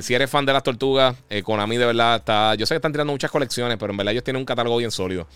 si 0.00 0.14
eres 0.14 0.30
fan 0.30 0.46
de 0.46 0.52
las 0.52 0.62
tortugas, 0.62 1.16
mí 1.66 1.76
de 1.76 1.86
verdad 1.86 2.18
está. 2.18 2.54
Yo 2.54 2.66
sé 2.66 2.74
que 2.74 2.76
están 2.76 2.92
tirando 2.92 3.12
muchas 3.12 3.32
colecciones, 3.32 3.76
pero 3.78 3.90
en 3.90 3.96
verdad 3.96 4.12
ellos 4.12 4.22
tienen 4.22 4.38
un 4.38 4.46
catálogo 4.46 4.76
bien 4.76 4.92
sólido. 4.92 5.26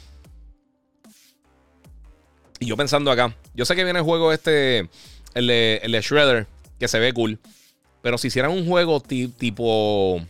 Y 2.61 2.67
yo 2.67 2.77
pensando 2.77 3.11
acá, 3.11 3.37
yo 3.55 3.65
sé 3.65 3.75
que 3.75 3.85
viene 3.85 3.99
el 3.99 4.05
juego 4.05 4.33
este, 4.33 4.89
el 5.35 5.47
de, 5.47 5.81
el 5.83 5.93
de 5.93 6.01
Shredder, 6.01 6.47
que 6.79 6.89
se 6.89 6.99
ve 6.99 7.13
cool. 7.13 7.39
Pero 8.03 8.19
si 8.19 8.29
hicieran 8.29 8.53
un 8.53 8.67
juego 8.67 9.01
tipo. 9.01 10.21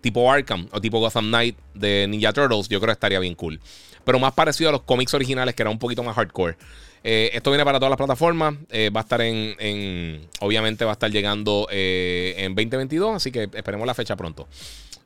Tipo 0.00 0.32
Arkham 0.32 0.66
o 0.72 0.80
tipo 0.80 0.98
Gotham 0.98 1.26
Knight 1.26 1.58
de 1.74 2.06
Ninja 2.08 2.32
Turtles, 2.32 2.70
yo 2.70 2.80
creo 2.80 2.88
que 2.88 2.92
estaría 2.92 3.18
bien 3.18 3.34
cool. 3.34 3.60
Pero 4.02 4.18
más 4.18 4.32
parecido 4.32 4.70
a 4.70 4.72
los 4.72 4.82
cómics 4.82 5.12
originales, 5.12 5.54
que 5.54 5.62
era 5.62 5.70
un 5.70 5.78
poquito 5.78 6.02
más 6.02 6.16
hardcore. 6.16 6.56
Eh, 7.04 7.30
esto 7.32 7.50
viene 7.50 7.64
para 7.64 7.78
todas 7.78 7.90
las 7.90 7.98
plataformas. 7.98 8.54
Eh, 8.70 8.88
va 8.88 9.00
a 9.00 9.02
estar 9.02 9.20
en, 9.20 10.26
Obviamente 10.40 10.86
va 10.86 10.92
a 10.92 10.94
estar 10.94 11.10
llegando 11.10 11.68
eh, 11.70 12.34
en 12.38 12.54
2022. 12.54 13.16
Así 13.16 13.30
que 13.30 13.48
esperemos 13.52 13.86
la 13.86 13.94
fecha 13.94 14.16
pronto. 14.16 14.48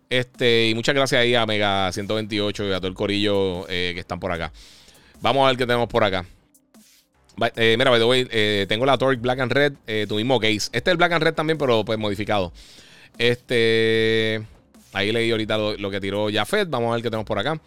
Este, 0.08 0.68
y 0.68 0.74
muchas 0.76 0.94
gracias 0.94 1.20
ahí 1.20 1.34
a 1.34 1.44
Mega 1.44 1.90
128 1.92 2.68
y 2.68 2.72
a 2.72 2.76
todo 2.76 2.87
el 2.87 2.94
corillo 2.94 3.66
que 3.66 3.98
están 3.98 4.20
por 4.20 4.30
acá. 4.30 4.52
Vamos 5.20 5.44
a 5.44 5.48
ver 5.48 5.57
qué 5.57 5.66
tenemos 5.66 5.88
por 5.88 6.05
acá. 6.05 6.24
Eh, 7.57 7.74
mira, 7.77 7.90
by 7.90 7.98
the 7.98 8.05
way, 8.05 8.29
eh, 8.31 8.66
tengo 8.68 8.87
la 8.87 8.96
Torque 8.96 9.20
Black 9.20 9.40
and 9.40 9.53
Red, 9.53 9.72
eh, 9.87 10.07
tu 10.09 10.16
mismo 10.16 10.38
case. 10.38 10.70
Este 10.72 10.79
es 10.79 10.87
el 10.88 10.96
Black 10.96 11.12
and 11.12 11.24
Red 11.24 11.35
también, 11.35 11.59
pero 11.59 11.85
pues 11.85 11.98
modificado. 11.98 12.53
Este. 13.18 14.44
Ahí 14.92 15.11
leí 15.11 15.31
ahorita 15.33 15.59
lo, 15.59 15.90
que 15.90 16.00
tiró 16.00 16.29
Jafet. 16.33 16.68
Vamos 16.70 16.90
a 16.90 16.94
ver 16.94 17.03
qué 17.03 17.11
tenemos 17.11 17.27
por 17.27 17.38
acá. 17.38 17.61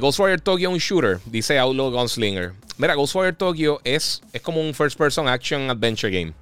Ghostwire 0.00 0.38
Tokyo, 0.38 0.70
un 0.70 0.78
shooter, 0.78 1.20
dice 1.26 1.58
Outlaw 1.58 1.90
Gunslinger. 1.90 2.52
Mira, 2.78 2.94
Ghostwire 2.94 3.32
Tokyo 3.32 3.80
es, 3.84 4.22
es 4.32 4.42
como 4.42 4.60
un 4.60 4.74
first 4.74 4.98
person 4.98 5.28
action 5.28 5.70
adventure 5.70 6.10
game. 6.10 6.32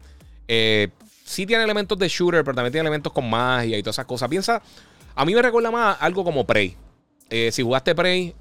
sí 1.24 1.46
tiene 1.46 1.64
elementos 1.64 1.98
de 1.98 2.08
shooter, 2.08 2.44
pero 2.44 2.54
también 2.54 2.72
tiene 2.72 2.82
elementos 2.82 3.12
con 3.12 3.28
magia 3.28 3.76
y 3.76 3.82
todas 3.82 3.96
esas 3.96 4.06
cosas. 4.06 4.28
Piensa, 4.28 4.62
a 5.14 5.24
mí 5.24 5.34
me 5.34 5.42
recuerda 5.42 5.70
más 5.70 5.98
algo 6.00 6.24
como 6.24 6.46
Prey. 6.46 6.76
Si 7.30 7.62
jugaste 7.62 7.94
Prey 7.94 8.34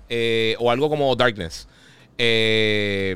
o 0.59 0.71
algo 0.71 0.89
como 0.89 1.15
Darkness. 1.15 1.67
Eh, 2.17 3.15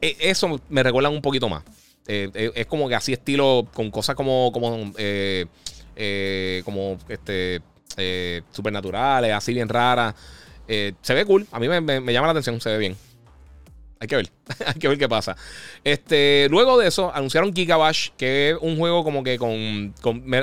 eh, 0.00 0.16
eso 0.20 0.60
me 0.68 0.82
recuerdan 0.82 1.12
un 1.12 1.22
poquito 1.22 1.48
más. 1.48 1.62
Eh, 2.06 2.30
eh, 2.34 2.52
es 2.54 2.66
como 2.66 2.88
que 2.88 2.94
así 2.94 3.12
estilo 3.12 3.66
con 3.72 3.90
cosas 3.90 4.14
como 4.14 4.52
como 4.52 4.92
como 6.64 6.98
este 7.08 7.60
supernaturales, 8.50 9.32
así 9.32 9.54
bien 9.54 9.68
raras. 9.68 10.14
se 10.66 11.14
ve 11.14 11.24
cool. 11.24 11.46
A 11.52 11.58
mí 11.58 11.68
me, 11.68 12.12
llama 12.12 12.26
la 12.26 12.32
atención. 12.32 12.60
Se 12.60 12.70
ve 12.70 12.78
bien. 12.78 12.96
Hay 13.98 14.08
que 14.08 14.16
ver. 14.16 14.30
Hay 14.66 14.74
que 14.74 14.88
ver 14.88 14.98
qué 14.98 15.08
pasa. 15.08 15.36
Este, 15.82 16.48
luego 16.50 16.78
de 16.78 16.88
eso, 16.88 17.10
anunciaron 17.14 17.54
Gigabash, 17.54 18.10
que 18.16 18.50
es 18.50 18.56
un 18.60 18.76
juego 18.76 19.02
como 19.04 19.24
que 19.24 19.38
con. 19.38 19.94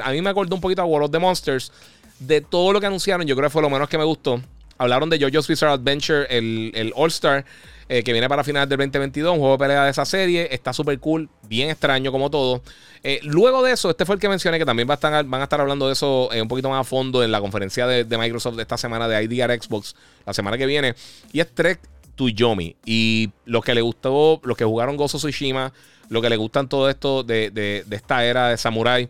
a 0.03 0.12
mí 0.12 0.21
me 0.21 0.29
acordó 0.29 0.55
un 0.55 0.62
poquito 0.62 0.81
a 0.81 0.86
World 0.86 1.05
of 1.05 1.12
the 1.12 1.19
Monsters. 1.19 1.71
De 2.19 2.41
todo 2.41 2.71
lo 2.71 2.79
que 2.79 2.86
anunciaron, 2.86 3.27
yo 3.27 3.36
creo 3.36 3.49
que 3.49 3.53
fue 3.53 3.62
lo 3.62 3.69
menos 3.69 3.89
que 3.89 3.97
me 3.97 4.03
gustó. 4.05 4.41
Hablaron 4.77 5.09
de 5.09 5.19
JoJo's 5.19 5.47
Bizarre 5.47 5.73
Adventure, 5.73 6.25
el, 6.29 6.71
el 6.75 6.93
All-Star. 6.95 7.45
Eh, 7.89 8.01
que 8.01 8.13
viene 8.13 8.29
para 8.29 8.43
finales 8.43 8.69
del 8.69 8.77
2022, 8.77 9.33
un 9.33 9.39
juego 9.39 9.53
de 9.53 9.59
pelea 9.59 9.83
de 9.83 9.91
esa 9.91 10.05
serie. 10.05 10.47
Está 10.51 10.71
súper 10.71 10.97
cool, 10.99 11.29
bien 11.47 11.69
extraño 11.69 12.12
como 12.12 12.29
todo. 12.29 12.63
Eh, 13.03 13.19
luego 13.23 13.62
de 13.62 13.73
eso, 13.73 13.89
este 13.89 14.05
fue 14.05 14.15
el 14.15 14.21
que 14.21 14.29
mencioné 14.29 14.57
que 14.57 14.65
también 14.65 14.88
va 14.88 14.93
a 14.93 14.95
estar, 14.95 15.23
van 15.25 15.41
a 15.41 15.43
estar 15.43 15.59
hablando 15.59 15.88
de 15.88 15.93
eso 15.93 16.29
eh, 16.31 16.41
un 16.41 16.47
poquito 16.47 16.69
más 16.69 16.81
a 16.81 16.83
fondo 16.86 17.23
en 17.23 17.31
la 17.31 17.41
conferencia 17.41 17.86
de, 17.86 18.17
Microsoft 18.17 18.55
de 18.55 18.62
esta 18.62 18.77
semana 18.77 19.07
de 19.07 19.21
IDR 19.23 19.62
Xbox, 19.62 19.95
la 20.25 20.33
semana 20.33 20.57
que 20.57 20.65
viene. 20.65 20.95
Y 21.33 21.41
es 21.41 21.53
Trek 21.53 21.79
to 22.15 22.29
Yomi. 22.29 22.75
Y 22.86 23.31
los 23.45 23.63
que 23.63 23.75
le 23.75 23.81
gustó, 23.81 24.39
los 24.43 24.55
que 24.55 24.63
jugaron 24.63 24.95
Gozo 24.95 25.17
Tsushima, 25.17 25.73
los 26.07 26.21
que 26.21 26.29
le 26.29 26.38
gustan 26.38 26.69
todo 26.69 26.89
esto 26.89 27.23
de, 27.23 27.51
de 27.51 27.95
esta 27.95 28.23
era 28.23 28.49
de 28.49 28.57
Samurai. 28.57 29.09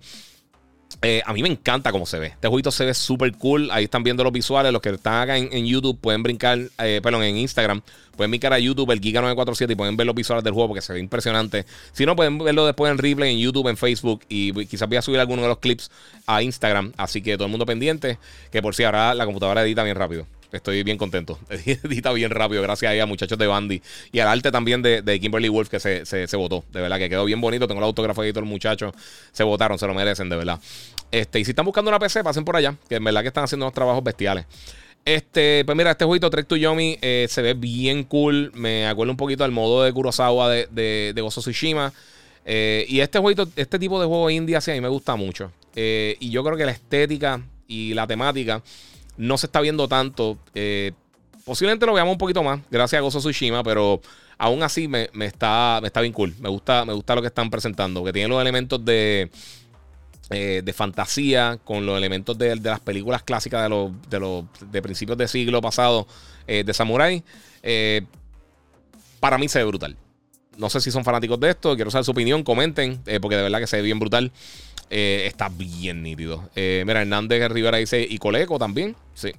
Eh, 1.05 1.21
a 1.25 1.33
mí 1.33 1.43
me 1.43 1.49
encanta 1.49 1.91
cómo 1.91 2.05
se 2.05 2.17
ve. 2.17 2.27
Este 2.27 2.47
jueguito 2.47 2.71
se 2.71 2.85
ve 2.85 2.93
súper 2.93 3.33
cool. 3.33 3.69
Ahí 3.71 3.83
están 3.83 4.03
viendo 4.03 4.23
los 4.23 4.31
visuales. 4.31 4.71
Los 4.71 4.81
que 4.81 4.89
están 4.89 5.21
acá 5.21 5.37
en, 5.37 5.65
YouTube 5.65 5.99
pueden 5.99 6.23
brincar, 6.23 6.59
eh, 6.79 7.01
perdón, 7.03 7.23
en 7.23 7.35
Instagram. 7.35 7.81
Pueden 8.15 8.31
brincar 8.31 8.53
a 8.53 8.59
YouTube, 8.59 8.89
el 8.91 9.01
Giga947, 9.01 9.71
y 9.71 9.75
pueden 9.75 9.97
ver 9.97 10.07
los 10.07 10.15
visuales 10.15 10.45
del 10.45 10.53
juego 10.53 10.69
porque 10.69 10.81
se 10.81 10.93
ve 10.93 10.99
impresionante. 10.99 11.65
Si 11.91 12.05
no, 12.05 12.15
pueden 12.15 12.37
verlo 12.37 12.65
después 12.65 12.89
en 12.89 12.97
replay 12.97 13.33
en 13.33 13.39
YouTube, 13.39 13.67
en 13.67 13.75
Facebook. 13.75 14.21
Y 14.29 14.53
quizás 14.65 14.87
voy 14.87 14.97
a 14.97 15.01
subir 15.01 15.19
alguno 15.19 15.41
de 15.41 15.49
los 15.49 15.57
clips 15.57 15.91
a 16.25 16.41
Instagram. 16.41 16.93
Así 16.95 17.21
que 17.21 17.35
todo 17.35 17.45
el 17.45 17.51
mundo 17.51 17.65
pendiente. 17.65 18.17
Que 18.49 18.61
por 18.61 18.73
si 18.73 18.85
ahora 18.85 19.13
la 19.13 19.25
computadora 19.25 19.63
edita 19.63 19.83
bien 19.83 19.97
rápido. 19.97 20.25
Estoy 20.53 20.83
bien 20.83 20.97
contento. 20.97 21.39
Edita 21.49 22.13
bien 22.13 22.29
rápido, 22.29 22.61
gracias 22.61 22.91
a 22.91 22.95
ella, 22.95 23.05
muchachos 23.05 23.37
de 23.37 23.47
Bandy. 23.47 23.81
Y 24.11 24.19
al 24.19 24.27
arte 24.27 24.51
también 24.51 24.81
de, 24.81 25.19
Kimberly 25.19 25.49
Wolf, 25.49 25.67
que 25.67 25.79
se, 25.79 26.05
se, 26.05 26.37
votó. 26.37 26.63
De 26.71 26.79
verdad, 26.79 26.99
que 26.99 27.09
quedó 27.09 27.25
bien 27.25 27.41
bonito. 27.41 27.67
Tengo 27.67 27.81
el 27.81 27.85
autógrafo 27.85 28.21
de 28.21 28.31
todos 28.31 28.43
los 28.43 28.49
muchachos. 28.49 28.93
Se 29.31 29.43
votaron, 29.43 29.79
se 29.79 29.87
lo 29.87 29.93
merecen, 29.93 30.29
de 30.29 30.37
verdad. 30.37 30.59
Este, 31.11 31.39
y 31.39 31.45
si 31.45 31.51
están 31.51 31.65
buscando 31.65 31.89
una 31.89 31.99
PC, 31.99 32.23
pasen 32.23 32.45
por 32.45 32.55
allá. 32.55 32.75
Que 32.87 32.95
en 32.95 33.03
verdad 33.03 33.21
que 33.21 33.29
están 33.29 33.45
haciendo 33.45 33.65
unos 33.65 33.73
trabajos 33.73 34.03
bestiales. 34.03 34.45
Este, 35.05 35.63
pues 35.65 35.75
mira, 35.75 35.91
este 35.91 36.05
jueguito 36.05 36.29
Trek 36.29 36.47
to 36.47 36.55
Yomi 36.55 36.97
eh, 37.01 37.25
se 37.29 37.41
ve 37.41 37.55
bien 37.55 38.03
cool. 38.03 38.51
Me 38.53 38.87
acuerdo 38.87 39.11
un 39.11 39.17
poquito 39.17 39.43
del 39.43 39.51
modo 39.51 39.83
de 39.83 39.91
Kurosawa 39.91 40.49
de, 40.49 40.67
de, 40.71 41.13
de 41.15 41.21
Gozo 41.21 41.41
Tsushima. 41.41 41.91
Eh, 42.45 42.85
y 42.87 42.99
este 42.99 43.19
jueguito, 43.19 43.47
este 43.55 43.79
tipo 43.79 43.99
de 43.99 44.05
juego 44.05 44.29
indie 44.29 44.55
así 44.55 44.71
a 44.71 44.73
mí 44.75 44.81
me 44.81 44.87
gusta 44.87 45.15
mucho. 45.15 45.51
Eh, 45.75 46.15
y 46.19 46.29
yo 46.29 46.43
creo 46.43 46.57
que 46.57 46.65
la 46.65 46.71
estética 46.71 47.41
y 47.67 47.93
la 47.93 48.05
temática 48.05 48.61
no 49.17 49.37
se 49.37 49.47
está 49.47 49.61
viendo 49.61 49.87
tanto. 49.87 50.37
Eh, 50.55 50.91
posiblemente 51.45 51.85
lo 51.85 51.93
veamos 51.93 52.13
un 52.13 52.17
poquito 52.17 52.43
más, 52.43 52.59
gracias 52.69 52.99
a 52.99 53.01
Gozo 53.01 53.19
Tsushima, 53.19 53.63
pero 53.63 54.01
aún 54.37 54.63
así 54.63 54.87
me, 54.87 55.09
está, 55.21 55.79
me 55.81 55.87
está 55.87 56.01
bien 56.01 56.13
cool. 56.13 56.33
Me 56.39 56.49
gusta, 56.49 56.85
me 56.85 56.93
gusta 56.93 57.15
lo 57.15 57.21
que 57.21 57.27
están 57.27 57.49
presentando, 57.49 58.03
que 58.03 58.13
tiene 58.13 58.29
los 58.29 58.41
elementos 58.41 58.83
de, 58.83 59.29
eh, 60.29 60.61
de 60.63 60.73
fantasía 60.73 61.59
con 61.63 61.85
los 61.85 61.97
elementos 61.97 62.37
de, 62.37 62.55
las 62.55 62.79
películas 62.79 63.23
clásicas 63.23 63.63
de 63.63 63.69
los, 63.69 63.91
de 64.09 64.19
los 64.19 64.45
de 64.71 64.81
principios 64.81 65.17
de 65.17 65.27
siglo 65.27 65.61
pasado 65.61 66.07
eh, 66.47 66.63
de 66.63 66.73
Samurai. 66.73 67.23
para 69.19 69.37
mí 69.37 69.47
se 69.47 69.59
ve 69.59 69.65
brutal. 69.65 69.97
No 70.57 70.69
sé 70.69 70.81
si 70.81 70.91
son 70.91 71.03
fanáticos 71.03 71.39
de 71.39 71.49
esto, 71.49 71.75
quiero 71.75 71.89
saber 71.89 72.05
su 72.05 72.11
opinión, 72.11 72.43
comenten, 72.43 73.01
porque 73.21 73.35
de 73.35 73.41
verdad 73.41 73.59
que 73.59 73.65
se 73.65 73.77
ve 73.77 73.83
bien 73.83 73.99
brutal. 73.99 74.31
Eh, 74.95 75.25
está 75.25 75.49
bien 75.49 76.03
nítido. 76.03 76.51
Eh, 76.55 76.83
mira, 76.85 77.01
Hernández 77.01 77.51
Rivera 77.51 77.79
dice, 77.79 78.05
y 78.07 78.19
Coleco 78.19 78.59
también. 78.59 78.95
Sí. 79.15 79.31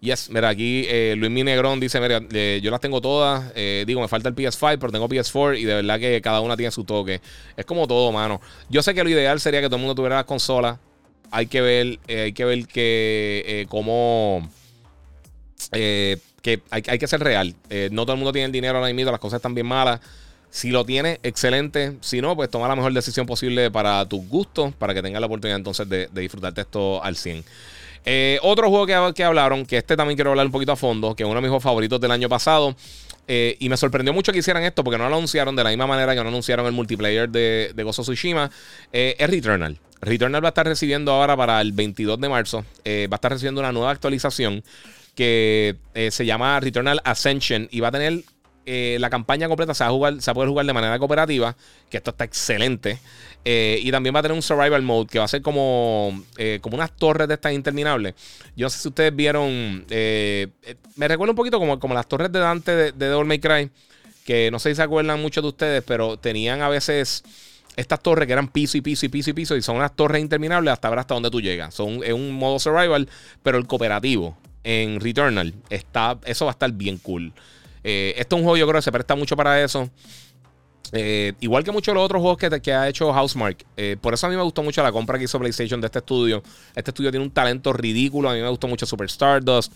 Yes, 0.00 0.28
mira, 0.28 0.50
aquí 0.50 0.84
eh, 0.86 1.14
Luis 1.16 1.32
Minegrón 1.32 1.80
dice, 1.80 1.98
mira, 2.02 2.20
yo 2.58 2.70
las 2.70 2.80
tengo 2.82 3.00
todas. 3.00 3.54
digo, 3.86 4.02
me 4.02 4.08
falta 4.08 4.28
el 4.28 4.34
PS5, 4.34 4.76
pero 4.78 4.92
tengo 4.92 5.08
PS4 5.08 5.58
y 5.58 5.64
de 5.64 5.76
verdad 5.76 5.98
que 5.98 6.20
cada 6.20 6.42
una 6.42 6.54
tiene 6.54 6.70
su 6.70 6.84
toque. 6.84 7.22
Es 7.56 7.64
como 7.64 7.86
todo, 7.86 8.12
mano. 8.12 8.42
Yo 8.68 8.82
sé 8.82 8.92
que 8.92 9.02
lo 9.02 9.08
ideal 9.08 9.40
sería 9.40 9.62
que 9.62 9.68
todo 9.68 9.76
el 9.76 9.80
mundo 9.80 9.94
tuviera 9.94 10.16
las 10.16 10.26
consolas. 10.26 10.78
Hay 11.30 11.46
que 11.46 11.62
ver, 11.62 11.98
hay 12.06 12.34
que 12.34 12.44
ver 12.44 12.66
que 12.66 13.66
cómo... 13.70 14.46
que 15.72 16.20
hay, 16.70 16.82
hay, 16.86 16.98
que 16.98 17.06
ser 17.06 17.20
real. 17.20 17.54
no 17.90 18.02
todo 18.02 18.12
el 18.12 18.18
mundo 18.18 18.32
tiene 18.32 18.44
el 18.44 18.52
dinero 18.52 18.76
ahora 18.76 18.92
mismo, 18.92 19.10
las 19.10 19.18
cosas 19.18 19.38
están 19.38 19.54
bien 19.54 19.66
malas. 19.66 20.00
Si 20.54 20.70
lo 20.70 20.84
tienes, 20.84 21.18
excelente. 21.24 21.96
Si 22.00 22.20
no, 22.20 22.36
pues 22.36 22.48
toma 22.48 22.68
la 22.68 22.76
mejor 22.76 22.92
decisión 22.92 23.26
posible 23.26 23.72
para 23.72 24.08
tus 24.08 24.24
gustos, 24.28 24.72
para 24.72 24.94
que 24.94 25.02
tengas 25.02 25.20
la 25.20 25.26
oportunidad 25.26 25.58
entonces 25.58 25.88
de, 25.88 26.08
disfrutarte 26.12 26.60
esto 26.60 27.02
al 27.02 27.16
100. 27.16 27.44
Eh, 28.04 28.38
otro 28.40 28.68
juego 28.68 28.86
que, 28.86 29.14
que, 29.16 29.24
hablaron, 29.24 29.66
que 29.66 29.78
este 29.78 29.96
también 29.96 30.16
quiero 30.16 30.30
hablar 30.30 30.46
un 30.46 30.52
poquito 30.52 30.70
a 30.70 30.76
fondo, 30.76 31.16
que 31.16 31.24
es 31.24 31.28
uno 31.28 31.40
de 31.40 31.50
mis 31.50 31.60
favoritos 31.60 32.00
del 32.00 32.12
año 32.12 32.28
pasado. 32.28 32.76
Eh, 33.26 33.56
y 33.58 33.68
me 33.68 33.76
sorprendió 33.76 34.12
mucho 34.12 34.30
que 34.30 34.38
hicieran 34.38 34.62
esto 34.62 34.84
porque 34.84 34.96
no 34.96 35.08
lo 35.08 35.16
anunciaron 35.16 35.56
de 35.56 35.64
la 35.64 35.70
misma 35.70 35.88
manera 35.88 36.14
que 36.14 36.22
no 36.22 36.28
anunciaron 36.28 36.66
el 36.66 36.72
multiplayer 36.72 37.28
de, 37.28 37.72
de 37.74 37.82
Gozo 37.82 38.02
Tsushima. 38.02 38.48
Eh, 38.92 39.16
es 39.18 39.28
Returnal. 39.28 39.76
Returnal 40.02 40.44
va 40.44 40.48
a 40.48 40.50
estar 40.50 40.66
recibiendo 40.66 41.10
ahora 41.10 41.36
para 41.36 41.60
el 41.60 41.72
22 41.72 42.20
de 42.20 42.28
marzo. 42.28 42.58
va 42.58 43.08
a 43.10 43.16
estar 43.16 43.32
recibiendo 43.32 43.60
una 43.60 43.72
nueva 43.72 43.90
actualización 43.90 44.62
que 45.16 45.74
se 46.10 46.26
llama 46.26 46.60
Returnal 46.60 47.00
Ascension 47.04 47.68
y 47.72 47.80
va 47.80 47.88
a 47.88 47.92
tener 47.92 48.22
eh, 48.66 48.96
la 49.00 49.10
campaña 49.10 49.48
completa 49.48 49.74
se 49.74 49.84
va, 49.84 49.90
a 49.90 49.92
jugar, 49.92 50.22
se 50.22 50.32
poder 50.34 50.48
jugar 50.48 50.66
de 50.66 50.72
manera 50.72 50.98
cooperativa, 50.98 51.56
que 51.90 51.96
esto 51.96 52.10
está 52.10 52.24
excelente. 52.24 52.98
Eh, 53.44 53.78
y 53.82 53.90
también 53.90 54.14
va 54.14 54.20
a 54.20 54.22
tener 54.22 54.34
un 54.34 54.42
survival 54.42 54.82
mode 54.82 55.06
que 55.08 55.18
va 55.18 55.26
a 55.26 55.28
ser 55.28 55.42
como, 55.42 56.22
eh, 56.38 56.58
como 56.62 56.76
unas 56.76 56.92
torres 56.96 57.28
de 57.28 57.34
estas 57.34 57.52
interminables. 57.52 58.14
Yo 58.56 58.66
no 58.66 58.70
sé 58.70 58.78
si 58.78 58.88
ustedes 58.88 59.14
vieron, 59.14 59.84
me 59.88 61.08
recuerda 61.08 61.32
un 61.32 61.36
poquito 61.36 61.58
como, 61.58 61.78
como 61.78 61.94
las 61.94 62.08
torres 62.08 62.32
de 62.32 62.38
Dante 62.38 62.74
de, 62.74 62.92
de 62.92 63.08
Devil 63.08 63.26
May 63.26 63.38
Cry, 63.38 63.70
que 64.24 64.50
no 64.50 64.58
sé 64.58 64.70
si 64.70 64.76
se 64.76 64.82
acuerdan 64.82 65.20
muchos 65.20 65.42
de 65.42 65.48
ustedes, 65.48 65.84
pero 65.86 66.16
tenían 66.16 66.62
a 66.62 66.68
veces 66.68 67.22
estas 67.76 68.00
torres 68.00 68.26
que 68.26 68.32
eran 68.32 68.48
piso 68.48 68.78
y 68.78 68.80
piso 68.80 69.06
y 69.06 69.08
piso 69.08 69.30
y 69.30 69.32
piso 69.32 69.56
y 69.56 69.62
son 69.62 69.76
unas 69.76 69.94
torres 69.94 70.22
interminables 70.22 70.72
hasta 70.72 70.88
ver 70.90 70.98
hasta 71.00 71.14
dónde 71.14 71.30
tú 71.30 71.40
llegas. 71.40 71.74
Son, 71.74 72.02
es 72.04 72.12
un 72.12 72.32
modo 72.32 72.58
survival, 72.58 73.08
pero 73.42 73.58
el 73.58 73.66
cooperativo 73.66 74.36
en 74.62 75.00
Returnal 75.00 75.54
está, 75.70 76.18
eso 76.24 76.46
va 76.46 76.52
a 76.52 76.54
estar 76.54 76.72
bien 76.72 76.98
cool. 76.98 77.32
Esto 77.84 78.36
es 78.36 78.40
un 78.40 78.44
juego, 78.44 78.56
yo 78.56 78.66
creo 78.66 78.78
que 78.78 78.82
se 78.82 78.92
presta 78.92 79.14
mucho 79.14 79.36
para 79.36 79.62
eso. 79.62 79.90
igual 81.40 81.64
que 81.64 81.72
muchos 81.72 81.92
de 81.92 81.94
los 81.96 82.04
otros 82.04 82.20
juegos 82.20 82.38
que, 82.62 82.72
ha 82.72 82.88
hecho 82.88 83.12
Housemark. 83.12 83.64
por 84.00 84.14
eso 84.14 84.26
a 84.26 84.30
mí 84.30 84.36
me 84.36 84.42
gustó 84.42 84.62
mucho 84.62 84.82
la 84.82 84.92
compra 84.92 85.18
que 85.18 85.24
hizo 85.24 85.38
PlayStation 85.38 85.80
de 85.80 85.86
este 85.86 85.98
estudio. 85.98 86.42
Este 86.74 86.90
estudio 86.90 87.10
tiene 87.10 87.24
un 87.24 87.30
talento 87.30 87.72
ridículo. 87.72 88.30
A 88.30 88.34
mí 88.34 88.40
me 88.40 88.48
gustó 88.48 88.68
mucho 88.68 88.86
Super 88.86 89.06
Stardust. 89.06 89.72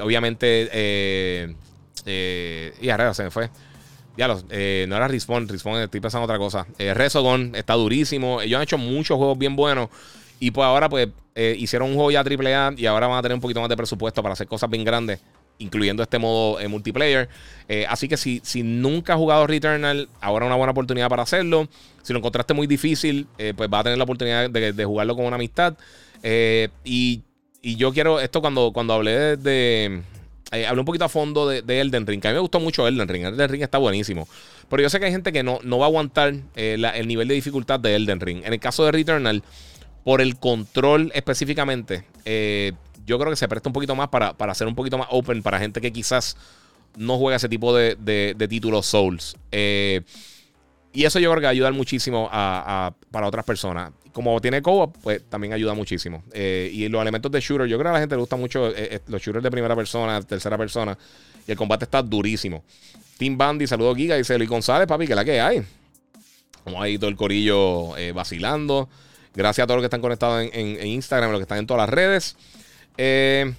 obviamente, 0.00 1.54
y 2.06 2.88
ahora 2.88 3.14
se 3.14 3.24
me 3.24 3.30
fue. 3.30 3.50
Ya 4.16 4.28
no 4.28 4.34
era 4.50 5.08
Respawn, 5.08 5.48
Respawn, 5.48 5.80
estoy 5.80 6.00
pensando 6.00 6.24
otra 6.24 6.38
cosa. 6.38 6.66
Resogon 6.78 7.54
está 7.54 7.74
durísimo. 7.74 8.40
Ellos 8.40 8.56
han 8.56 8.62
hecho 8.62 8.78
muchos 8.78 9.16
juegos 9.16 9.38
bien 9.38 9.56
buenos. 9.56 9.88
Y 10.40 10.50
pues 10.50 10.66
ahora 10.66 10.88
pues 10.88 11.08
eh, 11.34 11.56
hicieron 11.58 11.88
un 11.88 11.94
juego 11.94 12.10
ya 12.10 12.20
AAA 12.20 12.74
y 12.76 12.86
ahora 12.86 13.06
van 13.06 13.18
a 13.18 13.22
tener 13.22 13.34
un 13.34 13.40
poquito 13.40 13.60
más 13.60 13.68
de 13.68 13.76
presupuesto 13.76 14.22
para 14.22 14.34
hacer 14.34 14.46
cosas 14.46 14.70
bien 14.70 14.84
grandes, 14.84 15.20
incluyendo 15.58 16.02
este 16.02 16.18
modo 16.18 16.60
eh, 16.60 16.68
multiplayer. 16.68 17.28
Eh, 17.68 17.86
así 17.88 18.08
que 18.08 18.16
si, 18.16 18.40
si 18.44 18.62
nunca 18.62 19.14
has 19.14 19.18
jugado 19.18 19.46
Returnal, 19.46 20.08
ahora 20.20 20.46
es 20.46 20.48
una 20.48 20.56
buena 20.56 20.72
oportunidad 20.72 21.08
para 21.08 21.22
hacerlo. 21.22 21.68
Si 22.02 22.12
lo 22.12 22.18
encontraste 22.18 22.54
muy 22.54 22.66
difícil, 22.66 23.26
pues 23.56 23.70
vas 23.70 23.80
a 23.80 23.84
tener 23.84 23.98
la 23.98 24.04
oportunidad 24.04 24.50
de, 24.50 24.84
jugarlo 24.84 25.16
con 25.16 25.24
una 25.24 25.36
amistad. 25.36 25.74
Y, 26.22 27.22
y, 27.62 27.76
yo 27.76 27.92
quiero, 27.94 28.20
esto 28.20 28.42
cuando, 28.42 28.72
cuando 28.74 28.92
hablé 28.92 29.38
de... 29.38 30.02
hablé 30.50 30.80
un 30.80 30.84
poquito 30.84 31.06
a 31.06 31.08
fondo 31.08 31.48
de, 31.48 31.80
Elden 31.80 32.06
Ring. 32.06 32.24
a 32.26 32.28
mí 32.28 32.34
me 32.34 32.40
gustó 32.40 32.60
mucho 32.60 32.86
Elden 32.86 33.08
Ring. 33.08 33.24
Elden 33.24 33.48
Ring 33.48 33.62
está 33.62 33.78
buenísimo. 33.78 34.28
Pero 34.68 34.82
yo 34.82 34.90
sé 34.90 35.00
que 35.00 35.06
hay 35.06 35.12
gente 35.12 35.32
que 35.32 35.42
no, 35.42 35.60
no 35.62 35.78
va 35.78 35.86
a 35.86 35.88
aguantar 35.88 36.34
el 36.56 37.08
nivel 37.08 37.26
de 37.28 37.34
dificultad 37.34 37.80
de 37.80 37.96
Elden 37.96 38.20
Ring. 38.20 38.42
En 38.44 38.52
el 38.52 38.60
caso 38.60 38.84
de 38.84 38.92
Returnal, 38.92 39.42
por 40.04 40.20
el 40.20 40.36
control 40.36 41.10
específicamente, 41.14 42.04
eh, 42.26 42.72
yo 43.06 43.18
creo 43.18 43.30
que 43.30 43.36
se 43.36 43.48
presta 43.48 43.68
un 43.68 43.72
poquito 43.72 43.94
más 43.94 44.08
para, 44.08 44.34
para 44.34 44.54
ser 44.54 44.66
un 44.66 44.74
poquito 44.74 44.98
más 44.98 45.08
open 45.10 45.42
para 45.42 45.58
gente 45.58 45.80
que 45.80 45.92
quizás 45.92 46.36
no 46.96 47.18
juega 47.18 47.36
ese 47.36 47.48
tipo 47.48 47.74
de, 47.74 47.96
de, 47.96 48.48
títulos 48.48 48.86
Souls. 48.86 49.36
Eh, 49.50 50.02
y 50.92 51.04
eso 51.04 51.18
yo 51.18 51.30
creo 51.30 51.40
que 51.40 51.46
va 51.46 51.50
a 51.50 51.52
ayudar 51.52 51.72
muchísimo 51.72 52.28
para 52.30 53.26
otras 53.26 53.44
personas. 53.44 53.90
Como 54.12 54.40
tiene 54.40 54.62
co 54.62 54.92
pues 54.92 55.22
también 55.28 55.52
ayuda 55.52 55.74
muchísimo. 55.74 56.22
Eh, 56.32 56.70
y 56.72 56.88
los 56.88 57.02
elementos 57.02 57.32
de 57.32 57.40
shooter, 57.40 57.66
yo 57.66 57.76
creo 57.78 57.86
que 57.86 57.90
a 57.90 57.92
la 57.94 58.00
gente 58.00 58.14
le 58.14 58.20
gusta 58.20 58.36
mucho 58.36 58.72
los 59.08 59.20
shooters 59.20 59.42
de 59.42 59.50
primera 59.50 59.74
persona, 59.74 60.22
tercera 60.22 60.56
persona. 60.56 60.96
Y 61.46 61.50
el 61.50 61.56
combate 61.56 61.84
está 61.84 62.00
durísimo. 62.00 62.62
Team 63.18 63.36
Bandy, 63.36 63.66
saludo 63.66 63.94
Giga, 63.94 64.16
dice 64.16 64.38
Luis 64.38 64.48
González, 64.48 64.86
papi, 64.86 65.06
que 65.06 65.14
la 65.16 65.24
que 65.24 65.40
hay. 65.40 65.62
Como 66.62 66.80
ahí 66.80 66.96
todo 66.96 67.10
el 67.10 67.16
corillo 67.16 67.90
vacilando. 68.14 68.88
Gracias 69.34 69.64
a 69.64 69.66
todos 69.66 69.78
los 69.78 69.82
que 69.82 69.86
están 69.86 70.00
conectados 70.00 70.48
en, 70.52 70.86
Instagram, 70.86 71.32
los 71.32 71.40
que 71.40 71.42
están 71.42 71.58
en 71.58 71.66
todas 71.66 71.82
las 71.82 71.90
redes. 71.90 72.36
Eh, 72.96 73.52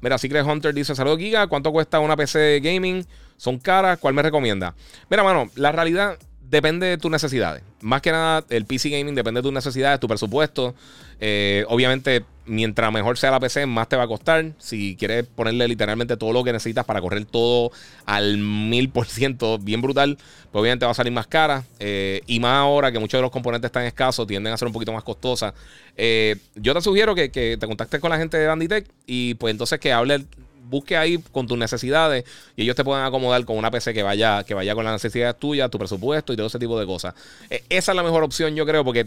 mira, 0.00 0.18
Secret 0.18 0.44
Hunter 0.46 0.74
dice: 0.74 0.94
Saludos, 0.94 1.18
Giga. 1.18 1.46
¿Cuánto 1.46 1.72
cuesta 1.72 2.00
una 2.00 2.16
PC 2.16 2.38
de 2.38 2.60
gaming? 2.60 3.06
¿Son 3.36 3.58
caras? 3.58 3.98
¿Cuál 3.98 4.14
me 4.14 4.22
recomienda? 4.22 4.74
Mira, 5.08 5.22
mano, 5.22 5.50
la 5.54 5.72
realidad 5.72 6.18
depende 6.50 6.86
de 6.86 6.98
tus 6.98 7.10
necesidades. 7.10 7.62
Más 7.80 8.02
que 8.02 8.10
nada, 8.10 8.44
el 8.50 8.66
PC 8.66 8.90
Gaming 8.90 9.14
depende 9.14 9.38
de 9.38 9.42
tus 9.42 9.52
necesidades, 9.52 10.00
tu 10.00 10.08
presupuesto. 10.08 10.74
Eh, 11.20 11.64
obviamente, 11.68 12.24
mientras 12.44 12.92
mejor 12.92 13.16
sea 13.16 13.30
la 13.30 13.38
PC, 13.38 13.66
más 13.66 13.88
te 13.88 13.96
va 13.96 14.02
a 14.02 14.08
costar. 14.08 14.52
Si 14.58 14.96
quieres 14.96 15.26
ponerle 15.26 15.68
literalmente 15.68 16.16
todo 16.16 16.32
lo 16.32 16.42
que 16.42 16.52
necesitas 16.52 16.84
para 16.84 17.00
correr 17.00 17.24
todo 17.24 17.70
al 18.04 18.38
mil 18.38 18.90
por 18.90 19.06
ciento, 19.06 19.58
bien 19.58 19.80
brutal, 19.80 20.18
pues 20.50 20.60
obviamente 20.60 20.84
va 20.84 20.90
a 20.90 20.94
salir 20.94 21.12
más 21.12 21.28
cara. 21.28 21.64
Eh, 21.78 22.22
y 22.26 22.40
más 22.40 22.56
ahora 22.56 22.90
que 22.90 22.98
muchos 22.98 23.18
de 23.18 23.22
los 23.22 23.30
componentes 23.30 23.68
están 23.68 23.84
escasos, 23.84 24.26
tienden 24.26 24.52
a 24.52 24.56
ser 24.56 24.66
un 24.66 24.74
poquito 24.74 24.92
más 24.92 25.04
costosas. 25.04 25.54
Eh, 25.96 26.36
yo 26.56 26.74
te 26.74 26.80
sugiero 26.80 27.14
que, 27.14 27.30
que, 27.30 27.56
te 27.58 27.66
contactes 27.66 28.00
con 28.00 28.10
la 28.10 28.18
gente 28.18 28.36
de 28.36 28.46
Banditech 28.46 28.86
y 29.06 29.34
pues 29.34 29.52
entonces 29.52 29.78
que 29.78 29.92
hable 29.92 30.24
busque 30.70 30.96
ahí 30.96 31.18
con 31.32 31.46
tus 31.46 31.58
necesidades 31.58 32.24
y 32.56 32.62
ellos 32.62 32.76
te 32.76 32.84
puedan 32.84 33.04
acomodar 33.04 33.44
con 33.44 33.58
una 33.58 33.70
PC 33.70 33.92
que 33.92 34.02
vaya, 34.02 34.44
que 34.44 34.54
vaya 34.54 34.74
con 34.74 34.84
las 34.84 34.94
necesidades 34.94 35.38
tuyas, 35.38 35.70
tu 35.70 35.78
presupuesto 35.78 36.32
y 36.32 36.36
todo 36.36 36.46
ese 36.46 36.58
tipo 36.58 36.78
de 36.78 36.86
cosas. 36.86 37.14
E, 37.50 37.64
esa 37.68 37.92
es 37.92 37.96
la 37.96 38.02
mejor 38.02 38.22
opción, 38.22 38.54
yo 38.54 38.64
creo, 38.64 38.84
porque 38.84 39.06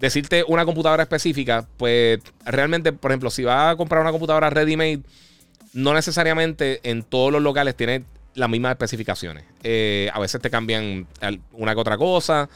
decirte 0.00 0.44
una 0.48 0.64
computadora 0.64 1.04
específica, 1.04 1.66
pues 1.76 2.20
realmente, 2.44 2.92
por 2.92 3.12
ejemplo, 3.12 3.30
si 3.30 3.44
vas 3.44 3.74
a 3.74 3.76
comprar 3.76 4.02
una 4.02 4.10
computadora 4.10 4.50
ready-made, 4.50 5.00
no 5.72 5.94
necesariamente 5.94 6.80
en 6.82 7.02
todos 7.02 7.32
los 7.32 7.42
locales 7.42 7.76
tiene 7.76 8.04
las 8.34 8.48
mismas 8.48 8.72
especificaciones. 8.72 9.44
Eh, 9.62 10.10
a 10.12 10.18
veces 10.18 10.40
te 10.40 10.50
cambian 10.50 11.06
una 11.52 11.74
que 11.74 11.80
otra 11.80 11.96
cosa. 11.96 12.48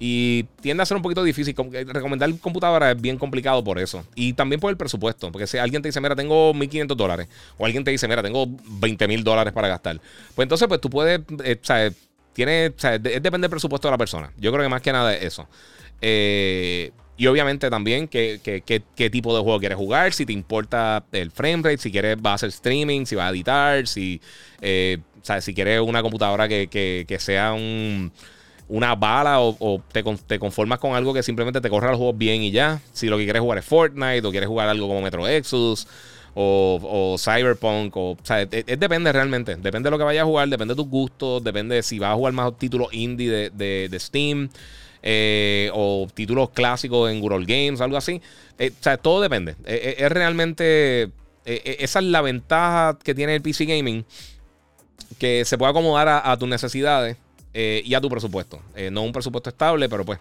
Y 0.00 0.44
tiende 0.60 0.82
a 0.82 0.86
ser 0.86 0.96
un 0.96 1.02
poquito 1.02 1.24
difícil. 1.24 1.54
Eh, 1.72 1.84
recomendar 1.88 2.32
computadora 2.38 2.92
es 2.92 3.00
bien 3.00 3.18
complicado 3.18 3.64
por 3.64 3.78
eso. 3.78 4.04
Y 4.14 4.32
también 4.32 4.60
por 4.60 4.70
el 4.70 4.76
presupuesto. 4.76 5.32
Porque 5.32 5.46
si 5.46 5.58
alguien 5.58 5.82
te 5.82 5.88
dice, 5.88 6.00
mira, 6.00 6.14
tengo 6.14 6.54
1.500 6.54 6.94
dólares. 6.94 7.28
O 7.56 7.66
alguien 7.66 7.82
te 7.82 7.90
dice, 7.90 8.06
mira, 8.06 8.22
tengo 8.22 8.46
20.000 8.46 9.22
dólares 9.22 9.52
para 9.52 9.68
gastar. 9.68 10.00
Pues 10.34 10.44
entonces, 10.44 10.68
pues 10.68 10.80
tú 10.80 10.88
puedes, 10.88 11.20
eh, 11.44 11.58
sea, 11.62 11.90
tiene, 12.32 12.70
depende 13.00 13.40
del 13.40 13.50
presupuesto 13.50 13.88
de 13.88 13.92
la 13.92 13.98
persona. 13.98 14.32
Yo 14.36 14.52
creo 14.52 14.62
que 14.62 14.68
más 14.68 14.82
que 14.82 14.92
nada 14.92 15.14
es 15.16 15.24
eso. 15.24 15.48
Eh, 16.00 16.92
y 17.16 17.26
obviamente 17.26 17.68
también 17.68 18.06
qué, 18.06 18.40
qué, 18.44 19.10
tipo 19.10 19.36
de 19.36 19.42
juego 19.42 19.58
quieres 19.58 19.76
jugar, 19.76 20.12
si 20.12 20.24
te 20.24 20.32
importa 20.32 21.04
el 21.10 21.32
frame 21.32 21.64
rate, 21.64 21.78
si 21.78 21.90
quieres 21.90 22.22
vas 22.22 22.30
a 22.30 22.34
hacer 22.36 22.50
streaming, 22.50 23.06
si 23.06 23.16
vas 23.16 23.26
a 23.26 23.30
editar, 23.30 23.88
si, 23.88 24.20
o 24.58 25.24
sea, 25.24 25.40
si 25.40 25.52
quieres 25.52 25.80
una 25.80 26.00
computadora 26.00 26.46
que, 26.46 26.68
que 26.68 27.18
sea 27.18 27.54
un 27.54 28.12
una 28.68 28.94
bala 28.94 29.40
o, 29.40 29.82
te, 29.92 30.38
conformas 30.38 30.78
con 30.78 30.94
algo 30.94 31.14
que 31.14 31.22
simplemente 31.22 31.60
te 31.60 31.70
corra 31.70 31.88
los 31.88 31.96
juegos 31.96 32.18
bien 32.18 32.42
y 32.42 32.50
ya. 32.50 32.80
Si 32.92 33.06
lo 33.08 33.16
que 33.16 33.24
quieres 33.24 33.40
jugar 33.40 33.58
es 33.58 33.64
Fortnite 33.64 34.26
o 34.26 34.30
quieres 34.30 34.48
jugar 34.48 34.68
algo 34.68 34.86
como 34.88 35.00
Metro 35.00 35.26
Exodus 35.26 35.86
o, 36.34 37.16
Cyberpunk, 37.18 37.96
o, 37.96 38.16
sea, 38.22 38.42
es, 38.42 38.78
depende 38.78 39.12
realmente. 39.12 39.56
Depende 39.56 39.88
de 39.88 39.90
lo 39.90 39.98
que 39.98 40.04
vayas 40.04 40.22
a 40.22 40.26
jugar, 40.26 40.48
depende 40.48 40.74
de 40.74 40.76
tus 40.76 40.88
gustos, 40.88 41.42
depende 41.42 41.76
de 41.76 41.82
si 41.82 41.98
vas 41.98 42.12
a 42.12 42.14
jugar 42.14 42.32
más 42.32 42.56
títulos 42.58 42.88
indie 42.92 43.50
de, 43.50 43.96
Steam. 43.98 44.50
Eh, 45.00 45.70
o 45.74 46.08
títulos 46.12 46.50
clásicos 46.50 47.10
en 47.10 47.20
Google 47.20 47.46
Games, 47.46 47.80
algo 47.80 47.96
así. 47.96 48.20
Eh, 48.58 48.72
o 48.78 48.82
sea, 48.82 48.96
todo 48.96 49.20
depende. 49.20 49.54
Eh, 49.64 49.96
es 49.98 50.12
realmente. 50.12 51.10
esa 51.44 51.98
es 52.00 52.04
la 52.04 52.20
ventaja 52.20 52.98
que 53.02 53.14
tiene 53.14 53.36
el 53.36 53.42
PC 53.42 53.64
Gaming. 53.64 54.04
Que 55.18 55.44
se 55.44 55.56
puede 55.56 55.70
acomodar 55.70 56.08
a 56.08 56.36
tus 56.36 56.48
necesidades. 56.48 57.16
Eh, 57.54 57.82
y 57.84 57.94
a 57.94 58.00
tu 58.00 58.08
presupuesto. 58.08 58.60
Eh, 58.74 58.90
no 58.90 59.02
un 59.02 59.12
presupuesto 59.12 59.50
estable, 59.50 59.88
pero 59.88 60.04
pues 60.04 60.18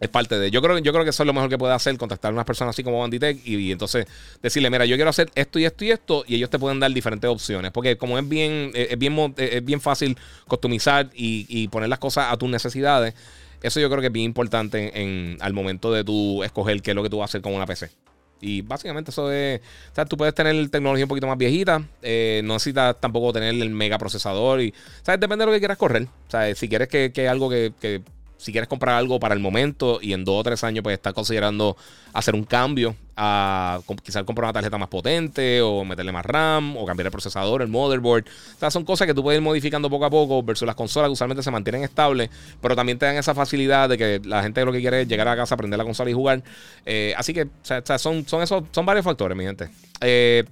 es 0.00 0.08
parte 0.08 0.38
de. 0.38 0.50
Yo 0.50 0.60
creo, 0.62 0.78
yo 0.78 0.92
creo 0.92 1.04
que 1.04 1.10
eso 1.10 1.22
es 1.22 1.26
lo 1.26 1.32
mejor 1.32 1.48
que 1.48 1.58
puede 1.58 1.74
hacer, 1.74 1.96
contactar 1.96 2.30
a 2.30 2.34
unas 2.34 2.44
personas 2.44 2.74
así 2.74 2.82
como 2.82 3.00
Banditech 3.00 3.46
y, 3.46 3.72
entonces 3.72 4.06
decirle, 4.42 4.70
mira, 4.70 4.84
yo 4.84 4.96
quiero 4.96 5.10
hacer 5.10 5.30
esto 5.34 5.58
y 5.58 5.64
esto 5.64 5.84
y 5.84 5.90
esto, 5.90 6.24
y 6.26 6.34
ellos 6.36 6.50
te 6.50 6.58
pueden 6.58 6.80
dar 6.80 6.92
diferentes 6.92 7.28
opciones. 7.28 7.70
Porque 7.72 7.96
como 7.96 8.18
es 8.18 8.28
bien, 8.28 8.72
eh, 8.74 8.88
es 8.90 8.98
bien, 8.98 9.34
es 9.36 9.64
bien 9.64 9.80
fácil 9.80 10.16
customizar 10.46 11.10
y, 11.14 11.68
poner 11.68 11.88
las 11.88 11.98
cosas 11.98 12.32
a 12.32 12.36
tus 12.36 12.48
necesidades, 12.48 13.14
eso 13.62 13.80
yo 13.80 13.88
creo 13.88 14.00
que 14.00 14.08
es 14.08 14.12
bien 14.12 14.26
importante 14.26 15.00
en, 15.00 15.38
al 15.40 15.52
momento 15.52 15.92
de 15.92 16.04
tú 16.04 16.42
escoger 16.44 16.82
qué 16.82 16.92
es 16.92 16.94
lo 16.94 17.02
que 17.02 17.10
tú 17.10 17.18
vas 17.18 17.28
a 17.28 17.30
hacer 17.30 17.40
con 17.40 17.54
una 17.54 17.66
PC. 17.66 17.90
Y 18.40 18.62
básicamente 18.62 19.10
eso 19.10 19.32
es. 19.32 19.60
O 19.92 19.94
sea, 19.94 20.04
tú 20.04 20.16
puedes 20.16 20.34
tener 20.34 20.68
tecnología 20.68 21.04
un 21.04 21.08
poquito 21.08 21.26
más 21.26 21.38
viejita. 21.38 21.82
Eh, 22.02 22.42
no 22.44 22.54
necesitas 22.54 23.00
tampoco 23.00 23.32
tener 23.32 23.54
el 23.54 23.70
mega 23.70 23.98
procesador. 23.98 24.60
Y, 24.60 24.74
¿sabes? 25.02 25.20
Depende 25.20 25.42
de 25.42 25.46
lo 25.46 25.52
que 25.52 25.58
quieras 25.58 25.78
correr. 25.78 26.04
O 26.04 26.30
sea, 26.30 26.54
si 26.54 26.68
quieres 26.68 26.88
que, 26.88 27.12
que 27.12 27.28
algo 27.28 27.48
que 27.48 28.02
si 28.36 28.52
quieres 28.52 28.68
comprar 28.68 28.96
algo 28.96 29.18
para 29.18 29.34
el 29.34 29.40
momento 29.40 29.98
y 30.02 30.12
en 30.12 30.24
dos 30.24 30.40
o 30.40 30.42
tres 30.42 30.62
años 30.64 30.82
pues 30.82 30.94
estás 30.94 31.14
considerando 31.14 31.76
hacer 32.12 32.34
un 32.34 32.44
cambio 32.44 32.94
a 33.16 33.80
quizás 34.02 34.24
comprar 34.24 34.44
una 34.44 34.52
tarjeta 34.52 34.76
más 34.76 34.88
potente 34.88 35.62
o 35.62 35.84
meterle 35.84 36.12
más 36.12 36.24
RAM 36.24 36.76
o 36.76 36.84
cambiar 36.84 37.06
el 37.06 37.12
procesador, 37.12 37.62
el 37.62 37.68
motherboard. 37.68 38.24
O 38.26 38.58
sea, 38.58 38.70
son 38.70 38.84
cosas 38.84 39.06
que 39.06 39.14
tú 39.14 39.22
puedes 39.22 39.38
ir 39.38 39.42
modificando 39.42 39.88
poco 39.88 40.04
a 40.04 40.10
poco 40.10 40.42
versus 40.42 40.66
las 40.66 40.74
consolas 40.74 41.08
que 41.08 41.12
usualmente 41.12 41.42
se 41.42 41.50
mantienen 41.50 41.82
estables, 41.82 42.28
pero 42.60 42.76
también 42.76 42.98
te 42.98 43.06
dan 43.06 43.16
esa 43.16 43.34
facilidad 43.34 43.88
de 43.88 43.96
que 43.96 44.20
la 44.24 44.42
gente 44.42 44.64
lo 44.64 44.72
que 44.72 44.80
quiere 44.80 45.02
es 45.02 45.08
llegar 45.08 45.28
a 45.28 45.36
casa, 45.36 45.54
aprender 45.54 45.78
la 45.78 45.84
consola 45.84 46.10
y 46.10 46.12
jugar. 46.12 46.42
Eh, 46.84 47.14
así 47.16 47.32
que 47.32 47.44
o 47.44 47.48
sea, 47.62 47.82
son, 47.98 48.26
son, 48.28 48.42
esos, 48.42 48.64
son 48.70 48.84
varios 48.84 49.04
factores, 49.04 49.36
mi 49.36 49.44
gente. 49.44 49.70
Eh, 50.00 50.44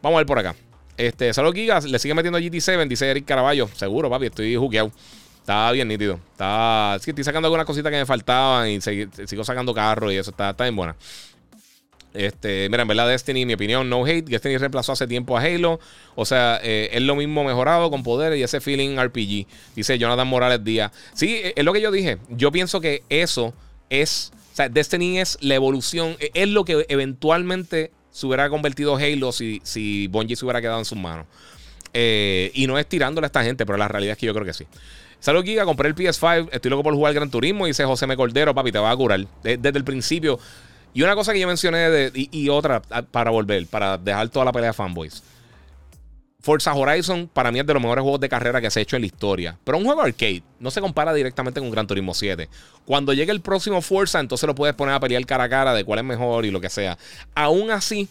vamos 0.00 0.16
a 0.16 0.20
ver 0.20 0.26
por 0.26 0.38
acá. 0.38 0.54
Este, 0.96 1.32
Salud 1.32 1.54
Gigas, 1.54 1.84
le 1.84 1.98
sigue 1.98 2.14
metiendo 2.14 2.38
GT7, 2.38 2.86
dice 2.86 3.10
Eric 3.10 3.24
Caraballo. 3.24 3.68
Seguro, 3.74 4.08
papi, 4.08 4.26
estoy 4.26 4.54
jugueado. 4.54 4.92
Está 5.42 5.72
bien 5.72 5.88
nítido. 5.88 6.20
Está, 6.30 6.96
sí, 7.00 7.10
estoy 7.10 7.24
sacando 7.24 7.48
algunas 7.48 7.66
cositas 7.66 7.90
que 7.90 7.98
me 7.98 8.06
faltaban 8.06 8.70
y 8.70 8.80
sigo 8.80 9.44
sacando 9.44 9.74
carros 9.74 10.12
y 10.12 10.16
eso 10.16 10.30
está, 10.30 10.50
está 10.50 10.64
bien 10.64 10.76
buena. 10.76 10.96
Este, 12.14 12.68
mira, 12.68 12.82
en 12.82 12.88
verdad, 12.88 13.08
Destiny, 13.08 13.44
mi 13.44 13.54
opinión, 13.54 13.88
no 13.88 14.06
hate. 14.06 14.24
Destiny 14.26 14.56
reemplazó 14.58 14.92
hace 14.92 15.08
tiempo 15.08 15.36
a 15.36 15.40
Halo. 15.40 15.80
O 16.14 16.24
sea, 16.24 16.60
eh, 16.62 16.90
es 16.92 17.02
lo 17.02 17.16
mismo 17.16 17.42
mejorado 17.42 17.90
con 17.90 18.04
poder 18.04 18.36
y 18.36 18.42
ese 18.42 18.60
feeling 18.60 18.96
RPG. 18.96 19.46
Dice 19.74 19.98
Jonathan 19.98 20.28
Morales 20.28 20.62
Díaz. 20.62 20.92
Sí, 21.14 21.40
eh, 21.42 21.54
es 21.56 21.64
lo 21.64 21.72
que 21.72 21.80
yo 21.80 21.90
dije. 21.90 22.18
Yo 22.28 22.52
pienso 22.52 22.80
que 22.80 23.02
eso 23.08 23.54
es. 23.90 24.32
O 24.52 24.56
sea, 24.56 24.68
Destiny 24.68 25.18
es 25.18 25.38
la 25.40 25.56
evolución. 25.56 26.16
E, 26.20 26.30
es 26.34 26.48
lo 26.48 26.64
que 26.64 26.86
eventualmente 26.88 27.90
se 28.12 28.26
hubiera 28.26 28.48
convertido 28.48 28.96
Halo 28.96 29.32
si, 29.32 29.60
si 29.64 30.06
Bungie 30.06 30.36
se 30.36 30.44
hubiera 30.44 30.60
quedado 30.60 30.78
en 30.78 30.84
sus 30.84 30.98
manos. 30.98 31.26
Eh, 31.94 32.50
y 32.54 32.66
no 32.66 32.78
es 32.78 32.86
tirándole 32.86 33.24
a 33.24 33.28
esta 33.28 33.42
gente, 33.42 33.66
pero 33.66 33.78
la 33.78 33.88
realidad 33.88 34.12
es 34.12 34.18
que 34.18 34.26
yo 34.26 34.34
creo 34.34 34.46
que 34.46 34.54
sí. 34.54 34.66
Salud, 35.22 35.44
Giga. 35.44 35.64
Compré 35.64 35.88
el 35.88 35.94
PS5. 35.94 36.48
Estoy 36.50 36.68
loco 36.68 36.82
por 36.82 36.94
jugar 36.94 37.14
Gran 37.14 37.30
Turismo. 37.30 37.66
Dice 37.66 37.84
José 37.84 38.06
M. 38.06 38.16
Cordero, 38.16 38.52
papi, 38.52 38.72
te 38.72 38.80
va 38.80 38.90
a 38.90 38.96
curar. 38.96 39.24
Desde 39.44 39.78
el 39.78 39.84
principio. 39.84 40.40
Y 40.92 41.02
una 41.02 41.14
cosa 41.14 41.32
que 41.32 41.38
yo 41.38 41.46
mencioné 41.46 42.10
y, 42.12 42.48
otra 42.48 42.82
para 42.82 43.30
volver, 43.30 43.68
para 43.68 43.96
dejar 43.96 44.28
toda 44.30 44.46
la 44.46 44.52
pelea 44.52 44.72
fanboys. 44.72 45.22
Forza 46.40 46.74
Horizon 46.74 47.30
para 47.32 47.52
mí 47.52 47.60
es 47.60 47.66
de 47.66 47.72
los 47.72 47.80
mejores 47.80 48.02
juegos 48.02 48.20
de 48.20 48.28
carrera 48.28 48.60
que 48.60 48.68
se 48.68 48.80
ha 48.80 48.82
hecho 48.82 48.96
en 48.96 49.02
la 49.02 49.06
historia. 49.06 49.56
Pero 49.62 49.78
un 49.78 49.84
juego 49.84 50.02
arcade 50.02 50.42
no 50.58 50.72
se 50.72 50.80
compara 50.80 51.14
directamente 51.14 51.60
con 51.60 51.70
Gran 51.70 51.86
Turismo 51.86 52.14
7. 52.14 52.48
Cuando 52.84 53.12
llegue 53.12 53.30
el 53.30 53.40
próximo 53.40 53.80
Forza, 53.80 54.18
entonces 54.18 54.44
lo 54.48 54.56
puedes 54.56 54.74
poner 54.74 54.96
a 54.96 55.00
pelear 55.00 55.24
cara 55.24 55.44
a 55.44 55.48
cara 55.48 55.72
de 55.72 55.84
cuál 55.84 56.00
es 56.00 56.04
mejor 56.04 56.44
y 56.44 56.50
lo 56.50 56.60
que 56.60 56.68
sea. 56.68 56.98
Aún 57.36 57.70
así, 57.70 58.08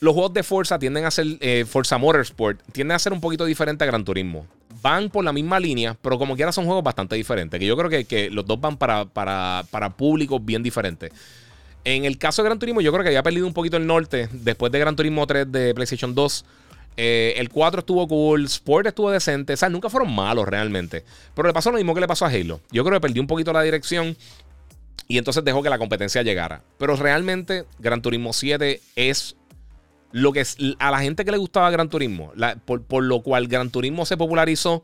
los 0.00 0.14
juegos 0.14 0.32
de 0.32 0.42
Forza 0.42 0.78
tienden 0.78 1.04
a 1.04 1.10
ser, 1.10 1.26
eh, 1.40 1.66
Forza 1.68 1.98
Motorsport, 1.98 2.62
tienden 2.72 2.94
a 2.94 2.98
ser 2.98 3.12
un 3.12 3.20
poquito 3.20 3.44
diferente 3.44 3.84
a 3.84 3.86
Gran 3.86 4.02
Turismo. 4.02 4.46
Van 4.82 5.10
por 5.10 5.24
la 5.24 5.32
misma 5.32 5.60
línea, 5.60 5.96
pero 6.00 6.18
como 6.18 6.36
quiera 6.36 6.52
son 6.52 6.64
juegos 6.64 6.82
bastante 6.82 7.16
diferentes. 7.16 7.58
Que 7.58 7.66
yo 7.66 7.76
creo 7.76 8.06
que, 8.06 8.30
los 8.30 8.46
dos 8.46 8.60
van 8.60 8.76
para, 8.76 9.04
para, 9.04 9.64
para 9.70 9.90
públicos 9.90 10.44
bien 10.44 10.62
diferentes. 10.62 11.12
En 11.84 12.04
el 12.04 12.18
caso 12.18 12.42
de 12.42 12.48
Gran 12.48 12.58
Turismo, 12.58 12.80
yo 12.80 12.92
creo 12.92 13.02
que 13.02 13.08
había 13.08 13.22
perdido 13.22 13.46
un 13.46 13.54
poquito 13.54 13.76
el 13.76 13.86
norte 13.86 14.28
después 14.32 14.70
de 14.70 14.78
Gran 14.78 14.96
Turismo 14.96 15.26
3 15.26 15.50
de 15.50 15.74
PlayStation 15.74 16.14
2. 16.14 16.44
Eh, 16.96 17.34
el 17.36 17.48
4 17.48 17.80
estuvo 17.80 18.06
cool, 18.06 18.44
Sport 18.44 18.88
estuvo 18.88 19.10
decente. 19.10 19.54
O 19.54 19.56
sea, 19.56 19.68
nunca 19.68 19.88
fueron 19.88 20.14
malos 20.14 20.46
realmente. 20.46 21.04
Pero 21.34 21.48
le 21.48 21.54
pasó 21.54 21.70
lo 21.70 21.78
mismo 21.78 21.94
que 21.94 22.00
le 22.00 22.08
pasó 22.08 22.26
a 22.26 22.28
Halo. 22.28 22.60
Yo 22.70 22.84
creo 22.84 22.96
que 22.96 23.00
perdió 23.00 23.22
un 23.22 23.28
poquito 23.28 23.52
la 23.52 23.62
dirección 23.62 24.16
y 25.08 25.18
entonces 25.18 25.42
dejó 25.42 25.62
que 25.62 25.70
la 25.70 25.78
competencia 25.78 26.22
llegara. 26.22 26.62
Pero 26.78 26.96
realmente 26.96 27.64
Gran 27.78 28.02
Turismo 28.02 28.32
7 28.32 28.80
es 28.96 29.36
lo 30.12 30.32
que 30.32 30.40
es, 30.40 30.56
a 30.78 30.90
la 30.90 31.00
gente 31.00 31.24
que 31.24 31.30
le 31.30 31.38
gustaba 31.38 31.70
Gran 31.70 31.88
Turismo, 31.88 32.32
por, 32.64 32.82
por, 32.82 33.04
lo 33.04 33.22
cual 33.22 33.48
Gran 33.48 33.70
Turismo 33.70 34.06
se 34.06 34.16
popularizó. 34.16 34.82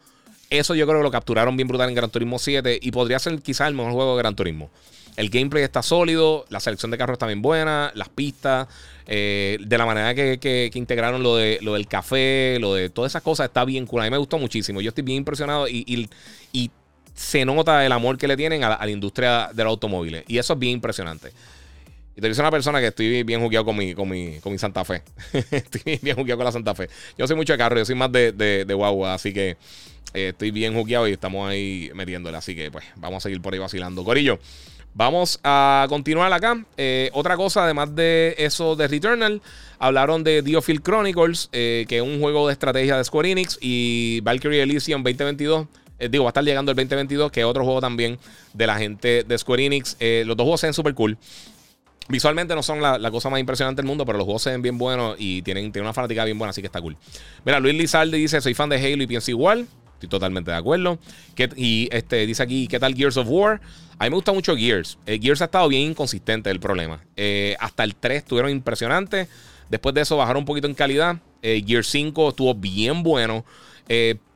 Eso 0.49 0.75
yo 0.75 0.87
creo 0.87 1.01
que 1.01 1.05
lo 1.05 1.11
capturaron 1.11 1.57
bien 1.57 1.67
brutal 1.67 1.89
en 1.89 1.95
Gran 1.97 2.11
Turismo 2.11 2.39
7 2.39 2.79
y 2.81 2.91
podría 2.93 3.19
ser 3.19 3.41
quizás 3.43 3.69
el 3.69 3.75
mejor 3.75 3.93
juego 3.93 4.17
de 4.17 4.23
Gran 4.23 4.37
Turismo. 4.37 4.71
El 5.17 5.31
gameplay 5.31 5.65
está 5.65 5.83
sólido, 5.83 6.45
la 6.51 6.61
selección 6.61 6.91
de 6.91 6.99
carros 6.99 7.15
está 7.15 7.27
bien 7.27 7.41
buena, 7.41 7.91
las 7.95 8.11
pistas, 8.11 8.69
eh, 9.07 9.57
de 9.61 9.79
la 9.79 9.87
manera 9.87 10.15
que, 10.15 10.71
integraron 10.75 11.23
lo, 11.23 11.37
de, 11.37 11.59
lo 11.63 11.75
del 11.75 11.87
café, 11.87 12.59
lo 12.61 12.75
de 12.75 12.91
todas 12.91 13.13
esas 13.13 13.23
cosas, 13.23 13.47
está 13.47 13.65
bien 13.65 13.87
cool. 13.87 14.03
A 14.03 14.05
mí 14.05 14.11
me 14.11 14.19
gustó 14.19 14.39
muchísimo. 14.39 14.81
Yo 14.83 14.91
estoy 14.91 15.05
bien 15.05 15.19
impresionado 15.19 15.69
y, 15.69 16.09
se 17.15 17.47
nota 17.47 17.87
el 17.87 17.93
amor 17.93 18.19
que 18.19 18.29
le 18.29 18.37
tienen 18.37 18.63
a 18.63 18.77
la, 18.77 18.91
industria 18.91 19.49
de 19.51 19.65
los 19.65 19.71
automóviles. 19.71 20.25
Y 20.29 20.37
eso 20.37 20.53
es 20.53 20.59
bien 20.59 20.75
impresionante. 20.75 21.33
Y 22.17 22.21
te 22.21 22.29
dice 22.29 22.41
una 22.41 22.51
persona 22.51 22.81
que 22.81 22.87
estoy 22.87 23.23
bien 23.25 23.41
jugueado 23.41 23.67
con 23.67 23.77
mi, 23.77 23.95
con 23.95 24.09
mi, 24.09 24.39
con 24.41 24.53
mi 24.53 24.59
Santa 24.59 24.85
Fe. 24.85 25.03
estoy 25.51 25.99
bien 26.01 26.17
jugueado 26.17 26.39
con 26.39 26.47
la 26.47 26.53
Santa 26.53 26.75
Fe. 26.75 26.89
Yo 27.19 27.27
soy 27.27 27.37
mucho 27.37 27.53
de 27.53 27.59
carro, 27.59 27.77
yo 27.77 27.85
soy 27.85 27.95
más 27.95 28.11
de, 28.11 28.33
de, 28.33 28.75
guagua, 28.75 29.15
así 29.15 29.33
que 29.35 29.57
eh, 30.15 30.29
estoy 30.29 30.51
bien 30.51 30.75
jugueado 30.75 31.07
y 31.07 31.13
estamos 31.13 31.49
ahí 31.49 31.91
metiéndole. 31.95 32.37
Así 32.39 32.57
que 32.57 32.71
pues 32.71 32.85
vamos 32.97 33.19
a 33.19 33.29
seguir 33.29 33.43
por 33.43 33.53
ahí 33.53 33.59
vacilando. 33.59 34.03
Corillo. 34.03 34.39
Vamos 34.97 35.39
a 35.45 35.85
continuar 35.91 36.33
acá. 36.33 36.65
Eh, 36.79 37.11
otra 37.13 37.37
cosa, 37.37 37.65
además 37.65 37.95
de 37.95 38.35
eso 38.39 38.77
de 38.77 38.89
Returnal, 38.89 39.43
hablaron 39.79 40.25
de 40.25 40.41
Diofield 40.41 40.83
Chronicles, 40.83 41.51
eh, 41.53 41.85
que 41.87 41.99
es 41.99 42.03
un 42.03 42.19
juego 42.19 42.47
de 42.47 42.55
estrategia 42.55 42.97
de 42.97 43.05
Square 43.05 43.31
Enix, 43.31 43.59
y 43.61 44.21
Valkyrie 44.23 44.63
Elysium 44.63 45.03
2022. 45.03 45.67
Eh, 45.99 46.09
digo, 46.09 46.25
va 46.25 46.29
a 46.29 46.31
estar 46.31 46.45
llegando 46.45 46.73
el 46.73 46.77
2022, 46.77 47.31
que 47.31 47.41
es 47.41 47.47
otro 47.47 47.63
juego 47.63 47.83
también 47.83 48.19
de 48.55 48.67
la 48.67 48.79
gente 48.79 49.23
de 49.23 49.37
Square 49.37 49.67
Enix. 49.67 49.99
los 50.01 50.35
dos 50.35 50.45
juegos 50.45 50.61
se 50.61 50.67
ven 50.69 50.75
súper 50.75 50.95
cool. 50.95 51.19
Visualmente 52.09 52.55
no 52.55 52.63
son 52.63 52.81
la, 52.81 53.11
cosa 53.11 53.31
más 53.31 53.41
impresionante 53.41 53.83
del 53.83 53.87
mundo, 53.87 54.07
pero 54.07 54.19
los 54.19 54.25
juegos 54.25 54.43
se 54.43 54.51
ven 54.51 54.63
bien 54.63 54.79
buenos 54.79 55.17
y 55.19 55.43
tienen, 55.43 55.73
tienen 55.73 55.87
una 55.87 55.93
fanática 55.93 56.25
bien 56.25 56.39
buena, 56.39 56.51
así 56.51 56.61
que 56.61 56.67
está 56.67 56.81
cool. 56.81 56.97
Mira, 57.45 57.59
Luis 57.59 57.75
Lizalde 57.75 58.17
dice: 58.17 58.41
Soy 58.41 58.55
fan 58.55 58.69
de 58.69 58.77
Halo 58.77 59.03
y 59.03 59.07
pienso 59.07 59.31
igual. 59.31 59.67
Estoy 59.95 60.09
totalmente 60.11 60.51
de 60.51 60.57
acuerdo. 60.57 60.99
y 61.57 61.89
este, 61.91 62.27
dice 62.27 62.43
aquí, 62.43 62.69
¿qué 62.69 62.79
tal 62.79 62.95
Gears 62.95 63.17
of 63.17 63.27
War? 63.29 63.61
A 63.99 64.05
mí 64.05 64.11
me 64.11 64.17
gusta 64.17 64.33
mucho 64.33 64.55
Gears. 64.55 64.99
Eh, 65.07 65.19
Gears 65.21 65.41
ha 65.41 65.47
estado 65.47 65.69
bien 65.69 65.91
inconsistente 65.91 66.51
el 66.51 66.61
problema. 66.61 67.03
Eh, 67.17 67.57
hasta 67.59 67.83
el 67.83 67.95
3 67.97 68.19
estuvieron 68.19 68.51
impresionantes. 68.51 69.29
Después 69.71 69.95
de 69.95 70.03
eso 70.03 70.19
bajaron 70.19 70.41
un 70.41 70.45
poquito 70.45 70.67
en 70.67 70.75
calidad. 70.75 71.17
Eh, 71.41 71.65
Gears 71.67 71.89
5 71.89 72.29
estuvo 72.29 72.55
bien 72.55 73.03
bueno. 73.03 73.45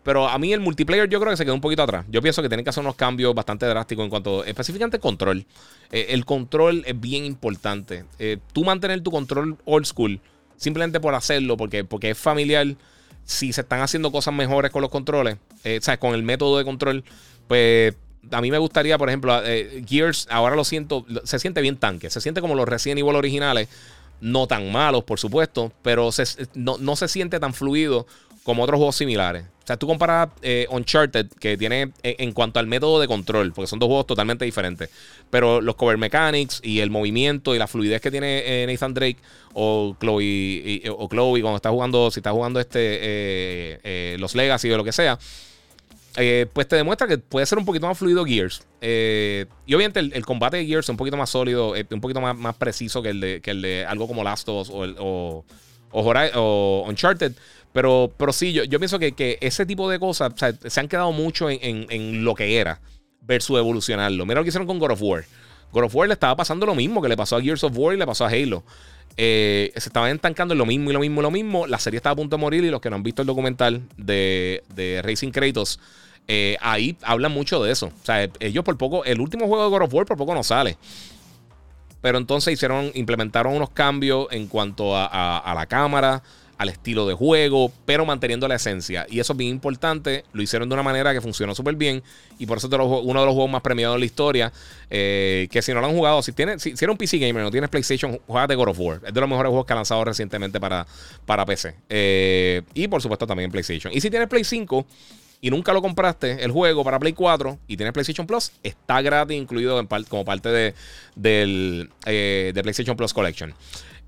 Pero 0.03 0.29
a 0.29 0.39
mí 0.39 0.53
el 0.53 0.61
multiplayer 0.61 1.09
yo 1.09 1.21
creo 1.21 1.31
que 1.31 1.37
se 1.37 1.45
quedó 1.45 1.55
un 1.55 1.61
poquito 1.61 1.83
atrás. 1.83 2.07
Yo 2.09 2.23
pienso 2.23 2.43
que 2.43 2.49
tienen 2.49 2.65
que 2.65 2.71
hacer 2.71 2.83
unos 2.83 2.95
cambios 2.95 3.35
bastante 3.35 3.67
drásticos 3.67 4.05
en 4.05 4.11
cuanto 4.11 4.45
específicamente 4.45 4.99
control. 4.99 5.45
el 5.91 6.25
control 6.25 6.83
es 6.87 6.99
bien 6.99 7.25
importante. 7.25 8.05
tú 8.53 8.65
mantener 8.65 9.03
tu 9.03 9.11
control 9.11 9.59
old 9.65 9.87
school 9.87 10.21
simplemente 10.57 11.01
por 11.01 11.15
hacerlo, 11.15 11.57
porque, 11.57 11.85
porque 11.85 12.11
es 12.11 12.19
familiar 12.19 12.77
si 13.25 13.53
se 13.53 13.61
están 13.61 13.81
haciendo 13.81 14.11
cosas 14.11 14.35
mejores 14.35 14.71
con 14.71 14.83
los 14.83 14.91
controles, 14.91 15.37
eh, 15.65 15.79
sea, 15.81 15.99
con 15.99 16.15
el 16.15 16.23
método 16.23 16.59
de 16.59 16.65
control, 16.65 17.05
pues 17.47 17.95
a 18.31 18.41
mí 18.41 18.51
me 18.51 18.59
gustaría, 18.59 18.99
por 18.99 19.09
ejemplo, 19.09 19.41
eh, 19.45 19.85
Gears, 19.89 20.27
ahora 20.31 20.57
lo 20.57 20.65
siento, 20.65 21.07
se 21.25 21.39
siente 21.39 21.61
bien 21.61 21.77
tanque, 21.77 22.11
se 22.11 22.21
siente 22.21 22.41
como 22.41 22.55
los 22.55 22.69
Resident 22.69 22.99
Evil 22.99 23.15
originales, 23.15 23.69
no 24.21 24.47
tan 24.47 24.71
malos, 24.71 25.05
por 25.05 25.19
supuesto, 25.19 25.73
pero 25.83 26.11
no, 26.55 26.97
se 26.97 27.09
siente 27.09 27.41
tan 27.41 27.55
fluido 27.55 28.07
como 28.45 28.63
otros 28.63 28.79
juegos 28.79 28.97
similares. 28.97 29.45
O 29.63 29.67
sea, 29.67 29.77
tú 29.77 29.87
comparas 29.87 30.31
eh, 30.43 30.67
Uncharted, 30.71 31.29
que 31.39 31.57
tiene 31.57 31.93
en, 32.03 32.33
cuanto 32.33 32.59
al 32.59 32.67
método 32.67 33.01
de 33.01 33.07
control, 33.07 33.53
porque 33.53 33.69
son 33.69 33.79
dos 33.79 33.87
juegos 33.87 34.07
totalmente 34.07 34.45
diferentes, 34.45 34.91
pero 35.31 35.61
los 35.61 35.77
cover 35.77 35.97
mechanics 35.97 36.61
y 36.65 36.81
el 36.81 36.91
movimiento 36.91 37.55
y 37.55 37.59
la 37.59 37.69
fluidez 37.69 38.01
que 38.01 38.11
tiene 38.11 38.67
Nathan 38.67 38.95
Drake 38.95 39.19
o 39.53 39.97
Chloe, 39.99 40.83
o 40.97 41.09
Chloe 41.09 41.41
cuando 41.41 41.57
está 41.57 41.71
jugando, 41.71 42.11
si 42.11 42.21
está 42.21 42.33
jugando 42.33 42.61
este 42.61 42.81
eh, 42.81 43.81
eh, 43.83 44.17
los 44.19 44.35
Legacy 44.35 44.71
o 44.71 44.77
lo 44.77 44.85
que 44.85 44.93
sea, 44.93 45.19
eh, 46.17 46.47
pues 46.53 46.69
te 46.69 46.77
demuestra 46.77 47.07
que 47.07 47.19
puede 47.19 47.47
ser 47.47 47.59
un 47.59 47.65
poquito 47.65 47.87
más 47.87 47.99
fluido 47.99 48.25
Gears. 48.25 48.63
y 48.81 49.75
obviamente 49.75 50.01
el, 50.01 50.25
combate 50.27 50.59
de 50.59 50.67
Gears 50.67 50.87
es 50.87 50.91
un 50.91 50.97
poquito 50.97 51.17
más 51.17 51.31
sólido, 51.31 51.75
un 51.91 52.01
poquito 52.01 52.21
más, 52.21 52.57
preciso 52.57 53.03
que 53.03 53.11
el, 53.11 53.21
de, 53.21 53.41
que 53.41 53.51
el 53.53 53.63
de 53.63 53.85
algo 53.85 54.07
como 54.07 54.23
Last 54.23 54.49
of 54.49 54.69
Us 54.69 54.97
o, 54.99 55.45
o, 55.93 56.85
Uncharted. 56.89 57.33
Pero, 57.73 58.13
pero 58.17 58.33
sí, 58.33 58.53
yo, 58.53 58.65
yo 58.65 58.79
pienso 58.79 58.99
que, 58.99 59.39
ese 59.41 59.65
tipo 59.65 59.89
de 59.89 59.99
cosas 59.99 60.33
se 60.67 60.81
han 60.81 60.89
quedado 60.89 61.13
mucho 61.13 61.49
en, 61.49 61.87
en, 61.89 62.25
lo 62.25 62.35
que 62.35 62.59
era 62.59 62.81
versus 63.23 63.59
evolucionarlo. 63.59 64.27
Mira 64.27 64.41
lo 64.41 64.45
que 64.45 64.49
hicieron 64.49 64.67
con 64.67 64.79
God 64.79 64.93
of 64.93 65.03
War. 65.03 65.25
God 65.73 65.85
of 65.85 65.95
War 65.95 66.09
le 66.09 66.15
estaba 66.15 66.35
pasando 66.35 66.67
lo 66.67 66.75
mismo 66.75 67.01
que 67.01 67.09
le 67.09 67.17
pasó 67.17 67.37
a 67.37 67.43
Gears 67.43 67.63
of 67.63 67.73
War 67.77 67.95
y 67.95 67.99
le 67.99 68.07
pasó 68.07 68.25
a 68.25 68.29
Halo. 68.29 68.65
Eh, 69.17 69.73
se 69.77 69.89
estaban 69.89 70.11
estancando 70.13 70.55
en 70.55 70.59
lo 70.59 70.67
mismo 70.67 70.91
y 70.91 70.93
lo 70.93 71.01
mismo 71.01 71.21
y 71.21 71.23
lo 71.23 71.31
mismo. 71.31 71.67
La 71.67 71.79
serie 71.79 71.99
estaba 71.99 72.15
a 72.15 72.17
punto 72.17 72.37
de 72.37 72.41
morir 72.41 72.65
y 72.65 72.71
los 72.71 72.81
que 72.81 72.91
no 72.91 72.97
han 72.97 73.03
visto 73.05 73.23
el 73.23 73.27
documental 73.27 73.83
de, 73.97 74.65
de 74.75 75.01
Racing 75.03 75.31
Kratos, 75.31 75.79
eh, 76.27 76.57
ahí 76.61 76.97
hablan 77.03 77.31
mucho 77.31 77.63
de 77.63 77.71
eso. 77.71 77.87
O 77.87 78.05
sea, 78.05 78.29
ellos 78.41 78.65
por 78.65 78.77
poco, 78.77 79.05
el 79.05 79.21
último 79.21 79.47
juego 79.47 79.65
de 79.65 79.71
God 79.71 79.83
of 79.83 79.95
War 79.95 80.07
por 80.07 80.17
poco 80.17 80.35
no 80.35 80.43
sale. 80.43 80.77
Pero 82.01 82.19
entonces 82.19 82.55
hicieron, 82.55 82.91
implementaron 82.95 83.55
unos 83.55 83.71
cambios 83.71 84.27
en 84.31 84.47
cuanto 84.47 84.97
a 84.97 85.53
la 85.55 85.67
cámara, 85.67 86.23
al 86.61 86.69
estilo 86.69 87.09
de 87.09 87.15
juego, 87.15 87.73
pero 87.87 88.05
manteniendo 88.05 88.47
la 88.47 88.57
esencia. 88.57 89.07
Y 89.09 89.19
eso 89.19 89.33
es 89.33 89.37
bien 89.39 89.51
importante. 89.51 90.27
Lo 90.35 90.43
hicieron 90.43 90.69
de 90.69 90.75
una 90.75 90.83
manera 90.83 91.15
que 91.15 91.23
funcionó 91.23 91.55
súper 91.55 91.75
bien. 91.75 92.03
Y 92.39 92.45
por 92.45 92.59
eso 92.59 92.67
es 92.67 92.75
uno 92.75 93.21
de 93.21 93.27
los 93.27 93.33
juegos 93.33 93.51
más 93.51 93.63
premiados 93.63 93.95
en 93.95 94.01
la 94.01 94.05
historia. 94.05 94.53
Eh, 94.91 95.49
que 95.51 95.63
si 95.63 95.73
no 95.73 95.81
lo 95.81 95.87
han 95.87 95.95
jugado, 95.95 96.21
si, 96.21 96.33
tienes, 96.33 96.61
si, 96.61 96.73
eres 96.73 96.83
un 96.83 96.99
PC 96.99 97.17
gamer, 97.17 97.43
no 97.43 97.51
tienes 97.51 97.71
PlayStation, 97.71 98.13
de 98.13 98.55
God 98.55 98.69
of 98.69 98.79
War. 98.79 99.01
Es 99.07 99.15
de 99.15 99.21
los 99.21 99.31
mejores 99.31 99.49
juegos 99.49 99.65
que 99.65 99.73
ha 99.73 99.77
lanzado 99.77 100.05
recientemente 100.05 100.61
para, 100.61 100.87
para 101.25 101.47
PC. 101.47 101.77
Eh, 101.89 102.61
y 102.75 102.89
por 102.89 103.01
supuesto 103.01 103.27
también 103.27 103.51
PlayStation. 103.51 103.91
Y 103.95 104.03
si 104.03 104.11
tienes 104.11 104.29
Play 104.29 104.45
5 104.45 104.85
y 105.41 105.49
nunca 105.49 105.73
lo 105.73 105.81
compraste, 105.81 106.45
el 106.45 106.51
juego 106.51 106.85
para 106.85 106.99
Play 106.99 107.15
4 107.15 107.59
y 107.69 107.79
tienes 107.79 107.95
PlayStation 107.95 108.27
Plus, 108.27 108.53
está 108.63 109.01
gratis 109.01 109.39
incluido 109.39 109.83
como 110.11 110.27
parte 110.27 110.51
de, 110.51 110.75
del, 111.17 111.89
eh, 112.05 112.53
de 112.55 112.63
PlayStation 112.63 112.99
Plus 112.99 113.15
Collection. 113.15 113.55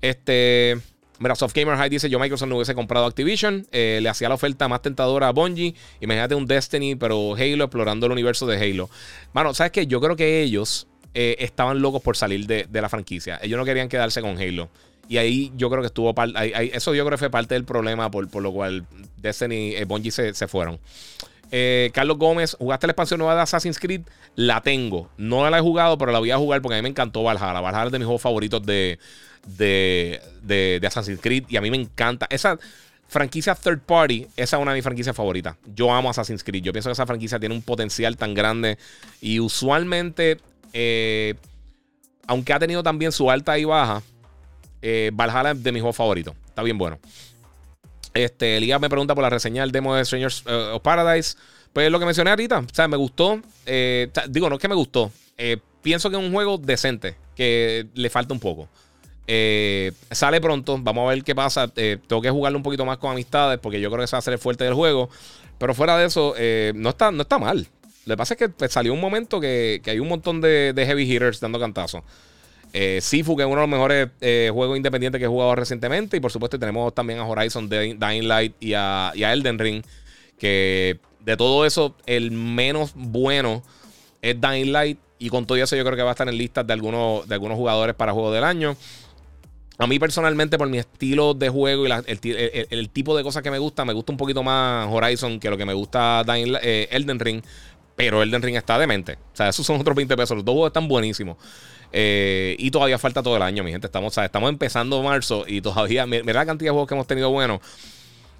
Este. 0.01 0.92
Mira, 1.23 1.35
Soft 1.35 1.53
Gamer 1.55 1.77
High 1.77 1.89
dice: 1.89 2.09
Yo, 2.09 2.19
Microsoft 2.19 2.49
no 2.49 2.57
hubiese 2.57 2.75
comprado 2.75 3.05
Activision. 3.05 3.65
Eh, 3.71 3.99
le 4.01 4.09
hacía 4.09 4.27
la 4.27 4.35
oferta 4.35 4.67
más 4.67 4.81
tentadora 4.81 5.29
a 5.29 5.31
Bungie. 5.31 5.73
Imagínate 6.01 6.35
un 6.35 6.45
Destiny, 6.45 6.95
pero 6.95 7.35
Halo 7.35 7.63
explorando 7.63 8.07
el 8.07 8.11
universo 8.11 8.45
de 8.45 8.57
Halo. 8.57 8.89
Mano, 9.31 9.53
¿sabes 9.53 9.71
qué? 9.71 9.87
Yo 9.87 10.01
creo 10.01 10.17
que 10.17 10.41
ellos 10.41 10.85
eh, 11.13 11.37
estaban 11.39 11.81
locos 11.81 12.01
por 12.01 12.17
salir 12.17 12.45
de, 12.45 12.67
la 12.73 12.89
franquicia. 12.89 13.39
Ellos 13.41 13.57
no 13.57 13.63
querían 13.63 13.87
quedarse 13.87 14.19
con 14.19 14.37
Halo. 14.37 14.67
Y 15.07 15.15
ahí 15.15 15.53
yo 15.55 15.69
creo 15.69 15.81
que 15.81 15.87
estuvo. 15.87 16.13
eso 16.13 16.93
yo 16.93 17.05
creo 17.05 17.17
que 17.17 17.19
fue 17.19 17.29
parte 17.29 17.53
del 17.53 17.63
problema 17.63 18.11
por, 18.11 18.29
por 18.29 18.43
lo 18.43 18.51
cual 18.51 18.85
Destiny 19.15 19.69
y 19.69 19.75
eh, 19.75 19.85
Bungie 19.85 20.11
se, 20.11 20.33
se 20.33 20.47
fueron. 20.49 20.77
Carlos 21.93 22.17
Gómez, 22.17 22.57
¿jugaste 22.57 22.87
la 22.87 22.91
expansión 22.91 23.19
nueva 23.19 23.35
de 23.35 23.41
Assassin's 23.41 23.79
Creed? 23.79 24.01
La 24.35 24.61
tengo. 24.61 25.07
No 25.17 25.47
la 25.49 25.59
he 25.59 25.61
jugado, 25.61 25.99
pero 25.99 26.11
la 26.11 26.17
voy 26.17 26.31
a 26.31 26.37
jugar 26.37 26.63
porque 26.63 26.75
a 26.75 26.77
mí 26.79 26.81
me 26.81 26.89
encantó 26.89 27.21
Valhalla. 27.21 27.61
Valhalla 27.61 27.85
es 27.85 27.91
de 27.91 27.99
mis 27.99 28.07
juegos 28.07 28.23
favoritos 28.23 28.65
de, 28.65 28.97
de, 29.45 30.21
de, 30.41 30.81
Assassin's 30.85 31.19
Creed 31.21 31.45
y 31.49 31.57
a 31.57 31.61
mí 31.61 31.69
me 31.71 31.77
encanta. 31.77 32.27
Esa 32.29 32.57
franquicia 33.07 33.55
third 33.55 33.79
party, 33.81 34.27
esa 34.35 34.57
es 34.57 34.61
una 34.61 34.71
de 34.71 34.77
mis 34.77 34.83
franquicias 34.83 35.15
favoritas. 35.15 35.55
Yo 35.75 35.91
amo 35.91 36.09
Assassin's 36.09 36.43
Creed. 36.43 36.63
Yo 36.63 36.71
pienso 36.71 36.89
que 36.89 36.93
esa 36.93 37.05
franquicia 37.05 37.39
tiene 37.39 37.55
un 37.55 37.61
potencial 37.61 38.17
tan 38.17 38.33
grande 38.33 38.77
y 39.21 39.39
usualmente, 39.39 40.39
eh, 40.73 41.35
aunque 42.27 42.53
ha 42.53 42.59
tenido 42.59 42.83
también 42.83 43.11
su 43.11 43.29
alta 43.29 43.57
y 43.57 43.65
baja, 43.65 44.01
eh, 44.81 45.11
Valhalla 45.13 45.51
es 45.51 45.63
de 45.63 45.71
mis 45.71 45.81
juegos 45.81 45.95
favoritos. 45.95 46.35
Está 46.47 46.63
bien 46.63 46.77
bueno. 46.77 46.99
Este, 48.13 48.57
Elías 48.57 48.79
me 48.79 48.89
pregunta 48.89 49.15
por 49.15 49.23
la 49.23 49.29
reseña 49.29 49.61
del 49.61 49.71
demo 49.71 49.95
de 49.95 50.05
Strangers 50.05 50.43
eh, 50.45 50.71
of 50.73 50.81
Paradise. 50.81 51.35
Pues 51.71 51.89
lo 51.89 51.99
que 51.99 52.05
mencioné 52.05 52.29
ahorita, 52.29 52.59
o 52.59 52.87
me 52.87 52.97
gustó. 52.97 53.41
digo, 54.29 54.49
no 54.49 54.55
es 54.55 54.61
que 54.61 54.67
me 54.67 54.75
gustó. 54.75 55.11
pienso 55.81 56.11
que 56.11 56.17
es 56.17 56.21
un 56.21 56.31
juego 56.31 56.59
decente, 56.59 57.15
que 57.35 57.87
le 57.95 58.09
falta 58.11 58.33
un 58.33 58.39
poco. 58.39 58.69
Eh, 59.25 59.93
sale 60.11 60.41
pronto, 60.41 60.77
vamos 60.79 61.05
a 61.05 61.13
ver 61.13 61.23
qué 61.23 61.35
pasa. 61.35 61.71
Eh, 61.75 61.97
tengo 62.07 62.21
que 62.21 62.29
jugarlo 62.29 62.57
un 62.57 62.63
poquito 62.63 62.85
más 62.85 62.97
con 62.97 63.11
amistades 63.11 63.59
porque 63.59 63.79
yo 63.79 63.89
creo 63.89 63.99
que 63.99 64.05
ese 64.05 64.15
va 64.15 64.19
a 64.19 64.21
ser 64.21 64.33
el 64.33 64.39
fuerte 64.39 64.63
del 64.63 64.73
juego. 64.73 65.09
Pero 65.57 65.73
fuera 65.73 65.97
de 65.97 66.05
eso, 66.05 66.33
eh, 66.37 66.73
no, 66.75 66.89
está, 66.89 67.11
no 67.11 67.21
está 67.21 67.39
mal. 67.39 67.67
Lo 68.05 68.13
que 68.13 68.17
pasa 68.17 68.33
es 68.33 68.37
que 68.37 68.49
pues, 68.49 68.71
salió 68.71 68.93
un 68.93 68.99
momento 68.99 69.39
que, 69.39 69.81
hay 69.85 69.99
un 69.99 70.09
montón 70.09 70.41
de, 70.41 70.73
heavy 70.75 71.03
hitters 71.03 71.39
dando 71.39 71.59
cantazos. 71.59 72.03
Sifu, 73.01 73.37
que 73.37 73.43
es 73.43 73.47
uno 73.47 73.61
de 73.61 73.67
los 73.67 73.69
mejores 73.69 74.09
juegos 74.51 74.75
independientes 74.75 75.19
que 75.19 75.25
he 75.25 75.29
jugado 75.29 75.55
recientemente. 75.55 76.17
Y 76.17 76.19
por 76.19 76.31
supuesto 76.31 76.57
tenemos 76.57 76.93
también 76.93 77.19
a 77.19 77.27
Horizon, 77.27 77.69
Dying 77.69 78.27
Light 78.27 78.55
y 78.59 78.73
a, 78.73 79.11
y 79.13 79.23
a 79.23 79.31
Elden 79.31 79.59
Ring. 79.59 79.83
Que 80.39 80.99
de 81.19 81.37
todo 81.37 81.65
eso, 81.65 81.95
el 82.07 82.31
menos 82.31 82.93
bueno 82.95 83.63
es 84.21 84.41
Dying 84.41 84.71
Light. 84.71 84.99
Y 85.19 85.29
con 85.29 85.45
todo 85.45 85.57
eso, 85.57 85.75
yo 85.75 85.85
creo 85.85 85.95
que 85.95 86.01
va 86.01 86.09
a 86.09 86.11
estar 86.11 86.27
en 86.27 86.37
listas 86.37 86.67
de 86.67 86.73
algunos, 86.73 87.27
de 87.27 87.35
algunos 87.35 87.57
jugadores 87.57 87.95
para 87.95 88.11
juego 88.11 88.33
del 88.33 88.43
año. 88.43 88.75
A 89.77 89.87
mí 89.87 89.97
personalmente, 89.97 90.57
por 90.57 90.69
mi 90.69 90.77
estilo 90.77 91.33
de 91.33 91.49
juego 91.49 91.87
y 91.87 91.91
el, 91.91 92.89
tipo 92.89 93.17
de 93.17 93.23
cosas 93.23 93.41
que 93.41 93.49
me 93.49 93.57
gusta, 93.57 93.85
me 93.85 93.93
gusta 93.93 94.11
un 94.11 94.17
poquito 94.17 94.43
más 94.43 94.87
Horizon 94.91 95.39
que 95.39 95.49
lo 95.49 95.57
que 95.57 95.65
me 95.65 95.73
gusta 95.73 96.23
eh, 96.27 96.87
Elden 96.91 97.19
Ring. 97.19 97.43
Pero 97.95 98.21
Elden 98.21 98.41
Ring 98.41 98.55
está 98.55 98.77
demente. 98.77 99.13
O 99.13 99.35
sea, 99.35 99.49
esos 99.49 99.65
son 99.65 99.79
otros 99.79 99.95
20 99.95 100.15
pesos. 100.15 100.37
Los 100.37 100.45
dos 100.45 100.53
juegos 100.53 100.69
están 100.69 100.87
buenísimos. 100.87 101.37
Eh, 101.91 102.55
y 102.57 102.71
todavía 102.71 102.97
falta 102.97 103.21
todo 103.21 103.35
el 103.35 103.41
año, 103.41 103.63
mi 103.63 103.71
gente. 103.71 103.87
Estamos, 103.87 104.17
estamos 104.17 104.49
empezando 104.49 105.01
marzo 105.03 105.45
y 105.47 105.61
todavía, 105.61 106.05
mira 106.05 106.33
la 106.33 106.45
cantidad 106.45 106.69
de 106.69 106.71
juegos 106.71 106.87
que 106.87 106.95
hemos 106.95 107.07
tenido 107.07 107.29
buenos. 107.31 107.59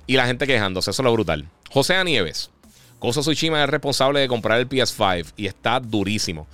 Y 0.05 0.15
la 0.17 0.25
gente 0.25 0.45
quejándose. 0.45 0.91
Eso 0.91 1.01
es 1.01 1.03
lo 1.03 1.13
brutal. 1.13 1.47
José 1.71 2.03
Nieves. 2.03 2.51
Gozo 2.99 3.19
Tsushima 3.19 3.61
es 3.61 3.69
responsable 3.69 4.21
de 4.21 4.29
comprar 4.29 4.59
el 4.59 4.69
PS5 4.69 5.33
y 5.35 5.47
está 5.47 5.79
durísimo. 5.81 6.47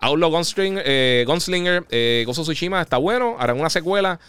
Outlaw 0.00 0.30
Gunslinger, 0.30 0.82
eh, 0.84 1.24
Gunslinger 1.26 1.84
eh, 1.90 2.24
Gozo 2.26 2.42
Tsushima 2.42 2.82
está 2.82 2.98
bueno. 2.98 3.36
Harán 3.38 3.58
una 3.58 3.70
secuela. 3.70 4.20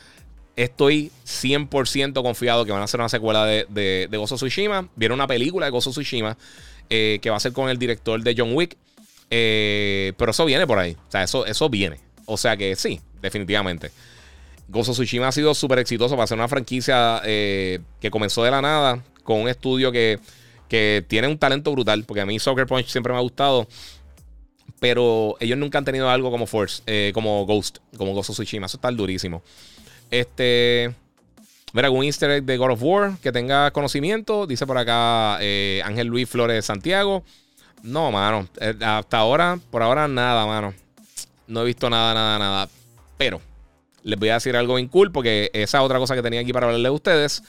Estoy 0.55 1.11
100% 1.25 2.21
confiado 2.23 2.65
que 2.65 2.71
van 2.71 2.81
a 2.81 2.85
hacer 2.85 2.99
una 2.99 3.09
secuela 3.09 3.45
de, 3.45 3.65
de, 3.69 4.17
Gozo 4.17 4.35
Tsushima. 4.35 4.87
Viene 4.95 5.13
una 5.13 5.27
película 5.27 5.67
de 5.67 5.71
Gozo 5.71 5.91
Tsushima 5.91 6.37
eh, 6.89 7.19
que 7.21 7.29
va 7.29 7.37
a 7.37 7.39
ser 7.39 7.53
con 7.53 7.69
el 7.69 7.77
director 7.77 8.21
de 8.21 8.33
John 8.35 8.55
Wick. 8.55 8.75
pero 9.29 10.31
eso 10.31 10.45
viene 10.45 10.65
por 10.65 10.79
ahí. 10.79 10.97
O 11.07 11.11
sea, 11.11 11.23
eso, 11.23 11.45
eso 11.45 11.69
viene. 11.69 11.99
O 12.25 12.37
sea 12.37 12.57
que 12.57 12.75
sí, 12.75 12.99
definitivamente. 13.21 13.91
Gozo 14.67 14.93
Tsushima 14.93 15.27
ha 15.27 15.31
sido 15.31 15.53
súper 15.53 15.79
exitoso 15.79 16.15
para 16.15 16.27
ser 16.27 16.37
una 16.37 16.47
franquicia 16.47 17.21
que 17.23 18.09
comenzó 18.09 18.43
de 18.43 18.51
la 18.51 18.61
nada 18.61 19.03
con 19.23 19.41
un 19.41 19.49
estudio 19.49 19.91
que, 19.91 20.19
que 20.69 21.05
tiene 21.07 21.27
un 21.27 21.37
talento 21.37 21.71
brutal. 21.71 22.03
Porque 22.03 22.21
a 22.21 22.25
mí 22.25 22.39
Soccer 22.39 22.65
Punch 22.65 22.87
siempre 22.87 23.13
me 23.13 23.19
ha 23.19 23.21
gustado 23.21 23.67
pero 24.79 25.35
ellos 25.39 25.57
nunca 25.57 25.77
han 25.77 25.85
tenido 25.85 26.09
algo 26.09 26.29
como 26.29 26.45
Force, 26.45 26.83
eh, 26.85 27.11
como 27.13 27.45
Ghost, 27.45 27.79
como 27.97 28.13
Ghost 28.13 28.29
of 28.29 28.35
Tsushima. 28.35 28.67
Eso 28.67 28.77
está 28.77 28.91
durísimo. 28.91 29.41
Este. 30.11 30.93
Mira, 31.73 31.87
algún 31.87 32.05
easter 32.05 32.31
egg 32.31 32.43
de 32.43 32.57
God 32.57 32.71
of 32.71 32.83
War 32.83 33.17
que 33.21 33.31
tenga 33.31 33.71
conocimiento. 33.71 34.47
Dice 34.47 34.65
por 34.65 34.77
acá 34.77 35.37
eh, 35.41 35.81
Ángel 35.83 36.07
Luis 36.07 36.29
Flores 36.29 36.65
Santiago. 36.65 37.23
No, 37.83 38.11
mano. 38.11 38.47
Eh, 38.59 38.73
hasta 38.81 39.17
ahora, 39.17 39.59
por 39.69 39.83
ahora, 39.83 40.07
nada, 40.07 40.45
mano. 40.45 40.73
No 41.47 41.61
he 41.61 41.65
visto 41.65 41.89
nada, 41.89 42.13
nada, 42.13 42.39
nada. 42.39 42.69
Pero 43.17 43.41
les 44.03 44.17
voy 44.17 44.29
a 44.29 44.35
decir 44.35 44.55
algo 44.55 44.75
bien 44.75 44.87
cool 44.87 45.11
porque 45.11 45.49
esa 45.53 45.79
es 45.79 45.83
otra 45.83 45.99
cosa 45.99 46.15
que 46.15 46.21
tenía 46.21 46.41
aquí 46.41 46.53
para 46.53 46.67
hablarle 46.67 46.87
a 46.87 46.91
ustedes. 46.91 47.43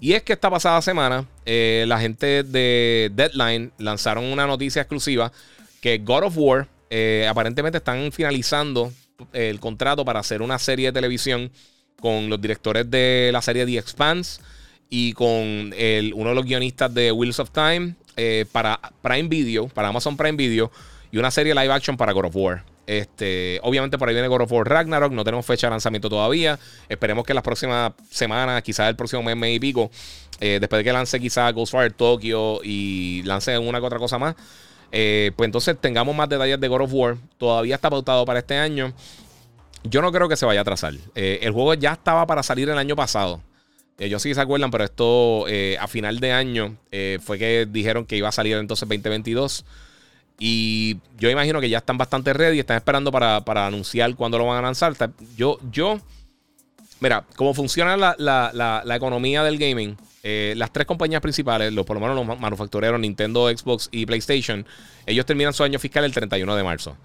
Y 0.00 0.12
es 0.12 0.22
que 0.22 0.34
esta 0.34 0.50
pasada 0.50 0.80
semana, 0.82 1.24
la 1.44 1.98
gente 1.98 2.44
de 2.44 3.10
Deadline 3.12 3.72
lanzaron 3.78 4.24
una 4.24 4.46
noticia 4.46 4.82
exclusiva 4.82 5.32
que 5.80 5.98
God 5.98 6.24
of 6.24 6.34
War 6.36 6.68
eh, 6.90 7.26
aparentemente 7.28 7.78
están 7.78 8.12
finalizando 8.12 8.92
el 9.32 9.60
contrato 9.60 10.04
para 10.04 10.20
hacer 10.20 10.42
una 10.42 10.58
serie 10.58 10.86
de 10.86 10.92
televisión 10.92 11.50
con 12.00 12.28
los 12.28 12.40
directores 12.40 12.90
de 12.90 13.30
la 13.32 13.42
serie 13.42 13.66
The 13.66 13.78
Expanse 13.78 14.40
y 14.90 15.12
con 15.12 15.74
el, 15.76 16.12
uno 16.14 16.30
de 16.30 16.34
los 16.34 16.44
guionistas 16.44 16.92
de 16.94 17.12
Wheels 17.12 17.40
of 17.40 17.50
Time 17.50 17.94
eh, 18.16 18.46
para 18.52 18.80
Prime 19.02 19.28
Video, 19.28 19.68
para 19.68 19.88
Amazon 19.88 20.16
Prime 20.16 20.36
Video 20.36 20.70
y 21.10 21.18
una 21.18 21.30
serie 21.30 21.54
live 21.54 21.72
action 21.72 21.96
para 21.96 22.12
God 22.12 22.26
of 22.26 22.36
War. 22.36 22.64
Este, 22.86 23.60
obviamente 23.62 23.98
por 23.98 24.08
ahí 24.08 24.14
viene 24.14 24.28
God 24.28 24.42
of 24.42 24.52
War 24.52 24.66
Ragnarok, 24.66 25.12
no 25.12 25.22
tenemos 25.22 25.44
fecha 25.44 25.66
de 25.66 25.72
lanzamiento 25.72 26.08
todavía. 26.08 26.58
Esperemos 26.88 27.24
que 27.26 27.34
las 27.34 27.42
próximas 27.42 27.92
semanas, 28.10 28.62
quizás 28.62 28.88
el 28.88 28.96
próximo 28.96 29.22
mes, 29.22 29.36
mes 29.36 29.56
y 29.56 29.60
pico, 29.60 29.90
eh, 30.40 30.58
después 30.58 30.80
de 30.80 30.84
que 30.84 30.92
lance 30.92 31.20
quizás 31.20 31.52
Ghostfire 31.52 31.90
Tokyo 31.90 32.60
y 32.62 33.22
lance 33.24 33.58
una 33.58 33.78
que 33.80 33.86
otra 33.86 33.98
cosa 33.98 34.18
más, 34.18 34.36
eh, 34.90 35.32
pues 35.36 35.46
entonces 35.46 35.76
tengamos 35.80 36.14
más 36.14 36.28
detalles 36.28 36.60
de 36.60 36.68
God 36.68 36.82
of 36.82 36.92
War. 36.92 37.16
Todavía 37.36 37.74
está 37.74 37.90
pautado 37.90 38.24
para 38.24 38.40
este 38.40 38.56
año. 38.56 38.92
Yo 39.84 40.02
no 40.02 40.10
creo 40.12 40.28
que 40.28 40.36
se 40.36 40.46
vaya 40.46 40.60
a 40.60 40.62
atrasar. 40.62 40.94
Eh, 41.14 41.40
el 41.42 41.52
juego 41.52 41.74
ya 41.74 41.92
estaba 41.92 42.26
para 42.26 42.42
salir 42.42 42.68
el 42.68 42.78
año 42.78 42.96
pasado. 42.96 43.40
Ellos 43.98 44.22
yo 44.22 44.28
sí 44.28 44.34
se 44.34 44.40
acuerdan, 44.40 44.70
pero 44.70 44.84
esto 44.84 45.46
eh, 45.48 45.76
a 45.80 45.88
final 45.88 46.20
de 46.20 46.32
año 46.32 46.76
fue 47.20 47.36
que 47.36 47.66
dijeron 47.68 48.06
que 48.06 48.16
iba 48.16 48.28
a 48.28 48.32
salir 48.32 48.56
entonces 48.56 48.88
2022. 48.88 49.64
Y 50.38 50.98
yo 51.18 51.28
imagino 51.30 51.60
que 51.60 51.68
ya 51.68 51.78
están 51.78 51.98
bastante 51.98 52.32
ready. 52.32 52.60
Están 52.60 52.76
esperando 52.76 53.10
para, 53.10 53.66
anunciar 53.66 54.14
cuándo 54.14 54.38
lo 54.38 54.46
van 54.46 54.58
a 54.58 54.62
lanzar. 54.62 54.94
Yo, 55.36 55.58
yo, 55.72 55.98
mira, 57.00 57.24
cómo 57.34 57.54
funciona 57.54 57.96
la, 57.96 58.82
la 58.84 58.96
economía 58.96 59.42
del 59.42 59.58
gaming. 59.58 59.96
Eh, 60.22 60.54
las 60.56 60.72
tres 60.72 60.86
compañías 60.86 61.20
principales, 61.20 61.72
los, 61.72 61.86
por 61.86 61.96
lo 61.96 62.00
menos 62.00 62.16
los 62.16 62.40
manufactureros 62.40 62.98
Nintendo, 62.98 63.48
Xbox 63.48 63.88
y 63.92 64.06
PlayStation, 64.06 64.66
ellos 65.06 65.26
terminan 65.26 65.52
su 65.52 65.62
año 65.62 65.78
fiscal 65.78 66.04
el 66.04 66.12
31 66.12 66.56
de 66.56 66.62
marzo. 66.64 66.96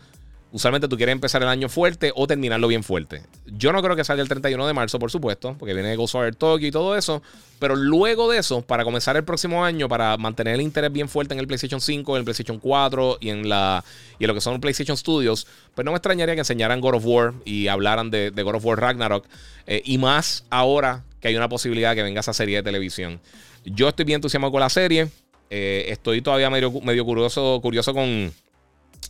Usualmente 0.54 0.88
tú 0.88 0.98
quieres 0.98 1.14
empezar 1.14 1.42
el 1.42 1.50
año 1.50 1.68
fuerte 1.68 2.12
o 2.16 2.28
terminarlo 2.28 2.68
bien 2.68 2.84
fuerte. 2.84 3.24
Yo 3.48 3.74
no 3.74 3.82
creo 3.82 3.96
que 3.96 4.04
salga 4.04 4.22
el 4.22 4.30
31 4.30 4.68
de 4.68 4.74
marzo, 4.74 5.00
por 5.00 5.10
supuesto, 5.10 5.56
porque 5.58 5.74
viene 5.74 5.96
Ghostwire 5.96 6.36
Tokyo 6.36 6.68
y 6.68 6.70
todo 6.70 6.96
eso. 6.96 7.24
Pero 7.58 7.76
luego 7.76 8.30
de 8.30 8.38
eso, 8.38 8.62
para 8.62 8.84
comenzar 8.84 9.18
el 9.18 9.24
próximo 9.24 9.66
año, 9.66 9.90
para 9.90 10.16
mantener 10.18 10.54
el 10.54 10.62
interés 10.62 10.92
bien 10.92 11.10
fuerte 11.10 11.34
en 11.34 11.40
el 11.40 11.48
PlayStation 11.48 11.82
5, 11.82 12.16
en 12.16 12.20
el 12.20 12.24
PlayStation 12.24 12.60
4 12.60 13.18
y 13.20 13.30
en, 13.30 13.50
la, 13.50 13.84
y 14.20 14.26
en 14.26 14.28
lo 14.28 14.36
que 14.36 14.42
son 14.42 14.62
PlayStation 14.62 14.96
Studios, 14.96 15.48
pues 15.74 15.86
no 15.86 15.92
me 15.92 15.98
extrañaría 15.98 16.36
que 16.36 16.42
enseñaran 16.42 16.82
God 16.82 16.98
of 16.98 17.06
War 17.08 17.34
y 17.46 17.68
hablaran 17.68 18.12
de, 18.12 18.30
God 18.30 18.54
of 18.54 18.66
War 18.66 18.80
Ragnarok. 18.80 19.26
Eh, 19.66 19.82
y 19.84 19.98
más 19.98 20.46
ahora 20.52 21.04
que 21.20 21.30
hay 21.30 21.36
una 21.36 21.50
posibilidad 21.50 21.90
de 21.90 21.96
que 21.96 22.04
venga 22.04 22.20
esa 22.20 22.34
serie 22.34 22.58
de 22.58 22.64
televisión. 22.64 23.20
Yo 23.66 23.90
estoy 23.90 24.06
bien 24.06 24.18
entusiasmado 24.18 24.52
con 24.52 24.60
la 24.60 24.70
serie. 24.70 25.10
Eh, 25.50 25.86
estoy 25.88 26.22
todavía 26.22 26.52
medio, 26.52 26.72
medio 26.82 27.04
curioso, 27.06 27.60
curioso 27.60 27.92
con 27.96 28.32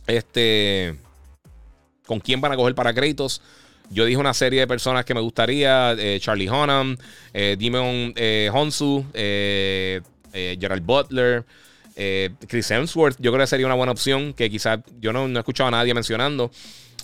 este. 0.06 0.96
Con 2.06 2.20
quién 2.20 2.40
van 2.40 2.52
a 2.52 2.56
coger 2.56 2.74
para 2.74 2.94
créditos. 2.94 3.40
Yo 3.90 4.04
dije 4.04 4.18
una 4.18 4.34
serie 4.34 4.60
de 4.60 4.66
personas 4.66 5.04
que 5.04 5.14
me 5.14 5.20
gustaría: 5.20 5.92
eh, 5.92 6.18
Charlie 6.20 6.48
Hunnam, 6.48 6.96
eh, 7.32 7.56
Demon 7.58 8.14
Honsu, 8.52 9.04
Gerald 9.12 10.84
Butler. 10.84 11.44
Chris 12.48 12.72
Hemsworth, 12.72 13.16
yo 13.20 13.30
creo 13.30 13.44
que 13.44 13.46
sería 13.46 13.66
una 13.66 13.76
buena 13.76 13.92
opción. 13.92 14.32
Que 14.32 14.50
quizás 14.50 14.80
yo 15.00 15.12
no, 15.12 15.26
he 15.26 15.38
escuchado 15.38 15.68
a 15.68 15.70
nadie 15.70 15.94
mencionando. 15.94 16.50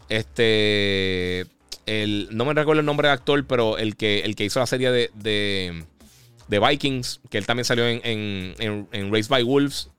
Este 0.08 1.46
no 2.30 2.44
me 2.44 2.54
recuerdo 2.54 2.80
el 2.80 2.86
nombre 2.86 3.08
del 3.08 3.14
actor, 3.14 3.44
pero 3.46 3.76
el 3.76 3.96
que, 3.96 4.20
el 4.20 4.36
que 4.36 4.44
hizo 4.44 4.60
la 4.60 4.66
serie 4.66 4.90
de, 4.92 5.10
de, 6.48 6.58
Vikings, 6.58 7.20
que 7.30 7.38
él 7.38 7.46
también 7.46 7.64
salió 7.64 7.86
en, 7.86 8.00
en, 8.04 8.88
en, 8.92 9.12
Race 9.12 9.28
by 9.28 9.42
Wolves. 9.42 9.90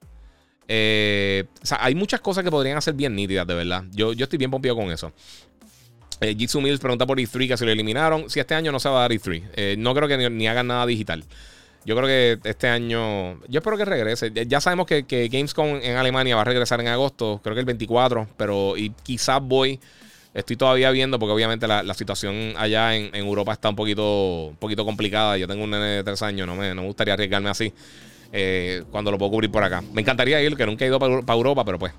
Eh, 0.74 1.44
o 1.62 1.66
sea, 1.66 1.80
hay 1.82 1.96
muchas 1.96 2.22
cosas 2.22 2.46
que 2.46 2.50
podrían 2.50 2.78
hacer 2.78 2.94
bien 2.94 3.14
nítidas, 3.14 3.46
de 3.46 3.54
verdad. 3.54 3.84
Yo, 3.92 4.14
yo 4.14 4.24
estoy 4.24 4.38
bien 4.40 4.50
pompido 4.50 4.74
con 4.74 4.90
eso. 4.90 5.12
Eh, 6.22 6.34
Jitsu 6.34 6.62
Mills 6.62 6.80
pregunta 6.80 7.06
por 7.06 7.20
E3 7.20 7.50
que 7.50 7.58
se 7.58 7.66
lo 7.66 7.72
eliminaron. 7.72 8.30
Si 8.30 8.40
este 8.40 8.56
año 8.56 8.72
no 8.72 8.80
se 8.80 8.88
va 8.88 9.00
a 9.00 9.02
dar 9.02 9.12
E3. 9.12 9.44
Eh, 9.54 9.76
no 9.78 9.94
creo 9.94 10.08
que 10.08 10.30
ni, 10.30 10.48
hagan 10.48 10.68
nada 10.68 10.86
digital. 10.86 11.26
Yo 11.84 11.98
creo 11.98 12.08
que 12.08 12.50
este 12.50 12.70
año. 12.70 13.42
Yo 13.50 13.60
espero 13.60 13.76
que 13.76 13.84
regrese. 13.84 14.32
Ya 14.48 14.62
sabemos 14.62 14.88
que, 14.88 15.04
que, 15.04 15.28
Gamescom 15.28 15.80
en 15.82 15.98
Alemania 15.98 16.38
va 16.38 16.44
a 16.44 16.46
regresar 16.46 16.80
en 16.80 16.88
agosto. 16.88 17.42
Creo 17.44 17.54
que 17.54 17.60
el 17.60 17.66
24. 17.66 18.30
Pero 18.38 18.78
y 18.78 18.92
quizás 19.04 19.42
voy 19.42 19.78
Estoy 20.34 20.56
todavía 20.56 20.90
viendo, 20.92 21.20
porque 21.20 21.34
obviamente 21.34 21.68
la, 21.68 21.94
situación 21.94 22.54
allá 22.56 22.96
en, 22.96 23.14
Europa 23.14 23.52
está 23.52 23.68
un 23.68 23.76
poquito, 23.76 24.46
un 24.46 24.56
poquito 24.56 24.86
complicada. 24.86 25.38
Yo 25.38 25.46
tengo 25.46 25.66
un 25.66 25.72
nene 25.72 25.88
de 25.88 26.04
tres 26.06 26.22
años, 26.22 26.48
no 26.48 26.56
me, 26.56 26.74
no 26.74 26.84
me 26.84 26.88
gustaría 26.88 27.16
arriesgarme 27.16 27.50
así 27.50 27.74
eh, 28.34 28.84
cuando 28.92 29.12
lo 29.12 29.18
puedo 29.18 29.32
cubrir 29.32 29.52
por 29.52 29.64
acá. 29.64 29.84
Me 29.94 30.02
encantaría 30.02 30.42
ir, 30.42 30.56
que 30.56 30.66
nunca 30.66 30.86
he 30.86 30.88
ido 30.88 31.00
para, 31.00 31.34
Europa, 31.34 31.66
pero 31.66 31.80
pues. 31.80 31.94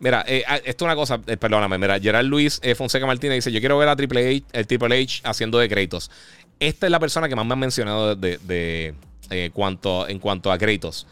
Mira, 0.00 0.24
eh, 0.26 0.42
ah, 0.48 0.56
esto 0.56 0.84
es 0.84 0.86
una 0.86 0.96
cosa, 0.96 1.20
eh, 1.26 1.36
perdóname, 1.36 1.78
mira, 1.78 1.98
Gerard 2.00 2.24
Luis 2.24 2.60
Fonseca 2.76 3.06
Martínez 3.06 3.36
dice: 3.36 3.52
Yo 3.52 3.60
quiero 3.60 3.78
ver 3.78 3.88
a 3.88 3.96
Triple 3.96 4.28
H, 4.28 4.44
el 4.52 4.66
Triple 4.66 5.00
H 5.00 5.20
haciendo 5.24 5.58
de 5.58 5.68
créditos. 5.68 6.10
Esta 6.58 6.86
es 6.86 6.90
la 6.90 7.00
persona 7.00 7.28
que 7.28 7.36
más 7.36 7.46
me 7.46 7.52
han 7.54 7.58
mencionado 7.58 8.14
de, 8.16 8.94
cuanto, 9.52 10.08
en 10.08 10.18
cuanto 10.18 10.52
a 10.52 10.58
créditos. 10.58 11.06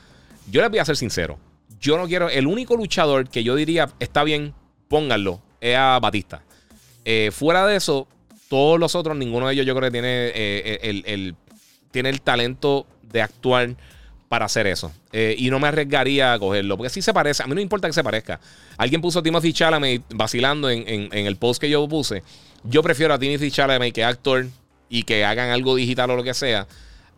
Yo 0.50 0.60
les 0.60 0.70
voy 0.70 0.78
a 0.78 0.84
ser 0.84 0.96
sincero. 0.96 1.38
Yo 1.80 1.96
no 1.96 2.06
quiero. 2.06 2.28
El 2.28 2.46
único 2.46 2.76
luchador 2.76 3.28
que 3.28 3.42
yo 3.42 3.54
diría 3.54 3.88
está 4.00 4.24
bien, 4.24 4.54
pónganlo, 4.88 5.40
es 5.60 5.76
a 5.76 5.98
Batista. 6.00 6.42
Fuera 7.32 7.66
de 7.66 7.76
eso, 7.76 8.06
todos 8.48 8.78
los 8.78 8.94
otros, 8.94 9.16
ninguno 9.16 9.46
de 9.46 9.54
ellos 9.54 9.66
yo 9.66 9.74
creo 9.74 9.90
que 9.90 9.92
tiene, 9.92 10.28
el, 10.82 11.34
tiene 11.90 12.10
el 12.10 12.20
talento 12.20 12.86
de 13.02 13.22
actuar 13.22 13.76
para 14.30 14.44
hacer 14.44 14.68
eso. 14.68 14.92
y 15.12 15.50
no 15.50 15.58
me 15.58 15.66
arriesgaría 15.66 16.32
a 16.32 16.38
cogerlo. 16.38 16.76
Porque 16.76 16.88
si 16.88 17.02
se 17.02 17.12
parece. 17.12 17.42
A 17.42 17.48
mí 17.48 17.54
no 17.56 17.60
importa 17.60 17.88
que 17.88 17.92
se 17.92 18.04
parezca. 18.04 18.38
Alguien 18.76 19.00
puso 19.00 19.24
Timothy 19.24 19.52
Chalamet 19.52 20.04
vacilando 20.14 20.70
en, 20.70 21.08
el 21.12 21.34
post 21.34 21.60
que 21.60 21.68
yo 21.68 21.86
puse. 21.88 22.22
Yo 22.62 22.80
prefiero 22.84 23.12
a 23.12 23.18
Timothy 23.18 23.50
Chalamet 23.50 23.92
que 23.92 24.04
actor 24.04 24.46
y 24.88 25.02
que 25.02 25.24
hagan 25.24 25.50
algo 25.50 25.74
digital 25.74 26.12
o 26.12 26.16
lo 26.16 26.22
que 26.22 26.32
sea, 26.32 26.68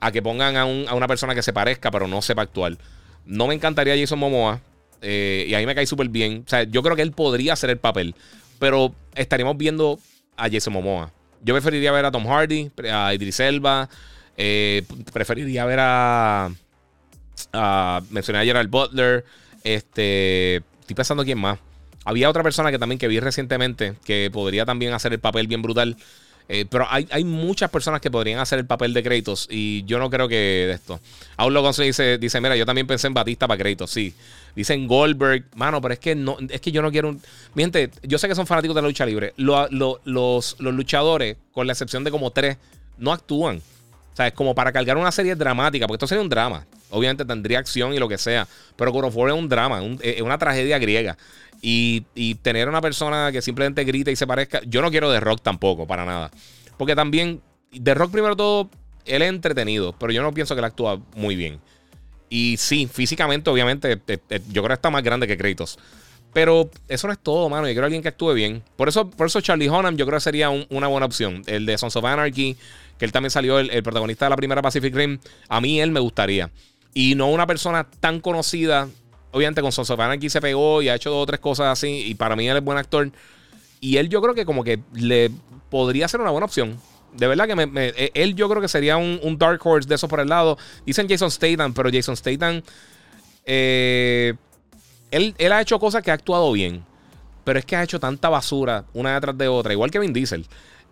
a 0.00 0.10
que 0.10 0.22
pongan 0.22 0.56
a, 0.56 0.64
una 0.64 1.06
persona 1.06 1.34
que 1.34 1.42
se 1.42 1.52
parezca 1.52 1.90
pero 1.90 2.08
no 2.08 2.22
sepa 2.22 2.40
actuar. 2.40 2.78
No 3.26 3.46
me 3.46 3.54
encantaría 3.54 3.94
Jason 3.94 4.18
Momoa. 4.18 4.62
Eh, 5.02 5.44
y 5.48 5.54
a 5.54 5.58
mí 5.58 5.66
me 5.66 5.74
cae 5.74 5.84
súper 5.84 6.08
bien. 6.08 6.44
O 6.46 6.48
sea, 6.48 6.62
yo 6.62 6.82
creo 6.82 6.96
que 6.96 7.02
él 7.02 7.12
podría 7.12 7.52
hacer 7.52 7.68
el 7.68 7.78
papel. 7.78 8.14
Pero 8.58 8.94
estaríamos 9.14 9.58
viendo 9.58 9.98
a 10.38 10.48
Jason 10.48 10.72
Momoa. 10.72 11.12
Yo 11.42 11.52
preferiría 11.52 11.92
ver 11.92 12.06
a 12.06 12.10
Tom 12.10 12.26
Hardy, 12.26 12.70
a 12.90 13.12
Idris 13.12 13.38
Elba. 13.38 13.90
Eh, 14.38 14.84
preferiría 15.12 15.66
ver 15.66 15.80
a. 15.82 16.50
a 17.52 18.02
mencioné 18.10 18.40
a 18.40 18.44
Gerald 18.44 18.70
Butler. 18.70 19.24
Este. 19.64 20.56
Estoy 20.56 20.96
pensando 20.96 21.24
quién 21.24 21.38
más. 21.38 21.58
Había 22.04 22.28
otra 22.28 22.42
persona 22.42 22.70
que 22.70 22.78
también 22.78 22.98
que 22.98 23.08
vi 23.08 23.20
recientemente 23.20 23.94
que 24.04 24.30
podría 24.32 24.64
también 24.64 24.92
hacer 24.92 25.12
el 25.12 25.20
papel 25.20 25.46
bien 25.46 25.62
brutal. 25.62 25.96
Eh, 26.48 26.66
pero 26.68 26.86
hay, 26.90 27.24
muchas 27.24 27.70
personas 27.70 28.00
que 28.00 28.10
podrían 28.10 28.40
hacer 28.40 28.58
el 28.58 28.66
papel 28.66 28.92
de 28.92 29.02
Kratos 29.02 29.46
y 29.50 29.84
yo 29.84 29.98
no 29.98 30.10
creo 30.10 30.28
que 30.28 30.34
de 30.34 30.72
esto. 30.72 31.00
Aún 31.36 31.54
lo 31.54 31.72
dice, 31.72 32.18
dice, 32.18 32.40
mira, 32.40 32.56
yo 32.56 32.66
también 32.66 32.86
pensé 32.86 33.06
en 33.06 33.14
Batista 33.14 33.46
para 33.46 33.62
Kratos, 33.62 33.90
sí. 33.90 34.14
Dicen 34.54 34.86
Goldberg, 34.86 35.44
mano, 35.54 35.80
pero 35.80 35.94
es 35.94 36.00
que 36.00 36.14
no, 36.14 36.36
es 36.50 36.60
que 36.60 36.72
yo 36.72 36.82
no 36.82 36.90
quiero 36.90 37.08
un... 37.10 37.22
Mi 37.54 37.62
gente, 37.62 37.90
yo 38.02 38.18
sé 38.18 38.28
que 38.28 38.34
son 38.34 38.46
fanáticos 38.46 38.74
de 38.74 38.82
la 38.82 38.88
lucha 38.88 39.06
libre. 39.06 39.32
los, 39.36 39.70
los 39.70 40.56
luchadores, 40.58 41.36
con 41.52 41.66
la 41.66 41.72
excepción 41.72 42.04
de 42.04 42.10
como 42.10 42.32
tres, 42.32 42.58
no 42.98 43.12
actúan. 43.12 43.62
O 44.12 44.16
sea, 44.16 44.26
es 44.26 44.34
como 44.34 44.54
para 44.54 44.72
cargar 44.72 44.98
una 44.98 45.12
serie 45.12 45.34
dramática, 45.34 45.86
porque 45.86 45.96
esto 45.96 46.06
sería 46.06 46.22
un 46.22 46.28
drama. 46.28 46.66
Obviamente 46.92 47.24
tendría 47.24 47.58
acción 47.58 47.94
y 47.94 47.98
lo 47.98 48.08
que 48.08 48.18
sea. 48.18 48.46
Pero 48.76 48.92
God 48.92 49.04
of 49.04 49.16
es 49.16 49.32
un 49.32 49.48
drama, 49.48 49.82
es 50.00 50.22
una 50.22 50.38
tragedia 50.38 50.78
griega. 50.78 51.16
Y, 51.60 52.04
y, 52.14 52.34
tener 52.36 52.68
una 52.68 52.80
persona 52.80 53.30
que 53.30 53.40
simplemente 53.40 53.84
grita 53.84 54.10
y 54.10 54.16
se 54.16 54.26
parezca. 54.26 54.60
Yo 54.66 54.82
no 54.82 54.90
quiero 54.90 55.12
The 55.12 55.20
Rock 55.20 55.42
tampoco, 55.42 55.86
para 55.86 56.04
nada. 56.04 56.30
Porque 56.76 56.96
también, 56.96 57.40
The 57.82 57.94
Rock, 57.94 58.10
primero 58.10 58.34
todo, 58.34 58.68
él 59.04 59.22
es 59.22 59.28
entretenido, 59.28 59.94
pero 59.98 60.12
yo 60.12 60.22
no 60.22 60.32
pienso 60.34 60.54
que 60.54 60.60
él 60.60 60.64
actúa 60.64 61.00
muy 61.14 61.36
bien. 61.36 61.60
Y 62.28 62.56
sí, 62.56 62.88
físicamente, 62.90 63.50
obviamente, 63.50 64.00
yo 64.48 64.62
creo 64.62 64.68
que 64.68 64.72
está 64.72 64.90
más 64.90 65.02
grande 65.02 65.26
que 65.26 65.36
Kratos. 65.36 65.78
Pero 66.32 66.70
eso 66.88 67.06
no 67.06 67.12
es 67.12 67.18
todo, 67.18 67.48
mano. 67.50 67.66
Yo 67.66 67.74
quiero 67.74 67.84
alguien 67.84 68.02
que 68.02 68.08
actúe 68.08 68.32
bien. 68.32 68.62
Por 68.76 68.88
eso, 68.88 69.10
por 69.10 69.26
eso 69.26 69.40
Charlie 69.42 69.68
Hunnam 69.68 69.96
yo 69.96 70.06
creo 70.06 70.16
que 70.16 70.24
sería 70.24 70.48
una 70.48 70.86
buena 70.86 71.04
opción. 71.04 71.42
El 71.46 71.66
de 71.66 71.76
Sons 71.76 71.94
of 71.94 72.04
Anarchy, 72.06 72.56
que 72.98 73.04
él 73.04 73.12
también 73.12 73.30
salió 73.30 73.58
el, 73.58 73.68
el, 73.70 73.82
protagonista 73.82 74.24
de 74.24 74.30
la 74.30 74.36
primera 74.36 74.62
Pacific 74.62 74.94
Rim. 74.94 75.18
A 75.48 75.60
mí 75.60 75.80
él 75.80 75.90
me 75.90 76.00
gustaría. 76.00 76.50
Y 76.94 77.14
no 77.14 77.28
una 77.28 77.46
persona 77.46 77.84
tan 77.84 78.20
conocida 78.20 78.88
obviamente 79.32 79.62
con 79.62 79.72
Sons 79.72 79.90
aquí 79.90 80.30
se 80.30 80.40
pegó 80.40 80.82
y 80.82 80.88
ha 80.88 80.94
hecho 80.94 81.10
dos 81.10 81.24
o 81.24 81.26
tres 81.26 81.40
cosas 81.40 81.66
así. 81.66 82.04
Y 82.06 82.14
para 82.14 82.36
mí 82.36 82.48
él 82.48 82.56
es 82.56 82.62
buen 82.62 82.78
actor. 82.78 83.10
Y 83.80 83.96
él 83.96 84.08
yo 84.08 84.22
creo 84.22 84.34
que 84.34 84.44
como 84.44 84.62
que 84.62 84.78
le 84.94 85.30
podría 85.70 86.06
ser 86.06 86.20
una 86.20 86.30
buena 86.30 86.44
opción. 86.44 86.78
De 87.14 87.26
verdad 87.26 87.46
que 87.46 87.56
me, 87.56 87.88
eh, 87.88 88.10
él 88.14 88.34
yo 88.34 88.48
creo 88.48 88.62
que 88.62 88.68
sería 88.68 88.96
un, 88.96 89.36
Dark 89.38 89.60
Horse 89.66 89.88
de 89.88 89.96
esos 89.96 90.08
por 90.08 90.20
el 90.20 90.28
lado. 90.28 90.56
Dicen 90.86 91.08
Jason 91.08 91.30
Statham, 91.30 91.74
pero 91.74 91.90
Jason 91.92 92.16
Statham... 92.16 92.62
Eh, 93.44 94.34
él, 95.10 95.34
ha 95.52 95.60
hecho 95.60 95.78
cosas 95.78 96.02
que 96.02 96.10
ha 96.10 96.14
actuado 96.14 96.52
bien. 96.52 96.84
Pero 97.44 97.58
es 97.58 97.64
que 97.64 97.74
ha 97.74 97.82
hecho 97.82 97.98
tanta 97.98 98.28
basura 98.28 98.84
una 98.94 99.14
detrás 99.14 99.36
de 99.36 99.48
otra. 99.48 99.72
Igual 99.72 99.90
que 99.90 99.98
Vin 99.98 100.12
Diesel. 100.12 100.46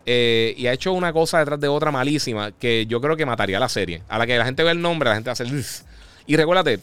Eh, 0.05 0.55
y 0.57 0.66
ha 0.66 0.72
hecho 0.72 0.92
una 0.92 1.12
cosa 1.12 1.38
detrás 1.38 1.61
de 1.61 1.68
otra 1.68 1.90
malísima 1.90 2.53
que 2.53 2.86
yo 2.86 3.01
creo 3.01 3.16
que 3.16 3.24
mataría 3.24 3.61
la 3.61 3.68
serie. 3.68 4.03
A 4.09 4.18
la 4.18 4.26
que 4.26 4.36
la 4.36 4.44
gente 4.44 4.62
ve 4.62 4.72
el 4.72 4.80
nombre, 4.80 5.09
la 5.09 5.14
gente 5.14 5.30
a 5.30 5.34
hacer... 5.34 5.46
Y 6.30 6.36
recuérdate, 6.36 6.78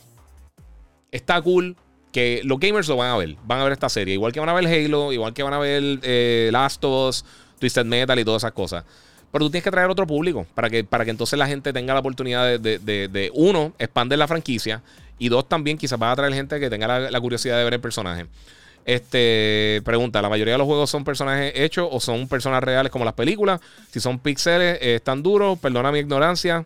está 1.09 1.41
cool 1.41 1.77
que 2.11 2.41
los 2.43 2.59
gamers 2.59 2.89
lo 2.89 2.97
van 2.97 3.11
a 3.11 3.15
ver. 3.15 3.37
Van 3.45 3.61
a 3.61 3.63
ver 3.63 3.71
esta 3.71 3.87
serie. 3.87 4.13
Igual 4.15 4.33
que 4.33 4.41
van 4.41 4.49
a 4.49 4.53
ver 4.53 4.67
Halo, 4.67 5.13
igual 5.13 5.33
que 5.33 5.41
van 5.41 5.53
a 5.53 5.57
ver 5.57 5.99
eh, 6.01 6.49
Last 6.51 6.83
of 6.83 7.07
Us, 7.07 7.25
Twisted 7.57 7.85
Metal 7.85 8.19
y 8.19 8.25
todas 8.25 8.41
esas 8.41 8.51
cosas. 8.51 8.83
Pero 9.31 9.45
tú 9.45 9.49
tienes 9.49 9.63
que 9.63 9.71
traer 9.71 9.89
otro 9.89 10.05
público 10.05 10.45
para 10.53 10.69
que, 10.69 10.83
para 10.83 11.05
que 11.05 11.11
entonces 11.11 11.39
la 11.39 11.47
gente 11.47 11.71
tenga 11.71 11.93
la 11.93 12.01
oportunidad 12.01 12.59
de, 12.59 13.31
uno, 13.35 13.71
expandir 13.79 14.17
la 14.17 14.27
franquicia. 14.27 14.83
Y 15.17 15.29
dos, 15.29 15.47
también 15.47 15.77
quizás 15.77 15.97
va 15.97 16.11
a 16.11 16.15
traer 16.17 16.33
gente 16.33 16.59
que 16.59 16.69
tenga 16.69 17.09
la, 17.09 17.21
curiosidad 17.21 17.57
de 17.57 17.63
ver 17.63 17.75
el 17.75 17.79
personaje. 17.79 18.25
Este, 18.83 19.81
pregunta, 19.85 20.21
¿la 20.21 20.27
mayoría 20.27 20.55
de 20.55 20.57
los 20.57 20.67
juegos 20.67 20.89
son 20.89 21.05
personajes 21.05 21.53
hechos 21.55 21.87
o 21.89 22.01
son 22.01 22.27
personas 22.27 22.61
reales 22.61 22.91
como 22.91 23.05
las 23.05 23.13
películas? 23.13 23.61
Si 23.91 24.01
son 24.01 24.19
pixeles, 24.19 24.77
eh, 24.81 24.95
están 24.95 25.23
duros, 25.23 25.57
perdona 25.57 25.89
mi 25.93 25.99
ignorancia. 25.99 26.65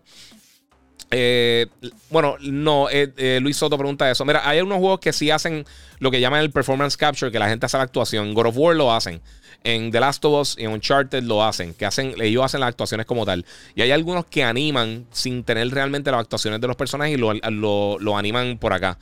Eh, 1.13 1.67
bueno, 2.09 2.37
no, 2.39 2.89
eh, 2.89 3.11
eh, 3.17 3.39
Luis 3.41 3.57
Soto 3.57 3.77
pregunta 3.77 4.09
eso. 4.09 4.23
Mira, 4.23 4.47
hay 4.47 4.61
unos 4.61 4.79
juegos 4.79 5.01
que 5.01 5.11
sí 5.11 5.29
hacen 5.29 5.65
lo 5.99 6.09
que 6.09 6.21
llaman 6.21 6.39
el 6.39 6.51
performance 6.51 6.95
capture, 6.95 7.31
que 7.31 7.37
la 7.37 7.49
gente 7.49 7.65
hace 7.65 7.77
la 7.77 7.83
actuación. 7.83 8.33
God 8.33 8.47
of 8.47 8.57
War 8.57 8.75
lo 8.75 8.93
hacen. 8.93 9.21
En 9.63 9.91
The 9.91 9.99
Last 9.99 10.25
of 10.25 10.41
Us 10.41 10.55
y 10.57 10.63
en 10.63 10.71
Uncharted 10.71 11.23
lo 11.23 11.43
hacen. 11.43 11.73
Que 11.73 11.85
hacen, 11.85 12.15
ellos 12.19 12.43
hacen 12.43 12.61
las 12.61 12.69
actuaciones 12.69 13.05
como 13.05 13.25
tal. 13.25 13.45
Y 13.75 13.81
hay 13.81 13.91
algunos 13.91 14.25
que 14.25 14.43
animan 14.43 15.05
sin 15.11 15.43
tener 15.43 15.69
realmente 15.69 16.09
las 16.11 16.21
actuaciones 16.21 16.61
de 16.61 16.67
los 16.67 16.77
personajes 16.77 17.15
y 17.15 17.19
lo, 17.19 18.17
animan 18.17 18.57
por 18.57 18.73
acá. 18.73 18.97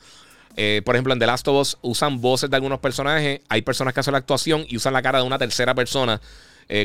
por 0.84 0.96
ejemplo, 0.96 1.12
en 1.12 1.18
The 1.20 1.26
Last 1.26 1.48
of 1.48 1.60
Us 1.60 1.78
usan 1.80 2.20
voces 2.20 2.50
de 2.50 2.56
algunos 2.56 2.80
personajes. 2.80 3.40
Hay 3.48 3.62
personas 3.62 3.94
que 3.94 4.00
hacen 4.00 4.12
la 4.12 4.18
actuación 4.18 4.66
y 4.68 4.76
usan 4.76 4.92
la 4.92 5.00
cara 5.00 5.20
de 5.20 5.24
una 5.24 5.38
tercera 5.38 5.74
persona, 5.74 6.20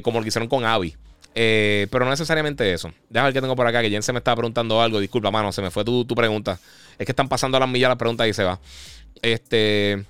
como 0.03 0.19
lo 0.19 0.23
que 0.23 0.29
hicieron 0.29 0.47
con 0.47 0.63
Abby. 0.63 0.95
Eh, 1.37 1.87
pero 1.91 2.05
no 2.05 2.11
necesariamente 2.11 2.71
eso. 2.71 2.93
Déjame 3.09 3.27
ver 3.27 3.33
qué 3.33 3.41
tengo 3.41 3.57
por 3.57 3.67
acá, 3.67 3.81
que 3.81 3.89
Jen 3.89 4.01
se 4.01 4.13
me 4.13 4.19
estaba 4.19 4.37
preguntando 4.37 4.81
algo. 4.81 5.01
Disculpa, 5.01 5.29
mano, 5.31 5.51
se 5.51 5.61
me 5.61 5.69
fue 5.69 5.83
tu, 5.83 6.07
pregunta. 6.07 6.57
Es 6.97 7.05
que 7.05 7.11
están 7.11 7.27
pasando 7.27 7.57
a 7.57 7.59
las 7.59 7.69
millas 7.69 7.89
las 7.89 7.97
preguntas 7.97 8.27
y 8.27 8.33
se 8.33 8.43
va. 8.45 8.59
Este. 9.21 10.05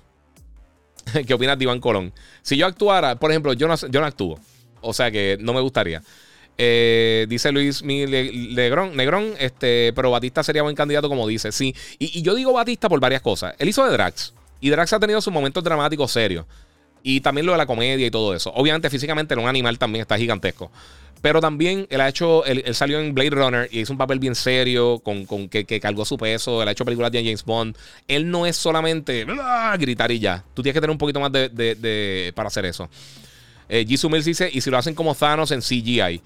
¿Qué 1.26 1.34
opinas 1.34 1.58
de 1.58 1.64
Iván 1.64 1.80
Colón? 1.80 2.12
Si 2.42 2.56
yo 2.56 2.66
actuara, 2.66 3.16
por 3.16 3.32
ejemplo, 3.32 3.52
yo 3.54 3.66
no, 3.66 3.74
yo 3.74 4.00
no 4.00 4.06
actúo. 4.06 4.38
O 4.80 4.94
sea 4.94 5.10
que 5.10 5.36
no 5.40 5.52
me 5.52 5.60
gustaría. 5.60 6.00
Eh, 6.58 7.26
dice 7.28 7.52
Luis 7.52 7.82
Negrón, 7.82 8.96
Negrón, 8.96 9.34
este, 9.38 9.92
pero 9.94 10.10
Batista 10.10 10.42
sería 10.42 10.62
buen 10.62 10.76
candidato, 10.76 11.08
como 11.08 11.26
dice. 11.26 11.50
Sí, 11.50 11.74
y, 11.98 12.18
y, 12.18 12.22
yo 12.22 12.34
digo 12.34 12.52
Batista 12.52 12.88
por 12.88 13.00
varias 13.00 13.20
cosas. 13.20 13.54
Él 13.58 13.68
hizo 13.68 13.84
de 13.84 13.90
Drax. 13.90 14.32
Y 14.60 14.70
Drax 14.70 14.92
ha 14.92 15.00
tenido 15.00 15.20
sus 15.20 15.32
momentos 15.32 15.62
dramáticos 15.64 16.12
serios. 16.12 16.46
Y 17.02 17.20
también 17.20 17.46
lo 17.46 17.52
de 17.52 17.58
la 17.58 17.66
comedia 17.66 18.06
y 18.06 18.10
todo 18.10 18.34
eso. 18.34 18.52
Obviamente, 18.54 18.90
físicamente, 18.90 19.34
en 19.34 19.40
un 19.40 19.48
animal 19.48 19.78
también 19.78 20.02
está 20.02 20.16
gigantesco. 20.16 20.70
Pero 21.22 21.40
también 21.40 21.86
él 21.90 22.00
ha 22.00 22.08
hecho, 22.08 22.44
él, 22.44 22.62
salió 22.74 23.00
en 23.00 23.14
Blade 23.14 23.30
Runner 23.30 23.68
y 23.70 23.80
hizo 23.80 23.92
un 23.92 23.98
papel 23.98 24.18
bien 24.18 24.34
serio, 24.34 25.00
con, 25.00 25.24
con 25.26 25.48
que, 25.48 25.64
que, 25.64 25.80
cargó 25.80 26.04
su 26.04 26.18
peso. 26.18 26.62
Él 26.62 26.68
ha 26.68 26.72
hecho 26.72 26.84
películas 26.84 27.10
de 27.10 27.24
James 27.24 27.44
Bond. 27.44 27.76
Él 28.06 28.30
no 28.30 28.46
es 28.46 28.56
solamente 28.56 29.26
gritar 29.78 30.10
y 30.12 30.18
ya. 30.18 30.44
Tú 30.54 30.62
tienes 30.62 30.74
que 30.74 30.80
tener 30.80 30.90
un 30.92 30.98
poquito 30.98 31.20
más 31.20 31.32
de, 31.32 31.48
de, 31.48 32.32
para 32.34 32.48
hacer 32.48 32.66
eso. 32.66 32.88
Eh, 33.68 33.84
Jisoo 33.86 34.10
Mills 34.10 34.24
dice, 34.24 34.48
y 34.52 34.60
si 34.60 34.70
lo 34.70 34.78
hacen 34.78 34.94
como 34.94 35.14
Thanos 35.14 35.50
en 35.50 35.60
CGI. 35.60 36.20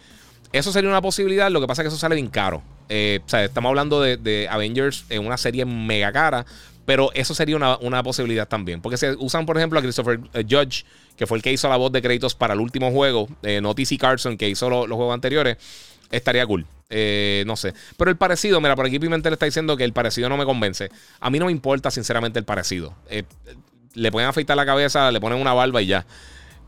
Eso 0.52 0.72
sería 0.72 0.90
una 0.90 1.00
posibilidad, 1.00 1.50
lo 1.50 1.60
que 1.60 1.68
pasa 1.68 1.82
es 1.82 1.84
que 1.84 1.88
eso 1.88 1.96
sale 1.96 2.16
bien 2.16 2.28
caro. 2.28 2.60
Eh, 2.88 3.20
o 3.24 3.28
sea, 3.28 3.44
estamos 3.44 3.68
hablando 3.68 4.00
de, 4.00 4.16
de, 4.16 4.48
Avengers 4.50 5.04
en 5.08 5.24
una 5.24 5.36
serie 5.36 5.64
mega 5.64 6.10
cara, 6.10 6.44
pero 6.90 7.12
eso 7.14 7.36
sería 7.36 7.54
una, 7.56 8.02
posibilidad 8.02 8.48
también. 8.48 8.80
Porque 8.80 8.96
se 8.96 9.12
usan, 9.12 9.46
por 9.46 9.56
ejemplo, 9.56 9.78
a 9.78 9.82
Christopher 9.82 10.18
eh, 10.34 10.44
Judge 10.50 10.84
que 11.16 11.24
fue 11.24 11.36
el 11.36 11.42
que 11.44 11.52
hizo 11.52 11.68
la 11.68 11.76
voz 11.76 11.92
de 11.92 12.02
créditos 12.02 12.34
para 12.34 12.54
el 12.54 12.58
último 12.58 12.90
juego, 12.90 13.28
eh, 13.44 13.60
no 13.60 13.76
TC 13.76 13.96
Carson, 13.96 14.36
que 14.36 14.48
hizo 14.48 14.68
los 14.68 14.88
juegos 14.96 15.14
anteriores, 15.14 15.56
estaría 16.10 16.44
cool. 16.46 16.66
Eh, 16.88 17.44
no 17.46 17.54
sé. 17.54 17.74
Pero 17.96 18.10
el 18.10 18.16
parecido, 18.16 18.60
mira, 18.60 18.74
por 18.74 18.86
aquí 18.86 18.98
Pimentel 18.98 19.34
está 19.34 19.46
diciendo 19.46 19.76
que 19.76 19.84
el 19.84 19.92
parecido 19.92 20.28
no 20.28 20.36
me 20.36 20.44
convence. 20.44 20.90
A 21.20 21.30
mí 21.30 21.38
no 21.38 21.46
me 21.46 21.52
importa, 21.52 21.92
sinceramente, 21.92 22.40
el 22.40 22.44
parecido. 22.44 22.92
Le 23.94 24.10
pueden 24.10 24.28
afeitar 24.28 24.56
la 24.56 24.66
cabeza, 24.66 25.12
le 25.12 25.20
ponen 25.20 25.40
una 25.40 25.54
barba 25.54 25.80
y 25.80 25.86
ya. 25.86 26.04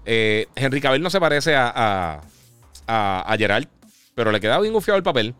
Henry 0.04 0.80
Cavill 0.80 1.02
no 1.02 1.10
se 1.10 1.18
parece 1.18 1.56
a, 1.56 2.22
a, 2.86 3.32
a, 3.32 3.36
Gerald, 3.36 3.66
pero 4.14 4.30
le 4.30 4.38
queda 4.38 4.60
bien 4.60 4.72
gufiado 4.72 4.98
el 4.98 5.02
papel. 5.02 5.34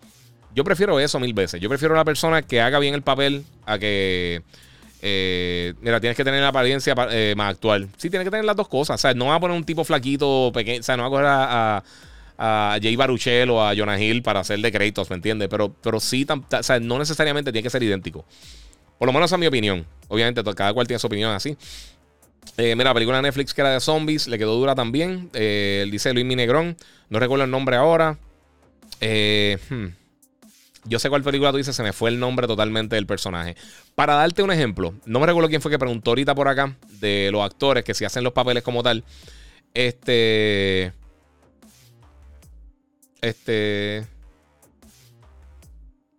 Yo 0.57 0.64
prefiero 0.64 0.99
eso 0.99 1.20
mil 1.20 1.35
veces. 1.35 1.61
Yo 1.61 1.68
prefiero 1.68 1.95
una 1.95 2.05
persona 2.05 2.43
que 2.43 2.61
haga 2.61 2.80
bien 2.80 2.95
el 2.95 3.03
papel 3.03 3.45
a 3.64 3.78
que 3.78 4.43
eh, 5.05 5.74
mira, 5.80 6.00
tienes 6.00 6.16
que 6.16 6.24
tener 6.24 6.40
la 6.40 6.48
apariencia 6.48 6.94
eh, 7.11 7.34
más 7.36 7.50
actual. 7.50 7.88
Sí, 7.96 8.09
tienes 8.09 8.24
que 8.24 8.30
tener 8.30 8.44
las 8.44 8.57
dos 8.57 8.68
cosas. 8.68 8.94
O 8.94 8.98
sea, 9.03 9.12
no 9.14 9.26
va 9.26 9.34
a 9.34 9.40
poner 9.40 9.57
un 9.57 9.64
tipo 9.64 9.84
flaquito. 9.84 10.48
O 10.48 10.53
sea, 10.80 10.96
no 10.96 11.03
va 11.03 11.09
a 11.09 11.11
coger 11.11 11.26
a, 11.26 11.84
a, 12.38 12.78
Jay 12.80 12.94
Baruchel 12.94 13.50
o 13.50 13.62
a 13.62 13.74
Jonah 13.76 14.00
Hill 14.00 14.22
para 14.22 14.40
hacer 14.40 14.61
de 14.61 14.70
créditos, 14.70 15.11
¿me 15.11 15.16
entiendes? 15.16 15.48
Pero, 15.48 15.74
pero 15.82 15.98
sí, 15.98 16.24
o 16.28 16.62
sea, 16.62 16.78
no 16.78 16.98
necesariamente 16.98 17.50
tiene 17.50 17.64
que 17.64 17.70
ser 17.70 17.82
idéntico. 17.82 18.24
Por 18.98 19.07
lo 19.07 19.12
menos 19.12 19.32
a 19.32 19.38
mi 19.38 19.46
opinión. 19.46 19.84
Obviamente, 20.07 20.42
cada 20.55 20.72
cual 20.72 20.86
tiene 20.86 21.00
su 21.00 21.09
opinión 21.09 21.32
así. 21.32 21.57
Eh, 22.57 22.74
mira, 22.76 22.90
la 22.90 22.94
película 22.94 23.16
de 23.16 23.22
Netflix 23.22 23.53
que 23.55 23.61
era 23.61 23.70
de 23.70 23.80
zombies, 23.80 24.28
le 24.28 24.38
quedó 24.38 24.55
dura 24.55 24.76
también. 24.76 25.30
dice 25.32 26.12
Luis 26.12 26.24
Minegrón. 26.24 26.76
No 27.09 27.18
recuerdo 27.18 27.44
el 27.44 27.50
nombre 27.50 27.74
ahora. 27.74 28.18
Eh, 29.00 29.59
hmm. 29.68 29.86
Yo 30.84 30.98
sé 30.98 31.09
cuál 31.09 31.22
película 31.22 31.50
tú 31.50 31.59
dices, 31.59 31.76
se 31.76 31.82
me 31.82 31.92
fue 31.92 32.11
el 32.11 32.18
nombre 32.18 32.46
totalmente 32.46 32.96
del 32.96 33.07
personaje. 33.07 33.57
Para 33.95 34.14
darte 34.14 34.43
un 34.43 34.51
ejemplo, 34.51 34.95
no 35.05 35.20
me 35.20 35.26
recuerdo 35.26 35.49
quién 35.49 35.61
fue 35.61 35.70
que 35.70 35.78
preguntó 35.78 36.12
ahorita 36.12 36.34
por 36.34 36.49
acá 36.49 36.74
de 37.01 37.28
los 37.30 37.45
actores 37.45 37.84
que 37.84 37.93
si 37.95 38.05
hacen 38.05 38.24
los 38.24 38.32
papeles 38.32 38.62
como 38.62 38.82
tal. 38.82 39.05
Este. 39.74 40.93
Este. 43.20 44.07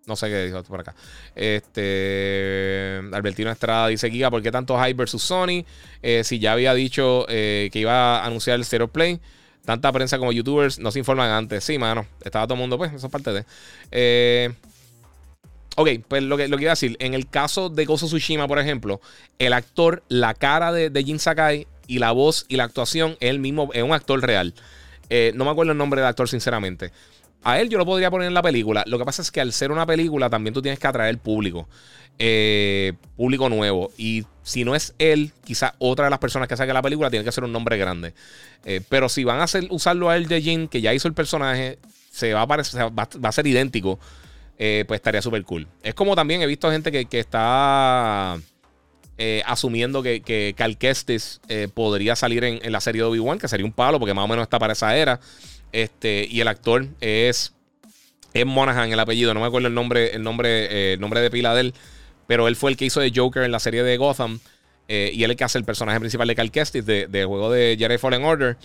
No 0.05 0.15
sé 0.15 0.27
qué 0.27 0.45
dijo 0.45 0.61
por 0.63 0.81
acá. 0.81 0.95
Este. 1.33 3.01
Albertino 3.11 3.49
Estrada 3.49 3.87
dice: 3.87 4.11
Giga, 4.11 4.29
¿por 4.29 4.41
qué 4.43 4.51
tanto 4.51 4.77
Hype 4.77 4.93
versus 4.93 5.23
Sony? 5.23 5.65
Eh, 6.01 6.23
si 6.23 6.39
ya 6.39 6.53
había 6.53 6.73
dicho 6.73 7.25
eh, 7.29 7.69
que 7.71 7.79
iba 7.79 8.19
a 8.19 8.25
anunciar 8.25 8.57
el 8.57 8.65
Zero 8.65 8.87
Play. 8.87 9.19
Tanta 9.65 9.91
prensa 9.93 10.17
como 10.17 10.33
youtubers 10.33 10.77
no 10.77 10.91
se 10.91 10.99
informan 10.99 11.31
antes. 11.31 11.63
Sí, 11.63 11.77
mano. 11.77 12.05
Estaba 12.23 12.45
todo 12.45 12.55
el 12.55 12.59
mundo, 12.59 12.77
pues, 12.77 12.91
eso 12.93 13.07
es 13.07 13.11
parte 13.11 13.31
de. 13.31 13.45
Eh, 13.91 14.53
ok, 15.75 15.89
pues 16.07 16.23
lo 16.23 16.37
que, 16.37 16.47
lo 16.47 16.57
que 16.57 16.63
iba 16.63 16.71
a 16.71 16.73
decir. 16.73 16.95
En 16.99 17.13
el 17.13 17.27
caso 17.27 17.69
de 17.69 17.85
Gozo 17.85 18.07
Tsushima, 18.07 18.47
por 18.47 18.59
ejemplo, 18.59 19.01
el 19.39 19.53
actor, 19.53 20.03
la 20.07 20.33
cara 20.33 20.71
de, 20.71 20.89
de 20.89 21.03
Jin 21.03 21.19
Sakai 21.19 21.67
y 21.87 21.99
la 21.99 22.11
voz 22.11 22.45
y 22.47 22.55
la 22.57 22.63
actuación 22.63 23.17
es 23.19 23.37
mismo, 23.39 23.69
es 23.73 23.83
un 23.83 23.93
actor 23.93 24.21
real. 24.21 24.53
Eh, 25.09 25.31
no 25.35 25.45
me 25.45 25.51
acuerdo 25.51 25.73
el 25.73 25.77
nombre 25.77 26.01
del 26.01 26.07
actor, 26.07 26.27
sinceramente. 26.27 26.91
A 27.43 27.59
él 27.59 27.69
yo 27.69 27.77
lo 27.77 27.85
podría 27.85 28.09
poner 28.09 28.27
en 28.27 28.33
la 28.33 28.41
película. 28.41 28.83
Lo 28.87 28.97
que 28.97 29.05
pasa 29.05 29.21
es 29.21 29.29
que 29.29 29.41
al 29.41 29.51
ser 29.51 29.71
una 29.71 29.85
película 29.85 30.29
también 30.29 30.53
tú 30.53 30.61
tienes 30.61 30.79
que 30.79 30.87
atraer 30.87 31.17
público. 31.17 31.67
Eh, 32.17 32.93
público 33.17 33.49
nuevo. 33.49 33.91
Y 33.97 34.23
si 34.43 34.63
no 34.63 34.75
es 34.75 34.95
él, 34.97 35.33
quizás 35.43 35.73
otra 35.77 36.05
de 36.05 36.11
las 36.11 36.19
personas 36.19 36.47
que 36.47 36.55
saque 36.55 36.73
la 36.73 36.81
película 36.81 37.09
tiene 37.09 37.25
que 37.25 37.31
ser 37.31 37.43
un 37.43 37.51
nombre 37.51 37.77
grande. 37.77 38.13
Eh, 38.65 38.81
pero 38.87 39.09
si 39.09 39.23
van 39.23 39.39
a 39.39 39.43
hacer, 39.43 39.67
usarlo 39.71 40.09
a 40.09 40.15
él 40.15 40.27
de 40.27 40.41
Jin, 40.41 40.67
que 40.67 40.79
ya 40.79 40.93
hizo 40.93 41.07
el 41.07 41.13
personaje, 41.13 41.79
se 42.11 42.33
va 42.33 42.43
a, 42.43 42.47
parecer, 42.47 42.81
va, 42.97 43.07
a 43.21 43.31
ser 43.31 43.45
idéntico. 43.45 43.99
Pues 44.57 44.97
estaría 44.97 45.21
súper 45.21 45.43
cool. 45.43 45.67
Es 45.81 45.93
como 45.93 46.15
también 46.15 46.41
he 46.41 46.47
visto 46.47 46.71
gente 46.71 46.91
que, 46.91 47.19
está 47.19 48.37
asumiendo 49.45 50.01
que, 50.03 50.21
que 50.21 50.53
Cal 50.57 50.77
Kestis 50.77 51.41
podría 51.73 52.15
salir 52.15 52.43
en, 52.43 52.71
la 52.71 52.81
serie 52.81 53.01
de 53.01 53.07
Obi-Wan, 53.07 53.39
que 53.39 53.47
sería 53.47 53.65
un 53.65 53.73
palo, 53.73 53.99
porque 53.99 54.13
más 54.13 54.25
o 54.25 54.27
menos 54.27 54.43
está 54.43 54.59
para 54.59 54.73
esa 54.73 54.95
era. 54.95 55.19
Este, 55.73 56.27
y 56.29 56.39
el 56.39 56.47
actor 56.47 56.85
es, 57.01 57.53
es 58.33 58.45
Monahan, 58.45 58.91
el 58.91 58.99
apellido. 58.99 59.33
No 59.33 59.41
me 59.41 59.47
acuerdo 59.47 59.67
el 59.67 59.73
nombre, 59.73 60.15
el 60.15 60.23
nombre, 60.23 60.93
eh, 60.93 60.97
nombre 60.97 61.19
de 61.19 61.29
pila 61.29 61.53
de 61.53 61.61
él. 61.61 61.73
Pero 62.27 62.47
él 62.47 62.55
fue 62.55 62.71
el 62.71 62.77
que 62.77 62.85
hizo 62.85 63.01
de 63.01 63.11
Joker 63.13 63.43
en 63.43 63.51
la 63.51 63.59
serie 63.59 63.83
de 63.83 63.97
Gotham. 63.97 64.39
Eh, 64.87 65.11
y 65.13 65.23
él 65.23 65.31
es 65.31 65.33
el 65.33 65.37
que 65.37 65.43
hace 65.43 65.57
el 65.57 65.65
personaje 65.65 65.99
principal 65.99 66.27
de 66.27 66.35
Cal 66.35 66.51
Kestis, 66.51 66.85
de, 66.85 67.25
juego 67.25 67.51
de 67.51 67.75
Jedi 67.77 67.97
Fallen 67.97 68.23
Order. 68.23 68.57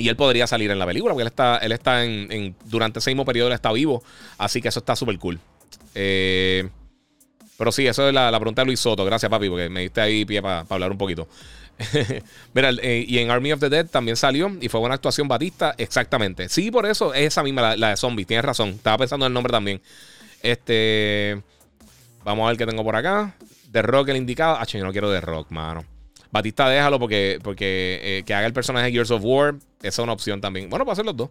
Y 0.00 0.08
él 0.08 0.16
podría 0.16 0.46
salir 0.46 0.70
en 0.70 0.78
la 0.78 0.86
película, 0.86 1.12
porque 1.12 1.24
él 1.24 1.28
está, 1.28 1.58
él 1.58 1.72
está 1.72 2.02
en, 2.02 2.56
durante 2.64 3.00
ese 3.00 3.10
mismo 3.10 3.26
periodo, 3.26 3.48
él 3.48 3.54
está 3.54 3.70
vivo. 3.70 4.02
Así 4.38 4.62
que 4.62 4.68
eso 4.68 4.78
está 4.78 4.96
súper 4.96 5.18
cool. 5.18 5.38
Eh, 5.94 6.66
pero 7.58 7.70
sí, 7.70 7.86
eso 7.86 8.08
es 8.08 8.14
la, 8.14 8.30
pregunta 8.38 8.62
de 8.62 8.66
Luis 8.66 8.80
Soto. 8.80 9.04
Gracias, 9.04 9.28
papi, 9.28 9.50
porque 9.50 9.68
me 9.68 9.82
diste 9.82 10.00
ahí 10.00 10.24
pie 10.24 10.40
para 10.40 10.64
hablar 10.70 10.90
un 10.90 10.96
poquito. 10.96 11.28
Mira, 12.54 12.70
eh, 12.82 13.04
y 13.06 13.18
en 13.18 13.30
Army 13.30 13.52
of 13.52 13.60
the 13.60 13.68
Dead 13.68 13.84
también 13.84 14.16
salió 14.16 14.50
y 14.58 14.70
fue 14.70 14.80
buena 14.80 14.94
actuación 14.94 15.28
Batista, 15.28 15.74
exactamente. 15.76 16.48
Sí, 16.48 16.70
por 16.70 16.86
eso 16.86 17.12
es 17.12 17.26
esa 17.26 17.42
misma, 17.42 17.76
la, 17.76 17.90
de 17.90 17.96
zombies, 17.98 18.26
tienes 18.26 18.46
razón. 18.46 18.70
Estaba 18.70 18.96
pensando 18.96 19.26
en 19.26 19.32
el 19.32 19.34
nombre 19.34 19.52
también. 19.52 19.82
Este. 20.42 21.42
Vamos 22.24 22.46
a 22.46 22.48
ver 22.48 22.56
qué 22.56 22.64
tengo 22.64 22.82
por 22.82 22.96
acá. 22.96 23.34
The 23.70 23.82
Rock, 23.82 24.08
el 24.08 24.16
indicado. 24.16 24.56
Ah, 24.58 24.64
yo 24.64 24.82
no 24.82 24.92
quiero 24.92 25.12
The 25.12 25.20
Rock, 25.20 25.50
mano. 25.50 25.84
Batista, 26.32 26.68
déjalo 26.68 26.98
porque, 26.98 27.38
porque 27.42 28.00
eh, 28.02 28.22
que 28.24 28.34
haga 28.34 28.46
el 28.46 28.52
personaje 28.52 28.86
de 28.86 28.92
Gears 28.92 29.10
of 29.10 29.22
War. 29.24 29.54
Esa 29.82 29.88
es 29.88 29.98
una 29.98 30.12
opción 30.12 30.40
también. 30.40 30.68
Bueno, 30.70 30.84
para 30.84 30.92
hacer 30.92 31.04
los 31.04 31.16
dos. 31.16 31.30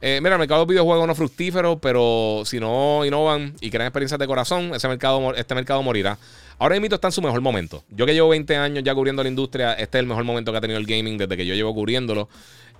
Eh, 0.00 0.20
mira, 0.22 0.34
el 0.34 0.38
mercado 0.38 0.66
de 0.66 0.72
videojuegos 0.72 1.06
no 1.06 1.14
fructífero, 1.14 1.78
pero 1.78 2.42
si 2.44 2.60
no 2.60 3.04
innovan 3.06 3.54
y 3.60 3.70
crean 3.70 3.86
experiencias 3.86 4.18
de 4.18 4.26
corazón, 4.26 4.74
ese 4.74 4.86
mercado, 4.88 5.34
este 5.34 5.54
mercado 5.54 5.82
morirá. 5.82 6.18
Ahora 6.58 6.78
mismo 6.78 6.94
está 6.94 7.08
en 7.08 7.12
su 7.12 7.22
mejor 7.22 7.40
momento. 7.40 7.84
Yo 7.90 8.04
que 8.06 8.12
llevo 8.12 8.28
20 8.28 8.56
años 8.56 8.84
ya 8.84 8.94
cubriendo 8.94 9.22
la 9.22 9.28
industria, 9.28 9.72
este 9.72 9.98
es 9.98 10.00
el 10.00 10.06
mejor 10.06 10.24
momento 10.24 10.52
que 10.52 10.58
ha 10.58 10.60
tenido 10.60 10.78
el 10.78 10.86
gaming 10.86 11.16
desde 11.16 11.36
que 11.36 11.46
yo 11.46 11.54
llevo 11.54 11.74
cubriéndolo. 11.74 12.28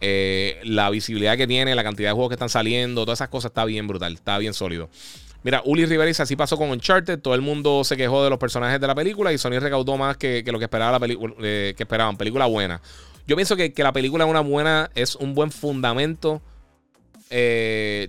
Eh, 0.00 0.60
la 0.64 0.90
visibilidad 0.90 1.36
que 1.36 1.46
tiene, 1.46 1.74
la 1.74 1.82
cantidad 1.82 2.10
de 2.10 2.12
juegos 2.12 2.28
que 2.30 2.34
están 2.34 2.48
saliendo, 2.50 3.04
todas 3.04 3.18
esas 3.18 3.28
cosas 3.28 3.50
está 3.50 3.64
bien 3.64 3.86
brutal, 3.86 4.12
está 4.12 4.38
bien 4.38 4.52
sólido. 4.52 4.90
Mira, 5.44 5.62
Uli 5.64 5.86
Rivera 5.86 6.08
dice, 6.08 6.22
así 6.22 6.34
pasó 6.34 6.56
con 6.56 6.70
Uncharted, 6.70 7.20
todo 7.20 7.34
el 7.34 7.42
mundo 7.42 7.84
se 7.84 7.96
quejó 7.96 8.24
de 8.24 8.30
los 8.30 8.38
personajes 8.38 8.80
de 8.80 8.86
la 8.86 8.94
película 8.94 9.32
y 9.32 9.38
Sony 9.38 9.60
recaudó 9.60 9.96
más 9.96 10.16
que, 10.16 10.42
lo 10.46 10.58
que, 10.58 10.64
esperaba 10.64 10.98
la 10.98 11.06
eh, 11.42 11.74
que 11.76 11.82
esperaban. 11.82 12.16
Película 12.16 12.46
buena. 12.46 12.80
Yo 13.26 13.36
pienso 13.36 13.54
que, 13.54 13.72
que 13.72 13.82
la 13.82 13.92
película 13.92 14.24
es 14.24 14.30
una 14.30 14.40
buena, 14.40 14.90
es 14.94 15.14
un 15.14 15.34
buen 15.34 15.52
fundamento 15.52 16.42
eh, 17.30 18.08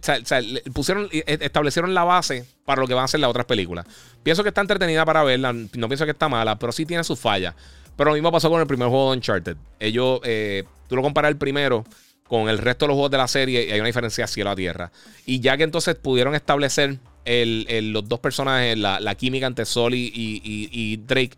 pusieron, 0.73 1.09
e, 1.11 1.23
establecieron 1.41 1.93
la 1.93 2.03
base 2.03 2.45
para 2.63 2.81
lo 2.81 2.87
que 2.87 2.93
van 2.93 3.05
a 3.05 3.07
ser 3.07 3.19
las 3.19 3.29
otras 3.29 3.45
películas. 3.45 3.85
Pienso 4.21 4.43
que 4.43 4.49
está 4.49 4.61
entretenida 4.61 5.03
para 5.05 5.23
verla, 5.23 5.53
no 5.53 5.87
pienso 5.87 6.05
que 6.05 6.11
está 6.11 6.29
mala, 6.29 6.57
pero 6.59 6.71
sí 6.71 6.85
tiene 6.85 7.03
sus 7.03 7.19
fallas. 7.19 7.55
Pero 7.95 8.11
lo 8.11 8.13
mismo 8.13 8.31
pasó 8.31 8.49
con 8.49 8.59
el 8.59 8.67
primer 8.67 8.89
juego 8.89 9.11
de 9.11 9.17
Uncharted. 9.17 9.57
Ellos, 9.79 10.19
eh, 10.23 10.63
tú 10.87 10.95
lo 10.95 11.01
comparas 11.01 11.31
el 11.31 11.37
primero 11.37 11.85
con 12.27 12.49
el 12.49 12.57
resto 12.57 12.85
de 12.85 12.89
los 12.89 12.95
juegos 12.95 13.11
de 13.11 13.17
la 13.17 13.27
serie 13.27 13.65
y 13.65 13.71
hay 13.71 13.79
una 13.79 13.87
diferencia 13.87 14.27
cielo 14.27 14.51
a 14.51 14.55
tierra. 14.55 14.91
Y 15.25 15.39
ya 15.39 15.57
que 15.57 15.63
entonces 15.63 15.95
pudieron 15.95 16.35
establecer 16.35 16.99
los 17.25 18.07
dos 18.07 18.19
personajes, 18.19 18.77
la, 18.77 19.15
química 19.15 19.47
entre 19.47 19.65
Sol 19.65 19.93
y 19.95 20.97
Drake 21.05 21.37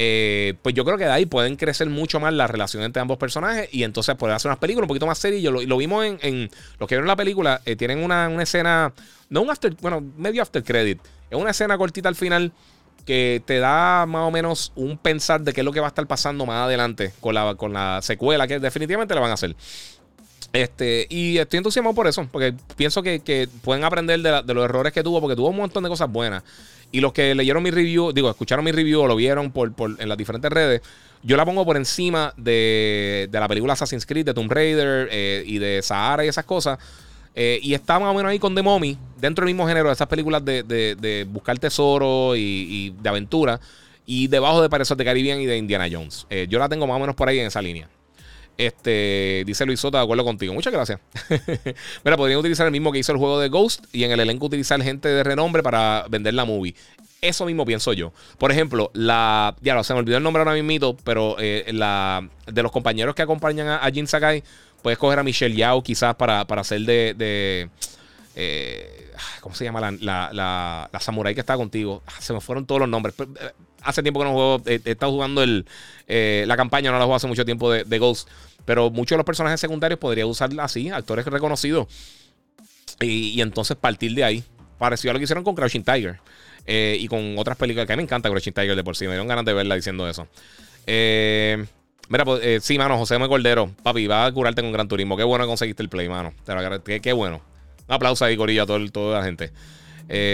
eh, 0.00 0.54
pues 0.62 0.76
yo 0.76 0.84
creo 0.84 0.96
que 0.96 1.06
de 1.06 1.10
ahí 1.10 1.26
pueden 1.26 1.56
crecer 1.56 1.90
mucho 1.90 2.20
más 2.20 2.32
la 2.32 2.46
relación 2.46 2.84
entre 2.84 3.02
ambos 3.02 3.18
personajes 3.18 3.68
y 3.72 3.82
entonces 3.82 4.14
poder 4.14 4.36
hacer 4.36 4.48
unas 4.48 4.60
películas 4.60 4.84
un 4.84 4.88
poquito 4.88 5.08
más 5.08 5.18
serias. 5.18 5.52
Lo, 5.52 5.60
lo 5.60 5.76
vimos 5.76 6.06
en, 6.06 6.48
los 6.78 6.88
que 6.88 6.94
vieron 6.94 7.08
la 7.08 7.16
película, 7.16 7.60
eh, 7.64 7.74
tienen 7.74 8.04
una, 8.04 8.30
escena, 8.40 8.92
no 9.28 9.42
un 9.42 9.50
after, 9.50 9.74
bueno, 9.80 10.00
medio 10.16 10.40
after 10.40 10.62
credit, 10.62 11.00
es 11.28 11.36
una 11.36 11.50
escena 11.50 11.76
cortita 11.76 12.08
al 12.08 12.14
final 12.14 12.52
que 13.04 13.42
te 13.44 13.58
da 13.58 14.06
más 14.06 14.22
o 14.22 14.30
menos 14.30 14.72
un 14.76 14.98
pensar 14.98 15.40
de 15.40 15.52
qué 15.52 15.62
es 15.62 15.64
lo 15.64 15.72
que 15.72 15.80
va 15.80 15.86
a 15.86 15.88
estar 15.88 16.06
pasando 16.06 16.46
más 16.46 16.66
adelante 16.66 17.12
con 17.20 17.34
la, 17.34 17.56
con 17.56 17.72
la 17.72 18.00
secuela, 18.00 18.46
que 18.46 18.60
definitivamente 18.60 19.16
la 19.16 19.20
van 19.20 19.30
a 19.32 19.34
hacer. 19.34 19.56
Este, 20.52 21.06
y 21.10 21.38
estoy 21.38 21.58
entusiasmado 21.58 21.94
por 21.94 22.06
eso, 22.06 22.26
porque 22.30 22.54
pienso 22.76 23.02
que, 23.02 23.48
pueden 23.62 23.84
aprender 23.84 24.20
de, 24.20 24.42
de, 24.42 24.54
los 24.54 24.64
errores 24.64 24.92
que 24.92 25.02
tuvo, 25.02 25.20
porque 25.20 25.36
tuvo 25.36 25.48
un 25.48 25.56
montón 25.56 25.82
de 25.82 25.88
cosas 25.88 26.10
buenas. 26.10 26.42
Y 26.90 27.00
los 27.00 27.12
que 27.12 27.34
leyeron 27.34 27.62
mi 27.62 27.70
review, 27.70 28.12
digo, 28.12 28.30
escucharon 28.30 28.64
mi 28.64 28.72
review 28.72 29.02
o 29.02 29.06
lo 29.06 29.16
vieron 29.16 29.52
por, 29.52 29.72
en 29.98 30.08
las 30.08 30.16
diferentes 30.16 30.50
redes, 30.50 30.80
yo 31.22 31.36
la 31.36 31.44
pongo 31.44 31.64
por 31.64 31.76
encima 31.76 32.32
de, 32.36 33.28
la 33.30 33.48
película 33.48 33.72
Assassin's 33.72 34.06
Creed, 34.06 34.26
de 34.26 34.34
Tomb 34.34 34.50
Raider 34.50 35.08
eh, 35.10 35.42
y 35.46 35.58
de 35.58 35.82
Sahara 35.82 36.24
y 36.24 36.28
esas 36.28 36.44
cosas. 36.44 36.78
Eh, 37.34 37.60
y 37.62 37.74
está 37.74 37.98
más 37.98 38.10
o 38.10 38.14
menos 38.14 38.30
ahí 38.30 38.38
con 38.38 38.54
The 38.54 38.62
Mommy, 38.62 38.96
dentro 39.20 39.44
del 39.44 39.54
mismo 39.54 39.66
género 39.68 39.88
de 39.88 39.94
esas 39.94 40.08
películas 40.08 40.44
de, 40.44 41.26
buscar 41.30 41.58
tesoro 41.58 42.34
y, 42.36 42.94
de 43.00 43.08
aventura. 43.08 43.60
Y 44.06 44.28
debajo 44.28 44.62
de 44.62 44.70
Pirates 44.70 44.96
de 44.96 45.04
Caribbean 45.04 45.40
y 45.40 45.46
de 45.46 45.58
Indiana 45.58 45.86
Jones. 45.90 46.26
Eh, 46.30 46.46
yo 46.48 46.58
la 46.58 46.68
tengo 46.68 46.86
más 46.86 46.96
o 46.96 47.00
menos 47.00 47.14
por 47.14 47.28
ahí 47.28 47.38
en 47.38 47.46
esa 47.46 47.60
línea. 47.60 47.88
Este, 48.58 49.44
dice 49.46 49.64
Luis 49.64 49.78
Soto, 49.78 49.98
de 49.98 50.02
acuerdo 50.02 50.24
contigo. 50.24 50.52
Muchas 50.52 50.72
gracias. 50.72 50.98
Mira, 52.04 52.16
podrían 52.16 52.40
utilizar 52.40 52.66
el 52.66 52.72
mismo 52.72 52.90
que 52.90 52.98
hizo 52.98 53.12
el 53.12 53.18
juego 53.18 53.38
de 53.38 53.48
Ghost 53.48 53.84
y 53.92 54.02
en 54.02 54.10
el 54.10 54.18
elenco 54.18 54.46
utilizar 54.46 54.82
gente 54.82 55.08
de 55.08 55.22
renombre 55.22 55.62
para 55.62 56.06
vender 56.10 56.34
la 56.34 56.44
movie. 56.44 56.74
Eso 57.20 57.46
mismo 57.46 57.64
pienso 57.64 57.92
yo. 57.92 58.12
Por 58.36 58.50
ejemplo, 58.50 58.90
la. 58.94 59.54
Ya 59.60 59.74
no, 59.74 59.84
se 59.84 59.92
me 59.92 60.00
olvidó 60.00 60.16
el 60.16 60.24
nombre 60.24 60.42
ahora 60.42 60.60
mismo, 60.60 60.96
pero 61.04 61.36
eh, 61.38 61.70
la, 61.72 62.28
de 62.46 62.62
los 62.62 62.72
compañeros 62.72 63.14
que 63.14 63.22
acompañan 63.22 63.68
a, 63.68 63.90
Jin 63.92 64.08
Sakai, 64.08 64.42
puedes 64.82 64.98
coger 64.98 65.20
a 65.20 65.22
Michelle 65.22 65.54
Yao 65.54 65.80
quizás 65.82 66.16
para, 66.16 66.44
para 66.44 66.62
hacer 66.62 66.80
de. 66.80 67.14
de 67.14 67.70
eh, 68.34 69.12
¿Cómo 69.40 69.54
se 69.54 69.64
llama? 69.64 69.80
La, 69.80 69.92
la, 70.32 70.88
la, 70.92 71.00
samurai 71.00 71.34
que 71.34 71.40
está 71.40 71.56
contigo. 71.56 72.02
Ah, 72.06 72.20
se 72.20 72.32
me 72.32 72.40
fueron 72.40 72.66
todos 72.66 72.80
los 72.80 72.88
nombres. 72.88 73.14
Eh, 73.18 73.50
hace 73.82 74.02
tiempo 74.02 74.18
que 74.20 74.24
no 74.24 74.32
juego. 74.32 74.62
He, 74.66 74.80
estado 74.84 75.12
jugando 75.12 75.42
el, 75.44 75.64
la 76.08 76.56
campaña, 76.56 76.90
no 76.90 76.98
la 76.98 77.04
juego 77.04 77.16
hace 77.16 77.28
mucho 77.28 77.44
tiempo 77.44 77.70
de 77.72 77.98
Ghost. 77.98 78.28
Pero 78.68 78.90
muchos 78.90 79.14
de 79.14 79.16
los 79.16 79.24
personajes 79.24 79.58
secundarios 79.58 79.98
podría 79.98 80.26
usarla 80.26 80.64
así, 80.64 80.90
actores 80.90 81.24
reconocidos. 81.24 81.88
Y, 83.00 83.40
entonces 83.40 83.78
partir 83.78 84.12
de 84.12 84.22
ahí. 84.22 84.44
Pareció 84.76 85.10
a 85.10 85.14
lo 85.14 85.18
que 85.18 85.24
hicieron 85.24 85.42
con 85.42 85.54
Crouching 85.54 85.82
Tiger. 85.82 86.20
Eh, 86.66 86.98
y 87.00 87.08
con 87.08 87.38
otras 87.38 87.56
películas 87.56 87.86
que 87.86 87.94
a 87.94 87.96
mí 87.96 88.00
me 88.00 88.02
encanta 88.02 88.28
Crouching 88.28 88.52
Tiger 88.52 88.76
de 88.76 88.84
por 88.84 88.94
sí. 88.94 89.06
Me 89.06 89.12
dieron 89.12 89.26
ganas 89.26 89.46
de 89.46 89.54
verla 89.54 89.74
diciendo 89.74 90.06
eso. 90.06 90.28
Eh, 90.86 91.64
mira, 92.10 92.26
pues, 92.26 92.42
eh, 92.44 92.58
sí, 92.60 92.76
mano, 92.76 92.98
José 92.98 93.14
M. 93.14 93.26
Cordero. 93.26 93.70
Papi, 93.82 94.06
va 94.06 94.26
a 94.26 94.32
curarte 94.32 94.60
con 94.60 94.70
Gran 94.70 94.86
Turismo. 94.86 95.16
Qué 95.16 95.24
bueno 95.24 95.44
que 95.44 95.48
conseguiste 95.48 95.82
el 95.82 95.88
play, 95.88 96.10
mano. 96.10 96.34
Qué, 96.84 97.00
qué 97.00 97.12
bueno. 97.14 97.40
Un 97.88 97.94
aplauso 97.94 98.26
ahí, 98.26 98.36
Corillo, 98.36 98.64
a 98.64 98.66
todo, 98.66 98.86
toda 98.90 99.20
la 99.20 99.24
gente. 99.24 99.50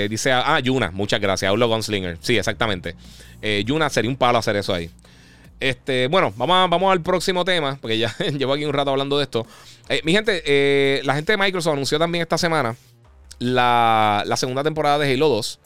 dice, 0.08 0.32
ah, 0.32 0.58
Yuna, 0.58 0.90
muchas 0.90 1.20
gracias. 1.20 1.48
Outlaw 1.50 1.68
Gunslinger. 1.68 2.18
Sí, 2.20 2.36
exactamente. 2.36 2.96
Yuna, 3.64 3.88
sería 3.90 4.10
un 4.10 4.16
palo 4.16 4.38
hacer 4.38 4.56
eso 4.56 4.74
ahí. 4.74 4.90
Este, 5.60 6.08
bueno, 6.08 6.32
vamos, 6.36 6.68
vamos 6.68 6.92
al 6.92 7.00
próximo 7.00 7.44
tema, 7.44 7.78
porque 7.80 7.98
ya 7.98 8.14
llevo 8.36 8.52
aquí 8.52 8.64
un 8.64 8.72
rato 8.72 8.90
hablando 8.90 9.18
de 9.18 9.24
esto. 9.24 9.46
Eh, 9.88 10.00
mi 10.04 10.12
gente, 10.12 10.42
eh, 10.44 11.00
la 11.04 11.14
gente 11.14 11.32
de 11.32 11.38
Microsoft 11.38 11.74
anunció 11.74 11.98
también 11.98 12.22
esta 12.22 12.38
semana 12.38 12.76
la, 13.38 14.24
segunda 14.36 14.62
temporada 14.62 14.98
de 14.98 15.12
Halo 15.12 15.28
2. 15.28 15.60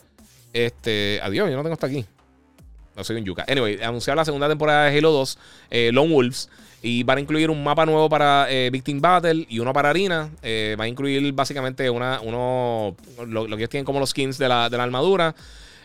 Este, 0.53 1.20
adiós, 1.22 1.51
yo 1.51 1.57
no 1.57 1.62
tengo 1.62 1.74
hasta 1.74 1.86
aquí. 1.86 2.05
No 2.97 3.05
soy 3.05 3.16
un 3.16 3.24
yuca. 3.24 3.45
Anyway, 3.49 3.80
anunció 3.82 4.14
la 4.14 4.24
segunda 4.24 4.49
temporada 4.49 4.84
de 4.84 4.99
Halo 4.99 5.12
2, 5.12 5.39
eh, 5.70 5.91
Lone 5.93 6.12
Wolves. 6.12 6.49
Y 6.80 7.03
van 7.03 7.18
a 7.18 7.20
incluir 7.20 7.51
un 7.51 7.64
mapa 7.64 7.84
nuevo 7.84 8.09
para 8.09 8.47
Victim 8.70 9.01
Battle 9.01 9.47
y 9.49 9.59
uno 9.59 9.72
para 9.72 9.91
Arena. 9.91 10.30
va 10.78 10.84
a 10.84 10.86
incluir 10.86 11.32
básicamente 11.32 11.91
una, 11.91 12.20
uno, 12.20 12.95
lo, 13.26 13.49
que 13.49 13.55
ellos 13.55 13.68
tienen 13.68 13.84
como 13.84 13.99
los 13.99 14.11
skins 14.11 14.39
de 14.39 14.49
la, 14.49 14.70
de 14.70 14.76
la 14.76 14.84
armadura. 14.84 15.34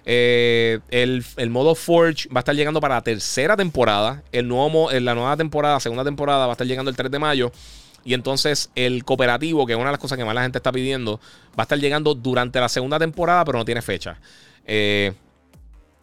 Eh, 0.05 0.79
el, 0.89 1.49
modo 1.49 1.75
Forge 1.75 2.27
va 2.29 2.39
a 2.39 2.41
estar 2.41 2.55
llegando 2.55 2.81
para 2.81 2.95
la 2.95 3.01
tercera 3.01 3.55
temporada. 3.55 4.23
El 4.31 4.47
nuevo, 4.47 4.91
la 4.91 5.15
nueva 5.15 5.37
temporada, 5.37 5.79
segunda 5.79 6.03
temporada, 6.03 6.45
va 6.45 6.51
a 6.51 6.55
estar 6.55 6.67
llegando 6.67 6.89
el 6.89 6.97
3 6.97 7.11
de 7.11 7.19
mayo. 7.19 7.51
Y 8.05 8.13
entonces 8.13 8.69
el 8.75 9.05
cooperativo, 9.05 9.65
que 9.65 9.73
es 9.73 9.77
una 9.77 9.87
de 9.87 9.93
las 9.93 9.99
cosas 9.99 10.17
que 10.17 10.25
más 10.25 10.35
la 10.35 10.41
gente 10.41 10.57
está 10.57 10.71
pidiendo, 10.71 11.19
va 11.57 11.59
a 11.59 11.61
estar 11.63 11.79
llegando 11.79 12.13
durante 12.15 12.59
la 12.59 12.67
segunda 12.67 12.99
temporada, 12.99 13.45
pero 13.45 13.57
no 13.57 13.65
tiene 13.65 13.81
fecha. 13.81 14.19
Eh, 14.65 15.13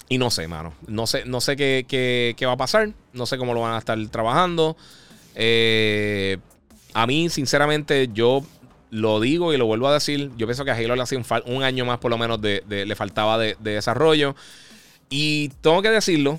y 0.08 0.18
no 0.18 0.30
sé, 0.30 0.48
mano. 0.48 0.74
No 0.86 1.06
sé, 1.06 1.24
no 1.24 1.40
sé 1.40 1.56
qué, 1.56 2.36
va 2.46 2.52
a 2.52 2.56
pasar. 2.56 2.90
No 3.12 3.26
sé 3.26 3.36
cómo 3.38 3.54
lo 3.54 3.60
van 3.60 3.74
a 3.74 3.78
estar 3.78 3.98
trabajando. 4.08 4.76
Eh, 5.34 6.38
a 6.94 7.06
mí, 7.06 7.28
sinceramente, 7.28 8.08
yo 8.12 8.42
lo 8.90 9.20
digo 9.20 9.52
y 9.52 9.56
lo 9.56 9.66
vuelvo 9.66 9.88
a 9.88 9.94
decir. 9.94 10.30
Yo 10.36 10.46
pienso 10.46 10.64
que 10.64 10.70
a 10.70 10.74
Halo 10.74 10.96
le 10.96 11.02
hacía 11.02 11.20
un, 11.46 11.62
año 11.62 11.84
más, 11.84 11.98
por 11.98 12.10
lo 12.10 12.18
menos, 12.18 12.40
le 12.40 12.94
faltaba 12.94 13.38
de, 13.38 13.56
desarrollo. 13.60 14.34
Y 15.08 15.48
tengo 15.60 15.82
que 15.82 15.90
decirlo. 15.90 16.38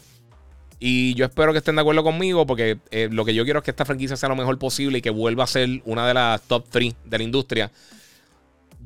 Y 0.80 1.14
yo 1.14 1.26
espero 1.26 1.52
que 1.52 1.60
estén 1.60 1.76
de 1.76 1.82
acuerdo 1.82 2.04
conmigo 2.04 2.47
porque 2.47 2.80
eh, 2.89 3.08
lo 3.12 3.24
que 3.24 3.36
yo 3.36 3.43
quiero 3.43 3.60
es 3.60 3.66
que 3.66 3.70
esta 3.70 3.86
franquicia 3.86 4.18
sea 4.18 4.30
lo 4.30 4.36
mejor 4.36 4.58
posible 4.58 4.97
y 4.97 5.02
que 5.04 5.12
vuelva 5.12 5.43
a 5.43 5.47
ser 5.47 5.70
una 5.86 6.08
de 6.08 6.16
las 6.16 6.41
top 6.41 6.66
3 6.72 6.95
de 7.06 7.18
la 7.20 7.24
industria. 7.24 7.72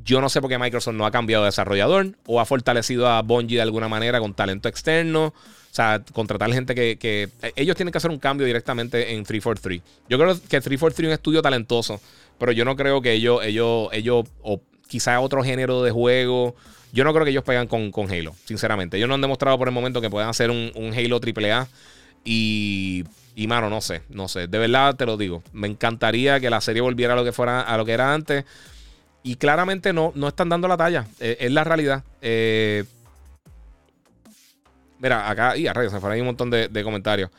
Yo 0.04 0.20
no 0.20 0.28
sé 0.28 0.42
por 0.42 0.50
qué 0.50 0.60
Microsoft 0.60 0.94
no 0.94 1.06
ha 1.06 1.12
cambiado 1.12 1.44
de 1.44 1.48
desarrollador 1.48 2.12
o 2.26 2.42
ha 2.42 2.46
fortalecido 2.46 3.08
a 3.08 3.22
Bungie 3.22 3.56
de 3.56 3.62
alguna 3.62 3.88
manera 3.88 4.20
con 4.20 4.34
talento 4.34 4.68
externo. 4.68 5.28
O 5.28 5.76
sea, 5.76 6.02
contratar 6.14 6.52
gente 6.54 6.76
que, 6.76 6.98
que, 6.98 7.30
Ellos 7.56 7.76
tienen 7.76 7.92
que 7.92 7.98
hacer 7.98 8.12
un 8.12 8.20
cambio 8.20 8.46
directamente 8.46 9.14
en 9.14 9.24
343. 9.24 9.82
Yo 10.10 10.18
creo 10.18 10.34
que 10.36 10.62
343 10.62 11.00
es 11.00 11.10
un 11.10 11.14
estudio 11.14 11.42
talentoso, 11.42 12.00
pero 12.38 12.52
yo 12.52 12.66
no 12.66 12.76
creo 12.76 13.02
que 13.02 13.14
ellos, 13.14 13.44
ellos, 13.44 13.90
ellos 13.92 14.26
o 14.42 14.62
quizá 14.88 15.20
otro 15.20 15.44
género 15.44 15.84
de 15.84 15.92
juego. 15.92 16.56
Yo 16.94 17.04
no 17.04 17.14
creo 17.14 17.26
que 17.26 17.32
ellos 17.32 17.44
pegan 17.44 17.68
con, 17.68 17.92
con, 17.92 18.10
Halo, 18.10 18.34
sinceramente. 18.46 18.98
Ellos 18.98 19.10
no 19.10 19.16
han 19.16 19.22
demostrado 19.22 19.58
por 19.58 19.68
el 19.68 19.74
momento 19.74 20.02
que 20.02 20.10
puedan 20.10 20.30
hacer 20.30 20.50
un, 20.50 20.72
un 20.76 20.94
Halo 20.94 21.20
AAA. 21.20 21.68
Y, 22.24 23.04
y, 23.36 23.48
mano, 23.48 23.70
no 23.70 23.82
sé, 23.82 24.02
no 24.10 24.28
sé. 24.28 24.48
De 24.48 24.58
verdad 24.58 24.96
te 24.96 25.06
lo 25.06 25.18
digo. 25.18 25.44
Me 25.52 25.68
encantaría 25.68 26.40
que 26.40 26.50
la 26.50 26.62
serie 26.62 26.82
volviera 26.82 27.14
a 27.14 27.16
lo 27.16 27.24
que, 27.24 27.32
fuera, 27.32 27.62
a 27.62 27.78
lo 27.78 27.86
que 27.86 27.92
era 27.92 28.14
antes. 28.14 28.46
Y 29.24 29.36
claramente 29.36 29.92
no, 29.92 30.12
no 30.16 30.28
están 30.28 30.50
dando 30.50 30.68
la 30.68 30.78
talla. 30.78 31.06
Eh, 31.20 31.38
es 31.42 31.52
la 31.52 31.64
realidad. 31.64 32.04
Eh, 32.22 32.86
Mira, 35.00 35.30
acá, 35.30 35.58
y 35.58 35.68
a 35.68 35.74
rayos, 35.74 35.92
se 35.92 36.00
fueron 36.00 36.16
ahí 36.16 36.22
un 36.22 36.28
montón 36.28 36.50
de, 36.50 36.84
comentarios. 36.84 37.30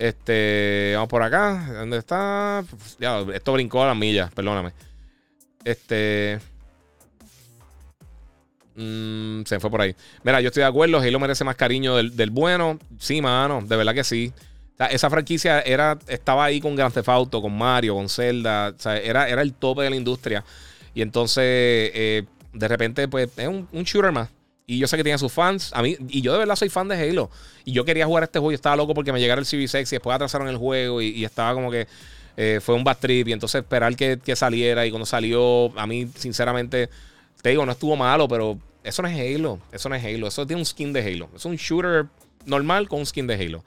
Este, 0.00 0.92
vamos 0.94 1.10
por 1.10 1.22
acá. 1.22 1.72
¿Dónde 1.74 1.98
está? 1.98 2.64
Ya, 2.98 3.20
esto 3.34 3.52
brincó 3.52 3.82
a 3.82 3.88
las 3.88 3.96
millas, 3.96 4.32
perdóname. 4.32 4.72
Este. 5.62 6.38
Mm, 8.76 9.42
se 9.44 9.60
fue 9.60 9.68
por 9.68 9.82
ahí. 9.82 9.94
Mira, 10.22 10.40
yo 10.40 10.48
estoy 10.48 10.62
de 10.62 10.68
acuerdo. 10.68 11.00
Halo 11.00 11.20
merece 11.20 11.44
más 11.44 11.54
cariño 11.54 11.96
del, 11.96 12.30
bueno. 12.30 12.78
Sí, 12.98 13.20
mano, 13.20 13.60
de 13.62 13.76
verdad 13.76 13.92
que 13.92 14.02
sí. 14.02 14.32
esa 14.88 15.10
franquicia 15.10 15.60
era, 15.60 15.98
estaba 16.08 16.46
ahí 16.46 16.62
con 16.62 16.74
Grand 16.74 16.94
Theft 16.94 17.08
Auto, 17.10 17.42
con 17.42 17.58
Mario, 17.58 17.94
con 17.94 18.08
Zelda. 18.08 18.72
O 18.74 18.80
sea, 18.80 18.96
era, 18.96 19.28
era 19.28 19.42
el 19.42 19.52
tope 19.52 19.82
de 19.82 19.90
la 19.90 19.96
industria. 19.96 20.42
Y 20.94 21.02
entonces, 21.02 21.44
eh, 21.44 22.24
de 22.54 22.68
repente, 22.68 23.06
pues 23.06 23.28
es 23.36 23.48
un, 23.48 23.68
un 23.70 23.82
shooter 23.82 24.12
más. 24.12 24.30
Y 24.70 24.78
yo 24.78 24.86
sé 24.86 24.96
que 24.96 25.02
tiene 25.02 25.18
sus 25.18 25.32
fans. 25.32 25.72
A 25.74 25.82
mí, 25.82 25.96
y 26.08 26.20
yo 26.20 26.32
de 26.32 26.38
verdad 26.38 26.54
soy 26.54 26.68
fan 26.68 26.86
de 26.86 26.94
Halo. 26.94 27.28
Y 27.64 27.72
yo 27.72 27.84
quería 27.84 28.06
jugar 28.06 28.22
este 28.22 28.38
juego 28.38 28.52
y 28.52 28.54
estaba 28.54 28.76
loco 28.76 28.94
porque 28.94 29.12
me 29.12 29.18
llegara 29.18 29.40
el 29.40 29.44
Series 29.44 29.74
X 29.74 29.90
y 29.90 29.96
después 29.96 30.14
atrasaron 30.14 30.46
el 30.46 30.56
juego 30.58 31.02
y, 31.02 31.24
estaba 31.24 31.54
como 31.54 31.72
que 31.72 31.88
eh, 32.36 32.60
fue 32.62 32.76
un 32.76 32.84
bad 32.84 32.98
trip. 32.98 33.26
Y 33.26 33.32
entonces 33.32 33.62
esperar 33.62 33.96
que, 33.96 34.36
saliera. 34.36 34.86
Y 34.86 34.90
cuando 34.90 35.06
salió, 35.06 35.76
a 35.76 35.88
mí, 35.88 36.08
sinceramente, 36.14 36.88
te 37.42 37.48
digo, 37.48 37.66
no 37.66 37.72
estuvo 37.72 37.96
malo, 37.96 38.28
pero 38.28 38.60
eso 38.84 39.02
no 39.02 39.08
es 39.08 39.18
Halo. 39.18 39.58
Eso 39.72 39.88
no 39.88 39.96
es 39.96 40.04
Halo. 40.04 40.28
Eso 40.28 40.46
tiene 40.46 40.62
un 40.62 40.66
skin 40.66 40.92
de 40.92 41.00
Halo. 41.00 41.30
Es 41.34 41.44
un 41.44 41.56
shooter 41.56 42.06
normal 42.46 42.88
con 42.88 43.00
un 43.00 43.06
skin 43.06 43.26
de 43.26 43.34
Halo. 43.34 43.64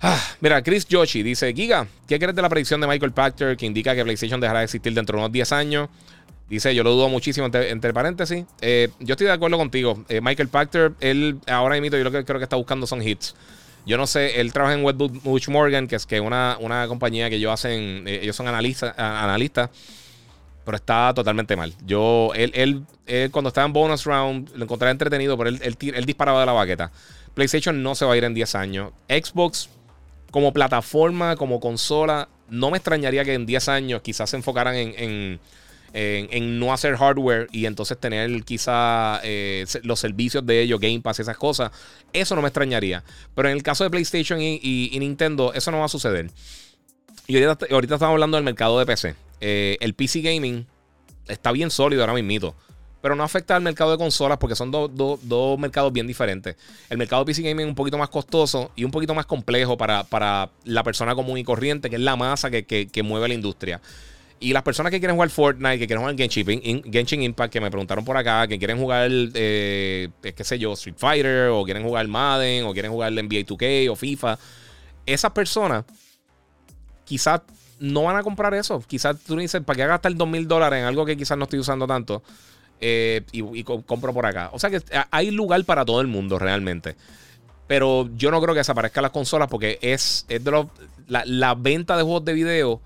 Ah, 0.00 0.20
mira, 0.40 0.60
Chris 0.60 0.88
Yoshi 0.88 1.22
dice: 1.22 1.54
Giga, 1.54 1.86
¿qué 2.08 2.18
crees 2.18 2.34
de 2.34 2.42
la 2.42 2.48
predicción 2.48 2.80
de 2.80 2.88
Michael 2.88 3.12
Pachter 3.12 3.56
que 3.56 3.64
indica 3.64 3.94
que 3.94 4.02
PlayStation 4.02 4.40
dejará 4.40 4.58
de 4.58 4.64
existir 4.64 4.92
dentro 4.92 5.16
de 5.16 5.20
unos 5.20 5.32
10 5.32 5.52
años? 5.52 5.88
Dice, 6.48 6.74
yo 6.74 6.82
lo 6.82 6.92
dudo 6.92 7.10
muchísimo, 7.10 7.46
entre, 7.52 7.92
paréntesis. 7.92 8.44
Eh, 8.62 8.88
yo 9.00 9.14
estoy 9.14 9.26
de 9.26 9.32
acuerdo 9.34 9.58
contigo. 9.58 10.02
Eh, 10.08 10.20
Michael 10.22 10.48
Pachter, 10.48 10.92
él 11.00 11.38
ahora 11.46 11.78
mismo 11.78 11.98
yo 11.98 12.04
lo 12.04 12.10
que 12.10 12.24
creo 12.24 12.38
que 12.38 12.44
está 12.44 12.56
buscando 12.56 12.86
son 12.86 13.06
hits. 13.06 13.34
Yo 13.84 13.98
no 13.98 14.06
sé, 14.06 14.40
él 14.40 14.52
trabaja 14.52 14.74
en 14.74 14.84
Wedbush 14.84 15.48
Morgan, 15.48 15.86
que 15.86 15.96
es 15.96 16.06
que 16.06 16.20
una, 16.20 16.56
una 16.60 16.88
compañía 16.88 17.28
que 17.28 17.36
ellos 17.36 17.52
hacen, 17.52 18.08
eh, 18.08 18.20
ellos 18.22 18.34
son 18.34 18.48
analistas, 18.48 18.94
analistas, 18.98 19.70
pero 20.64 20.76
está 20.76 21.12
totalmente 21.14 21.54
mal. 21.54 21.74
Yo, 21.86 22.32
él, 22.34 22.84
él, 23.06 23.30
cuando 23.30 23.48
estaba 23.48 23.66
en 23.66 23.72
bonus 23.74 24.04
round, 24.04 24.50
lo 24.54 24.64
encontré 24.64 24.90
entretenido, 24.90 25.36
pero 25.36 25.50
él, 25.50 25.60
él, 25.62 26.04
disparaba 26.04 26.40
de 26.40 26.46
la 26.46 26.52
baqueta. 26.52 26.90
PlayStation 27.34 27.82
no 27.82 27.94
se 27.94 28.04
va 28.04 28.14
a 28.14 28.16
ir 28.16 28.24
en 28.24 28.34
10 28.34 28.54
años. 28.54 28.92
Xbox, 29.08 29.68
como 30.30 30.52
plataforma, 30.52 31.36
como 31.36 31.60
consola, 31.60 32.28
no 32.48 32.70
me 32.70 32.78
extrañaría 32.78 33.24
que 33.24 33.34
en 33.34 33.46
10 33.46 33.68
años 33.68 34.02
quizás 34.02 34.30
se 34.30 34.36
enfocaran 34.36 34.74
en 34.74 34.94
en, 34.96 35.40
no 35.92 36.72
hacer 36.72 36.96
hardware 36.96 37.48
y 37.52 37.66
entonces 37.66 37.98
tener 37.98 38.44
quizá 38.44 39.20
eh, 39.22 39.64
los 39.82 40.00
servicios 40.00 40.44
de 40.44 40.60
ellos, 40.60 40.80
Game 40.80 41.00
Pass, 41.00 41.20
esas 41.20 41.36
cosas, 41.36 41.70
eso 42.12 42.34
no 42.34 42.42
me 42.42 42.48
extrañaría. 42.48 43.04
Pero 43.34 43.48
en 43.48 43.56
el 43.56 43.62
caso 43.62 43.84
de 43.84 43.90
PlayStation 43.90 44.40
y, 44.40 44.96
Nintendo, 44.98 45.52
eso 45.54 45.70
no 45.70 45.78
va 45.78 45.86
a 45.86 45.88
suceder. 45.88 46.30
Y 47.26 47.36
ahorita, 47.42 47.94
estamos 47.94 48.02
hablando 48.02 48.36
del 48.36 48.44
mercado 48.44 48.78
de 48.78 48.86
PC. 48.86 49.14
Eh, 49.40 49.76
el 49.80 49.94
PC 49.94 50.20
Gaming 50.22 50.66
está 51.26 51.52
bien 51.52 51.70
sólido 51.70 52.02
ahora 52.02 52.14
mismo. 52.14 52.54
Pero 53.00 53.14
no 53.14 53.22
afecta 53.22 53.54
al 53.54 53.62
mercado 53.62 53.92
de 53.92 53.98
consolas 53.98 54.38
porque 54.38 54.56
son 54.56 54.72
dos 54.72 55.58
mercados 55.58 55.92
bien 55.92 56.06
diferentes. 56.06 56.56
El 56.90 56.98
mercado 56.98 57.22
de 57.22 57.26
PC 57.26 57.42
Gaming 57.42 57.66
es 57.66 57.68
un 57.68 57.74
poquito 57.76 57.96
más 57.96 58.08
costoso 58.08 58.72
y 58.74 58.82
un 58.82 58.90
poquito 58.90 59.14
más 59.14 59.24
complejo 59.24 59.76
para, 59.76 60.02
para 60.02 60.50
la 60.64 60.82
persona 60.82 61.14
común 61.14 61.38
y 61.38 61.44
corriente, 61.44 61.90
que 61.90 61.96
es 61.96 62.02
la 62.02 62.16
masa 62.16 62.50
que, 62.50 62.64
que 62.64 63.02
mueve 63.04 63.28
la 63.28 63.34
industria. 63.34 63.80
Y 64.40 64.52
las 64.52 64.62
personas 64.62 64.92
que 64.92 65.00
quieren 65.00 65.16
jugar 65.16 65.30
Fortnite, 65.30 65.78
que 65.80 65.86
quieren 65.86 66.00
jugar 66.00 66.16
Genshin, 66.16 66.82
Genshin 66.92 67.22
Impact, 67.22 67.52
que 67.52 67.60
me 67.60 67.70
preguntaron 67.70 68.04
por 68.04 68.16
acá, 68.16 68.46
que 68.46 68.58
quieren 68.58 68.78
jugar, 68.78 69.10
eh, 69.10 70.08
qué 70.22 70.44
sé 70.44 70.58
yo, 70.60 70.74
Street 70.74 70.94
Fighter, 70.96 71.48
o 71.48 71.64
quieren 71.64 71.82
jugar 71.82 72.06
Madden, 72.06 72.64
o 72.64 72.72
quieren 72.72 72.92
jugar 72.92 73.12
NBA 73.12 73.44
2K 73.44 73.90
o 73.90 73.96
FIFA, 73.96 74.38
esas 75.06 75.32
personas 75.32 75.84
quizás 77.04 77.40
no 77.80 78.04
van 78.04 78.16
a 78.16 78.22
comprar 78.22 78.54
eso. 78.54 78.82
Quizás 78.86 79.16
tú 79.26 79.36
dices, 79.36 79.62
¿para 79.62 79.76
qué 79.76 79.86
gastar 79.86 80.14
dos 80.14 80.28
mil 80.28 80.46
dólares 80.46 80.80
en 80.80 80.84
algo 80.84 81.04
que 81.04 81.16
quizás 81.16 81.36
no 81.36 81.44
estoy 81.44 81.58
usando 81.58 81.86
tanto? 81.86 82.22
Eh, 82.80 83.22
y, 83.32 83.64
compro 83.64 84.14
por 84.14 84.24
acá. 84.24 84.50
O 84.52 84.58
sea 84.60 84.70
que 84.70 84.80
hay 85.10 85.32
lugar 85.32 85.64
para 85.64 85.84
todo 85.84 86.00
el 86.00 86.06
mundo 86.06 86.38
realmente. 86.38 86.94
Pero 87.66 88.08
yo 88.16 88.30
no 88.30 88.40
creo 88.40 88.54
que 88.54 88.60
desaparezcan 88.60 89.02
las 89.02 89.10
consolas 89.10 89.48
porque 89.48 89.78
es, 89.82 90.26
de 90.28 90.40
los, 90.50 90.66
la, 91.08 91.24
la 91.26 91.54
venta 91.54 91.96
de 91.96 92.02
juegos 92.02 92.24
de 92.24 92.32
video 92.34 92.80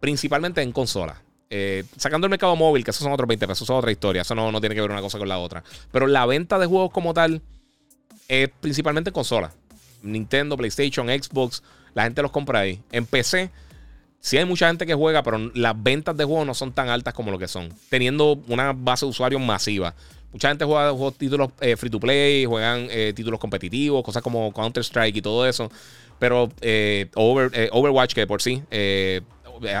principalmente 0.00 0.62
en 0.62 0.72
consola. 0.72 1.22
Eh, 1.52 1.82
sacando 1.96 2.28
el 2.28 2.30
mercado 2.30 2.54
móvil, 2.54 2.84
que 2.84 2.92
esos 2.92 3.02
son 3.02 3.12
otros 3.12 3.26
20 3.26 3.48
pesos, 3.48 3.62
eso 3.62 3.72
es 3.72 3.78
otra 3.78 3.90
historia. 3.90 4.22
Eso 4.22 4.34
no, 4.34 4.50
no, 4.52 4.60
tiene 4.60 4.74
que 4.74 4.80
ver 4.80 4.90
una 4.90 5.00
cosa 5.00 5.18
con 5.18 5.28
la 5.28 5.38
otra. 5.38 5.62
Pero 5.90 6.06
la 6.06 6.24
venta 6.24 6.58
de 6.58 6.66
juegos 6.66 6.92
como 6.92 7.12
tal 7.12 7.42
es 8.28 8.48
principalmente 8.60 9.10
en 9.10 9.14
consola. 9.14 9.52
Nintendo, 10.02 10.56
PlayStation, 10.56 11.08
Xbox, 11.08 11.62
la 11.92 12.04
gente 12.04 12.22
los 12.22 12.30
compra 12.30 12.60
ahí. 12.60 12.80
En 12.92 13.04
PC, 13.04 13.50
sí 14.20 14.36
hay 14.38 14.44
mucha 14.44 14.68
gente 14.68 14.86
que 14.86 14.94
juega, 14.94 15.24
pero 15.24 15.50
las 15.54 15.82
ventas 15.82 16.16
de 16.16 16.24
juegos 16.24 16.46
no 16.46 16.54
son 16.54 16.72
tan 16.72 16.88
altas 16.88 17.14
como 17.14 17.32
lo 17.32 17.38
que 17.38 17.48
son. 17.48 17.68
Teniendo 17.88 18.40
una 18.46 18.72
base 18.72 19.04
de 19.04 19.10
usuarios 19.10 19.42
masiva. 19.42 19.94
Mucha 20.32 20.48
gente 20.48 20.64
juega 20.64 20.90
juegos, 20.90 21.18
títulos 21.18 21.50
eh, 21.60 21.76
free 21.76 21.90
to 21.90 21.98
play, 21.98 22.44
juegan 22.44 22.86
eh, 22.90 23.12
títulos 23.14 23.40
competitivos, 23.40 24.04
cosas 24.04 24.22
como 24.22 24.52
Counter-Strike 24.52 25.16
y 25.16 25.22
todo 25.22 25.48
eso. 25.48 25.68
Pero 26.20 26.52
Overwatch, 27.72 28.14
que 28.14 28.26
por 28.28 28.40
sí 28.40 28.62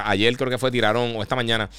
ayer 0.04 0.36
creo 0.36 0.50
que 0.50 0.58
fue, 0.58 0.70
tiraron, 0.70 1.16
o 1.16 1.22
esta 1.22 1.36
mañana, 1.36 1.70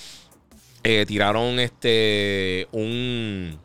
eh, 0.84 1.06
tiraron 1.06 1.60
este 1.60 2.68
un 2.72 3.60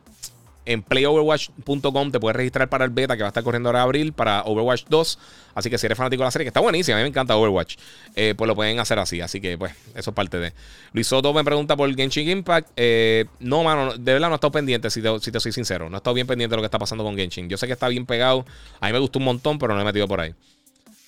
en 0.67 0.83
playoverwatch.com 0.83 2.11
te 2.11 2.21
puedes 2.21 2.37
registrar 2.37 2.69
para 2.69 2.85
el 2.85 2.91
beta 2.91 3.17
que 3.17 3.23
va 3.23 3.29
a 3.29 3.31
estar 3.31 3.45
corriendo 3.45 3.69
ahora 3.69 3.79
en 3.79 3.85
abril 3.85 4.13
para 4.13 4.43
Overwatch 4.43 4.85
2. 4.89 5.19
Así 5.55 5.71
que 5.71 5.79
si 5.79 5.87
eres 5.87 5.97
fanático 5.97 6.23
de 6.23 6.27
la 6.27 6.31
serie, 6.31 6.45
que 6.45 6.49
está 6.49 6.61
buenísima, 6.61 6.97
a 6.97 6.99
mí 6.99 7.05
me 7.05 7.09
encanta 7.09 7.37
Overwatch, 7.37 7.77
eh, 8.15 8.35
pues 8.37 8.47
lo 8.49 8.55
pueden 8.55 8.79
hacer 8.79 8.99
así. 8.99 9.21
Así 9.21 9.41
que, 9.41 9.57
pues, 9.57 9.73
eso 9.95 10.11
es 10.11 10.15
parte 10.15 10.39
de. 10.39 10.53
Luis 10.93 11.07
Soto 11.07 11.33
me 11.33 11.45
pregunta 11.45 11.77
por 11.77 11.95
Genshin 11.95 12.29
Impact. 12.29 12.69
Eh, 12.77 13.27
no, 13.39 13.63
mano, 13.63 13.97
de 13.97 14.13
verdad 14.13 14.29
no 14.29 14.35
he 14.35 14.37
estado 14.37 14.51
pendiente, 14.51 14.91
si 14.91 15.01
te, 15.01 15.21
si 15.21 15.31
te 15.31 15.41
soy 15.41 15.53
sincero. 15.53 15.89
No 15.89 15.97
he 15.97 15.99
estado 15.99 16.15
bien 16.15 16.27
pendiente 16.27 16.53
de 16.53 16.57
lo 16.57 16.63
que 16.63 16.67
está 16.67 16.79
pasando 16.79 17.05
con 17.05 17.17
Genshin. 17.17 17.49
Yo 17.49 17.57
sé 17.57 17.67
que 17.67 17.73
está 17.73 17.89
bien 17.89 18.05
pegado. 18.05 18.45
A 18.81 18.87
mí 18.89 18.93
me 18.93 18.99
gustó 18.99 19.19
un 19.19 19.25
montón, 19.25 19.59
pero 19.59 19.73
no 19.73 19.77
me 19.77 19.83
he 19.83 19.87
metido 19.87 20.09
por 20.09 20.21
ahí. 20.21 20.35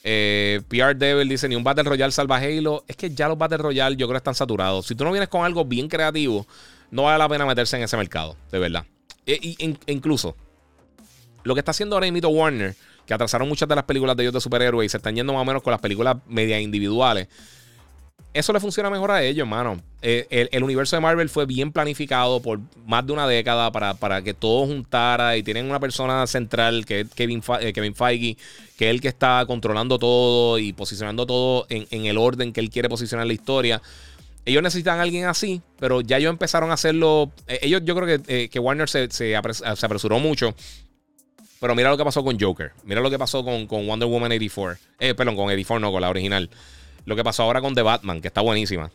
Eh, 0.05 0.63
PR 0.69 0.97
Devil 0.97 1.29
dice: 1.29 1.49
ni 1.49 1.57
un 1.57 1.65
Battle 1.65 1.85
Royale 1.85 2.13
salva 2.13 2.37
Halo. 2.37 2.85
Es 2.87 2.97
que 2.97 3.11
ya 3.11 3.29
los 3.29 3.39
Battle 3.39 3.59
Royale 3.59 3.97
yo 3.97 4.07
creo 4.07 4.19
están 4.19 4.35
saturados. 4.35 4.87
Si 4.87 4.95
tú 4.95 5.05
no 5.05 5.13
vienes 5.13 5.29
con 5.29 5.45
algo 5.45 5.65
bien 5.65 5.89
creativo, 5.89 6.47
no 6.91 7.05
vale 7.05 7.19
la 7.19 7.29
pena 7.29 7.47
meterse 7.47 7.77
en 7.77 7.83
ese 7.83 7.97
mercado, 7.97 8.37
de 8.51 8.59
verdad. 8.59 8.85
E, 9.27 9.39
incluso, 9.87 10.37
lo 11.43 11.55
que 11.55 11.61
está 11.61 11.73
haciendo 11.73 11.97
ahora 11.97 12.11
mismo 12.11 12.29
Warner, 12.29 12.75
que 13.07 13.15
atrasaron 13.15 13.49
muchas 13.49 13.69
de 13.69 13.75
las 13.75 13.85
películas 13.85 14.17
de 14.17 14.23
ellos 14.23 14.35
de 14.35 14.41
superhéroes 14.41 14.87
y 14.87 14.89
se 14.89 14.97
están 14.97 15.15
yendo 15.15 15.33
más 15.33 15.43
o 15.43 15.45
menos 15.45 15.63
con 15.63 15.71
las 15.71 15.81
películas 15.81 16.17
media 16.27 16.61
individuales. 16.61 17.29
Eso 18.35 18.53
le 18.53 18.61
funciona 18.61 18.91
mejor 18.91 19.11
a 19.11 19.23
ellos, 19.23 19.47
hermano. 19.47 19.81
Eh, 20.03 20.49
el, 20.53 20.63
universo 20.63 20.95
de 20.95 21.01
Marvel 21.01 21.29
fue 21.29 21.47
bien 21.47 21.73
planificado 21.73 22.41
por 22.41 22.61
más 22.87 23.07
de 23.07 23.13
una 23.13 23.27
década 23.27 23.73
para, 23.73 24.23
que 24.23 24.35
todo 24.35 24.67
juntara 24.67 25.37
y 25.37 25.43
tienen 25.43 25.67
una 25.67 25.81
persona 25.81 26.27
central 26.27 26.85
que 26.85 27.01
es 27.01 27.09
Kevin, 27.15 27.43
eh, 27.61 27.73
Kevin 27.73 27.95
Feige, 27.95 28.37
que 28.77 28.87
es 28.87 28.91
el 28.91 29.01
que 29.01 29.09
está 29.09 29.45
controlando 29.47 29.99
todo 29.99 30.59
y 30.59 30.73
posicionando 30.73 31.27
todo 31.27 31.67
en, 31.71 32.05
el 32.05 32.19
orden 32.19 32.53
que 32.53 32.61
él 32.61 32.71
quiere 32.71 32.89
posicionar 32.89 33.27
la 33.27 33.33
historia. 33.33 33.81
Ellos 34.45 34.63
necesitan 34.63 34.99
a 34.99 35.03
alguien 35.03 35.25
así, 35.25 35.63
pero 35.79 36.01
ya 36.01 36.19
ellos 36.19 36.31
empezaron 36.31 36.71
a 36.71 36.75
hacerlo. 36.75 37.33
Eh, 37.47 37.61
ellos, 37.63 37.83
yo 37.85 37.97
creo 37.97 38.23
que, 38.23 38.59
Warner 38.59 38.89
se, 38.89 39.37
apresuró 39.37 40.19
mucho. 40.19 40.55
Pero 41.61 41.75
mira 41.75 41.91
lo 41.91 41.97
que 41.97 42.05
pasó 42.05 42.23
con 42.23 42.39
Joker. 42.39 42.71
Mira 42.85 43.01
lo 43.01 43.11
que 43.11 43.19
pasó 43.19 43.43
con, 43.43 43.67
con 43.67 43.85
Wonder 43.87 44.09
Woman 44.09 44.31
84. 44.31 44.79
perdón, 45.17 45.35
con 45.35 45.47
84, 45.47 45.81
no, 45.81 45.91
con 45.91 46.03
la 46.03 46.09
original. 46.09 46.49
Lo 47.05 47.17
que 47.17 47.25
pasó 47.25 47.43
ahora 47.43 47.61
con 47.61 47.75
The 47.75 47.83
Batman, 47.83 48.21
que 48.21 48.29
está 48.29 48.41
buenísima. 48.41 48.91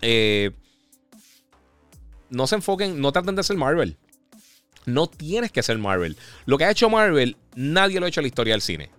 Eh, 0.00 0.50
no 2.30 2.46
se 2.46 2.56
enfoquen, 2.56 3.00
no 3.00 3.12
traten 3.12 3.36
de 3.36 3.42
ser 3.42 3.56
Marvel. 3.56 3.96
No 4.86 5.06
tienes 5.06 5.52
que 5.52 5.62
ser 5.62 5.78
Marvel. 5.78 6.16
Lo 6.46 6.58
que 6.58 6.64
ha 6.64 6.70
hecho 6.70 6.90
Marvel, 6.90 7.36
nadie 7.54 8.00
lo 8.00 8.06
ha 8.06 8.08
hecho 8.08 8.20
en 8.20 8.24
la 8.24 8.28
historia 8.28 8.54
del 8.54 8.62
cine. 8.62 8.90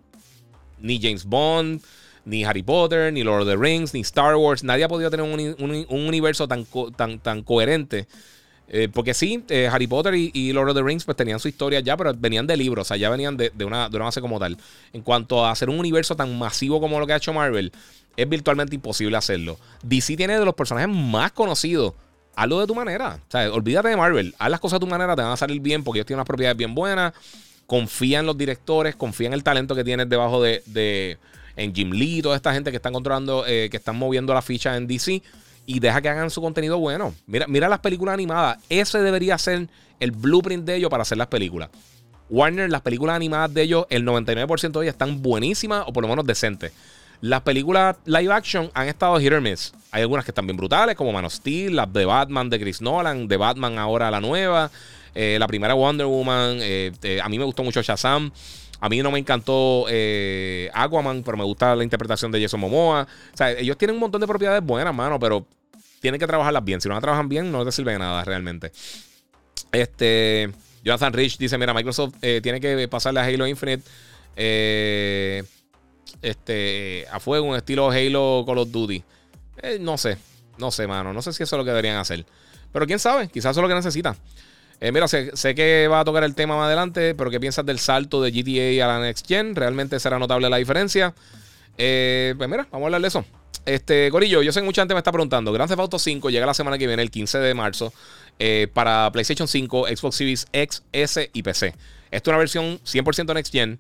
Ni 0.79 1.01
James 1.01 1.25
Bond, 1.25 1.81
ni 2.25 2.45
Harry 2.45 2.63
Potter, 2.63 3.11
ni 3.11 3.23
Lord 3.23 3.41
of 3.41 3.47
the 3.49 3.57
Rings, 3.57 3.93
ni 3.93 4.01
Star 4.01 4.35
Wars. 4.35 4.63
Nadie 4.63 4.85
ha 4.85 4.87
podido 4.87 5.09
tener 5.09 5.25
un, 5.25 5.85
universo 5.89 6.47
tan, 6.47 7.43
coherente. 7.43 8.07
Eh, 8.69 8.89
porque 8.91 9.13
sí, 9.13 9.43
eh, 9.49 9.69
Harry 9.71 9.87
Potter 9.87 10.15
y, 10.15 10.51
Lord 10.53 10.69
of 10.69 10.75
the 10.75 10.83
Rings 10.83 11.03
pues 11.03 11.17
tenían 11.17 11.39
su 11.39 11.47
historia 11.47 11.79
ya, 11.81 11.97
pero 11.97 12.13
venían 12.17 12.47
de 12.47 12.57
libros, 12.57 12.87
o 12.87 12.87
sea, 12.87 12.97
ya 12.97 13.09
venían 13.09 13.37
de, 13.37 13.51
una, 13.63 13.89
de 13.89 13.95
una 13.95 14.05
base 14.05 14.21
como 14.21 14.39
tal. 14.39 14.57
En 14.93 15.01
cuanto 15.01 15.45
a 15.45 15.51
hacer 15.51 15.69
un 15.69 15.79
universo 15.79 16.15
tan 16.15 16.37
masivo 16.37 16.79
como 16.79 16.99
lo 16.99 17.05
que 17.05 17.13
ha 17.13 17.17
hecho 17.17 17.33
Marvel, 17.33 17.71
es 18.15 18.29
virtualmente 18.29 18.75
imposible 18.75 19.17
hacerlo. 19.17 19.59
DC 19.83 20.15
tiene 20.15 20.39
de 20.39 20.45
los 20.45 20.55
personajes 20.55 20.89
más 20.89 21.31
conocidos. 21.31 21.93
Hazlo 22.35 22.59
de 22.59 22.67
tu 22.67 22.73
manera. 22.73 23.19
O 23.27 23.31
sea, 23.31 23.51
olvídate 23.51 23.89
de 23.89 23.97
Marvel. 23.97 24.33
Haz 24.39 24.49
las 24.49 24.59
cosas 24.59 24.79
de 24.79 24.85
tu 24.85 24.89
manera, 24.89 25.15
te 25.15 25.21
van 25.21 25.31
a 25.31 25.37
salir 25.37 25.61
bien 25.61 25.83
porque 25.83 25.99
ellos 25.99 26.07
tienen 26.07 26.19
unas 26.19 26.27
propiedades 26.27 26.57
bien 26.57 26.73
buenas. 26.73 27.13
Confía 27.67 28.19
en 28.19 28.25
los 28.25 28.37
directores, 28.37 28.95
confía 28.95 29.27
en 29.27 29.33
el 29.33 29.43
talento 29.43 29.75
que 29.75 29.83
tienes 29.83 30.09
debajo 30.09 30.41
de, 30.41 31.17
en 31.55 31.75
Jim 31.75 31.91
Lee, 31.91 32.21
toda 32.21 32.35
esta 32.35 32.53
gente 32.53 32.71
que 32.71 32.77
están 32.77 32.93
controlando, 32.93 33.45
eh, 33.45 33.69
que 33.69 33.77
están 33.77 33.97
moviendo 33.97 34.33
la 34.33 34.41
ficha 34.41 34.75
en 34.75 34.87
DC 34.87 35.21
y 35.65 35.79
deja 35.79 36.01
que 36.01 36.09
hagan 36.09 36.29
su 36.29 36.41
contenido 36.41 36.77
bueno. 36.79 37.13
Mira, 37.25 37.47
mira 37.47 37.69
las 37.69 37.79
películas 37.79 38.13
animadas. 38.13 38.57
Ese 38.69 38.99
debería 38.99 39.37
ser 39.37 39.67
el 39.99 40.11
blueprint 40.11 40.65
de 40.65 40.75
ellos 40.75 40.89
para 40.89 41.03
hacer 41.03 41.17
las 41.17 41.27
películas. 41.27 41.69
Warner, 42.29 42.69
las 42.69 42.81
películas 42.81 43.15
animadas 43.15 43.53
de 43.53 43.61
ellos, 43.63 43.85
el 43.89 44.05
99% 44.05 44.71
de 44.71 44.85
ellas 44.85 44.93
están 44.95 45.21
buenísimas 45.21 45.83
o 45.87 45.93
por 45.93 46.03
lo 46.03 46.09
menos 46.09 46.25
decentes. 46.25 46.71
Las 47.21 47.41
películas 47.41 47.95
live 48.05 48.33
action 48.33 48.69
han 48.73 48.87
estado 48.89 49.17
hit 49.19 49.31
or 49.31 49.39
miss. 49.39 49.73
Hay 49.91 50.01
algunas 50.01 50.25
que 50.25 50.31
están 50.31 50.45
bien 50.45 50.57
brutales, 50.57 50.95
como 50.95 51.13
Man 51.13 51.23
of 51.23 51.33
Steel, 51.33 51.75
las 51.75 51.91
de 51.93 52.05
Batman 52.05 52.49
de 52.49 52.59
Chris 52.59 52.81
Nolan, 52.81 53.27
de 53.27 53.37
Batman 53.37 53.77
ahora 53.77 54.11
la 54.11 54.19
nueva, 54.19 54.71
eh, 55.15 55.37
la 55.39 55.47
primera 55.47 55.73
Wonder 55.73 56.07
Woman. 56.07 56.57
Eh, 56.59 56.91
eh, 57.03 57.21
a 57.21 57.29
mí 57.29 57.37
me 57.37 57.45
gustó 57.45 57.63
mucho 57.63 57.81
Shazam. 57.81 58.31
A 58.83 58.89
mí 58.89 59.01
no 59.01 59.11
me 59.11 59.19
encantó 59.19 59.85
Aquaman, 60.73 61.23
pero 61.23 61.37
me 61.37 61.43
gusta 61.43 61.75
la 61.75 61.83
interpretación 61.83 62.31
de 62.31 62.41
Jason 62.41 62.59
Momoa. 62.59 63.07
O 63.33 63.37
sea, 63.37 63.51
ellos 63.51 63.77
tienen 63.77 63.95
un 63.95 64.01
montón 64.01 64.19
de 64.19 64.27
propiedades 64.27 64.63
buenas, 64.63 64.93
mano, 64.93 65.19
pero 65.19 65.45
tienen 66.01 66.19
que 66.19 66.27
trabajarlas 66.27 66.65
bien. 66.65 66.81
Si 66.81 66.89
no 66.89 66.95
las 66.95 67.01
trabajan 67.01 67.29
bien, 67.29 67.51
no 67.51 67.63
les 67.63 67.73
sirve 67.73 67.93
de 67.93 67.99
nada 67.99 68.23
realmente. 68.25 68.71
Este. 69.71 70.51
Jonathan 70.83 71.13
Rich 71.13 71.37
dice: 71.37 71.57
Mira, 71.57 71.73
Microsoft 71.73 72.15
tiene 72.19 72.59
que 72.59 72.87
pasarle 72.89 73.21
a 73.21 73.23
Halo 73.23 73.47
Infinite. 73.47 73.83
Eh 74.35 75.43
este, 76.21 77.05
a 77.11 77.19
fuego, 77.19 77.45
un 77.45 77.55
estilo 77.55 77.91
Halo 77.91 78.43
Call 78.45 78.57
of 78.57 78.71
Duty. 78.71 79.03
Eh, 79.61 79.77
no 79.79 79.97
sé, 79.97 80.17
no 80.57 80.71
sé, 80.71 80.87
mano. 80.87 81.13
No 81.13 81.21
sé 81.21 81.33
si 81.33 81.43
eso 81.43 81.55
es 81.55 81.57
lo 81.57 81.65
que 81.65 81.71
deberían 81.71 81.97
hacer. 81.97 82.25
Pero 82.71 82.87
quién 82.87 82.99
sabe, 82.99 83.27
quizás 83.27 83.51
eso 83.51 83.59
es 83.59 83.63
lo 83.63 83.67
que 83.67 83.75
necesita. 83.75 84.15
Eh, 84.83 84.91
mira, 84.91 85.07
sé, 85.07 85.31
que 85.55 85.87
va 85.87 86.01
a 86.01 86.03
tocar 86.03 86.25
el 86.25 86.35
tema 86.35 86.57
más 86.57 86.65
adelante, 86.65 87.15
pero 87.15 87.31
¿qué 87.31 87.39
piensas 87.39 87.65
del 87.65 87.79
salto 87.79 88.21
de 88.21 88.31
GTA 88.31 88.83
a 88.83 88.87
la 88.89 88.99
Next 88.99 89.25
Gen? 89.25 89.55
¿Realmente 89.55 89.97
será 89.97 90.19
notable 90.19 90.49
la 90.49 90.57
diferencia? 90.57 91.13
Eh, 91.77 92.35
pues 92.37 92.49
mira, 92.49 92.67
vamos 92.69 92.83
a 92.83 92.87
hablar 92.87 93.01
de 93.01 93.07
eso. 93.07 93.23
Este, 93.65 94.11
Corillo, 94.11 94.41
yo 94.41 94.51
sé 94.51 94.59
que 94.59 94.65
mucha 94.65 94.81
gente 94.81 94.93
me 94.93 94.97
está 94.97 95.13
preguntando. 95.13 95.53
Grand 95.53 95.69
Theft 95.69 95.79
Auto 95.79 95.97
5 95.97 96.29
llega 96.29 96.45
la 96.45 96.53
semana 96.53 96.77
que 96.77 96.85
viene, 96.85 97.01
el 97.01 97.11
15 97.11 97.37
de 97.37 97.53
marzo, 97.53 97.93
para 98.73 99.09
PlayStation 99.13 99.47
5, 99.47 99.87
Xbox 99.87 100.15
Series 100.17 100.47
X, 100.51 100.83
S 100.91 101.29
y 101.31 101.43
PC. 101.43 101.73
Esto 102.11 102.29
es 102.29 102.33
una 102.33 102.37
versión 102.39 102.77
100% 102.83 103.33
Next 103.33 103.53
Gen 103.53 103.79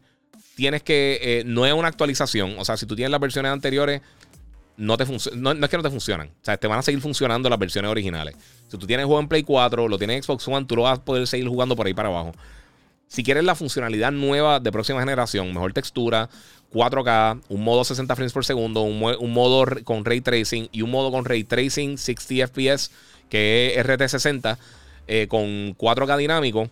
tienes 0.55 0.83
que. 0.83 1.19
Eh, 1.21 1.43
no 1.45 1.65
es 1.65 1.73
una 1.73 1.87
actualización. 1.87 2.55
O 2.57 2.65
sea, 2.65 2.77
si 2.77 2.85
tú 2.85 2.95
tienes 2.95 3.11
las 3.11 3.19
versiones 3.19 3.51
anteriores, 3.51 4.01
no, 4.77 4.97
te 4.97 5.05
no, 5.35 5.51
es 5.51 5.69
que 5.69 5.77
no 5.77 5.83
te 5.83 5.89
funcionan. 5.89 6.27
O 6.27 6.45
sea, 6.45 6.57
te 6.57 6.67
van 6.67 6.79
a 6.79 6.81
seguir 6.81 7.01
funcionando 7.01 7.49
las 7.49 7.59
versiones 7.59 7.89
originales. 7.89 8.35
Si 8.67 8.77
tú 8.77 8.87
tienes 8.87 9.05
juego 9.05 9.21
en 9.21 9.27
Play 9.27 9.43
4, 9.43 9.87
lo 9.87 9.97
tienes 9.97 10.17
en 10.17 10.23
Xbox 10.23 10.47
One, 10.47 10.65
tú 10.65 10.75
lo 10.75 10.83
vas 10.83 10.99
a 10.99 11.05
poder 11.05 11.27
seguir 11.27 11.47
jugando 11.47 11.75
por 11.75 11.87
ahí 11.87 11.93
para 11.93 12.09
abajo. 12.09 12.33
Si 13.07 13.23
quieres 13.23 13.43
la 13.43 13.53
funcionalidad 13.53 14.11
nueva 14.11 14.59
de 14.59 14.71
próxima 14.71 14.99
generación, 14.99 15.53
mejor 15.53 15.73
textura, 15.73 16.29
4K, 16.73 17.41
un 17.49 17.63
modo 17.63 17.83
60 17.83 18.15
frames 18.15 18.33
por 18.33 18.45
segundo, 18.45 18.81
un, 18.81 18.99
modo 19.33 19.65
con 19.83 20.03
ray 20.03 20.21
tracing 20.21 20.67
y 20.71 20.81
un 20.81 20.89
modo 20.89 21.11
con 21.11 21.23
ray 21.23 21.43
tracing 21.43 21.97
60 21.97 22.47
FPS, 22.47 22.89
que 23.29 23.75
es 23.75 23.85
RT60, 23.85 24.57
eh, 25.07 25.27
con 25.27 25.77
4K 25.77 26.17
dinámico, 26.17 26.69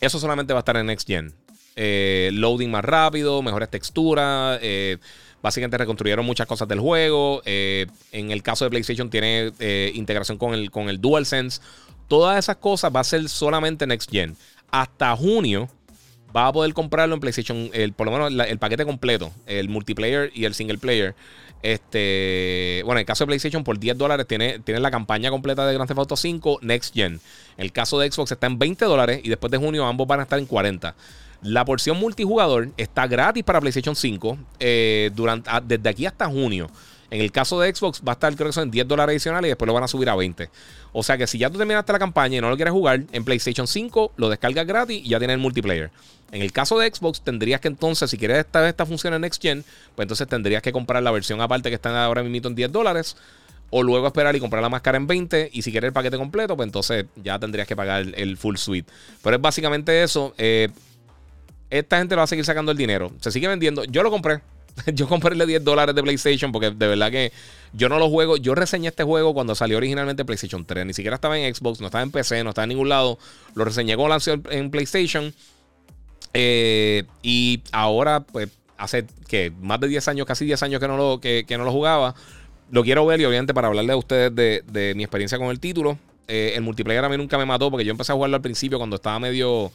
eso 0.00 0.18
solamente 0.18 0.52
va 0.52 0.58
a 0.58 0.60
estar 0.60 0.76
en 0.76 0.86
Next 0.86 1.06
Gen. 1.06 1.32
Eh, 1.80 2.30
loading 2.32 2.70
más 2.70 2.84
rápido, 2.84 3.40
mejores 3.40 3.70
texturas. 3.70 4.58
Eh, 4.62 4.98
básicamente 5.42 5.78
reconstruyeron 5.78 6.24
muchas 6.24 6.46
cosas 6.46 6.68
del 6.68 6.80
juego. 6.80 7.42
Eh, 7.44 7.86
en 8.12 8.30
el 8.30 8.42
caso 8.42 8.64
de 8.64 8.70
PlayStation 8.70 9.10
tiene 9.10 9.52
integración 9.94 10.38
con 10.38 10.54
el, 10.54 10.70
con 10.70 10.88
el 10.88 11.00
DualSense. 11.00 11.60
Todas 12.08 12.38
esas 12.38 12.56
cosas 12.56 12.94
va 12.94 13.00
a 13.00 13.04
ser 13.04 13.28
solamente 13.28 13.86
Next 13.86 14.10
Gen. 14.10 14.36
Hasta 14.70 15.14
junio 15.16 15.68
va 16.34 16.46
a 16.46 16.52
poder 16.52 16.72
comprarlo 16.74 17.14
en 17.14 17.20
PlayStation, 17.20 17.70
el, 17.72 17.92
por 17.92 18.06
lo 18.06 18.12
menos 18.12 18.48
el 18.48 18.58
paquete 18.58 18.84
completo, 18.84 19.32
el 19.46 19.68
multiplayer 19.68 20.30
y 20.34 20.44
el 20.44 20.54
single 20.54 20.78
player. 20.78 21.14
Este, 21.62 22.82
bueno, 22.84 22.98
en 22.98 23.02
el 23.02 23.06
caso 23.06 23.24
de 23.24 23.28
PlayStation, 23.28 23.64
por 23.64 23.78
10 23.78 23.98
dólares 23.98 24.26
tiene, 24.26 24.60
tiene 24.60 24.80
la 24.80 24.90
campaña 24.90 25.30
completa 25.30 25.66
de 25.66 25.74
Grand 25.74 25.88
Theft 25.88 25.98
Auto 25.98 26.16
5 26.16 26.60
Next 26.62 26.94
Gen. 26.94 27.14
En 27.14 27.20
el 27.64 27.72
caso 27.72 27.98
de 27.98 28.10
Xbox 28.10 28.32
está 28.32 28.46
en 28.46 28.58
20 28.58 28.84
dólares 28.84 29.20
y 29.24 29.28
después 29.28 29.50
de 29.50 29.58
junio 29.58 29.86
ambos 29.86 30.06
van 30.06 30.20
a 30.20 30.22
estar 30.24 30.38
en 30.38 30.46
40. 30.46 30.94
La 31.42 31.64
porción 31.64 31.98
multijugador 31.98 32.70
está 32.76 33.06
gratis 33.06 33.44
para 33.44 33.60
PlayStation 33.60 33.94
5 33.94 34.38
eh, 34.58 35.10
durante, 35.14 35.48
ah, 35.50 35.60
desde 35.60 35.88
aquí 35.88 36.06
hasta 36.06 36.26
junio. 36.26 36.68
En 37.10 37.22
el 37.22 37.32
caso 37.32 37.58
de 37.58 37.74
Xbox 37.74 38.02
va 38.06 38.12
a 38.12 38.14
estar, 38.14 38.34
creo 38.34 38.48
que 38.48 38.52
son 38.52 38.70
10 38.70 38.86
dólares 38.86 39.14
adicionales 39.14 39.48
y 39.48 39.50
después 39.50 39.66
lo 39.66 39.72
van 39.72 39.84
a 39.84 39.88
subir 39.88 40.10
a 40.10 40.16
20. 40.16 40.50
O 40.92 41.02
sea 41.02 41.16
que 41.16 41.26
si 41.26 41.38
ya 41.38 41.48
tú 41.48 41.56
terminaste 41.56 41.92
la 41.92 41.98
campaña 41.98 42.36
y 42.36 42.40
no 42.40 42.50
lo 42.50 42.56
quieres 42.56 42.72
jugar, 42.72 43.04
en 43.12 43.24
PlayStation 43.24 43.66
5 43.66 44.12
lo 44.16 44.28
descargas 44.28 44.66
gratis 44.66 45.00
y 45.02 45.08
ya 45.08 45.18
tienes 45.18 45.34
el 45.34 45.40
multiplayer. 45.40 45.90
En 46.32 46.42
el 46.42 46.52
caso 46.52 46.78
de 46.78 46.92
Xbox, 46.92 47.22
tendrías 47.22 47.60
que 47.60 47.68
entonces, 47.68 48.10
si 48.10 48.18
quieres 48.18 48.38
esta, 48.38 48.68
esta 48.68 48.84
función 48.84 49.14
en 49.14 49.22
Next 49.22 49.40
Gen, 49.40 49.64
pues 49.94 50.04
entonces 50.04 50.28
tendrías 50.28 50.60
que 50.60 50.72
comprar 50.72 51.02
la 51.02 51.10
versión 51.10 51.40
aparte 51.40 51.70
que 51.70 51.76
está 51.76 52.04
ahora 52.04 52.22
mismo 52.22 52.48
en 52.48 52.54
10 52.54 52.72
dólares. 52.72 53.16
O 53.70 53.82
luego 53.82 54.06
esperar 54.06 54.34
y 54.34 54.40
comprar 54.40 54.62
la 54.62 54.70
máscara 54.70 54.96
en 54.96 55.06
20. 55.06 55.50
Y 55.52 55.60
si 55.60 55.70
quieres 55.70 55.88
el 55.88 55.92
paquete 55.92 56.16
completo, 56.16 56.56
pues 56.56 56.66
entonces 56.66 57.04
ya 57.16 57.38
tendrías 57.38 57.68
que 57.68 57.76
pagar 57.76 58.06
el, 58.14 58.36
full 58.38 58.56
suite. 58.56 58.90
Pero 59.22 59.36
es 59.36 59.42
básicamente 59.42 60.02
eso. 60.02 60.34
Eh, 60.38 60.68
esta 61.70 61.98
gente 61.98 62.14
lo 62.14 62.20
va 62.20 62.24
a 62.24 62.26
seguir 62.28 62.44
sacando 62.44 62.72
el 62.72 62.78
dinero. 62.78 63.12
Se 63.20 63.30
sigue 63.30 63.48
vendiendo. 63.48 63.84
Yo 63.84 64.02
lo 64.02 64.10
compré. 64.10 64.40
Yo 64.94 65.08
compré 65.08 65.32
el 65.32 65.38
de 65.38 65.46
10 65.46 65.64
dólares 65.64 65.94
de 65.94 66.02
PlayStation 66.02 66.52
porque 66.52 66.70
de 66.70 66.86
verdad 66.86 67.10
que 67.10 67.32
yo 67.72 67.88
no 67.88 67.98
lo 67.98 68.08
juego. 68.08 68.36
Yo 68.36 68.54
reseñé 68.54 68.88
este 68.88 69.04
juego 69.04 69.34
cuando 69.34 69.54
salió 69.54 69.76
originalmente 69.76 70.24
PlayStation 70.24 70.64
3. 70.64 70.86
Ni 70.86 70.94
siquiera 70.94 71.16
estaba 71.16 71.38
en 71.38 71.52
Xbox, 71.54 71.80
no 71.80 71.86
estaba 71.86 72.02
en 72.02 72.10
PC, 72.10 72.44
no 72.44 72.50
estaba 72.50 72.64
en 72.64 72.70
ningún 72.70 72.88
lado. 72.88 73.18
Lo 73.54 73.64
reseñé 73.64 73.96
cuando 73.96 74.10
lanzó 74.10 74.34
en 74.50 74.70
PlayStation. 74.70 75.34
Eh, 76.34 77.04
y 77.22 77.62
ahora, 77.72 78.20
pues, 78.20 78.50
hace 78.76 79.06
que 79.26 79.52
más 79.60 79.80
de 79.80 79.88
10 79.88 80.08
años, 80.08 80.26
casi 80.26 80.44
10 80.44 80.62
años 80.62 80.80
que 80.80 80.88
no 80.88 80.96
lo, 80.96 81.20
que, 81.20 81.44
no 81.50 81.64
lo 81.64 81.72
jugaba. 81.72 82.14
Lo 82.70 82.82
quiero 82.84 83.04
ver 83.06 83.20
y 83.20 83.24
obviamente 83.24 83.54
para 83.54 83.68
hablarle 83.68 83.92
a 83.92 83.96
ustedes 83.96 84.34
de, 84.34 84.92
mi 84.94 85.02
experiencia 85.02 85.38
con 85.38 85.48
el 85.48 85.60
título. 85.60 85.98
Eh, 86.28 86.52
el 86.56 86.62
multiplayer 86.62 87.02
a 87.02 87.08
mí 87.08 87.16
nunca 87.16 87.38
me 87.38 87.46
mató 87.46 87.70
porque 87.70 87.86
yo 87.86 87.90
empecé 87.90 88.12
a 88.12 88.14
jugarlo 88.14 88.36
al 88.36 88.42
principio 88.42 88.76
cuando 88.76 88.96
estaba 88.96 89.18
medio 89.18 89.72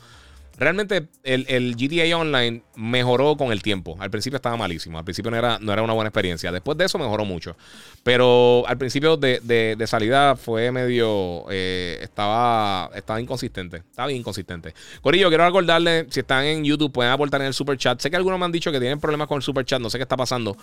Realmente 0.58 1.08
el, 1.24 1.76
GTA 1.76 2.16
Online 2.16 2.62
mejoró 2.76 3.36
con 3.36 3.52
el 3.52 3.64
tiempo. 3.64 3.96
Al 4.00 4.12
principio 4.12 4.36
estaba 4.36 4.56
malísimo. 4.56 5.00
Al 5.00 5.04
principio 5.04 5.32
no 5.32 5.38
era, 5.38 5.58
no 5.60 5.74
era 5.74 5.82
una 5.82 5.94
buena 5.94 6.10
experiencia. 6.10 6.52
Después 6.52 6.78
de 6.78 6.86
eso 6.86 7.00
mejoró 7.00 7.26
mucho. 7.26 7.56
Pero 8.04 8.64
al 8.68 8.78
principio 8.78 9.18
de, 9.18 9.84
salida 9.88 10.36
fue 10.36 10.72
medio... 10.72 11.46
Eh, 11.50 11.98
estaba, 12.02 12.92
estaba 12.96 13.20
inconsistente. 13.20 13.78
Estaba 13.78 14.12
inconsistente. 14.12 14.76
Corillo, 15.02 15.30
quiero 15.30 15.46
recordarle, 15.46 16.06
si 16.10 16.20
están 16.20 16.46
en 16.46 16.64
YouTube, 16.64 16.92
pueden 16.92 17.12
aportar 17.12 17.42
en 17.42 17.48
el 17.48 17.54
super 17.54 17.78
chat. 17.78 18.00
Sé 18.00 18.12
que 18.12 18.16
algunos 18.16 18.38
me 18.38 18.46
han 18.46 18.52
dicho 18.52 18.72
que 18.72 18.80
tienen 18.80 19.00
problemas 19.00 19.28
con 19.28 19.38
el 19.38 19.42
super 19.42 19.66
chat. 19.66 19.82
No 19.82 19.90
sé 19.90 19.98
qué 19.98 20.04
está 20.04 20.18
pasando. 20.18 20.56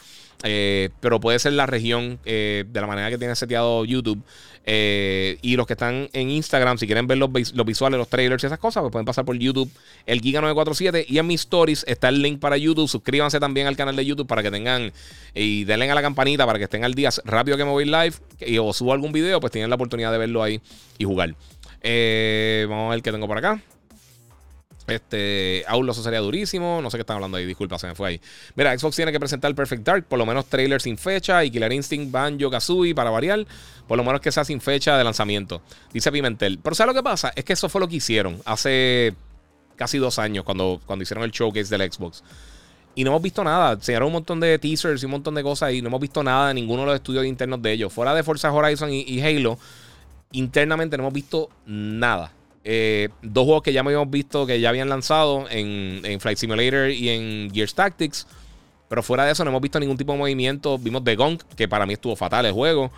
Eh, 0.44 0.90
pero 1.00 1.18
puede 1.18 1.38
ser 1.40 1.54
la 1.54 1.66
región 1.66 2.20
eh, 2.24 2.64
de 2.68 2.80
la 2.80 2.86
manera 2.86 3.10
que 3.10 3.18
tiene 3.18 3.34
seteado 3.34 3.84
YouTube. 3.84 4.22
Eh, 4.72 5.36
y 5.42 5.56
los 5.56 5.66
que 5.66 5.72
están 5.72 6.08
en 6.12 6.30
Instagram, 6.30 6.78
si 6.78 6.86
quieren 6.86 7.08
ver 7.08 7.18
los, 7.18 7.28
visuales, 7.32 7.98
los 7.98 8.08
trailers 8.08 8.44
y 8.44 8.46
esas 8.46 8.60
cosas, 8.60 8.82
pues 8.82 8.92
pueden 8.92 9.04
pasar 9.04 9.24
por 9.24 9.36
YouTube, 9.36 9.68
el 10.06 10.22
Giga947. 10.22 11.06
Y 11.08 11.18
en 11.18 11.26
mis 11.26 11.40
stories 11.40 11.84
está 11.88 12.08
el 12.08 12.22
link 12.22 12.38
para 12.38 12.56
YouTube. 12.56 12.88
Suscríbanse 12.88 13.40
también 13.40 13.66
al 13.66 13.76
canal 13.76 13.96
de 13.96 14.06
YouTube 14.06 14.28
para 14.28 14.44
que 14.44 14.50
tengan 14.52 14.92
y 15.34 15.64
denle 15.64 15.90
a 15.90 15.94
la 15.96 16.02
campanita 16.02 16.46
para 16.46 16.60
que 16.60 16.66
estén 16.66 16.84
al 16.84 16.94
día 16.94 17.10
rápido 17.24 17.56
que 17.56 17.64
me 17.64 17.72
voy 17.72 17.84
live 17.84 18.12
y, 18.38 18.58
o 18.58 18.72
subo 18.72 18.92
algún 18.92 19.10
video, 19.10 19.40
pues 19.40 19.50
tienen 19.50 19.70
la 19.70 19.74
oportunidad 19.74 20.12
de 20.12 20.18
verlo 20.18 20.40
ahí 20.40 20.60
y 20.98 21.04
jugar. 21.04 21.34
Eh, 21.82 22.64
vamos 22.68 22.92
a 22.92 22.94
ver 22.94 23.02
qué 23.02 23.10
tengo 23.10 23.26
por 23.26 23.38
acá. 23.38 23.60
Este, 24.90 25.64
aún 25.66 25.88
eso 25.88 26.02
sería 26.02 26.20
durísimo. 26.20 26.80
No 26.82 26.90
sé 26.90 26.96
qué 26.96 27.02
están 27.02 27.16
hablando 27.16 27.36
ahí, 27.38 27.46
disculpa, 27.46 27.78
se 27.78 27.86
me 27.86 27.94
fue 27.94 28.08
ahí. 28.08 28.20
Mira, 28.54 28.76
Xbox 28.78 28.96
tiene 28.96 29.12
que 29.12 29.20
presentar 29.20 29.54
Perfect 29.54 29.82
Dark, 29.84 30.04
por 30.04 30.18
lo 30.18 30.26
menos 30.26 30.46
trailer 30.46 30.80
sin 30.80 30.98
fecha, 30.98 31.44
y 31.44 31.50
Killer 31.50 31.72
Instinct, 31.72 32.10
Banjo, 32.10 32.50
Kazooie, 32.50 32.94
para 32.94 33.10
variar. 33.10 33.46
Por 33.86 33.96
lo 33.96 34.04
menos 34.04 34.20
que 34.20 34.30
sea 34.30 34.44
sin 34.44 34.60
fecha 34.60 34.96
de 34.96 35.04
lanzamiento. 35.04 35.62
Dice 35.92 36.12
Pimentel. 36.12 36.58
Pero 36.62 36.74
¿sabes 36.74 36.94
lo 36.94 37.00
que 37.00 37.04
pasa? 37.04 37.32
Es 37.34 37.44
que 37.44 37.54
eso 37.54 37.68
fue 37.68 37.80
lo 37.80 37.88
que 37.88 37.96
hicieron 37.96 38.40
hace 38.44 39.14
casi 39.76 39.98
dos 39.98 40.18
años, 40.18 40.44
cuando, 40.44 40.80
cuando 40.84 41.02
hicieron 41.02 41.24
el 41.24 41.30
showcase 41.30 41.76
del 41.76 41.90
Xbox. 41.90 42.22
Y 42.94 43.04
no 43.04 43.10
hemos 43.10 43.22
visto 43.22 43.42
nada. 43.44 43.72
Enseñaron 43.72 44.08
un 44.08 44.12
montón 44.12 44.40
de 44.40 44.58
teasers 44.58 45.02
y 45.02 45.06
un 45.06 45.12
montón 45.12 45.34
de 45.34 45.42
cosas 45.42 45.72
y 45.72 45.80
no 45.80 45.88
hemos 45.88 46.00
visto 46.00 46.22
nada 46.22 46.48
de 46.48 46.54
ninguno 46.54 46.82
de 46.82 46.86
los 46.86 46.94
estudios 46.96 47.24
internos 47.24 47.62
de 47.62 47.72
ellos. 47.72 47.92
Fuera 47.92 48.14
de 48.14 48.22
Forza 48.22 48.52
Horizon 48.52 48.90
y, 48.92 49.20
Halo, 49.22 49.58
internamente 50.32 50.96
no 50.96 51.04
hemos 51.04 51.14
visto 51.14 51.48
nada. 51.66 52.32
Eh, 52.62 53.08
dos 53.22 53.44
juegos 53.44 53.62
que 53.62 53.72
ya 53.72 53.80
habíamos 53.80 54.10
visto 54.10 54.46
que 54.46 54.60
ya 54.60 54.68
habían 54.68 54.90
lanzado 54.90 55.46
en, 55.50 56.02
Flight 56.20 56.38
Simulator 56.38 56.90
y 56.90 57.08
en 57.08 57.50
Gears 57.52 57.74
Tactics. 57.74 58.26
Pero 58.88 59.02
fuera 59.02 59.24
de 59.24 59.32
eso 59.32 59.44
no 59.44 59.50
hemos 59.50 59.62
visto 59.62 59.78
ningún 59.78 59.96
tipo 59.96 60.12
de 60.12 60.18
movimiento. 60.18 60.78
Vimos 60.78 61.04
The 61.04 61.16
Gunk, 61.16 61.42
que 61.56 61.68
para 61.68 61.86
mí 61.86 61.94
estuvo 61.94 62.16
fatal 62.16 62.46
el 62.46 62.52
juego. 62.52 62.90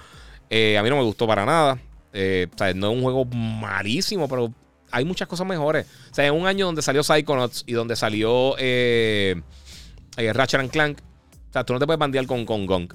Eh, 0.48 0.78
a 0.78 0.82
mí 0.82 0.90
no 0.90 0.96
me 0.96 1.02
gustó 1.02 1.26
para 1.26 1.44
nada. 1.44 1.78
Eh, 2.12 2.48
o 2.52 2.58
sea, 2.58 2.72
no 2.74 2.90
es 2.90 2.96
un 2.96 3.02
juego 3.02 3.24
malísimo, 3.26 4.28
pero 4.28 4.52
hay 4.90 5.04
muchas 5.04 5.28
cosas 5.28 5.46
mejores. 5.46 5.86
O 6.10 6.14
sea, 6.14 6.26
en 6.26 6.34
un 6.34 6.46
año 6.46 6.66
donde 6.66 6.82
salió 6.82 7.02
Psychonauts 7.02 7.64
y 7.66 7.72
donde 7.72 7.96
salió 7.96 8.56
Ratchet 10.16 10.70
Clank, 10.70 10.98
o 10.98 11.52
sea, 11.52 11.64
tú 11.64 11.74
no 11.74 11.78
te 11.78 11.86
puedes 11.86 11.98
bandear 11.98 12.26
con, 12.26 12.46
con 12.46 12.64
Gong. 12.64 12.92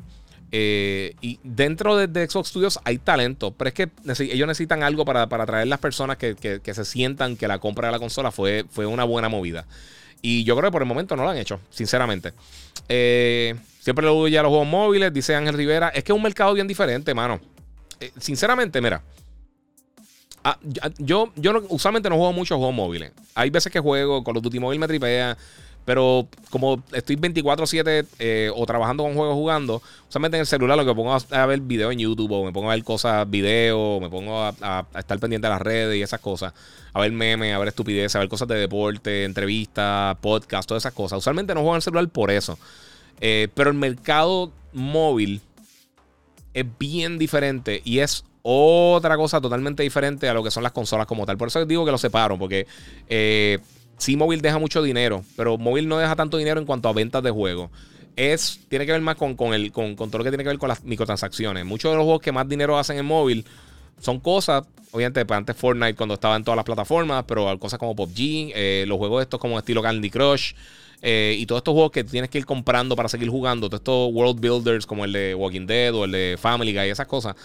Eh, 0.51 1.13
y 1.19 1.39
dentro 1.43 1.97
de, 1.97 2.29
Xbox 2.29 2.49
Studios 2.49 2.79
hay 2.85 2.97
talento, 2.97 3.51
pero 3.51 3.67
es 3.67 3.73
que 3.73 3.89
ellos 4.19 4.47
necesitan 4.47 4.81
algo 4.81 5.03
para, 5.03 5.27
para 5.27 5.43
atraer 5.43 5.67
las 5.67 5.79
personas 5.79 6.17
que, 6.17 6.61
se 6.63 6.85
sientan 6.85 7.35
que 7.35 7.47
la 7.47 7.59
compra 7.59 7.89
de 7.89 7.91
la 7.91 7.99
consola 7.99 8.31
fue, 8.31 8.65
fue 8.69 8.85
una 8.85 9.03
buena 9.03 9.29
movida. 9.29 9.65
Y 10.21 10.43
yo 10.45 10.55
creo 10.55 10.69
que 10.69 10.73
por 10.73 10.81
el 10.81 10.87
momento 10.87 11.15
no 11.15 11.23
lo 11.23 11.29
han 11.29 11.37
hecho, 11.37 11.59
sinceramente. 11.69 12.33
siempre 12.87 14.05
lo 14.05 14.15
huye 14.15 14.39
a 14.39 14.43
los 14.43 14.49
juegos 14.49 14.67
móviles, 14.67 15.13
dice 15.13 15.35
Ángel 15.35 15.55
Rivera. 15.55 15.89
Es 15.89 16.03
que 16.03 16.11
es 16.11 16.15
un 16.15 16.23
mercado 16.23 16.53
bien 16.53 16.67
diferente, 16.67 17.13
mano. 17.13 17.39
sinceramente, 18.19 18.81
mira. 18.81 19.01
Ah, 20.43 20.57
yo, 20.97 21.33
yo 21.35 21.61
usualmente 21.67 22.09
no 22.09 22.15
juego 22.15 22.31
muchos 22.31 22.57
juegos 22.57 22.73
móviles. 22.73 23.11
Hay 23.35 23.49
veces 23.49 23.71
que 23.71 23.81
juego, 23.81 24.23
con 24.23 24.33
los 24.33 24.41
Duty 24.41 24.59
Mobile 24.59 24.79
me 24.79 24.87
tripea. 24.87 25.37
Pero 25.87 26.27
como 26.49 26.83
estoy 26.91 27.15
24-7 27.15 28.05
eh, 28.19 28.51
o 28.53 28.65
trabajando 28.65 29.03
con 29.03 29.13
juegos 29.13 29.35
jugando, 29.35 29.81
usualmente 30.09 30.35
en 30.35 30.41
el 30.41 30.45
celular 30.45 30.77
lo 30.77 30.85
que 30.85 30.93
pongo 30.93 31.15
a, 31.15 31.45
ver 31.45 31.61
videos 31.61 31.93
en 31.93 31.99
YouTube 31.99 32.29
o 32.29 32.43
me 32.43 32.51
pongo 32.51 32.69
a 32.69 32.75
ver 32.75 32.83
cosas, 32.83 33.29
videos, 33.29 34.01
me 34.01 34.09
pongo 34.09 34.43
a, 34.43 34.85
estar 34.97 35.17
pendiente 35.17 35.47
de 35.47 35.53
las 35.53 35.61
redes 35.61 35.95
y 35.95 36.01
esas 36.01 36.19
cosas. 36.19 36.53
A 36.91 36.99
ver 36.99 37.13
memes, 37.13 37.55
a 37.55 37.59
ver 37.59 37.69
estupideces, 37.69 38.17
a 38.17 38.19
ver 38.19 38.27
cosas 38.27 38.49
de 38.49 38.55
deporte, 38.55 39.23
entrevistas, 39.23 40.17
podcast, 40.17 40.67
todas 40.67 40.81
esas 40.81 40.93
cosas. 40.93 41.19
Usualmente 41.19 41.53
no 41.53 41.61
juego 41.61 41.75
en 41.75 41.77
el 41.77 41.81
celular 41.83 42.09
por 42.09 42.31
eso. 42.31 42.59
Eh, 43.21 43.47
pero 43.53 43.69
el 43.69 43.77
mercado 43.77 44.51
móvil 44.73 45.39
es 46.53 46.65
bien 46.77 47.17
diferente 47.17 47.81
y 47.85 47.99
es 47.99 48.25
otra 48.41 49.15
cosa 49.15 49.39
totalmente 49.39 49.83
diferente 49.83 50.27
a 50.27 50.33
lo 50.33 50.43
que 50.43 50.51
son 50.51 50.63
las 50.63 50.73
consolas 50.73 51.07
como 51.07 51.25
tal. 51.25 51.37
Por 51.37 51.47
eso 51.47 51.65
digo 51.65 51.85
que 51.85 51.91
lo 51.91 51.97
separo, 51.97 52.37
porque 52.37 52.67
eh, 53.07 53.59
sí, 53.97 54.15
móvil 54.15 54.41
deja 54.41 54.59
mucho 54.59 54.81
dinero, 54.81 55.23
pero 55.35 55.57
móvil 55.57 55.87
no 55.87 55.97
deja 55.97 56.15
tanto 56.15 56.37
dinero 56.37 56.59
en 56.59 56.65
cuanto 56.65 56.89
a 56.89 56.93
ventas 56.93 57.23
de 57.23 57.31
juegos. 57.31 57.69
Es, 58.15 58.61
tiene 58.67 58.85
que 58.85 58.91
ver 58.91 59.01
más 59.01 59.15
con, 59.15 59.35
el, 59.53 59.71
con, 59.71 59.95
todo 59.95 60.17
lo 60.17 60.23
que 60.23 60.31
tiene 60.31 60.43
que 60.43 60.49
ver 60.49 60.57
con 60.57 60.69
las 60.69 60.83
microtransacciones. 60.83 61.65
Muchos 61.65 61.91
de 61.91 61.97
los 61.97 62.03
juegos 62.03 62.21
que 62.21 62.31
más 62.31 62.47
dinero 62.49 62.77
hacen 62.77 62.97
en 62.97 63.05
móvil 63.05 63.45
son 64.01 64.19
cosas, 64.19 64.63
obviamente, 64.91 65.23
pues 65.25 65.37
antes 65.37 65.55
Fortnite 65.55 65.95
cuando 65.95 66.15
estaba 66.15 66.35
en 66.35 66.43
todas 66.43 66.55
las 66.55 66.65
plataformas, 66.65 67.25
pero 67.27 67.57
cosas 67.59 67.77
como 67.77 67.95
PUBG, 67.95 68.51
eh, 68.55 68.85
los 68.87 68.97
juegos 68.97 69.21
estos 69.21 69.39
como 69.39 69.57
estilo 69.59 69.81
Candy 69.81 70.09
Crush. 70.09 70.53
Eh, 71.01 71.35
y 71.37 71.45
todos 71.45 71.59
estos 71.59 71.73
juegos 71.73 71.91
que 71.91 72.03
tienes 72.03 72.29
que 72.29 72.39
ir 72.39 72.45
comprando 72.45 72.95
para 72.95 73.07
seguir 73.07 73.29
jugando, 73.29 73.69
todos 73.69 73.81
estos 73.81 74.11
world 74.11 74.39
builders 74.39 74.87
como 74.87 75.05
el 75.05 75.13
de 75.13 75.35
Walking 75.35 75.67
Dead 75.67 75.93
o 75.93 76.05
el 76.05 76.11
de 76.11 76.37
Family 76.39 76.73
Guy, 76.73 76.89
esas 76.89 77.05
cosas, 77.05 77.35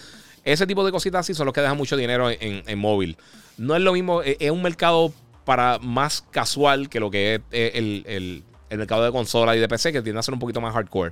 ese 0.43 0.65
tipo 0.65 0.83
de 0.83 0.91
cositas 0.91 1.19
así 1.19 1.33
son 1.33 1.45
los 1.45 1.53
que 1.53 1.61
dejan 1.61 1.77
mucho 1.77 1.95
dinero 1.95 2.29
en, 2.29 2.79
móvil. 2.79 3.15
No 3.57 3.75
es 3.75 3.81
lo 3.81 3.93
mismo, 3.93 4.23
e, 4.23 4.37
es 4.39 4.49
un 4.49 4.63
mercado 4.63 5.13
para 5.45 5.79
más 5.79 6.21
casual 6.31 6.89
que 6.89 6.99
lo 6.99 7.11
que 7.11 7.35
es 7.35 7.41
eh, 7.51 8.03
el, 8.05 8.43
mercado 8.77 9.05
de 9.05 9.11
consola 9.11 9.55
y 9.55 9.59
de 9.59 9.67
PC, 9.67 9.91
que 9.91 10.01
tiende 10.01 10.19
a 10.19 10.23
ser 10.23 10.33
un 10.33 10.39
poquito 10.39 10.59
más 10.59 10.73
hardcore. 10.73 11.11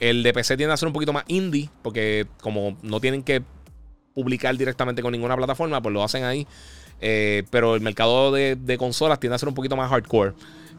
El 0.00 0.22
de 0.22 0.32
PC 0.32 0.56
tiende 0.56 0.74
a 0.74 0.76
ser 0.76 0.88
un 0.88 0.92
poquito 0.92 1.12
más 1.12 1.24
indie, 1.28 1.70
porque 1.82 2.26
como 2.40 2.76
no 2.82 3.00
tienen 3.00 3.22
que 3.22 3.42
publicar 4.12 4.56
directamente 4.56 5.02
con 5.02 5.12
ninguna 5.12 5.36
plataforma, 5.36 5.80
pues 5.80 5.92
lo 5.92 6.02
hacen 6.02 6.24
ahí. 6.24 6.46
Eh, 7.00 7.44
pero 7.50 7.74
el 7.74 7.80
mercado 7.80 8.32
de, 8.32 8.76
consolas 8.78 9.20
tiende 9.20 9.36
a 9.36 9.38
ser 9.38 9.48
un 9.48 9.54
poquito 9.54 9.76
más 9.76 9.88
hardcore. 9.90 10.32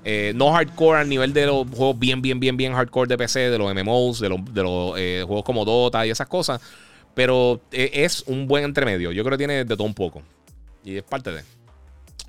Eh, 0.04 0.34
no 0.36 0.52
hardcore 0.52 1.00
al 1.00 1.10
nivel 1.10 1.34
de 1.34 1.46
los 1.46 1.68
juegos 1.70 1.98
bien, 1.98 2.22
bien, 2.22 2.40
bien, 2.40 2.58
bien 2.58 2.74
hardcore 2.74 3.08
de 3.08 3.18
PC, 3.18 3.50
de 3.50 3.58
los 3.58 3.74
MMOs, 3.74 4.20
de 4.20 4.30
los, 4.30 4.54
de 4.54 4.64
los 4.64 4.92
juegos 5.26 5.44
como 5.44 5.64
Dota 5.64 6.06
y 6.06 6.10
esas 6.10 6.28
cosas. 6.28 6.62
Pero 7.14 7.62
es 7.72 8.24
un 8.28 8.48
buen 8.48 8.66
entremedio. 8.66 9.12
Yo 9.12 9.24
creo 9.24 9.38
que 9.38 9.46
tiene 9.46 9.66
de 9.66 9.78
todo 9.78 9.86
un 9.86 9.94
poco. 9.94 10.22
Y 10.84 10.98
es 10.98 11.04
parte 11.04 11.32
de. 11.32 11.57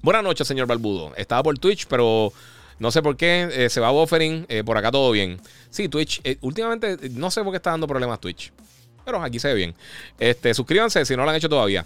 Buenas 0.01 0.22
noches, 0.22 0.46
señor 0.46 0.66
Balbudo. 0.66 1.12
Estaba 1.16 1.42
por 1.42 1.59
Twitch, 1.59 1.86
pero 1.86 2.32
no 2.78 2.90
sé 2.90 3.03
por 3.03 3.16
qué. 3.16 3.49
Eh, 3.53 3.68
se 3.68 3.80
va 3.80 3.90
buffering. 3.90 4.46
Eh, 4.49 4.62
por 4.64 4.76
acá 4.76 4.90
todo 4.90 5.11
bien. 5.11 5.40
Sí, 5.70 5.88
Twitch. 5.88 6.22
últimamente 6.40 7.11
no 7.11 7.30
sé 7.30 7.42
por 7.42 7.53
qué 7.53 7.57
está 7.57 7.70
dando 7.70 7.86
problemas 7.86 8.20
Twitch. 8.20 8.53
Pero 9.05 9.22
aquí 9.22 9.38
se 9.38 9.49
ve 9.49 9.55
bien. 9.55 9.74
Este, 10.18 10.55
suscríbanse 10.55 11.05
si 11.05 11.16
no 11.16 11.24
lo 11.24 11.30
han 11.30 11.36
hecho 11.36 11.49
todavía. 11.49 11.84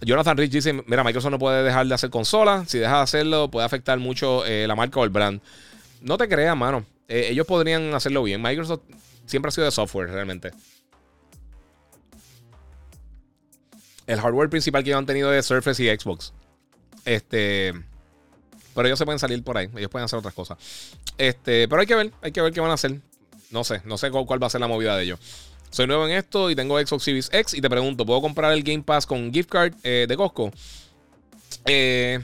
Jonathan 0.00 0.36
Rich 0.36 0.52
dice: 0.52 0.72
Mira, 0.86 1.04
Microsoft 1.04 1.30
no 1.30 1.38
puede 1.38 1.62
dejar 1.62 1.86
de 1.86 1.94
hacer 1.94 2.10
consolas. 2.10 2.68
Si 2.70 2.78
deja 2.78 2.96
de 2.96 3.02
hacerlo, 3.02 3.50
puede 3.50 3.66
afectar 3.66 3.98
mucho 3.98 4.44
la 4.46 4.74
marca 4.74 4.98
o 4.98 5.04
el 5.04 5.10
brand. 5.10 5.40
No 6.00 6.18
te 6.18 6.28
creas, 6.28 6.56
mano. 6.56 6.84
ellos 7.08 7.46
podrían 7.46 7.94
hacerlo 7.94 8.22
bien. 8.22 8.42
Microsoft 8.42 8.80
siempre 9.26 9.50
ha 9.50 9.52
sido 9.52 9.66
de 9.66 9.70
software, 9.70 10.10
realmente. 10.10 10.52
el 14.06 14.20
hardware 14.20 14.50
principal 14.50 14.82
que 14.82 14.90
ellos 14.90 14.98
han 14.98 15.06
tenido 15.06 15.32
es 15.32 15.46
Surface 15.46 15.82
y 15.82 15.88
Xbox. 15.88 16.32
Este. 17.04 17.72
Pero 18.74 18.86
ellos 18.86 18.98
se 18.98 19.04
pueden 19.04 19.18
salir 19.18 19.42
por 19.42 19.56
ahí. 19.56 19.68
Ellos 19.76 19.90
pueden 19.90 20.04
hacer 20.04 20.18
otras 20.18 20.34
cosas. 20.34 20.58
Este. 21.18 21.68
Pero 21.68 21.80
hay 21.80 21.86
que 21.86 21.94
ver. 21.94 22.12
Hay 22.22 22.32
que 22.32 22.40
ver 22.40 22.52
qué 22.52 22.60
van 22.60 22.70
a 22.70 22.74
hacer. 22.74 23.00
No 23.50 23.64
sé. 23.64 23.82
No 23.84 23.98
sé 23.98 24.10
cuál 24.10 24.42
va 24.42 24.46
a 24.46 24.50
ser 24.50 24.60
la 24.60 24.68
movida 24.68 24.96
de 24.96 25.04
ellos. 25.04 25.20
Soy 25.70 25.86
nuevo 25.86 26.06
en 26.06 26.12
esto 26.12 26.50
y 26.50 26.54
tengo 26.54 26.78
Xbox 26.78 27.02
Series 27.02 27.30
X. 27.32 27.54
Y 27.54 27.60
te 27.60 27.70
pregunto, 27.70 28.04
¿puedo 28.04 28.20
comprar 28.20 28.52
el 28.52 28.62
Game 28.62 28.82
Pass 28.82 29.06
con 29.06 29.32
gift 29.32 29.48
card 29.48 29.74
eh, 29.82 30.04
de 30.06 30.16
Costco? 30.16 30.52
Eh, 31.64 32.20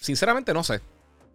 sinceramente, 0.00 0.52
no 0.52 0.62
sé. 0.62 0.80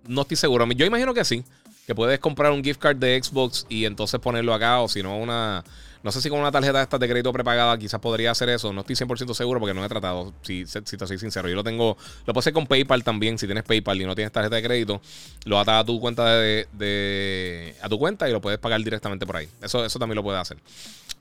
No 0.07 0.21
estoy 0.21 0.37
seguro. 0.37 0.67
Yo 0.71 0.85
imagino 0.85 1.13
que 1.13 1.25
sí. 1.25 1.43
Que 1.87 1.95
puedes 1.95 2.19
comprar 2.19 2.51
un 2.51 2.63
gift 2.63 2.79
card 2.79 2.97
de 2.97 3.21
Xbox 3.21 3.65
y 3.69 3.85
entonces 3.85 4.19
ponerlo 4.19 4.53
acá. 4.53 4.81
O 4.81 4.87
si 4.87 5.01
no, 5.01 5.17
una 5.17 5.63
no 6.05 6.11
sé 6.11 6.21
si 6.21 6.29
con 6.29 6.39
una 6.39 6.51
tarjeta 6.51 6.77
de 6.77 6.83
estas 6.83 6.99
de 6.99 7.07
crédito 7.07 7.33
prepagada 7.33 7.75
quizás 7.79 7.99
podría 7.99 8.29
hacer 8.29 8.47
eso. 8.49 8.71
No 8.71 8.81
estoy 8.81 8.95
100% 8.95 9.33
seguro 9.33 9.59
porque 9.59 9.73
no 9.73 9.83
he 9.83 9.89
tratado, 9.89 10.35
si, 10.43 10.63
si 10.67 10.97
te 10.97 11.07
soy 11.07 11.17
sincero. 11.17 11.49
Yo 11.49 11.55
lo 11.55 11.63
tengo, 11.63 11.97
lo 12.27 12.33
puedo 12.33 12.41
hacer 12.41 12.53
con 12.53 12.67
PayPal 12.67 13.03
también. 13.03 13.39
Si 13.39 13.47
tienes 13.47 13.63
PayPal 13.63 13.99
y 13.99 14.05
no 14.05 14.13
tienes 14.13 14.31
tarjeta 14.31 14.55
de 14.55 14.61
crédito, 14.61 15.01
lo 15.45 15.57
atas 15.57 15.81
a 15.81 15.83
tu 15.83 15.99
cuenta 15.99 16.37
de, 16.37 17.75
a 17.81 17.89
tu 17.89 17.97
cuenta 17.97 18.29
y 18.29 18.33
lo 18.33 18.39
puedes 18.39 18.59
pagar 18.59 18.83
directamente 18.83 19.25
por 19.25 19.37
ahí. 19.37 19.49
Eso, 19.63 19.83
eso 19.83 19.97
también 19.97 20.15
lo 20.17 20.21
puedes 20.21 20.39
hacer. 20.39 20.57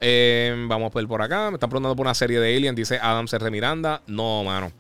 Eh, 0.03 0.55
vamos 0.69 0.93
a 0.93 0.99
ver 0.99 1.09
por 1.09 1.23
acá. 1.23 1.49
Me 1.49 1.55
están 1.55 1.71
preguntando 1.71 1.97
por 1.97 2.05
una 2.05 2.15
serie 2.15 2.39
de 2.39 2.55
Aliens. 2.55 2.77
Dice 2.77 2.99
Adam 3.01 3.25
R. 3.33 3.51
Miranda. 3.51 4.03
No, 4.07 4.45
mano. 4.45 4.71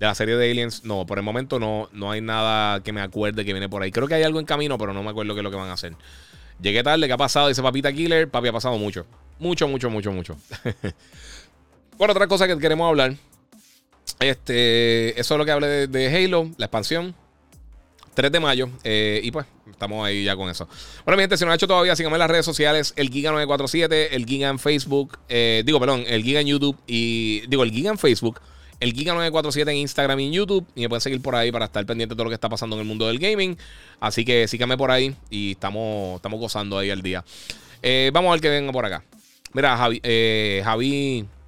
De 0.00 0.06
la 0.06 0.14
serie 0.14 0.34
de 0.34 0.50
Aliens, 0.50 0.82
no. 0.82 1.04
Por 1.04 1.18
el 1.18 1.24
momento 1.24 1.58
no, 1.58 1.90
no 1.92 2.10
hay 2.10 2.22
nada 2.22 2.82
que 2.82 2.94
me 2.94 3.02
acuerde 3.02 3.44
que 3.44 3.52
viene 3.52 3.68
por 3.68 3.82
ahí. 3.82 3.92
Creo 3.92 4.08
que 4.08 4.14
hay 4.14 4.22
algo 4.22 4.40
en 4.40 4.46
camino, 4.46 4.78
pero 4.78 4.94
no 4.94 5.02
me 5.02 5.10
acuerdo 5.10 5.34
qué 5.34 5.40
es 5.40 5.44
lo 5.44 5.50
que 5.50 5.58
van 5.58 5.68
a 5.68 5.74
hacer. 5.74 5.92
Llegué 6.62 6.82
tarde, 6.82 7.06
¿qué 7.06 7.12
ha 7.12 7.18
pasado? 7.18 7.48
Dice 7.48 7.60
Papita 7.60 7.92
Killer. 7.92 8.30
Papi, 8.30 8.48
ha 8.48 8.52
pasado 8.52 8.78
mucho. 8.78 9.04
Mucho, 9.42 9.66
mucho, 9.66 9.90
mucho, 9.90 10.12
mucho. 10.12 10.36
bueno, 11.98 12.12
otra 12.12 12.28
cosa 12.28 12.46
que 12.46 12.56
queremos 12.60 12.88
hablar. 12.88 13.16
Este, 14.20 15.20
eso 15.20 15.34
es 15.34 15.38
lo 15.38 15.44
que 15.44 15.50
hablé 15.50 15.88
de, 15.88 16.16
Halo, 16.16 16.48
la 16.58 16.66
expansión. 16.66 17.12
3 18.14 18.30
de 18.30 18.38
mayo. 18.38 18.70
Eh, 18.84 19.20
y 19.24 19.32
pues, 19.32 19.44
estamos 19.68 20.06
ahí 20.06 20.22
ya 20.22 20.36
con 20.36 20.48
eso. 20.48 20.68
Bueno, 21.04 21.16
mi 21.16 21.24
gente, 21.24 21.36
si 21.36 21.42
no 21.42 21.46
lo 21.46 21.54
ha 21.54 21.56
hecho 21.56 21.66
todavía, 21.66 21.96
síganme 21.96 22.14
en 22.14 22.20
las 22.20 22.30
redes 22.30 22.44
sociales. 22.44 22.92
El 22.94 23.10
Giga947, 23.10 24.10
el 24.12 24.26
Giga 24.26 24.48
en 24.48 24.60
Facebook. 24.60 25.18
Eh, 25.28 25.64
digo, 25.66 25.80
perdón, 25.80 26.04
el 26.06 26.22
Giga 26.22 26.38
en 26.38 26.46
YouTube. 26.46 26.78
Y 26.86 27.44
digo, 27.48 27.64
el 27.64 27.72
Giga 27.72 27.90
en 27.90 27.98
Facebook. 27.98 28.40
El 28.78 28.94
Giga947 28.94 29.70
en 29.72 29.76
Instagram 29.78 30.20
y 30.20 30.26
en 30.26 30.32
YouTube. 30.34 30.64
Y 30.76 30.82
me 30.82 30.88
pueden 30.88 31.00
seguir 31.00 31.20
por 31.20 31.34
ahí 31.34 31.50
para 31.50 31.64
estar 31.64 31.84
pendiente 31.84 32.14
de 32.14 32.16
todo 32.16 32.26
lo 32.26 32.30
que 32.30 32.34
está 32.34 32.48
pasando 32.48 32.76
en 32.76 32.82
el 32.82 32.86
mundo 32.86 33.08
del 33.08 33.18
gaming. 33.18 33.58
Así 33.98 34.24
que 34.24 34.46
síganme 34.46 34.76
por 34.76 34.92
ahí. 34.92 35.16
Y 35.30 35.52
estamos, 35.52 36.14
estamos 36.14 36.38
gozando 36.38 36.78
ahí 36.78 36.90
el 36.90 37.02
día. 37.02 37.24
Eh, 37.82 38.12
vamos 38.14 38.28
a 38.28 38.32
ver 38.34 38.40
qué 38.40 38.48
venga 38.48 38.70
por 38.70 38.86
acá. 38.86 39.02
Mira, 39.54 39.76
Javi, 39.76 40.00
eh, 40.02 40.64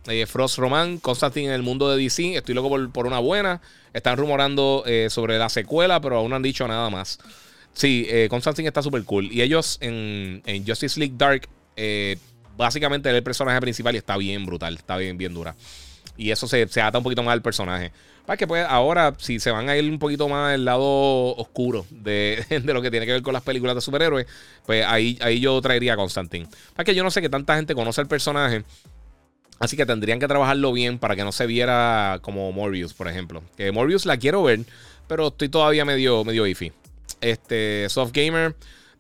eh, 0.07 0.27
Frost 0.27 0.59
Roman, 0.59 0.99
Constantine 0.99 1.47
en 1.47 1.53
el 1.53 1.63
mundo 1.63 1.91
de 1.91 2.03
DC. 2.03 2.37
Estoy 2.37 2.55
loco 2.55 2.69
por, 2.93 3.07
una 3.07 3.19
buena. 3.19 3.61
Están 3.93 4.17
rumorando 4.19 4.83
eh, 4.87 5.09
sobre 5.11 5.39
la 5.39 5.49
secuela, 5.49 6.01
pero 6.01 6.19
aún 6.19 6.31
no 6.31 6.37
han 6.37 6.43
dicho 6.43 6.69
nada 6.69 6.91
más. 6.91 7.19
Sí, 7.73 8.07
Constantine 8.29 8.69
está 8.69 8.83
súper 8.83 9.05
cool. 9.05 9.33
Y 9.33 9.43
ellos 9.43 9.79
en, 9.81 10.43
Justice 10.67 11.01
League 11.01 11.15
Dark, 11.17 11.49
básicamente 12.57 13.11
el 13.11 13.23
personaje 13.23 13.61
principal 13.61 13.95
y 13.95 13.99
está 13.99 14.17
bien 14.17 14.47
brutal. 14.47 14.75
Está 14.75 14.97
bien, 14.97 15.19
bien 15.19 15.35
dura. 15.35 15.57
Y 16.17 16.31
eso 16.31 16.47
se, 16.47 16.69
se 16.69 16.81
ata 16.81 16.99
un 16.99 17.05
poquito 17.05 17.25
más 17.25 17.33
al 17.33 17.43
personaje. 17.43 17.91
Para 18.27 18.37
que 18.37 18.47
pues 18.47 18.65
ahora, 18.69 19.15
si 19.19 19.39
se 19.39 19.51
van 19.51 19.69
a 19.69 19.77
ir 19.77 19.91
un 19.91 19.99
poquito 19.99 20.29
más 20.29 20.55
al 20.55 20.65
lado 20.65 21.37
oscuro 21.37 21.87
de, 21.91 22.45
lo 22.65 22.81
que 22.81 22.91
tiene 22.91 23.07
que 23.07 23.13
ver 23.13 23.23
con 23.23 23.35
las 23.35 23.43
películas 23.43 23.75
de 23.75 23.81
superhéroes, 23.81 24.27
pues 24.67 24.85
ahí, 24.87 25.19
ahí 25.21 25.41
yo 25.41 25.61
traería 25.61 25.95
a 25.95 25.97
Constantine. 25.97 26.47
Para 26.75 26.85
que 26.85 26.95
yo 26.95 27.03
no 27.03 27.11
sé 27.11 27.21
que 27.21 27.29
tanta 27.29 27.57
gente 27.57 27.75
conoce 27.75 28.01
el 28.01 28.07
personaje. 28.07 28.65
Así 29.61 29.77
que 29.77 29.87
tendrían 29.87 30.19
que 30.19 30.27
trabajarlo 30.27 30.73
bien 30.73 30.99
para 30.99 31.15
que 31.15 31.23
no 31.23 31.33
se 31.33 31.47
viera 31.47 32.19
como 32.23 32.51
Morbius, 32.53 32.93
por 32.93 33.09
ejemplo. 33.09 33.43
Que 33.57 33.71
Morbius 33.73 34.05
la 34.05 34.17
quiero 34.17 34.43
ver, 34.43 34.61
pero 35.07 35.29
estoy 35.29 35.49
todavía 35.49 35.85
medio, 35.85 36.25
medio 36.25 36.47
iffy. 36.47 36.73
Este, 37.21 37.87
Soft 37.89 38.13
Gamer 38.13 38.55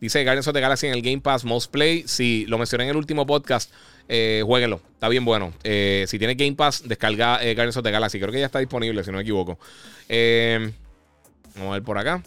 Dice 0.04 0.22
Guardians 0.22 0.46
of 0.46 0.52
the 0.52 0.60
Galaxy 0.60 0.86
en 0.86 0.92
el 0.92 1.00
Game 1.00 1.22
Pass 1.22 1.44
Most 1.46 1.70
Play. 1.70 2.04
Si 2.06 2.44
lo 2.44 2.58
mencioné 2.58 2.84
en 2.84 2.90
el 2.90 2.96
último 2.96 3.24
podcast, 3.24 3.72
eh, 4.08 4.42
jueguenlo. 4.44 4.80
Está 5.04 5.08
bien 5.08 5.24
bueno. 5.24 5.52
Eh, 5.64 6.04
si 6.08 6.18
tiene 6.18 6.34
Game 6.34 6.54
Pass, 6.54 6.82
descarga 6.86 7.42
eh, 7.42 7.54
Guardians 7.54 7.76
of 7.76 7.84
the 7.84 7.90
Galaxy. 7.90 8.18
Creo 8.18 8.32
que 8.32 8.40
ya 8.40 8.46
está 8.46 8.58
disponible, 8.58 9.04
si 9.04 9.10
no 9.10 9.18
me 9.18 9.22
equivoco. 9.22 9.58
Eh, 10.08 10.72
vamos 11.56 11.70
a 11.70 11.74
ver 11.74 11.82
por 11.82 11.98
acá. 11.98 12.22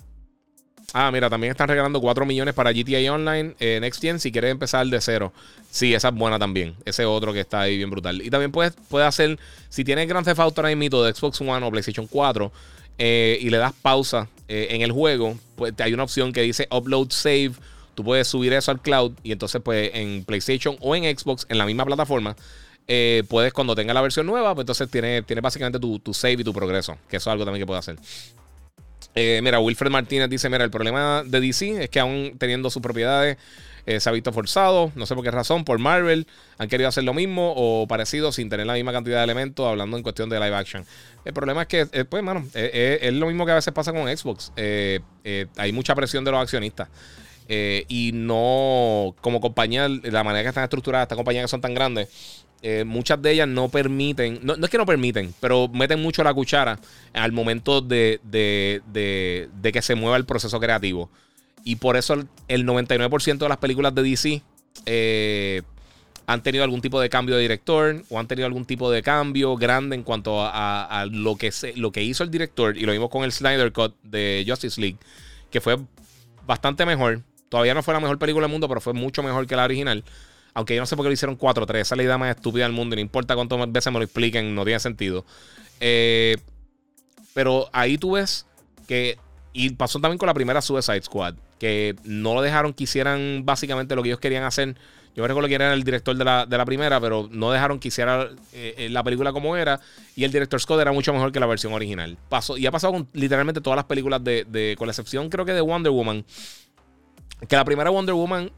Ah, 0.94 1.12
mira, 1.12 1.30
también 1.30 1.52
están 1.52 1.68
regalando 1.68 1.99
4 1.99 2.26
millones 2.26 2.54
para 2.54 2.72
GTA 2.72 3.12
Online 3.12 3.56
eh, 3.60 3.78
Next 3.82 4.02
Gen 4.02 4.20
si 4.20 4.32
quieres 4.32 4.52
empezar 4.52 4.88
de 4.88 5.02
cero. 5.02 5.34
Sí, 5.70 5.94
esa 5.94 6.10
es 6.10 6.14
buena 6.16 6.40
también. 6.40 6.76
Ese 6.86 7.04
otro 7.06 7.34
que 7.34 7.41
está 7.41 7.62
ahí 7.62 7.78
bien 7.78 7.90
brutal. 7.90 8.22
Y 8.22 8.30
también 8.30 8.52
puedes, 8.52 8.74
hacer, 9.04 9.38
si 9.70 9.84
tienes 9.84 10.08
Grand 10.08 10.26
Theft 10.26 10.40
Auto 10.40 10.62
ahora 10.62 10.74
mismo 10.76 11.04
de 11.04 11.14
Xbox 11.14 11.41
One 11.41 11.66
o 11.66 11.72
PlayStation 11.72 12.08
4 12.08 12.52
eh, 12.99 13.38
y 13.41 13.49
le 13.49 13.58
das 13.58 13.74
pausa 13.74 14.30
en 14.48 14.82
el 14.82 14.94
juego, 14.94 15.38
pues 15.58 15.74
hay 15.80 15.94
una 15.94 16.04
opción 16.04 16.32
que 16.32 16.41
dice 16.41 16.68
Upload 16.72 17.10
Save. 17.10 17.52
Tú 17.98 18.03
puedes 18.03 18.28
subir 18.28 18.53
eso 18.53 18.69
al 18.69 18.80
cloud 18.80 19.14
y 19.24 19.32
entonces 19.32 19.60
pues 19.60 19.90
en 19.95 20.24
PlayStation 20.24 20.78
o 20.82 20.95
en 20.95 21.18
Xbox, 21.18 21.48
en 21.49 21.57
la 21.57 21.65
misma 21.65 21.84
plataforma, 21.84 22.36
eh, 22.88 23.24
puedes 23.28 23.52
cuando 23.53 23.74
tenga 23.74 23.91
la 23.91 24.02
versión 24.02 24.28
nueva, 24.28 24.53
pues 24.53 24.65
entonces 24.65 24.88
tiene, 24.91 25.24
tiene 25.24 25.41
básicamente 25.41 25.80
tu, 25.80 25.98
tu 25.98 26.14
save 26.14 26.34
y 26.34 26.44
tu 26.44 26.53
progreso, 26.53 26.95
que 27.10 27.18
eso 27.18 27.32
es 27.32 27.32
algo 27.32 27.44
también 27.44 27.64
que 27.64 27.65
puedes 27.65 27.80
hacer. 27.80 27.98
Eh, 29.15 29.40
mira, 29.41 29.60
Wilfred 29.60 29.90
Martínez 29.90 30.30
dice: 30.30 30.48
Mira, 30.48 30.64
el 30.64 30.69
problema 30.69 31.24
de 31.26 31.41
DC 31.41 31.86
es 31.86 31.90
que 31.90 31.99
aún 31.99 32.36
teniendo 32.38 32.69
sus 32.69 32.84
propiedades 32.84 33.38
eh, 33.88 33.99
se 33.99 34.10
ha 34.10 34.11
visto 34.11 34.32
forzado, 34.32 34.91
no 34.94 35.07
sé 35.07 35.15
por 35.15 35.24
qué 35.24 35.32
razón, 35.32 35.65
por 35.65 35.80
Marvel. 35.80 36.28
Han 36.60 36.68
querido 36.68 36.88
hacer 36.88 37.03
lo 37.03 37.15
mismo 37.15 37.52
o 37.57 37.88
parecido 37.88 38.32
sin 38.32 38.48
tener 38.48 38.68
la 38.68 38.74
misma 38.74 38.91
cantidad 38.91 39.18
de 39.18 39.24
elementos, 39.24 39.65
hablando 39.65 39.98
en 39.98 40.03
cuestión 40.03 40.30
de 40.30 40.40
live 40.40 40.56
action. 40.56 40.86
El 41.26 41.34
problema 41.34 41.64
es 41.64 41.68
que, 41.68 42.06
pues, 42.06 42.22
mano, 42.22 42.45
es 42.53 43.11
lo 43.14 43.26
mismo 43.26 43.44
que 43.48 43.53
a 43.53 43.56
veces 43.56 43.74
pasa 43.74 43.91
con 43.91 44.07
Xbox. 44.15 44.52
Hay 44.56 45.72
mucha 45.72 45.95
presión 45.95 46.24
de 46.24 46.30
los 46.30 46.40
accionistas. 46.40 46.90
Eh, 47.49 47.86
y 47.88 48.11
no, 48.14 49.15
como 49.22 49.40
compañía, 49.40 49.88
la 49.88 50.24
manera 50.24 50.44
que 50.44 50.49
están 50.49 50.64
estructuradas, 50.65 51.06
estas 51.06 51.15
compañías 51.15 51.44
que 51.45 51.48
son 51.49 51.61
tan 51.61 51.74
grandes, 51.74 52.10
eh, 52.61 52.84
muchas 52.86 53.22
de 53.22 53.32
ellas 53.32 53.48
no 53.48 53.69
permiten, 53.69 54.40
no, 54.44 54.56
no 54.57 54.65
es 54.65 54.72
que 54.72 54.78
no 54.78 54.86
permiten, 54.86 55.34
pero 55.40 55.68
meten 55.69 56.02
mucho 56.02 56.24
la 56.24 56.34
cuchara 56.34 56.80
al 57.14 57.32
momento 57.32 57.82
de, 57.82 58.19
de- 58.24 58.82
de- 58.91 59.72
que 59.72 59.82
se 59.82 59.95
mueva 59.95 60.18
el 60.18 60.26
proceso 60.26 60.60
creativo. 60.60 61.10
Y 61.64 61.76
por 61.78 61.95
eso 61.98 62.14
el, 62.15 62.28
el 62.48 62.65
99% 62.65 63.38
de 63.38 63.49
las 63.49 63.57
películas 63.60 63.94
de 63.94 64.02
DC 64.03 64.41
eh, 64.86 65.61
han 66.26 66.44
tenido 66.44 66.64
algún 66.64 66.82
tipo 66.82 66.99
de 66.99 67.10
cambio 67.10 67.36
de 67.36 67.41
director 67.44 68.03
o 68.10 68.19
han 68.19 68.28
tenido 68.28 68.45
algún 68.48 68.65
tipo 68.65 68.91
de 68.91 69.02
cambio 69.03 69.56
grande 69.56 69.95
en 69.95 70.03
cuanto 70.03 70.41
a, 70.41 70.49
a- 70.84 71.02
a 71.02 71.06
lo, 71.06 71.36
que 71.38 71.52
se- 71.52 71.76
lo 71.78 71.91
que 71.91 72.03
hizo 72.03 72.24
el 72.24 72.32
director. 72.32 72.76
Y 72.78 72.82
lo 72.82 72.91
vimos 72.91 73.10
con 73.10 73.24
el 73.24 73.32
Snyder 73.32 73.72
Cut 73.72 73.95
de 74.03 74.44
Justice 74.48 74.82
League, 74.82 74.98
que 75.52 75.61
fue 75.61 75.78
bastante 76.45 76.86
mejor. 76.86 77.22
Todavía 77.49 77.74
no 77.74 77.84
fue 77.84 77.94
la 77.94 77.99
mejor 77.99 78.18
película 78.19 78.45
del 78.45 78.52
mundo, 78.52 78.68
pero 78.68 78.82
fue 78.82 78.94
mucho 78.94 79.24
mejor 79.24 79.48
que 79.48 79.56
la 79.56 79.64
original. 79.65 80.03
Aunque 80.53 80.76
yo 80.76 80.82
no 80.82 80.86
sé 80.88 80.95
por 80.95 81.03
qué 81.06 81.10
lo 81.10 81.14
hicieron 81.14 81.38
4-3. 81.38 81.76
Esa 81.82 81.95
es 81.95 81.98
la 81.98 82.03
idea 82.03 82.18
más 82.18 82.36
estúpida 82.36 82.64
del 82.64 82.74
mundo. 82.74 82.95
Y 82.95 82.98
no 82.98 83.02
importa 83.02 83.36
cuántas 83.36 83.72
veces 83.72 83.94
me 83.94 83.99
lo 83.99 84.06
expliquen, 84.06 84.56
no 84.56 84.64
tiene 84.65 84.80
sentido. 84.80 85.24
Eh, 85.80 86.38
pero 87.34 87.69
ahí 87.74 87.98
tú 87.98 88.11
ves 88.14 88.45
que. 88.88 89.18
Y 89.53 89.72
pasó 89.72 89.99
también 89.99 90.18
con 90.18 90.28
la 90.28 90.34
primera 90.34 90.61
Suicide 90.61 91.02
Squad. 91.03 91.36
Que 91.60 91.95
no 92.03 92.34
lo 92.36 92.41
dejaron 92.41 92.74
que 92.74 92.84
hicieran 92.84 93.41
básicamente 93.45 93.95
lo 93.95 94.03
que 94.03 94.10
ellos 94.10 94.19
querían 94.19 94.44
hacer. 94.44 94.76
Yo 95.15 95.24
me 95.24 95.28
recuerdo 95.28 95.48
que 95.49 95.56
era 95.56 95.74
el 95.74 95.84
director 95.84 96.15
de 96.15 96.24
la, 96.24 96.45
de 96.45 96.57
la 96.57 96.65
primera, 96.65 97.02
pero 97.02 97.28
no 97.32 97.49
dejaron 97.52 97.80
que 97.80 97.88
hiciera 97.88 98.30
eh, 98.53 98.76
eh, 98.78 98.90
la 98.90 99.03
película 99.03 99.34
como 99.34 99.56
era. 99.57 99.80
Y 100.15 100.24
el 100.26 100.32
director 100.32 100.60
Scott 100.61 100.80
era 100.80 100.91
mucho 100.91 101.11
mejor 101.11 101.32
que 101.32 101.40
la 101.40 101.48
versión 101.48 101.74
original. 101.74 102.18
Pasó, 102.30 102.56
y 102.56 102.68
ha 102.68 102.72
pasado 102.72 102.94
con 102.94 103.07
literalmente 103.14 103.60
todas 103.61 103.78
las 103.78 103.86
películas 103.86 104.24
de, 104.24 104.45
de- 104.48 104.76
Con 104.78 104.86
la 104.88 104.91
excepción, 104.91 105.30
creo 105.30 105.44
que 105.45 105.53
de 105.53 105.61
Wonder 105.61 105.91
Woman. 105.91 106.24
Que 107.48 107.56
la 107.56 107.66
primera 107.66 107.90
Wonder 107.90 108.16
Woman, 108.16 108.52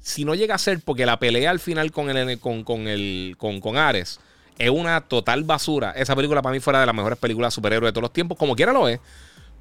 si 0.00 0.24
no 0.24 0.34
llega 0.34 0.54
a 0.54 0.58
ser 0.58 0.80
porque 0.84 1.06
la 1.06 1.18
pelea 1.18 1.50
al 1.50 1.60
final 1.60 1.90
con 1.90 2.10
el, 2.10 2.38
con, 2.38 2.64
con 2.64 2.88
el, 2.88 3.34
con, 3.38 3.60
con 3.60 3.76
Ares 3.76 4.20
es 4.58 4.70
una 4.70 5.00
total 5.02 5.44
basura. 5.44 5.92
Esa 5.92 6.16
película 6.16 6.42
para 6.42 6.52
mí 6.52 6.60
fuera 6.60 6.80
de 6.80 6.86
las 6.86 6.94
mejores 6.94 7.18
películas 7.18 7.52
de 7.52 7.54
superhéroes 7.56 7.88
de 7.88 7.92
todos 7.92 8.02
los 8.02 8.12
tiempos, 8.12 8.38
como 8.38 8.56
quiera 8.56 8.72
lo 8.72 8.88
es. 8.88 9.00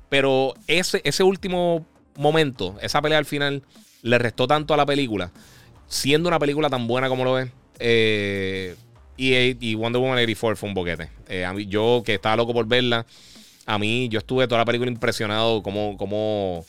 Pero 0.10 0.54
ese, 0.68 1.02
ese 1.04 1.24
último 1.24 1.86
momento, 2.16 2.78
esa 2.82 3.02
pelea 3.02 3.18
al 3.18 3.26
final, 3.26 3.64
le 4.02 4.18
restó 4.18 4.48
tanto 4.48 4.74
a 4.74 4.78
la 4.78 4.86
película, 4.86 5.32
siendo 5.88 6.30
una 6.30 6.40
película 6.40 6.70
tan 6.70 6.88
buena 6.88 7.10
como 7.10 7.24
lo 7.24 7.40
es. 7.40 7.50
eh, 7.80 8.76
y, 9.18 9.76
Wonder 9.76 10.02
Woman 10.02 10.18
84 10.18 10.56
fue 10.58 10.70
un 10.70 10.76
boquete. 10.76 11.10
Eh, 11.28 11.46
a 11.46 11.54
mí, 11.54 11.66
yo 11.68 12.04
que 12.06 12.16
estaba 12.16 12.36
loco 12.36 12.54
por 12.54 12.68
verla, 12.68 13.06
a 13.66 13.80
mí 13.80 14.10
yo 14.10 14.20
estuve 14.20 14.48
toda 14.48 14.60
la 14.60 14.66
película 14.66 14.92
impresionado 14.92 15.64
como, 15.64 15.98
como, 15.98 16.66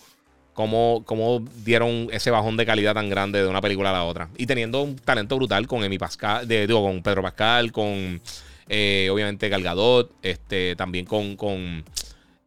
como, 0.57 1.03
como 1.05 1.45
dieron 1.67 2.09
ese 2.13 2.31
bajón 2.31 2.57
de 2.57 2.65
calidad 2.65 2.95
tan 2.95 3.11
grande 3.11 3.43
de 3.43 3.47
una 3.47 3.61
película 3.61 3.91
a 3.91 3.93
la 3.93 4.05
otra. 4.05 4.31
Y 4.39 4.47
teniendo 4.47 4.81
un 4.83 4.97
talento 4.97 5.37
brutal 5.37 5.67
con 5.67 5.85
Emi 5.85 5.99
Pascal, 5.99 6.49
digo, 6.49 6.83
con 6.83 7.03
Pedro 7.03 7.21
Pascal, 7.21 7.73
con 7.73 8.23
eh, 8.67 9.11
obviamente 9.13 9.51
Gal 9.51 9.63
Gadot, 9.63 10.13
este, 10.23 10.75
también 10.75 11.05
con, 11.05 11.37
con 11.37 11.85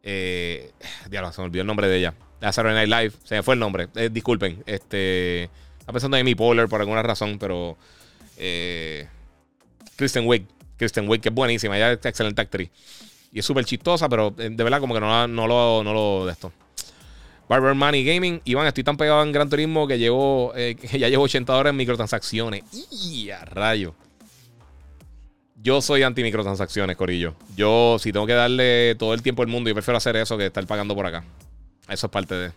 eh, 0.02 0.72
diablo, 1.08 1.30
se 1.30 1.40
me 1.40 1.44
olvidó 1.44 1.60
el 1.60 1.68
nombre 1.68 1.86
de 1.86 1.98
ella. 1.98 2.14
De 2.40 2.52
Saturday 2.52 2.84
Night 2.84 3.00
Live, 3.00 3.16
se 3.22 3.36
me 3.36 3.44
fue 3.44 3.54
el 3.54 3.60
nombre. 3.60 3.86
Eh, 3.94 4.08
disculpen, 4.10 4.60
este, 4.66 5.44
estaba 5.78 5.92
pensando 5.92 6.16
en 6.16 6.22
Amy 6.22 6.34
Poehler 6.34 6.66
por 6.66 6.80
alguna 6.80 7.04
razón, 7.04 7.38
pero 7.38 7.78
eh, 8.38 9.06
Kristen 9.94 10.26
Wiig, 10.26 10.46
Kristen 10.76 11.08
Wiig 11.08 11.22
que 11.22 11.28
es 11.28 11.34
buenísima, 11.34 11.76
ella 11.76 11.92
es 11.92 12.04
excelente 12.04 12.42
actriz. 12.42 12.70
Y 13.32 13.38
es 13.38 13.44
súper 13.44 13.64
chistosa, 13.64 14.08
pero 14.08 14.34
eh, 14.36 14.48
de 14.50 14.64
verdad 14.64 14.80
como 14.80 14.94
que 14.94 15.00
no 15.00 15.28
lo, 15.28 15.84
no 15.84 15.94
lo 15.94 16.26
de 16.26 16.32
esto. 16.32 16.52
Barber 17.50 17.74
Money 17.74 18.04
Gaming. 18.04 18.40
Iván, 18.44 18.68
estoy 18.68 18.84
tan 18.84 18.96
pegado 18.96 19.24
en 19.24 19.32
Gran 19.32 19.50
Turismo 19.50 19.88
que 19.88 19.98
llevo 19.98 20.52
eh, 20.54 20.76
ya 20.92 21.08
llevo 21.08 21.24
80 21.24 21.52
horas 21.52 21.70
en 21.72 21.76
microtransacciones. 21.78 22.62
¡Y 22.92 23.28
a 23.30 23.44
rayo! 23.44 23.92
Yo 25.60 25.82
soy 25.82 26.04
anti 26.04 26.22
microtransacciones, 26.22 26.96
Corillo. 26.96 27.34
Yo, 27.56 27.96
si 27.98 28.12
tengo 28.12 28.24
que 28.24 28.34
darle 28.34 28.94
todo 28.94 29.14
el 29.14 29.22
tiempo 29.22 29.42
al 29.42 29.48
mundo, 29.48 29.68
yo 29.68 29.74
prefiero 29.74 29.98
hacer 29.98 30.14
eso 30.14 30.38
que 30.38 30.46
estar 30.46 30.64
pagando 30.68 30.94
por 30.94 31.04
acá. 31.06 31.24
Eso 31.88 32.06
es 32.06 32.12
parte 32.12 32.36
de. 32.36 32.52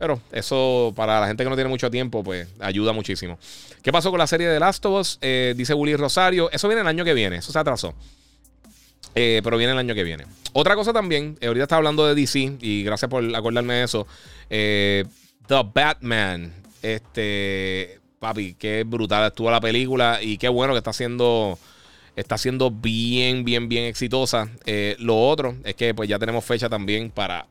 Pero 0.00 0.20
eso, 0.32 0.92
para 0.96 1.20
la 1.20 1.28
gente 1.28 1.44
que 1.44 1.48
no 1.48 1.54
tiene 1.54 1.70
mucho 1.70 1.88
tiempo, 1.88 2.24
pues 2.24 2.48
ayuda 2.58 2.92
muchísimo. 2.92 3.38
¿Qué 3.84 3.92
pasó 3.92 4.10
con 4.10 4.18
la 4.18 4.26
serie 4.26 4.48
de 4.48 4.58
Last 4.58 4.84
of 4.84 5.00
Us? 5.00 5.18
Eh, 5.20 5.54
dice 5.56 5.74
Willy 5.74 5.94
Rosario. 5.94 6.50
Eso 6.50 6.66
viene 6.66 6.80
el 6.80 6.88
año 6.88 7.04
que 7.04 7.14
viene. 7.14 7.36
Eso 7.36 7.52
se 7.52 7.58
atrasó. 7.60 7.94
Eh, 9.14 9.40
pero 9.44 9.56
viene 9.56 9.72
el 9.72 9.78
año 9.78 9.94
que 9.94 10.04
viene. 10.04 10.24
Otra 10.52 10.74
cosa 10.76 10.92
también, 10.92 11.36
eh, 11.40 11.46
ahorita 11.46 11.64
estaba 11.64 11.78
hablando 11.78 12.06
de 12.06 12.14
DC 12.14 12.58
y 12.60 12.82
gracias 12.82 13.10
por 13.10 13.24
acordarme 13.34 13.74
de 13.74 13.84
eso. 13.84 14.06
Eh, 14.50 15.04
The 15.46 15.62
Batman. 15.72 16.52
Este, 16.82 18.00
papi, 18.18 18.54
qué 18.54 18.84
brutal 18.84 19.26
estuvo 19.26 19.50
la 19.50 19.60
película 19.60 20.20
y 20.22 20.36
qué 20.36 20.48
bueno 20.48 20.74
que 20.74 20.78
está 20.78 20.90
haciendo, 20.90 21.58
está 22.14 22.36
siendo 22.36 22.70
bien, 22.70 23.44
bien, 23.44 23.68
bien 23.68 23.84
exitosa. 23.84 24.50
Lo 24.98 25.18
otro 25.18 25.56
es 25.64 25.74
que 25.74 25.94
pues 25.94 26.08
ya 26.08 26.18
tenemos 26.18 26.44
fecha 26.44 26.68
también 26.68 27.10
para 27.10 27.46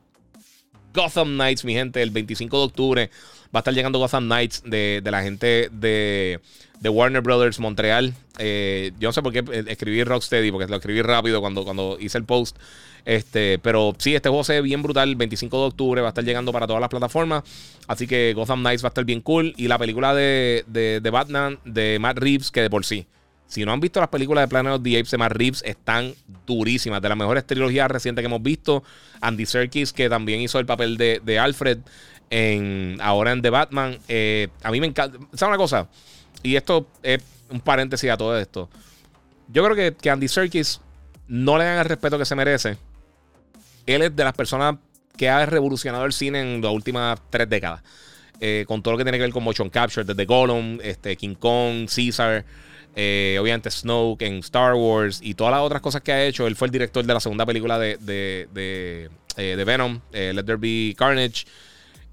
Gotham 0.94 1.34
Knights, 1.34 1.64
mi 1.64 1.74
gente, 1.74 2.00
el 2.00 2.10
25 2.10 2.56
de 2.56 2.64
octubre 2.64 3.10
va 3.54 3.58
a 3.58 3.60
estar 3.60 3.74
llegando 3.74 3.98
Gotham 3.98 4.24
Knights 4.24 4.62
de, 4.64 5.00
de 5.02 5.10
la 5.10 5.22
gente 5.22 5.68
de, 5.70 6.40
de 6.80 6.88
Warner 6.88 7.22
Brothers 7.22 7.60
Montreal. 7.60 8.14
Eh, 8.38 8.92
yo 8.98 9.08
no 9.08 9.12
sé 9.12 9.22
por 9.22 9.32
qué 9.32 9.44
eh, 9.52 9.64
escribí 9.68 10.02
Rocksteady, 10.02 10.50
porque 10.50 10.66
lo 10.66 10.76
escribí 10.76 11.02
rápido 11.02 11.40
cuando, 11.40 11.64
cuando 11.64 11.96
hice 12.00 12.18
el 12.18 12.24
post. 12.24 12.56
Este, 13.04 13.58
pero 13.58 13.94
sí, 13.98 14.14
este 14.14 14.28
juego 14.28 14.44
se 14.44 14.54
ve 14.54 14.62
bien 14.62 14.82
brutal. 14.82 15.10
El 15.10 15.16
25 15.16 15.56
de 15.56 15.66
octubre 15.66 16.00
va 16.00 16.08
a 16.08 16.10
estar 16.10 16.24
llegando 16.24 16.52
para 16.52 16.66
todas 16.66 16.80
las 16.80 16.90
plataformas. 16.90 17.44
Así 17.86 18.06
que 18.06 18.32
Gotham 18.34 18.60
Knights 18.60 18.82
va 18.82 18.88
a 18.88 18.90
estar 18.90 19.04
bien 19.04 19.20
cool. 19.20 19.54
Y 19.56 19.68
la 19.68 19.78
película 19.78 20.14
de, 20.14 20.64
de, 20.66 21.00
de 21.00 21.10
Batman 21.10 21.58
de 21.64 21.98
Matt 22.00 22.18
Reeves, 22.18 22.50
que 22.50 22.62
de 22.62 22.70
por 22.70 22.84
sí. 22.84 23.06
Si 23.46 23.64
no 23.64 23.72
han 23.72 23.78
visto 23.78 24.00
las 24.00 24.08
películas 24.08 24.44
de 24.44 24.48
Planet 24.48 24.72
of 24.72 24.82
the 24.82 24.98
Apes 24.98 25.10
de 25.12 25.18
Matt 25.18 25.32
Reeves, 25.32 25.62
están 25.64 26.14
durísimas. 26.46 27.00
De 27.00 27.08
las 27.08 27.16
mejores 27.16 27.46
trilogías 27.46 27.88
recientes 27.88 28.22
que 28.22 28.26
hemos 28.26 28.42
visto. 28.42 28.82
Andy 29.20 29.46
Serkis, 29.46 29.92
que 29.92 30.08
también 30.08 30.40
hizo 30.40 30.58
el 30.58 30.66
papel 30.66 30.96
de, 30.96 31.20
de 31.24 31.38
Alfred 31.38 31.78
en, 32.34 32.98
ahora 33.00 33.30
en 33.30 33.42
The 33.42 33.50
Batman. 33.50 33.98
Eh, 34.08 34.48
a 34.64 34.72
mí 34.72 34.80
me 34.80 34.88
encanta. 34.88 35.18
¿Sabes 35.34 35.50
una 35.50 35.56
cosa? 35.56 35.88
Y 36.42 36.56
esto 36.56 36.88
es 37.00 37.22
un 37.48 37.60
paréntesis 37.60 38.10
a 38.10 38.16
todo 38.16 38.36
esto. 38.36 38.68
Yo 39.48 39.62
creo 39.62 39.76
que, 39.76 39.96
que 39.96 40.10
Andy 40.10 40.26
Serkis 40.26 40.80
no 41.28 41.56
le 41.58 41.64
dan 41.64 41.78
el 41.78 41.84
respeto 41.84 42.18
que 42.18 42.24
se 42.24 42.34
merece. 42.34 42.76
Él 43.86 44.02
es 44.02 44.16
de 44.16 44.24
las 44.24 44.32
personas 44.32 44.76
que 45.16 45.28
ha 45.28 45.46
revolucionado 45.46 46.04
el 46.06 46.12
cine 46.12 46.40
en 46.40 46.60
las 46.60 46.72
últimas 46.72 47.20
tres 47.30 47.48
décadas. 47.48 47.82
Eh, 48.40 48.64
con 48.66 48.82
todo 48.82 48.92
lo 48.92 48.98
que 48.98 49.04
tiene 49.04 49.16
que 49.16 49.22
ver 49.22 49.32
con 49.32 49.44
motion 49.44 49.70
capture, 49.70 50.04
desde 50.04 50.24
Gollum, 50.24 50.80
este, 50.82 51.16
King 51.16 51.36
Kong, 51.36 51.88
Caesar, 51.88 52.44
eh, 52.96 53.38
obviamente 53.40 53.70
Snoke 53.70 54.22
en 54.22 54.38
Star 54.38 54.74
Wars 54.74 55.20
y 55.22 55.34
todas 55.34 55.52
las 55.52 55.60
otras 55.60 55.80
cosas 55.80 56.02
que 56.02 56.12
ha 56.12 56.24
hecho. 56.24 56.48
Él 56.48 56.56
fue 56.56 56.66
el 56.66 56.72
director 56.72 57.04
de 57.04 57.14
la 57.14 57.20
segunda 57.20 57.46
película 57.46 57.78
de, 57.78 57.96
de, 58.00 59.08
de, 59.36 59.64
Venom, 59.64 60.00
Let 60.12 60.42
There 60.42 60.56
Be 60.56 60.96
Carnage. 60.98 61.44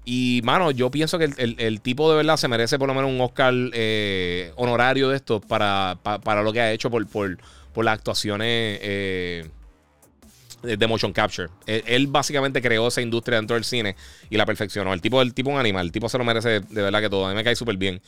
Y, 0.04 0.40
mano, 0.42 0.70
yo 0.72 0.90
pienso 0.90 1.18
que 1.18 1.26
el, 1.26 1.56
el- 1.58 1.80
tipo 1.80 2.10
de 2.10 2.16
verdad 2.16 2.36
se 2.36 2.48
merece 2.48 2.78
por 2.78 2.88
lo 2.88 2.94
menos 2.94 3.10
un 3.10 3.20
Oscar 3.20 3.54
eh, 3.72 4.52
honorario 4.56 5.08
de 5.08 5.16
esto 5.16 5.40
para, 5.40 5.96
pa- 6.02 6.18
para 6.20 6.42
lo 6.42 6.52
que 6.52 6.60
ha 6.60 6.72
hecho 6.72 6.90
por, 6.90 7.06
por, 7.06 7.38
por 7.72 7.84
las 7.84 7.98
actuaciones 7.98 8.78
eh, 8.82 9.48
de 10.62 10.86
motion 10.86 11.12
capture. 11.12 11.48
Él, 11.66 12.08
básicamente 12.08 12.60
creó 12.60 12.88
esa 12.88 13.00
industria 13.00 13.36
dentro 13.36 13.54
del 13.54 13.64
cine 13.64 13.94
y 14.28 14.36
la 14.36 14.44
perfeccionó. 14.46 14.92
El 14.92 15.00
tipo, 15.00 15.22
el 15.22 15.34
tipo 15.34 15.50
un 15.50 15.58
animal, 15.58 15.86
el 15.86 15.92
tipo 15.92 16.08
se 16.08 16.18
lo 16.18 16.24
merece 16.24 16.60
de 16.60 16.82
verdad 16.82 17.00
que 17.00 17.10
todo. 17.10 17.26
A 17.26 17.30
mí 17.30 17.34
me 17.36 17.44
cae 17.44 17.54
súper 17.54 17.76
bien. 17.76 18.00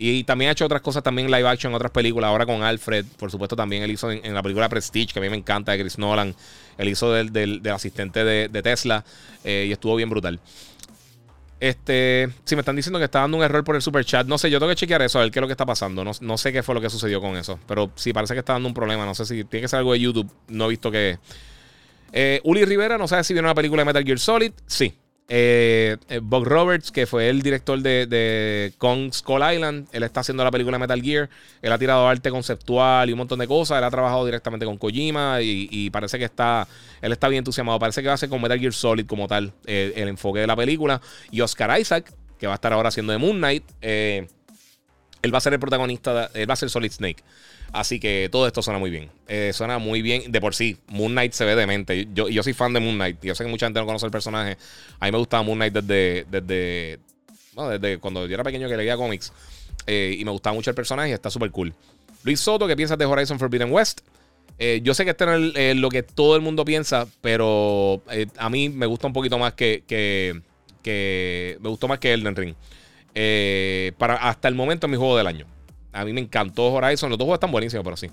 Y 0.00 0.22
también 0.22 0.50
ha 0.50 0.52
hecho 0.52 0.64
otras 0.64 0.80
cosas 0.80 1.02
también 1.02 1.28
live 1.28 1.48
action, 1.48 1.74
otras 1.74 1.90
películas. 1.90 2.28
Ahora 2.28 2.46
con 2.46 2.62
Alfred, 2.62 3.04
por 3.18 3.32
supuesto, 3.32 3.56
también 3.56 3.82
él 3.82 3.90
hizo 3.90 4.12
en, 4.12 4.32
la 4.32 4.42
película 4.42 4.68
Prestige, 4.68 5.12
que 5.12 5.18
a 5.18 5.22
mí 5.22 5.28
me 5.28 5.36
encanta, 5.36 5.72
de 5.72 5.80
Chris 5.80 5.98
Nolan. 5.98 6.36
Él 6.78 6.88
hizo 6.88 7.12
del, 7.12 7.32
del, 7.32 7.68
asistente 7.68 8.22
de, 8.22 8.62
Tesla 8.62 9.04
eh, 9.42 9.66
y 9.68 9.72
estuvo 9.72 9.96
bien 9.96 10.08
brutal. 10.08 10.38
Este, 11.60 12.28
si 12.44 12.54
me 12.54 12.60
están 12.60 12.76
diciendo 12.76 12.98
que 12.98 13.06
está 13.06 13.20
dando 13.20 13.36
un 13.36 13.42
error 13.42 13.64
por 13.64 13.74
el 13.74 13.82
super 13.82 14.04
chat, 14.04 14.26
no 14.26 14.38
sé, 14.38 14.48
yo 14.48 14.60
tengo 14.60 14.70
que 14.70 14.76
chequear 14.76 15.02
eso, 15.02 15.18
a 15.18 15.22
ver 15.22 15.32
qué 15.32 15.38
es 15.38 15.40
lo 15.40 15.48
que 15.48 15.52
está 15.52 15.66
pasando. 15.66 16.04
No, 16.04 16.12
no 16.20 16.38
sé 16.38 16.52
qué 16.52 16.62
fue 16.62 16.74
lo 16.74 16.80
que 16.80 16.90
sucedió 16.90 17.20
con 17.20 17.36
eso, 17.36 17.58
pero 17.66 17.90
sí 17.96 18.12
parece 18.12 18.34
que 18.34 18.40
está 18.40 18.52
dando 18.52 18.68
un 18.68 18.74
problema. 18.74 19.04
No 19.04 19.14
sé 19.14 19.24
si 19.26 19.44
tiene 19.44 19.62
que 19.62 19.68
ser 19.68 19.78
algo 19.78 19.92
de 19.92 20.00
YouTube. 20.00 20.30
No 20.48 20.66
he 20.66 20.68
visto 20.68 20.90
que. 20.90 21.18
Eh, 22.12 22.40
Uli 22.44 22.64
Rivera, 22.64 22.96
no 22.96 23.06
sabe 23.08 23.24
si 23.24 23.34
vieron 23.34 23.48
la 23.48 23.54
película 23.54 23.82
de 23.82 23.86
Metal 23.86 24.04
Gear 24.04 24.18
Solid. 24.18 24.52
Sí, 24.66 24.94
eh, 25.30 25.98
eh, 26.08 26.20
Bob 26.22 26.44
Roberts, 26.44 26.90
que 26.90 27.06
fue 27.06 27.28
el 27.28 27.42
director 27.42 27.78
de, 27.80 28.06
de, 28.06 28.72
Kong 28.78 29.12
Skull 29.12 29.42
Island, 29.52 29.86
él 29.92 30.02
está 30.02 30.20
haciendo 30.20 30.42
la 30.42 30.50
película 30.50 30.78
Metal 30.78 31.00
Gear. 31.02 31.28
Él 31.60 31.70
ha 31.70 31.78
tirado 31.78 32.08
arte 32.08 32.30
conceptual 32.30 33.10
y 33.10 33.12
un 33.12 33.18
montón 33.18 33.38
de 33.38 33.46
cosas. 33.46 33.76
Él 33.76 33.84
ha 33.84 33.90
trabajado 33.90 34.24
directamente 34.24 34.64
con 34.64 34.78
Kojima 34.78 35.42
y, 35.42 35.90
parece 35.90 36.18
que 36.18 36.24
está, 36.24 36.66
él 37.02 37.12
está 37.12 37.28
bien 37.28 37.40
entusiasmado. 37.40 37.78
Parece 37.78 38.00
que 38.00 38.08
va 38.08 38.14
a 38.14 38.16
ser 38.16 38.30
con 38.30 38.40
Metal 38.40 38.58
Gear 38.58 38.72
Solid 38.72 39.06
como 39.06 39.28
tal 39.28 39.52
eh, 39.66 39.92
el 39.96 40.08
enfoque 40.08 40.40
de 40.40 40.46
la 40.46 40.56
película. 40.56 41.00
Y 41.30 41.42
Oscar 41.42 41.78
Isaac, 41.78 42.10
que 42.38 42.46
va 42.46 42.54
a 42.54 42.56
estar 42.56 42.72
ahora 42.72 42.88
haciendo 42.88 43.12
de 43.12 43.18
Moon 43.18 43.36
Knight, 43.36 43.64
él 43.82 44.26
va 45.34 45.38
a 45.38 45.40
ser 45.42 45.52
el 45.52 45.60
protagonista, 45.60 46.30
él 46.32 46.48
va 46.48 46.54
a 46.54 46.56
ser 46.56 46.70
Solid 46.70 46.90
Snake. 46.90 47.22
Así 47.72 48.00
que 48.00 48.28
todo 48.30 48.46
esto 48.46 48.62
suena 48.62 48.78
muy 48.78 48.90
bien. 48.90 49.10
Eh, 49.26 49.50
suena 49.52 49.78
muy 49.78 50.00
bien 50.00 50.32
de 50.32 50.40
por 50.40 50.54
sí. 50.54 50.78
Moon 50.88 51.12
Knight 51.12 51.32
se 51.32 51.44
ve 51.44 51.54
demente. 51.54 52.08
Yo, 52.14 52.28
yo 52.28 52.42
soy 52.42 52.54
fan 52.54 52.72
de 52.72 52.80
Moon 52.80 52.94
Knight. 52.94 53.18
Yo 53.22 53.34
sé 53.34 53.44
que 53.44 53.50
mucha 53.50 53.66
gente 53.66 53.80
no 53.80 53.86
conoce 53.86 54.06
el 54.06 54.12
personaje. 54.12 54.56
A 54.98 55.06
mí 55.06 55.12
me 55.12 55.18
gustaba 55.18 55.42
Moon 55.42 55.58
Knight 55.58 55.74
desde, 55.74 56.26
desde, 56.30 56.98
desde 57.78 57.98
cuando 57.98 58.26
yo 58.26 58.34
era 58.34 58.44
pequeño 58.44 58.68
que 58.68 58.76
leía 58.76 58.96
cómics. 58.96 59.32
Eh, 59.86 60.16
y 60.18 60.24
me 60.24 60.30
gustaba 60.30 60.54
mucho 60.54 60.70
el 60.70 60.76
personaje 60.76 61.10
y 61.10 61.12
está 61.12 61.30
súper 61.30 61.50
cool. 61.50 61.74
Luis 62.24 62.40
Soto, 62.40 62.66
¿qué 62.66 62.76
piensas 62.76 62.98
de 62.98 63.04
Horizon 63.04 63.38
Forbidden 63.38 63.70
West? 63.70 64.00
Eh, 64.58 64.80
yo 64.82 64.92
sé 64.94 65.04
que 65.04 65.10
este 65.10 65.24
no 65.24 65.34
es 65.34 65.76
lo 65.76 65.88
que 65.88 66.02
todo 66.02 66.36
el 66.36 66.42
mundo 66.42 66.64
piensa, 66.64 67.06
pero 67.20 68.02
a 68.38 68.50
mí 68.50 68.70
me 68.70 68.86
gusta 68.86 69.06
un 69.06 69.12
poquito 69.12 69.38
más 69.38 69.52
que, 69.52 69.84
que, 69.86 70.40
que 70.82 71.58
me 71.60 71.68
gustó 71.68 71.86
más 71.86 71.98
que 71.98 72.12
Elden 72.12 72.34
Ring. 72.34 72.54
para, 73.98 74.16
hasta 74.16 74.48
el 74.48 74.54
momento 74.54 74.86
es 74.86 74.90
mi 74.90 74.96
juego 74.96 75.16
del 75.16 75.26
año. 75.26 75.46
A 75.92 76.04
mí 76.04 76.12
me 76.12 76.20
encantó 76.20 76.72
Horizon. 76.72 77.10
Los 77.10 77.18
dos 77.18 77.24
juegos 77.24 77.36
están 77.36 77.52
buenísimos, 77.52 77.84
pero 77.84 77.96
sí. 77.96 78.08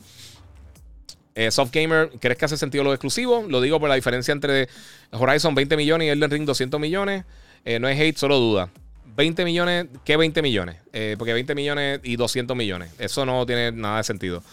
Eh, 1.36 1.52
Soft 1.52 1.72
Gamer, 1.74 2.12
¿crees 2.20 2.38
que 2.38 2.46
hace 2.46 2.58
sentido 2.58 2.84
lo 2.84 2.94
exclusivo? 2.94 3.46
Lo 3.48 3.60
digo 3.60 3.80
por 3.80 3.90
la 3.90 3.96
diferencia 3.96 4.32
entre 4.32 4.70
Horizon 5.12 5.54
20 5.54 5.76
millones 5.76 6.08
y 6.08 6.10
Elden 6.10 6.32
Ring 6.32 6.46
200 6.46 6.80
millones. 6.80 7.26
Eh, 7.66 7.78
no 7.78 7.90
es 7.90 8.00
hate, 8.00 8.18
solo 8.18 8.40
duda. 8.40 8.70
20 9.18 9.44
millones, 9.44 9.88
¿qué 10.06 10.16
20 10.18 10.42
millones? 10.42 10.78
Eh, 10.94 11.16
porque 11.18 11.34
20 11.34 11.54
millones 11.54 12.00
y 12.04 12.16
200 12.16 12.56
millones. 12.56 12.92
Eso 13.00 13.26
no 13.26 13.46
tiene 13.46 13.72
nada 13.74 13.98
de 13.98 14.04
sentido. 14.04 14.44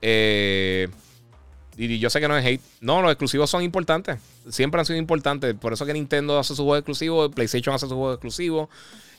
y 0.00 1.98
yo 1.98 2.10
sé 2.10 2.20
que 2.20 2.28
no 2.28 2.36
es 2.36 2.46
hate. 2.46 2.62
No, 2.80 3.02
los 3.02 3.10
exclusivos 3.10 3.50
son 3.50 3.62
importantes. 3.62 4.18
Siempre 4.48 4.80
han 4.80 4.86
sido 4.86 4.98
importantes. 4.98 5.54
Por 5.54 5.72
eso 5.72 5.86
que 5.86 5.92
Nintendo 5.92 6.38
hace 6.38 6.54
su 6.54 6.62
juego 6.62 6.76
exclusivo, 6.76 7.30
PlayStation 7.30 7.74
hace 7.74 7.86
su 7.86 7.94
juego 7.94 8.12
exclusivo. 8.12 8.68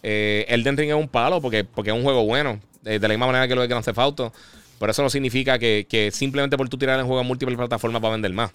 Elden 0.01 0.75
Ring 0.75 0.89
es 0.89 0.95
un 0.95 1.07
palo 1.07 1.41
porque, 1.41 1.63
porque 1.63 1.91
es 1.91 1.95
un 1.95 2.03
juego 2.03 2.25
bueno. 2.25 2.59
Eh, 2.85 2.99
de 2.99 3.07
la 3.07 3.13
misma 3.13 3.27
manera 3.27 3.47
que 3.47 3.55
lo 3.55 3.61
de 3.61 3.67
Grand 3.67 3.83
Theft 3.83 3.99
Auto. 3.99 4.33
Pero 4.79 4.91
eso 4.91 5.01
no 5.01 5.09
significa 5.09 5.57
que, 5.59 6.09
simplemente 6.13 6.57
por 6.57 6.67
tú 6.67 6.77
tirar 6.77 6.99
el 6.99 7.05
juego 7.05 7.21
en 7.21 7.27
múltiples 7.27 7.57
plataformas 7.57 8.03
va 8.03 8.09
a 8.09 8.11
vender 8.11 8.33
más. 8.33 8.51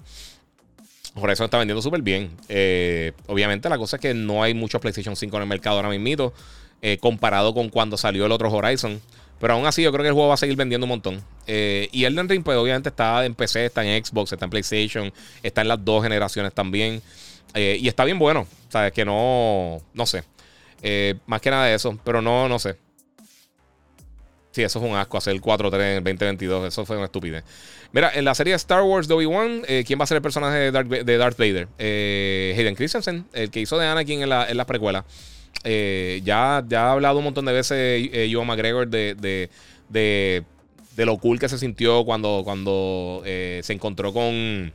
Por 1.14 1.30
eso 1.30 1.44
está 1.44 1.58
vendiendo 1.58 1.80
súper 1.80 2.02
bien. 2.02 2.30
Eh, 2.48 3.12
obviamente 3.26 3.68
la 3.68 3.78
cosa 3.78 3.96
es 3.96 4.02
que 4.02 4.14
no 4.14 4.42
hay 4.42 4.52
muchos 4.52 4.80
PlayStation 4.80 5.16
5 5.16 5.36
en 5.36 5.42
el 5.42 5.48
mercado 5.48 5.76
ahora 5.76 5.88
mismo. 5.88 6.32
Eh, 6.80 6.98
comparado 6.98 7.54
con 7.54 7.70
cuando 7.70 7.96
salió 7.96 8.26
el 8.26 8.32
otro 8.32 8.52
Horizon. 8.52 9.00
Pero 9.40 9.54
aún 9.54 9.66
así 9.66 9.82
yo 9.82 9.92
creo 9.92 10.02
que 10.02 10.08
el 10.08 10.14
juego 10.14 10.28
va 10.28 10.34
a 10.34 10.38
seguir 10.38 10.56
vendiendo 10.56 10.84
un 10.84 10.90
montón. 10.90 11.22
y 11.46 12.04
Elden 12.04 12.28
Ring 12.28 12.42
pues 12.42 12.56
obviamente 12.58 12.88
está 12.88 13.24
en 13.24 13.34
PC, 13.34 13.66
está 13.66 13.84
en 13.84 14.04
Xbox, 14.04 14.32
está 14.32 14.46
en 14.46 14.50
PlayStation, 14.50 15.12
está 15.42 15.60
en 15.60 15.68
las 15.68 15.84
dos 15.84 16.02
generaciones 16.02 16.52
también. 16.52 17.02
y 17.54 17.86
está 17.86 18.04
bien 18.04 18.18
bueno. 18.18 18.40
O 18.40 18.72
sea, 18.72 18.88
es 18.88 18.92
que 18.92 19.04
no, 19.04 19.80
no 19.94 20.06
sé. 20.06 20.24
más 21.26 21.40
que 21.40 21.50
nada 21.50 21.66
de 21.66 21.74
eso, 21.74 21.98
pero 22.04 22.20
no, 22.20 22.48
no 22.48 22.58
sé. 22.58 22.76
Sí, 24.50 24.62
eso 24.62 24.78
es 24.78 24.84
un 24.84 24.96
asco 24.96 25.18
hacer 25.18 25.34
el 25.34 25.40
4-3 25.40 25.74
en 25.74 25.80
el 25.82 26.04
2022. 26.04 26.66
Eso 26.66 26.84
fue 26.84 26.96
una 26.96 27.04
estupidez. 27.06 27.44
Mira, 27.92 28.10
en 28.14 28.24
la 28.24 28.34
serie 28.34 28.54
Star 28.54 28.82
Wars 28.82 29.06
de 29.06 29.14
Obi-Wan, 29.14 29.62
eh, 29.66 29.84
¿quién 29.86 30.00
va 30.00 30.04
a 30.04 30.06
ser 30.06 30.16
el 30.16 30.22
personaje 30.22 30.56
de 30.56 31.16
Darth, 31.18 31.38
Vader? 31.38 31.68
Eh, 31.78 32.54
Hayden 32.56 32.74
Christensen, 32.74 33.26
el 33.32 33.50
que 33.50 33.60
hizo 33.60 33.78
de 33.78 33.86
Anakin 33.86 34.22
en 34.22 34.28
la, 34.28 34.48
en. 34.48 35.04
Eh, 35.64 36.20
ya, 36.24 36.64
ya 36.68 36.86
ha 36.86 36.92
hablado 36.92 37.18
un 37.18 37.24
montón 37.24 37.44
de 37.44 37.52
veces 37.52 38.10
Ewan 38.12 38.46
McGregor 38.46 38.88
de, 38.88 39.50
de, 39.88 41.04
lo 41.04 41.18
cool 41.18 41.38
que 41.38 41.48
se 41.48 41.58
sintió 41.58 42.04
cuando, 42.04 42.42
cuando 42.44 43.22
se 43.24 43.72
encontró 43.72 44.12
con, 44.12 44.72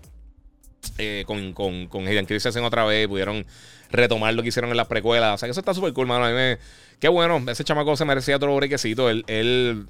con, 1.26 1.54
con, 1.54 1.88
con 1.88 2.08
Hayden 2.08 2.26
Christensen 2.26 2.64
otra 2.64 2.86
vez. 2.86 3.08
Pudieron 3.08 3.46
retomar 3.92 4.34
lo 4.34 4.42
que 4.42 4.50
hicieron 4.50 4.72
en 4.72 4.78
las 4.78 4.88
precuelas. 4.88 5.36
O 5.36 5.38
sea 5.38 5.48
que 5.48 5.52
eso 5.52 5.62
está 5.62 5.74
súper 5.74 5.94
cool, 5.94 6.08
mano. 6.08 6.26
A 6.26 6.30
mí 6.30 6.36
me 6.36 6.58
Qué 7.04 7.10
bueno, 7.10 7.44
ese 7.52 7.66
chamaco 7.66 7.98
se 7.98 8.06
merecía 8.06 8.40
todo 8.40 8.56
brequecito. 8.56 9.10
Él, 9.10 9.26
él, 9.28 9.88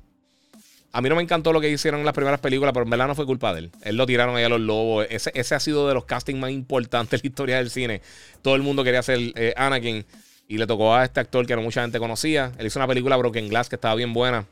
a 0.91 0.99
mí 0.99 1.09
no 1.09 1.15
me 1.15 1.21
encantó 1.21 1.53
lo 1.53 1.61
que 1.61 1.69
hicieron 1.69 1.99
en 1.99 2.07
las 2.07 2.15
primeras 2.15 2.39
películas, 2.39 2.73
pero 2.73 2.85
en 2.85 2.89
verdad 2.89 3.05
no 3.05 3.13
fue 3.13 3.27
culpa 3.27 3.53
de 3.53 3.59
él. 3.59 3.71
Él 3.83 3.97
lo 3.97 4.07
tiraron 4.07 4.35
ahí 4.35 4.43
a 4.43 4.49
los 4.49 4.59
lobos. 4.59 5.05
Ese, 5.11 5.31
ese 5.35 5.53
ha 5.53 5.59
sido 5.59 5.87
de 5.87 5.93
los 5.93 6.05
castings 6.05 6.39
más 6.39 6.49
importantes 6.49 7.21
de 7.21 7.27
la 7.27 7.29
historia 7.29 7.57
del 7.57 7.69
cine. 7.69 8.01
Todo 8.41 8.55
el 8.55 8.63
mundo 8.63 8.83
quería 8.83 9.03
ser 9.03 9.19
eh, 9.35 9.53
Anakin 9.55 10.07
y 10.47 10.57
le 10.57 10.67
tocó 10.67 10.93
a 10.93 11.03
este 11.03 11.19
actor 11.19 11.45
que 11.45 11.55
no 11.55 11.61
mucha 11.61 11.81
gente 11.81 11.99
conocía. 11.99 12.51
Él 12.57 12.67
hizo 12.67 12.79
una 12.79 12.87
película 12.87 13.17
Broken 13.17 13.49
Glass 13.49 13.69
que 13.69 13.75
estaba 13.75 13.95
bien 13.95 14.13
buena. 14.13 14.45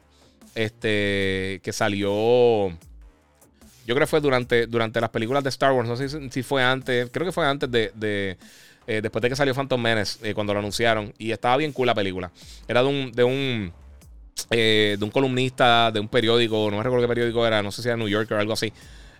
Este, 0.56 1.62
que 1.64 1.72
salió. 1.74 2.70
Yo 3.86 3.96
creo 3.96 4.00
que 4.00 4.08
fue 4.08 4.22
durante, 4.22 4.68
durante 4.68 5.02
las 5.02 5.10
películas 5.10 5.44
de 5.44 5.50
Star 5.50 5.72
Wars. 5.74 5.88
No 5.88 5.96
sé 5.96 6.10
si, 6.30 6.44
fue 6.44 6.64
antes. 6.64 7.10
Creo 7.12 7.26
que 7.26 7.32
fue 7.32 7.46
antes 7.46 7.70
de 7.72 8.38
eh, 8.88 9.00
después 9.02 9.22
de 9.22 9.30
que 9.30 9.36
salió 9.36 9.54
Phantom 9.54 9.80
Menace, 9.82 10.30
eh, 10.30 10.34
cuando 10.34 10.54
lo 10.54 10.60
anunciaron. 10.60 11.14
Y 11.18 11.32
estaba 11.32 11.58
bien 11.58 11.72
cool 11.72 11.88
la 11.88 11.96
película. 11.96 12.32
Era 12.68 12.82
de 12.82 12.90
un, 12.90 13.12
de 13.12 13.24
un, 13.24 13.72
eh, 14.50 14.96
de 14.98 15.06
un 15.06 15.12
columnista 15.12 15.92
de 15.92 16.00
un 16.00 16.08
periódico, 16.08 16.70
no 16.70 16.78
me 16.78 16.84
recuerdo 16.84 17.04
qué 17.04 17.08
periódico 17.08 17.46
era, 17.46 17.62
no 17.62 17.72
sé 17.72 17.82
si 17.82 17.88
era 17.88 17.98
New 17.98 18.08
Yorker 18.08 18.38
o 18.38 18.40
algo 18.40 18.54
así. 18.54 18.74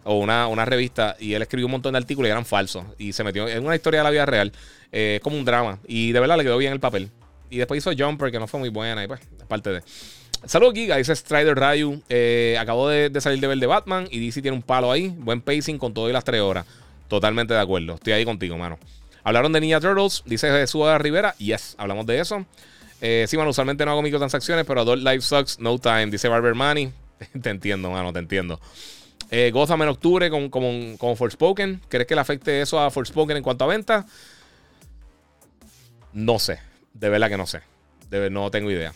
O 0.04 0.16
una, 0.16 0.48
una 0.48 0.66
revista. 0.66 1.16
Y 1.20 1.34
él 1.34 1.42
escribió 1.42 1.68
un 1.68 1.74
montón 1.74 1.94
de 1.94 2.00
artículos 2.00 2.28
y 2.28 2.32
eran 2.32 2.46
falsos. 2.46 2.86
Y 2.98 3.14
se 3.14 3.24
metió 3.24 3.48
en 3.48 3.66
una 3.66 3.76
historia 3.76 4.00
de 4.00 4.04
la 4.04 4.10
vida 4.10 4.26
real. 4.26 4.52
Es 4.92 5.22
como 5.22 5.38
un 5.38 5.46
drama. 5.46 5.80
Y 5.88 6.12
de 6.12 6.20
verdad 6.20 6.38
le 6.38 6.44
quedó 6.44 6.58
bien 6.58 6.74
el 6.74 6.80
papel. 6.80 7.10
Y 7.50 7.58
después 7.58 7.78
hizo 7.78 7.92
Jumper, 7.98 8.32
que 8.32 8.40
no 8.40 8.48
fue 8.48 8.60
muy 8.60 8.70
buena. 8.70 9.04
Y 9.04 9.08
pues, 9.08 9.20
aparte 9.42 9.70
de. 9.72 9.84
Saludos, 10.46 10.74
Giga. 10.74 10.98
Dice 10.98 11.16
Strider 11.16 11.56
Ryu. 11.56 12.02
acabó 12.60 12.90
de, 12.90 13.10
de, 13.10 13.22
salir 13.22 13.40
de 13.40 13.48
ver 13.48 13.58
de 13.58 13.68
Batman. 13.68 14.08
Y 14.10 14.26
DC 14.26 14.42
tiene 14.42 14.58
un 14.58 14.64
palo 14.64 14.92
ahí. 14.92 15.10
Buen 15.10 15.42
pacing 15.42 15.78
con 15.78 15.94
todo 15.94 16.10
y 16.10 16.14
las 16.14 16.24
tres 16.24 16.42
horas. 16.42 16.66
Totalmente 17.08 17.54
de 17.54 17.60
acuerdo. 17.60 17.96
Estoy 17.96 18.14
ahí 18.14 18.26
contigo, 18.26 18.58
mano. 18.58 18.80
Hablaron 19.24 19.54
de 19.54 19.62
Ninja 19.62 19.80
Turtles, 19.80 20.24
dice 20.26 20.50
Jesús 20.50 20.84
Rivera. 20.98 21.36
Yes, 21.38 21.76
hablamos 21.78 22.06
de 22.06 22.20
eso. 22.20 22.46
Eh, 23.02 23.26
sí, 23.28 23.36
bueno, 23.36 23.52
usualmente 23.52 23.86
no 23.86 23.92
hago 23.92 24.02
microtransacciones, 24.02 24.66
pero 24.66 24.82
Adult 24.82 25.04
Life 25.04 25.22
Sucks, 25.22 25.60
No 25.60 25.78
Time, 25.78 26.08
dice 26.08 26.28
Barber 26.28 26.56
Money. 26.56 26.92
te 27.42 27.50
entiendo, 27.50 27.92
mano, 27.92 28.14
te 28.14 28.20
entiendo. 28.20 28.60
Eh, 29.32 29.50
Gotham 29.52 29.82
en 29.84 29.90
octubre 29.90 30.30
con, 30.30 30.50
con, 30.50 30.98
con 30.98 31.16
Forspoken. 31.16 31.82
¿Crees 31.88 32.06
que 32.06 32.16
le 32.16 32.22
afecte 32.22 32.62
eso 32.62 32.80
a 32.80 32.92
Forspoken 32.92 33.38
en 33.38 33.44
cuanto 33.44 33.64
a 33.64 33.68
venta? 33.68 34.06
No 36.12 36.38
sé. 36.38 36.60
De 36.94 37.10
verdad 37.10 37.30
que 37.30 37.38
no 37.38 37.48
sé. 37.48 37.62
No 38.30 38.52
tengo 38.52 38.70
idea. 38.70 38.94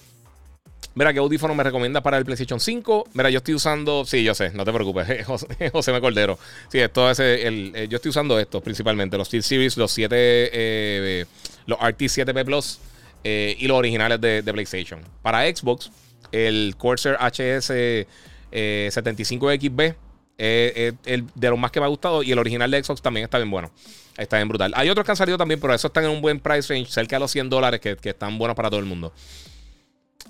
Mira, 0.94 1.14
¿qué 1.14 1.20
audífono 1.20 1.56
me 1.56 1.64
recomienda 1.64 2.02
para 2.02 2.18
el 2.18 2.26
PlayStation 2.26 2.60
5? 2.60 3.10
Mira, 3.14 3.30
yo 3.30 3.38
estoy 3.38 3.54
usando. 3.54 4.06
Sí, 4.06 4.24
yo 4.24 4.36
sé, 4.36 4.52
no 4.52 4.66
te 4.66 4.74
preocupes. 4.74 5.26
José, 5.26 5.48
José 5.72 5.92
Me 5.94 6.02
Cordero. 6.02 6.38
Sí, 6.70 6.80
esto 6.80 7.10
es 7.10 7.20
el, 7.20 7.72
eh, 7.76 7.88
Yo 7.90 7.98
estoy 7.98 8.10
usando 8.10 8.38
estos 8.40 8.62
principalmente: 8.62 9.18
los 9.18 9.28
Steel 9.28 9.44
Series, 9.44 9.78
los 9.78 9.92
7. 9.92 10.16
Eh, 10.18 11.26
los 11.66 11.80
RT7P 11.80 12.46
Plus 12.46 12.80
eh, 13.24 13.56
y 13.58 13.68
los 13.68 13.78
originales 13.78 14.22
de, 14.22 14.44
PlayStation. 14.44 15.02
Para 15.22 15.44
Xbox, 15.54 15.92
el 16.32 16.76
Corsair 16.78 17.18
HS 17.20 18.06
75XB 18.52 19.96
es 20.38 20.94
el 21.06 21.26
de 21.36 21.50
los 21.50 21.60
más 21.60 21.72
que 21.72 21.80
me 21.80 21.86
ha 21.86 21.90
gustado. 21.90 22.24
Y 22.24 22.32
el 22.32 22.40
original 22.40 22.70
de 22.70 22.84
Xbox 22.84 23.02
también 23.02 23.24
está 23.24 23.38
bien 23.38 23.52
bueno. 23.52 23.72
Está 24.18 24.38
bien 24.38 24.48
brutal. 24.48 24.74
Hay 24.76 24.90
otros 24.90 25.06
que 25.06 25.12
han 25.12 25.18
salido 25.18 25.38
también, 25.38 25.60
pero 25.60 25.74
esos 25.74 25.90
están 25.90 26.06
en 26.06 26.12
un 26.12 26.22
buen 26.22 26.40
price 26.40 26.74
range, 26.74 26.92
cerca 26.92 27.18
de 27.18 27.20
los 27.22 27.32
100 27.32 27.50
dólares, 27.50 27.82
que, 27.82 27.98
que 27.98 28.10
están 28.10 28.38
buenos 28.38 28.56
para 28.56 28.70
todo 28.70 28.80
el 28.80 28.86
mundo. 28.86 29.12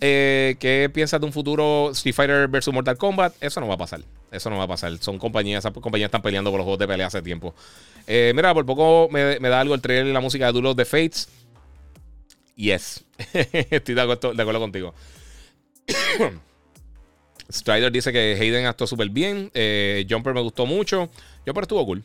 Eh, 0.02 0.58
¿Qué 0.60 0.90
piensas 0.94 1.20
de 1.20 1.26
un 1.26 1.32
futuro 1.32 1.92
Street 1.92 2.14
Fighter 2.14 2.48
versus 2.48 2.74
Mortal 2.74 2.98
Kombat? 2.98 3.36
Eso 3.42 3.62
no 3.62 3.68
va 3.68 3.76
a 3.76 3.78
pasar. 3.78 4.02
Eso 4.32 4.50
no 4.50 4.58
va 4.58 4.64
a 4.64 4.68
pasar. 4.68 4.98
Son 4.98 5.18
compañías, 5.18 5.60
esas 5.60 5.74
compañías 5.74 6.08
están 6.08 6.22
peleando 6.22 6.52
por 6.52 6.58
los 6.58 6.66
juegos 6.66 6.80
de 6.80 6.88
pelea 6.88 7.08
hace 7.08 7.22
tiempo. 7.22 7.56
Eh, 8.08 8.34
mira, 8.36 8.54
por 8.54 8.66
poco 8.66 9.08
me, 9.12 9.40
da 9.40 9.60
algo 9.60 9.74
el 9.74 9.82
trailer 9.82 10.08
y 10.08 10.14
la 10.14 10.20
música 10.20 10.48
de 10.48 10.52
Duel 10.54 10.66
of 10.68 10.76
the 10.76 10.86
Fates. 10.86 11.30
Yes. 12.56 13.04
Estoy 13.34 13.96
de 13.96 14.02
acuerdo, 14.02 14.60
contigo. 14.60 14.94
Strider 17.52 17.92
dice 17.92 18.12
que 18.12 18.38
Hayden 18.40 18.66
actuó 18.66 18.88
súper 18.88 19.10
bien. 19.10 19.52
Eh, 19.54 20.06
Jumper 20.10 20.34
me 20.34 20.42
gustó 20.42 20.66
mucho. 20.66 21.10
Jumper 21.46 21.64
estuvo 21.64 21.86
cool. 21.86 22.04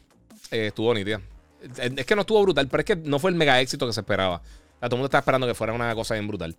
estuvo 0.50 0.94
nítida. 0.94 1.20
Es 1.76 2.06
que 2.06 2.14
no 2.14 2.22
estuvo 2.22 2.42
brutal, 2.42 2.68
pero 2.68 2.80
es 2.80 2.86
que 2.86 2.96
no 2.96 3.18
fue 3.18 3.30
el 3.30 3.36
mega 3.36 3.60
éxito 3.60 3.86
que 3.86 3.92
se 3.92 4.00
esperaba. 4.00 4.40
todo 4.80 4.86
el 4.86 4.92
mundo 4.92 5.06
está 5.06 5.18
esperando 5.18 5.46
que 5.46 5.54
fuera 5.54 5.72
una 5.72 5.94
cosa 5.94 6.14
bien 6.14 6.26
brutal. 6.26 6.56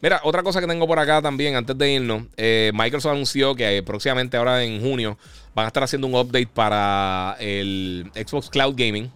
Mira, 0.00 0.20
otra 0.24 0.42
cosa 0.42 0.60
que 0.60 0.66
tengo 0.66 0.86
por 0.86 0.98
acá 0.98 1.20
también, 1.20 1.56
antes 1.56 1.76
de 1.76 1.92
irnos, 1.92 2.24
eh, 2.36 2.70
Microsoft 2.72 3.12
anunció 3.12 3.54
que 3.54 3.82
próximamente, 3.82 4.36
ahora 4.36 4.62
en 4.62 4.80
junio, 4.80 5.18
van 5.54 5.64
a 5.64 5.68
estar 5.68 5.82
haciendo 5.82 6.06
un 6.06 6.14
update 6.14 6.46
para 6.46 7.36
el 7.40 8.10
Xbox 8.14 8.48
Cloud 8.48 8.74
Gaming. 8.76 9.10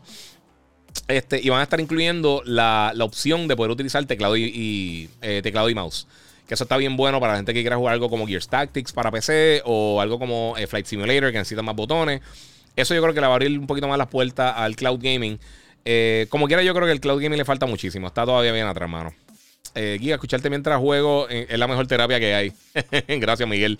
Este, 1.07 1.41
y 1.41 1.49
van 1.49 1.61
a 1.61 1.63
estar 1.63 1.81
incluyendo 1.81 2.43
la, 2.45 2.93
opción 3.01 3.47
de 3.47 3.55
poder 3.55 3.71
utilizar 3.71 4.05
teclado 4.07 4.37
y, 4.37 5.09
eh, 5.23 5.41
teclado 5.43 5.71
y 5.71 5.75
mouse. 5.75 6.07
Que 6.49 6.55
eso 6.55 6.65
está 6.65 6.79
bien 6.79 6.97
bueno 6.97 7.21
para 7.21 7.35
la 7.35 7.39
gente 7.41 7.53
que 7.53 7.61
quiera 7.61 7.77
jugar 7.77 7.93
algo 7.93 8.09
como 8.09 8.27
Gears 8.27 8.49
Tactics 8.49 8.93
para 8.93 9.11
PC 9.11 9.61
o 9.67 10.01
algo 10.01 10.19
como 10.19 10.55
eh, 10.57 10.67
Flight 10.67 10.87
Simulator 10.87 11.31
que 11.31 11.37
necesita 11.37 11.61
más 11.61 11.77
botones. 11.77 12.23
Eso 12.75 12.95
yo 12.95 13.03
creo 13.03 13.13
que 13.13 13.21
le 13.21 13.27
va 13.27 13.35
a 13.35 13.37
abrir 13.37 13.59
un 13.59 13.67
poquito 13.67 13.87
más 13.87 13.99
las 13.99 14.07
puertas 14.07 14.55
al 14.57 14.75
cloud 14.75 14.99
gaming. 14.99 15.39
Eh, 15.85 16.27
como 16.31 16.47
quiera, 16.47 16.63
yo 16.63 16.73
creo 16.73 16.87
que 16.87 16.93
el 16.93 17.01
cloud 17.01 17.21
gaming 17.21 17.37
le 17.37 17.45
falta 17.45 17.67
muchísimo. 17.67 18.07
Está 18.07 18.25
todavía 18.25 18.53
bien 18.53 18.67
atrás, 18.67 18.89
mano. 18.89 19.13
Eh, 19.75 19.99
escucharte 20.03 20.49
mientras 20.49 20.79
juego 20.81 21.29
es 21.29 21.59
la 21.59 21.69
mejor 21.69 21.87
terapia 21.87 22.19
que 22.19 22.35
hay. 22.35 22.53
Gracias, 23.21 23.47
Miguel. 23.47 23.79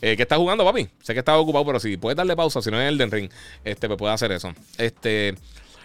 ¿Qué 0.00 0.16
estás 0.18 0.38
jugando, 0.38 0.64
papi? 0.64 0.88
Sé 1.02 1.12
que 1.12 1.18
estás 1.18 1.36
ocupado, 1.36 1.66
pero 1.66 1.80
si 1.80 1.98
puedes 1.98 2.16
darle 2.16 2.34
pausa, 2.34 2.62
si 2.62 2.70
no 2.70 2.80
es 2.80 2.88
Elden 2.88 3.10
Ring, 3.10 3.30
este, 3.62 3.88
pues 3.88 3.98
puede 3.98 4.14
hacer 4.14 4.32
eso. 4.32 4.54
Este. 4.78 5.34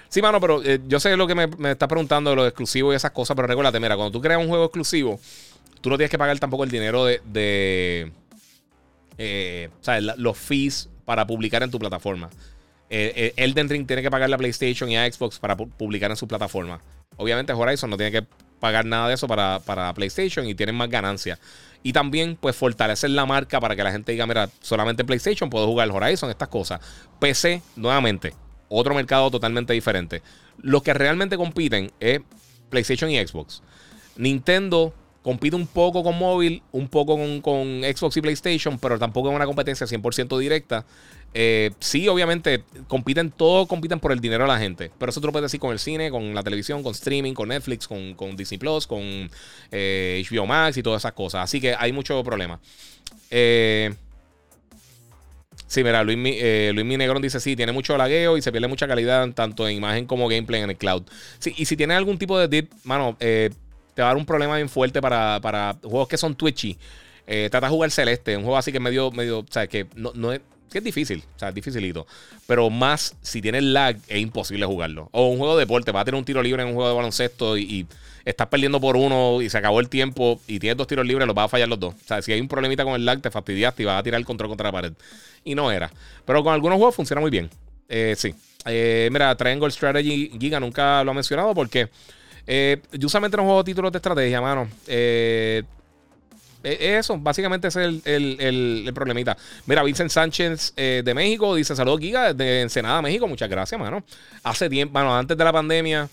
Sí, 0.07 0.21
mano, 0.21 0.39
pero 0.39 0.61
yo 0.63 0.99
sé 0.99 1.15
lo 1.17 1.27
que 1.27 1.35
me, 1.35 1.47
me 1.47 1.71
estás 1.71 1.89
preguntando 1.89 2.29
de 2.29 2.35
lo 2.37 2.45
exclusivo 2.45 2.93
y 2.93 2.95
esas 2.95 3.11
cosas, 3.11 3.35
pero 3.35 3.47
recuérdate, 3.47 3.79
mira, 3.79 3.95
cuando 3.95 4.11
tú 4.11 4.21
creas 4.21 4.41
un 4.41 4.47
juego 4.47 4.65
exclusivo, 4.65 5.19
tú 5.81 5.89
no 5.89 5.97
tienes 5.97 6.11
que 6.11 6.17
pagar 6.17 6.37
tampoco 6.39 6.63
el 6.63 6.71
dinero 6.71 7.05
de, 7.05 7.21
de 7.25 8.11
eh, 9.17 9.69
los 10.17 10.37
fees 10.37 10.89
para 11.05 11.27
publicar 11.27 11.63
en 11.63 11.71
tu 11.71 11.79
plataforma. 11.79 12.29
Eh, 12.89 13.13
eh, 13.15 13.33
Elden 13.37 13.69
Ring 13.69 13.87
tiene 13.87 14.01
que 14.01 14.11
pagar 14.11 14.29
la 14.29 14.37
PlayStation 14.37 14.89
y 14.89 14.97
a 14.97 15.11
Xbox 15.11 15.39
para 15.39 15.55
publicar 15.55 16.11
en 16.11 16.17
su 16.17 16.27
plataforma. 16.27 16.81
Obviamente 17.17 17.53
Horizon 17.53 17.89
no 17.89 17.97
tiene 17.97 18.11
que 18.11 18.27
pagar 18.59 18.85
nada 18.85 19.07
de 19.07 19.15
eso 19.15 19.27
para, 19.27 19.59
para 19.65 19.93
PlayStation 19.93 20.47
y 20.47 20.55
tienen 20.55 20.75
más 20.75 20.89
ganancias. 20.89 21.39
Y 21.83 21.93
también, 21.93 22.37
pues, 22.39 22.55
fortalecer 22.55 23.09
la 23.09 23.25
marca 23.25 23.59
para 23.59 23.75
que 23.75 23.83
la 23.83 23.91
gente 23.91 24.11
diga, 24.11 24.27
mira, 24.27 24.49
solamente 24.61 25.01
en 25.01 25.07
PlayStation 25.07 25.49
puedo 25.49 25.65
jugar 25.65 25.89
Horizon, 25.89 26.29
estas 26.29 26.47
cosas. 26.47 26.79
PC, 27.19 27.61
nuevamente, 27.75 28.33
otro 28.69 28.93
mercado 28.93 29.31
totalmente 29.31 29.73
diferente. 29.73 30.21
Los 30.61 30.83
que 30.83 30.93
realmente 30.93 31.37
compiten 31.37 31.91
es 31.99 32.21
PlayStation 32.69 33.09
y 33.09 33.25
Xbox. 33.25 33.63
Nintendo 34.15 34.93
compite 35.21 35.55
un 35.55 35.67
poco 35.67 36.03
con 36.03 36.17
móvil, 36.17 36.63
un 36.71 36.87
poco 36.87 37.17
con, 37.41 37.81
Xbox 37.83 38.17
y 38.17 38.21
PlayStation, 38.21 38.79
pero 38.79 38.97
tampoco 38.97 39.29
es 39.29 39.35
una 39.35 39.45
competencia 39.45 39.85
100% 39.85 40.39
directa. 40.39 40.85
Eh, 41.33 41.71
sí, 41.79 42.07
obviamente, 42.07 42.63
compiten, 42.87 43.31
todos 43.31 43.67
compiten 43.67 43.99
por 43.99 44.11
el 44.11 44.19
dinero 44.19 44.43
de 44.43 44.49
la 44.49 44.59
gente. 44.59 44.91
Pero 44.97 45.11
eso 45.11 45.21
tú 45.21 45.27
lo 45.27 45.31
puedes 45.31 45.45
decir 45.45 45.59
con 45.59 45.71
el 45.71 45.79
cine, 45.79 46.09
con 46.09 46.33
la 46.33 46.43
televisión, 46.43 46.81
con 46.83 46.91
streaming, 46.93 47.33
con 47.33 47.49
Netflix, 47.49 47.87
con, 47.87 48.35
Disney 48.35 48.57
Plus, 48.57 48.87
con 48.87 49.29
eh, 49.71 50.23
HBO 50.29 50.47
Max 50.47 50.77
y 50.77 50.83
todas 50.83 51.01
esas 51.01 51.13
cosas. 51.13 51.43
Así 51.43 51.61
que 51.61 51.75
hay 51.77 51.93
mucho 51.93 52.21
problema. 52.23 52.59
Eh, 53.29 53.93
sí, 55.67 55.83
mira, 55.83 56.03
Luis, 56.03 56.17
Luis 56.17 56.85
Minegrón 56.85 57.21
dice: 57.21 57.39
Sí, 57.39 57.55
tiene 57.55 57.71
mucho 57.71 57.95
lagueo 57.95 58.37
y 58.37 58.41
se 58.41 58.51
pierde 58.51 58.67
mucha 58.67 58.87
calidad 58.87 59.29
tanto 59.33 59.67
en 59.67 59.77
imagen 59.77 60.07
como 60.07 60.27
gameplay 60.27 60.63
en 60.63 60.71
el 60.71 60.77
cloud. 60.77 61.03
Sí, 61.37 61.53
y 61.55 61.65
si 61.65 61.77
tiene 61.77 61.93
algún 61.93 62.17
tipo 62.17 62.39
de 62.39 62.47
dip, 62.47 62.71
mano, 62.83 63.15
eh 63.19 63.51
te 63.93 64.01
va 64.01 64.09
a 64.09 64.11
dar 64.11 64.17
un 64.17 64.25
problema 64.25 64.55
bien 64.55 64.69
fuerte 64.69 65.01
para, 65.01 65.75
juegos 65.81 66.07
que 66.07 66.17
son 66.17 66.35
twitchy. 66.35 66.77
Eh, 67.27 67.47
trata 67.49 67.67
de 67.67 67.71
jugar 67.71 67.91
Celeste, 67.91 68.35
un 68.35 68.43
juego 68.43 68.57
así 68.57 68.71
que 68.71 68.79
medio, 68.79 69.11
medio, 69.11 69.39
o 69.39 69.45
sea, 69.49 69.67
que 69.67 69.87
no, 69.95 70.33
es, 70.33 70.41
que 70.69 70.79
es 70.79 70.83
difícil, 70.83 71.23
o 71.35 71.39
sea, 71.39 71.49
es 71.49 71.55
dificilito. 71.55 72.07
Pero 72.47 72.69
más, 72.69 73.15
si 73.21 73.41
tienes 73.41 73.63
lag, 73.63 73.97
es 74.07 74.19
imposible 74.19 74.65
jugarlo. 74.65 75.09
O 75.11 75.27
un 75.27 75.37
juego 75.37 75.55
de 75.55 75.61
deporte, 75.61 75.91
vas 75.91 76.01
a 76.01 76.05
tener 76.05 76.17
un 76.17 76.25
tiro 76.25 76.41
libre 76.41 76.63
en 76.63 76.69
un 76.69 76.75
juego 76.75 76.89
de 76.89 76.95
baloncesto 76.95 77.57
y, 77.57 77.85
estás 78.25 78.47
perdiendo 78.47 78.79
por 78.79 78.95
uno 78.97 79.41
y 79.41 79.49
se 79.49 79.57
acabó 79.57 79.79
el 79.79 79.89
tiempo 79.89 80.39
y 80.47 80.59
tienes 80.59 80.77
dos 80.77 80.87
tiros 80.87 81.05
libres, 81.05 81.25
los 81.25 81.35
vas 81.35 81.45
a 81.45 81.49
fallar 81.49 81.67
los 81.67 81.79
dos. 81.79 81.95
O 81.95 82.07
sea, 82.07 82.21
si 82.21 82.31
hay 82.31 82.39
un 82.39 82.47
problemita 82.47 82.83
con 82.83 82.93
el 82.93 83.05
lag, 83.05 83.21
te 83.21 83.31
fastidiaste 83.31 83.83
y 83.83 83.85
vas 83.85 83.99
a 83.99 84.03
tirar 84.03 84.19
el 84.19 84.25
control 84.25 84.49
contra 84.49 84.67
la 84.67 84.71
pared. 84.71 84.93
Y 85.43 85.55
no 85.55 85.71
era. 85.71 85.91
Pero 86.25 86.43
con 86.43 86.53
algunos 86.53 86.77
juegos 86.77 86.95
funciona 86.95 87.21
muy 87.21 87.31
bien. 87.31 87.49
Eh, 87.89 88.15
sí. 88.17 88.33
Eh, 88.65 89.09
mira, 89.11 89.35
Triangle 89.35 89.71
Strategy 89.71 90.31
Giga 90.39 90.59
nunca 90.59 91.03
lo 91.03 91.11
ha 91.11 91.13
mencionado 91.13 91.53
porque 91.55 91.89
eh, 92.47 92.81
yo 92.93 93.07
usualmente 93.07 93.37
no 93.37 93.43
juego 93.43 93.63
títulos 93.63 93.91
de 93.91 93.97
estrategia, 93.97 94.41
mano. 94.41 94.67
Eh, 94.87 95.63
eh, 96.63 96.97
eso, 96.97 97.17
básicamente 97.17 97.67
es 97.69 97.75
el, 97.75 98.91
problemita. 98.93 99.37
Mira, 99.65 99.83
Vincent 99.83 100.11
Sánchez 100.11 100.73
de 100.75 101.13
México 101.13 101.55
dice: 101.55 101.75
Saludos, 101.75 101.99
Giga, 101.99 102.33
de 102.33 102.61
Ensenada, 102.61 103.01
México. 103.01 103.27
Muchas 103.27 103.49
gracias, 103.49 103.79
mano. 103.79 104.03
Hace 104.43 104.69
tiempo, 104.69 104.93
bueno, 104.93 105.15
antes 105.15 105.37
de 105.37 105.43
la 105.43 105.53
pandemia, 105.53 106.09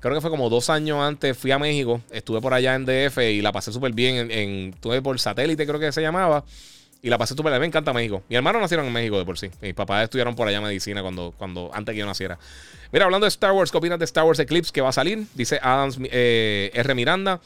creo 0.00 0.14
que 0.14 0.20
fue 0.20 0.30
como 0.30 0.48
dos 0.50 0.70
años 0.70 0.98
antes, 1.00 1.36
fui 1.36 1.50
a 1.50 1.58
México. 1.58 2.00
Estuve 2.10 2.40
por 2.40 2.54
allá 2.54 2.74
en 2.74 2.84
DF 2.84 3.18
y 3.18 3.42
la 3.42 3.52
pasé 3.52 3.72
súper 3.72 3.92
bien. 3.92 4.30
En, 4.30 4.74
estuve 4.74 5.02
por 5.02 5.18
satélite, 5.18 5.66
creo 5.66 5.80
que 5.80 5.92
se 5.92 6.02
llamaba. 6.02 6.44
Y 7.04 7.10
la 7.10 7.18
pasé 7.18 7.34
súper. 7.34 7.58
Me 7.58 7.66
encanta 7.66 7.92
México. 7.92 8.22
Mi 8.28 8.36
hermano 8.36 8.60
nacieron 8.60 8.86
en 8.86 8.92
México 8.92 9.18
de 9.18 9.24
por 9.24 9.36
sí. 9.36 9.50
Mis 9.60 9.74
papás 9.74 10.04
estudiaron 10.04 10.36
por 10.36 10.46
allá 10.46 10.60
medicina 10.60 11.02
cuando, 11.02 11.34
cuando, 11.36 11.70
antes 11.74 11.92
que 11.94 11.98
yo 11.98 12.06
naciera. 12.06 12.38
Mira, 12.92 13.06
hablando 13.06 13.24
de 13.24 13.28
Star 13.28 13.52
Wars, 13.52 13.72
¿qué 13.72 13.78
opinas 13.78 13.98
de 13.98 14.04
Star 14.04 14.24
Wars 14.24 14.38
Eclipse 14.38 14.72
que 14.72 14.80
va 14.80 14.90
a 14.90 14.92
salir? 14.92 15.24
Dice 15.34 15.58
Adams 15.60 15.98
eh, 16.00 16.70
R. 16.72 16.94
Miranda. 16.94 17.40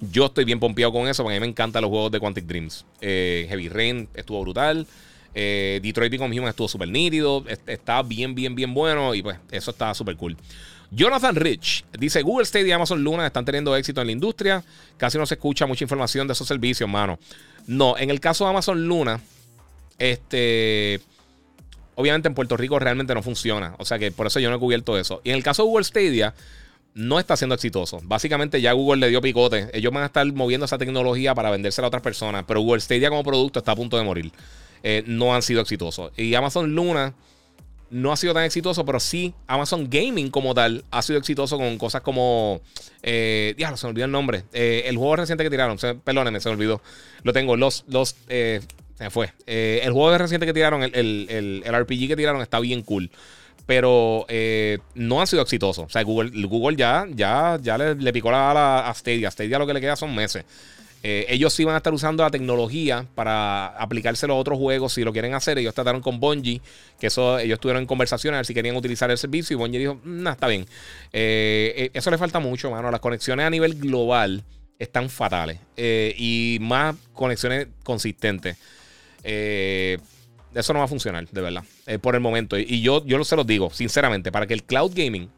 Yo 0.00 0.26
estoy 0.26 0.44
bien 0.44 0.60
pompeado 0.60 0.92
con 0.92 1.08
eso, 1.08 1.22
porque 1.22 1.36
a 1.36 1.40
mí 1.40 1.46
me 1.46 1.50
encantan 1.50 1.82
los 1.82 1.88
juegos 1.88 2.12
de 2.12 2.20
Quantic 2.20 2.44
Dreams. 2.44 2.84
Eh, 3.00 3.46
Heavy 3.48 3.70
Rain 3.70 4.08
estuvo 4.14 4.42
brutal. 4.42 4.86
Eh, 5.34 5.80
Detroit 5.82 6.12
Become 6.12 6.38
Human 6.38 6.50
estuvo 6.50 6.68
súper 6.68 6.88
nítido. 6.88 7.44
Está 7.66 8.02
bien, 8.02 8.34
bien, 8.34 8.54
bien 8.54 8.74
bueno. 8.74 9.14
Y 9.14 9.22
pues 9.22 9.38
eso 9.50 9.70
está 9.70 9.94
súper 9.94 10.16
cool. 10.16 10.36
Jonathan 10.90 11.34
Rich 11.36 11.84
dice: 11.98 12.22
Google 12.22 12.44
Stadia 12.44 12.68
y 12.68 12.72
Amazon 12.72 13.02
Luna 13.02 13.26
están 13.26 13.44
teniendo 13.44 13.74
éxito 13.74 14.00
en 14.02 14.08
la 14.08 14.12
industria. 14.12 14.62
Casi 14.98 15.16
no 15.16 15.26
se 15.26 15.34
escucha 15.34 15.66
mucha 15.66 15.84
información 15.84 16.26
de 16.26 16.34
esos 16.34 16.46
servicios, 16.46 16.88
mano. 16.88 17.18
No, 17.68 17.98
en 17.98 18.08
el 18.08 18.18
caso 18.18 18.44
de 18.44 18.50
Amazon 18.50 18.88
Luna, 18.88 19.20
este. 19.98 21.00
Obviamente 21.96 22.28
en 22.28 22.34
Puerto 22.34 22.56
Rico 22.56 22.78
realmente 22.78 23.14
no 23.14 23.22
funciona. 23.22 23.74
O 23.78 23.84
sea 23.84 23.98
que 23.98 24.10
por 24.10 24.26
eso 24.26 24.40
yo 24.40 24.48
no 24.48 24.56
he 24.56 24.58
cubierto 24.58 24.96
eso. 24.98 25.20
Y 25.22 25.30
en 25.30 25.36
el 25.36 25.42
caso 25.42 25.62
de 25.62 25.68
Google 25.68 25.84
Stadia, 25.84 26.34
no 26.94 27.18
está 27.18 27.36
siendo 27.36 27.54
exitoso. 27.54 28.00
Básicamente 28.04 28.60
ya 28.62 28.72
Google 28.72 29.00
le 29.00 29.10
dio 29.10 29.20
picote. 29.20 29.68
Ellos 29.72 29.92
van 29.92 30.04
a 30.04 30.06
estar 30.06 30.24
moviendo 30.32 30.64
esa 30.64 30.78
tecnología 30.78 31.34
para 31.34 31.50
vendérsela 31.50 31.86
a 31.86 31.88
otras 31.88 32.02
personas. 32.02 32.44
Pero 32.46 32.60
Google 32.60 32.80
Stadia 32.80 33.10
como 33.10 33.22
producto 33.22 33.58
está 33.58 33.72
a 33.72 33.76
punto 33.76 33.98
de 33.98 34.04
morir. 34.04 34.32
Eh, 34.82 35.02
no 35.06 35.34
han 35.34 35.42
sido 35.42 35.60
exitosos. 35.60 36.12
Y 36.16 36.34
Amazon 36.34 36.74
Luna 36.74 37.14
no 37.90 38.12
ha 38.12 38.16
sido 38.16 38.34
tan 38.34 38.44
exitoso, 38.44 38.84
pero 38.84 39.00
sí 39.00 39.34
Amazon 39.46 39.88
Gaming 39.90 40.30
como 40.30 40.54
tal 40.54 40.84
ha 40.90 41.02
sido 41.02 41.18
exitoso 41.18 41.56
con 41.58 41.78
cosas 41.78 42.02
como... 42.02 42.60
Eh, 43.02 43.54
se 43.58 43.86
me 43.86 43.90
olvidó 43.90 44.04
el 44.06 44.12
nombre. 44.12 44.44
Eh, 44.52 44.84
el 44.86 44.96
juego 44.96 45.16
reciente 45.16 45.44
que 45.44 45.50
tiraron, 45.50 45.78
perdónenme, 46.04 46.40
se 46.40 46.48
me 46.48 46.54
olvidó. 46.54 46.82
Lo 47.22 47.32
tengo, 47.32 47.56
los... 47.56 47.84
los 47.88 48.16
eh, 48.28 48.60
se 48.98 49.10
fue. 49.10 49.32
Eh, 49.46 49.80
el 49.84 49.92
juego 49.92 50.18
reciente 50.18 50.44
que 50.44 50.52
tiraron, 50.52 50.82
el, 50.82 51.62
RPG 51.64 52.08
que 52.08 52.16
tiraron 52.16 52.42
está 52.42 52.58
bien 52.58 52.82
cool. 52.82 53.10
Pero 53.64 54.26
eh, 54.28 54.78
no 54.94 55.22
ha 55.22 55.26
sido 55.26 55.42
exitoso. 55.42 55.82
O 55.82 55.88
sea, 55.88 56.02
Google, 56.02 56.30
Google 56.46 56.76
ya, 56.76 57.06
ya, 57.10 57.58
ya 57.62 57.78
le, 57.78 58.12
picó 58.12 58.30
la 58.32 58.38
bala 58.38 58.88
a 58.88 58.94
Stadia. 58.94 59.30
Stadia 59.30 59.58
lo 59.58 59.66
que 59.66 59.74
le 59.74 59.80
queda 59.80 59.94
son 59.94 60.14
meses. 60.14 60.44
Eh, 61.02 61.26
ellos 61.28 61.56
van 61.64 61.74
a 61.74 61.78
estar 61.78 61.94
usando 61.94 62.22
la 62.22 62.30
tecnología 62.30 63.06
para 63.14 63.68
aplicárselo 63.68 64.34
a 64.34 64.36
otros 64.36 64.58
juegos 64.58 64.92
si 64.92 65.04
lo 65.04 65.12
quieren 65.12 65.34
hacer. 65.34 65.58
Ellos 65.58 65.74
trataron 65.74 66.00
con 66.00 66.18
Bungie, 66.20 66.60
que 66.98 67.06
eso 67.06 67.38
ellos 67.38 67.56
estuvieron 67.56 67.82
en 67.82 67.86
conversaciones 67.86 68.36
a 68.36 68.38
ver 68.38 68.46
si 68.46 68.54
querían 68.54 68.76
utilizar 68.76 69.10
el 69.10 69.18
servicio. 69.18 69.54
Y 69.54 69.58
Bungie 69.58 69.78
dijo, 69.78 70.00
no, 70.04 70.30
está 70.30 70.48
bien. 70.48 70.66
eso 71.12 72.10
le 72.10 72.18
falta 72.18 72.40
mucho, 72.40 72.70
mano. 72.70 72.90
Las 72.90 73.00
conexiones 73.00 73.46
a 73.46 73.50
nivel 73.50 73.74
global 73.74 74.44
están 74.78 75.08
fatales. 75.08 75.58
y 75.76 76.58
más 76.60 76.96
conexiones 77.12 77.68
consistentes. 77.84 78.56
Eh, 79.22 79.98
eso 80.54 80.72
no 80.72 80.78
va 80.78 80.86
a 80.86 80.88
funcionar, 80.88 81.28
de 81.28 81.40
verdad, 81.40 81.64
eh, 81.86 81.98
por 81.98 82.14
el 82.14 82.20
momento. 82.20 82.58
Y, 82.58 82.80
yo, 82.80 83.04
yo 83.04 83.22
se 83.24 83.36
los 83.36 83.46
digo, 83.46 83.70
sinceramente, 83.70 84.32
para 84.32 84.46
que 84.46 84.54
el 84.54 84.64
cloud 84.64 84.92
gaming 84.94 85.28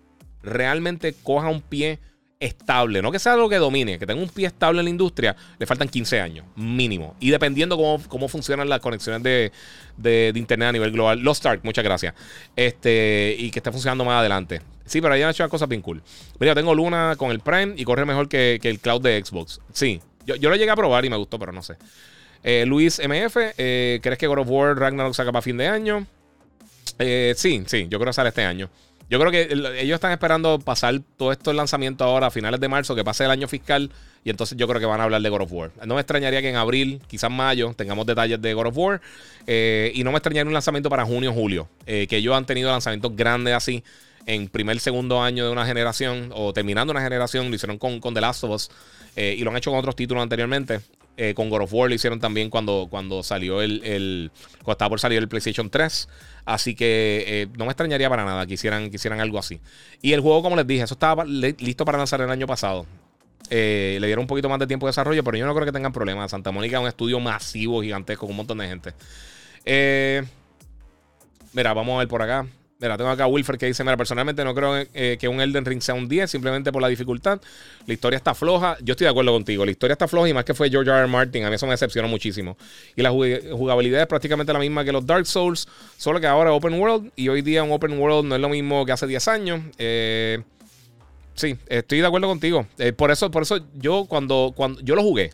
realmente 0.43 1.15
coja 1.23 1.49
un 1.49 1.61
pie 1.61 1.99
estable, 2.41 3.03
no 3.03 3.13
que 3.13 3.19
sea 3.19 3.35
algo 3.35 3.51
que 3.51 3.57
domine, 3.57 3.99
que 3.99 4.07
tenga 4.07 4.23
un 4.23 4.31
pie 4.31 4.47
estable 4.47 4.81
en 4.81 4.87
la 4.87 4.91
industria, 4.91 5.37
le 5.59 5.67
faltan 5.67 5.89
15 5.89 6.21
años, 6.21 6.47
mínimo. 6.57 7.15
Y 7.21 7.31
dependiendo 7.31 7.77
cómo, 7.77 8.03
cómo 8.09 8.29
funcionan 8.29 8.69
las 8.69 8.81
conexiones 8.81 9.23
de, 9.23 10.33
internet 10.35 10.71
a 10.71 10.73
nivel 10.73 10.91
global. 10.91 11.21
Los 11.21 11.37
Stark, 11.37 11.61
muchas 11.63 11.85
gracias. 11.85 12.15
Este, 12.57 13.37
y 13.39 13.51
que 13.51 13.59
esté 13.59 13.71
funcionando 13.71 14.07
más 14.07 14.21
adelante. 14.21 14.63
Sí, 14.87 15.03
pero 15.03 15.15
ahí 15.15 15.23
han 15.23 15.31
hecho 15.31 15.47
cosas 15.51 15.69
bien 15.69 15.83
cool. 15.83 16.03
Mira, 16.39 16.55
tengo 16.55 16.75
Luna 16.75 17.15
con 17.17 17.31
el 17.31 17.41
Prime 17.41 17.75
y 17.77 17.85
corre 17.85 18.07
mejor 18.07 18.29
que, 18.29 18.59
el 18.63 18.81
cloud 18.81 19.03
de 19.03 19.23
Xbox. 19.23 19.61
Sí, 19.73 20.01
yo, 20.25 20.35
yo 20.37 20.49
lo 20.49 20.57
llegué 20.57 20.71
a 20.71 20.77
probar 20.77 21.05
y 21.05 21.11
me 21.11 21.17
gustó, 21.17 21.39
pero 21.39 21.53
no 21.53 21.63
sé. 21.63 21.77
Eh, 22.43 22.65
Luis 22.67 22.99
MF, 22.99 23.37
eh, 23.59 24.01
¿crees 24.03 24.19
que 24.19 24.27
God 24.27 24.39
of 24.39 24.49
War 24.49 24.79
Ragnarok 24.79 25.13
saca 25.15 25.31
para 25.31 25.43
fin 25.43 25.59
de 25.59 25.69
año? 25.69 26.07
Eh, 26.99 27.35
sí, 27.37 27.63
sí, 27.67 27.87
yo 27.89 27.99
creo 27.99 28.11
que 28.11 28.15
sale 28.15 28.31
este 28.31 28.45
año. 28.45 28.71
Yo 29.11 29.19
creo 29.19 29.33
que 29.33 29.53
ellos 29.81 29.97
están 29.97 30.13
esperando 30.13 30.61
pasar 30.61 31.01
todo 31.17 31.33
esto 31.33 31.51
el 31.51 31.57
lanzamiento 31.57 32.05
ahora 32.05 32.29
a 32.29 32.31
finales 32.31 32.61
de 32.61 32.69
marzo, 32.69 32.95
que 32.95 33.03
pase 33.03 33.25
el 33.25 33.33
año 33.33 33.49
fiscal, 33.49 33.91
y 34.25 34.31
entonces 34.31 34.57
yo 34.57 34.69
creo 34.69 34.79
que 34.79 34.87
van 34.87 35.01
a 35.01 35.03
hablar 35.05 35.21
de 35.21 35.29
God 35.29 35.43
of 35.43 35.53
War. 35.53 35.73
No 35.85 35.97
me 35.97 36.01
extrañaría 36.01 36.41
que 36.41 36.49
en 36.49 36.55
abril, 36.55 37.03
quizás 37.09 37.29
mayo, 37.29 37.75
tengamos 37.77 38.07
detalles 38.07 38.41
de 38.41 38.55
God 38.55 38.69
of 38.69 38.79
War, 38.79 39.01
y 39.49 40.01
no 40.05 40.13
me 40.13 40.19
extrañaría 40.19 40.47
un 40.47 40.53
lanzamiento 40.53 40.89
para 40.89 41.05
junio 41.05 41.31
o 41.31 41.35
julio, 41.35 41.69
que 41.85 42.09
ellos 42.09 42.37
han 42.37 42.47
tenido 42.47 42.71
lanzamientos 42.71 43.17
grandes 43.17 43.53
así. 43.55 43.83
en 44.27 44.49
primer, 44.49 44.79
segundo 44.81 45.23
año 45.23 45.45
de 45.45 45.51
una 45.51 45.67
generación 45.67 46.31
o 46.35 46.53
terminando 46.53 46.93
una 46.93 47.03
generación. 47.03 47.49
Lo 47.49 47.57
hicieron 47.57 47.79
con, 47.79 48.01
con 48.01 48.15
The 48.15 48.21
Last 48.21 48.45
of 48.45 48.51
Us 48.51 48.71
eh, 49.17 49.35
y 49.37 49.43
lo 49.43 49.51
han 49.51 49.57
hecho 49.57 49.71
con 49.71 49.79
otros 49.79 49.97
títulos 49.97 50.23
anteriormente. 50.23 50.81
Eh, 51.23 51.35
con 51.35 51.51
God 51.51 51.65
of 51.65 51.75
War 51.75 51.91
lo 51.91 51.95
hicieron 51.95 52.19
también 52.19 52.49
cuando, 52.49 52.87
cuando 52.89 53.23
salió 53.23 53.61
el, 53.61 53.85
el, 53.85 54.31
Cuando 54.63 54.73
estaba 54.73 54.89
por 54.89 55.01
salir 55.01 55.19
el 55.19 55.29
PlayStation 55.29 55.69
3. 55.69 56.09
Así 56.47 56.75
que 56.75 57.25
eh, 57.27 57.47
no 57.59 57.67
me 57.67 57.73
extrañaría 57.73 58.09
para 58.09 58.25
nada 58.25 58.47
que 58.47 58.55
hicieran, 58.55 58.89
que 58.89 58.97
hicieran 58.97 59.21
algo 59.21 59.39
así. 59.39 59.61
Y 60.01 60.15
el 60.15 60.21
juego, 60.21 60.43
como 60.43 60.57
les 60.57 60.67
dije, 60.67 60.83
eso 60.83 60.95
estaba 60.95 61.27
listo 61.27 61.85
para 61.85 61.99
lanzar 61.99 62.23
el 62.23 62.31
año 62.31 62.47
pasado. 62.47 62.87
le 63.51 64.01
dieron 64.01 64.23
un 64.23 64.29
poquito 64.29 64.49
más 64.49 64.59
de 64.61 64.67
tiempo 64.67 64.87
de 64.87 64.93
desarrollo, 64.93 65.23
pero 65.23 65.37
yo 65.37 65.45
no 65.45 65.53
creo 65.53 65.67
que 65.67 65.73
tengan 65.73 65.93
problemas. 65.93 66.31
Santa 66.31 66.53
Mónica 66.53 66.79
es 66.79 66.83
un 66.85 66.89
estudio 66.89 67.21
masivo, 67.21 67.83
gigantesco, 67.83 68.23
con 68.23 68.31
un 68.31 68.37
montón 68.39 68.57
de 68.57 68.69
gente. 68.69 68.95
mira, 71.53 71.75
vamos 71.75 71.97
a 71.97 71.99
ver 71.99 72.09
por 72.09 72.23
acá. 72.23 72.47
Mira, 72.81 72.97
tengo 72.97 73.11
acá 73.11 73.25
a 73.25 73.27
Wilfer 73.27 73.59
que 73.59 73.67
dice: 73.67 73.85
Mira, 73.85 73.97
personalmente 73.97 74.43
no 74.43 74.55
creo 74.55 74.87
eh, 74.95 75.19
que 75.21 75.29
un 75.29 75.41
Elden 75.41 75.65
Ring 75.67 75.83
sea 75.83 75.95
un 75.95 76.09
10, 76.09 76.31
simplemente 76.31 76.73
por 76.73 76.81
la 76.81 76.89
dificultad. 76.89 77.41
La 77.87 77.93
historia 77.93 78.17
está 78.17 78.35
floja. 78.35 78.79
Yo 78.83 78.93
estoy 78.93 79.05
de 79.05 79.11
acuerdo 79.11 79.33
contigo. 79.33 79.67
La 79.67 79.71
historia 79.71 79.93
está 79.93 80.09
floja 80.09 80.31
y 80.31 80.35
más 80.35 80.45
que 80.47 80.55
fue 80.55 80.71
George 80.71 80.91
R. 80.91 81.07
Martin. 81.07 81.45
A 81.45 81.51
mí 81.51 81.57
eso 81.57 81.67
me 81.67 81.73
decepcionó 81.73 82.09
muchísimo. 82.09 82.57
Y 82.97 83.03
la 83.03 83.11
jugabilidad 83.11 84.01
es 84.01 84.07
prácticamente 84.07 84.53
la 84.53 84.59
misma 84.59 84.83
que 84.85 84.93
los 84.93 85.05
Dark 85.05 85.27
Souls, 85.27 85.69
solo 85.99 86.21
que 86.21 86.27
ahora 86.27 86.53
Open 86.53 86.81
World. 86.81 87.13
Y 87.17 87.29
hoy 87.29 87.43
día 87.43 87.63
un 87.63 87.73
Open 87.73 87.99
World 87.99 88.27
no 88.27 88.35
es 88.35 88.41
lo 88.41 88.49
mismo 88.49 88.87
que 88.87 88.93
hace 88.93 89.07
10 89.07 89.29
años. 89.29 89.61
Eh, 89.77 90.43
sí, 91.35 91.59
estoy 91.67 92.01
de 92.01 92.07
acuerdo 92.07 92.29
contigo. 92.29 92.67
Eh, 92.79 92.95
por, 92.95 93.11
eso, 93.11 93.31
por 93.31 93.43
eso 93.43 93.59
yo 93.75 94.07
cuando, 94.09 94.55
cuando 94.57 94.81
yo 94.81 94.97
lo 94.97 95.03
jugué. 95.03 95.33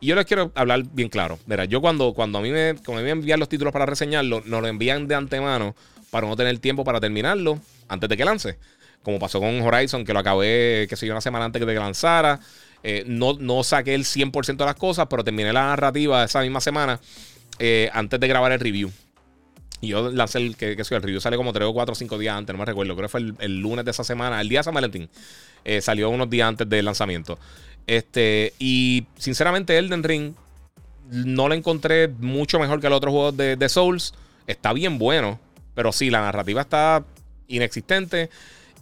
Y 0.00 0.08
yo 0.08 0.14
les 0.14 0.24
quiero 0.24 0.50
hablar 0.54 0.82
bien 0.92 1.10
claro. 1.10 1.38
Mira, 1.46 1.66
yo 1.66 1.82
cuando, 1.82 2.14
cuando 2.14 2.38
a 2.38 2.42
mí 2.42 2.50
me, 2.50 2.74
cuando 2.84 3.00
a 3.00 3.02
mí 3.02 3.04
me 3.04 3.10
envían 3.10 3.40
los 3.40 3.48
títulos 3.50 3.72
para 3.72 3.84
reseñarlo, 3.84 4.42
nos 4.46 4.62
lo 4.62 4.68
envían 4.68 5.08
de 5.08 5.14
antemano 5.14 5.74
para 6.10 6.26
no 6.26 6.36
tener 6.36 6.58
tiempo 6.58 6.84
para 6.84 7.00
terminarlo 7.00 7.60
antes 7.88 8.08
de 8.08 8.16
que 8.16 8.24
lance. 8.24 8.58
Como 9.02 9.18
pasó 9.18 9.38
con 9.40 9.60
Horizon, 9.60 10.04
que 10.04 10.12
lo 10.12 10.18
acabé, 10.18 10.86
que 10.88 10.96
sé 10.96 11.06
yo, 11.06 11.12
una 11.12 11.20
semana 11.20 11.44
antes 11.44 11.64
de 11.64 11.72
que 11.72 11.78
lanzara. 11.78 12.40
Eh, 12.82 13.04
no, 13.06 13.34
no 13.34 13.62
saqué 13.64 13.94
el 13.94 14.04
100% 14.04 14.56
de 14.56 14.64
las 14.64 14.74
cosas, 14.74 15.06
pero 15.08 15.24
terminé 15.24 15.52
la 15.52 15.66
narrativa 15.66 16.24
esa 16.24 16.40
misma 16.42 16.60
semana 16.60 17.00
eh, 17.58 17.90
antes 17.92 18.20
de 18.20 18.28
grabar 18.28 18.52
el 18.52 18.60
review. 18.60 18.90
Y 19.80 19.88
yo 19.88 20.10
lancé 20.10 20.38
el, 20.38 20.56
que, 20.56 20.72
el 20.72 21.02
review 21.02 21.20
sale 21.20 21.36
como 21.36 21.52
3 21.52 21.68
o 21.68 21.72
4 21.72 21.92
o 21.92 21.94
5 21.94 22.18
días 22.18 22.36
antes, 22.36 22.54
no 22.54 22.58
me 22.58 22.64
recuerdo, 22.64 22.94
creo 22.94 23.08
que 23.08 23.10
fue 23.10 23.20
el, 23.38 23.60
lunes 23.60 23.84
de 23.84 23.90
esa 23.90 24.04
semana, 24.04 24.40
el 24.40 24.48
día 24.48 24.60
de 24.60 24.64
San 24.64 24.74
Valentín. 24.74 25.08
Eh, 25.64 25.80
salió 25.80 26.10
unos 26.10 26.30
días 26.30 26.48
antes 26.48 26.68
del 26.68 26.84
lanzamiento. 26.84 27.38
Este, 27.86 28.54
y 28.58 29.06
sinceramente, 29.18 29.76
Elden 29.78 30.02
Ring 30.02 30.34
no 31.10 31.48
lo 31.48 31.54
encontré 31.54 32.08
mucho 32.08 32.58
mejor 32.58 32.80
que 32.80 32.86
el 32.86 32.92
otro 32.92 33.10
juego 33.10 33.32
de 33.32 33.68
Souls. 33.68 34.14
Está 34.46 34.72
bien 34.72 34.98
bueno. 34.98 35.40
Pero 35.76 35.92
sí, 35.92 36.10
la 36.10 36.20
narrativa 36.22 36.62
está 36.62 37.04
inexistente. 37.46 38.30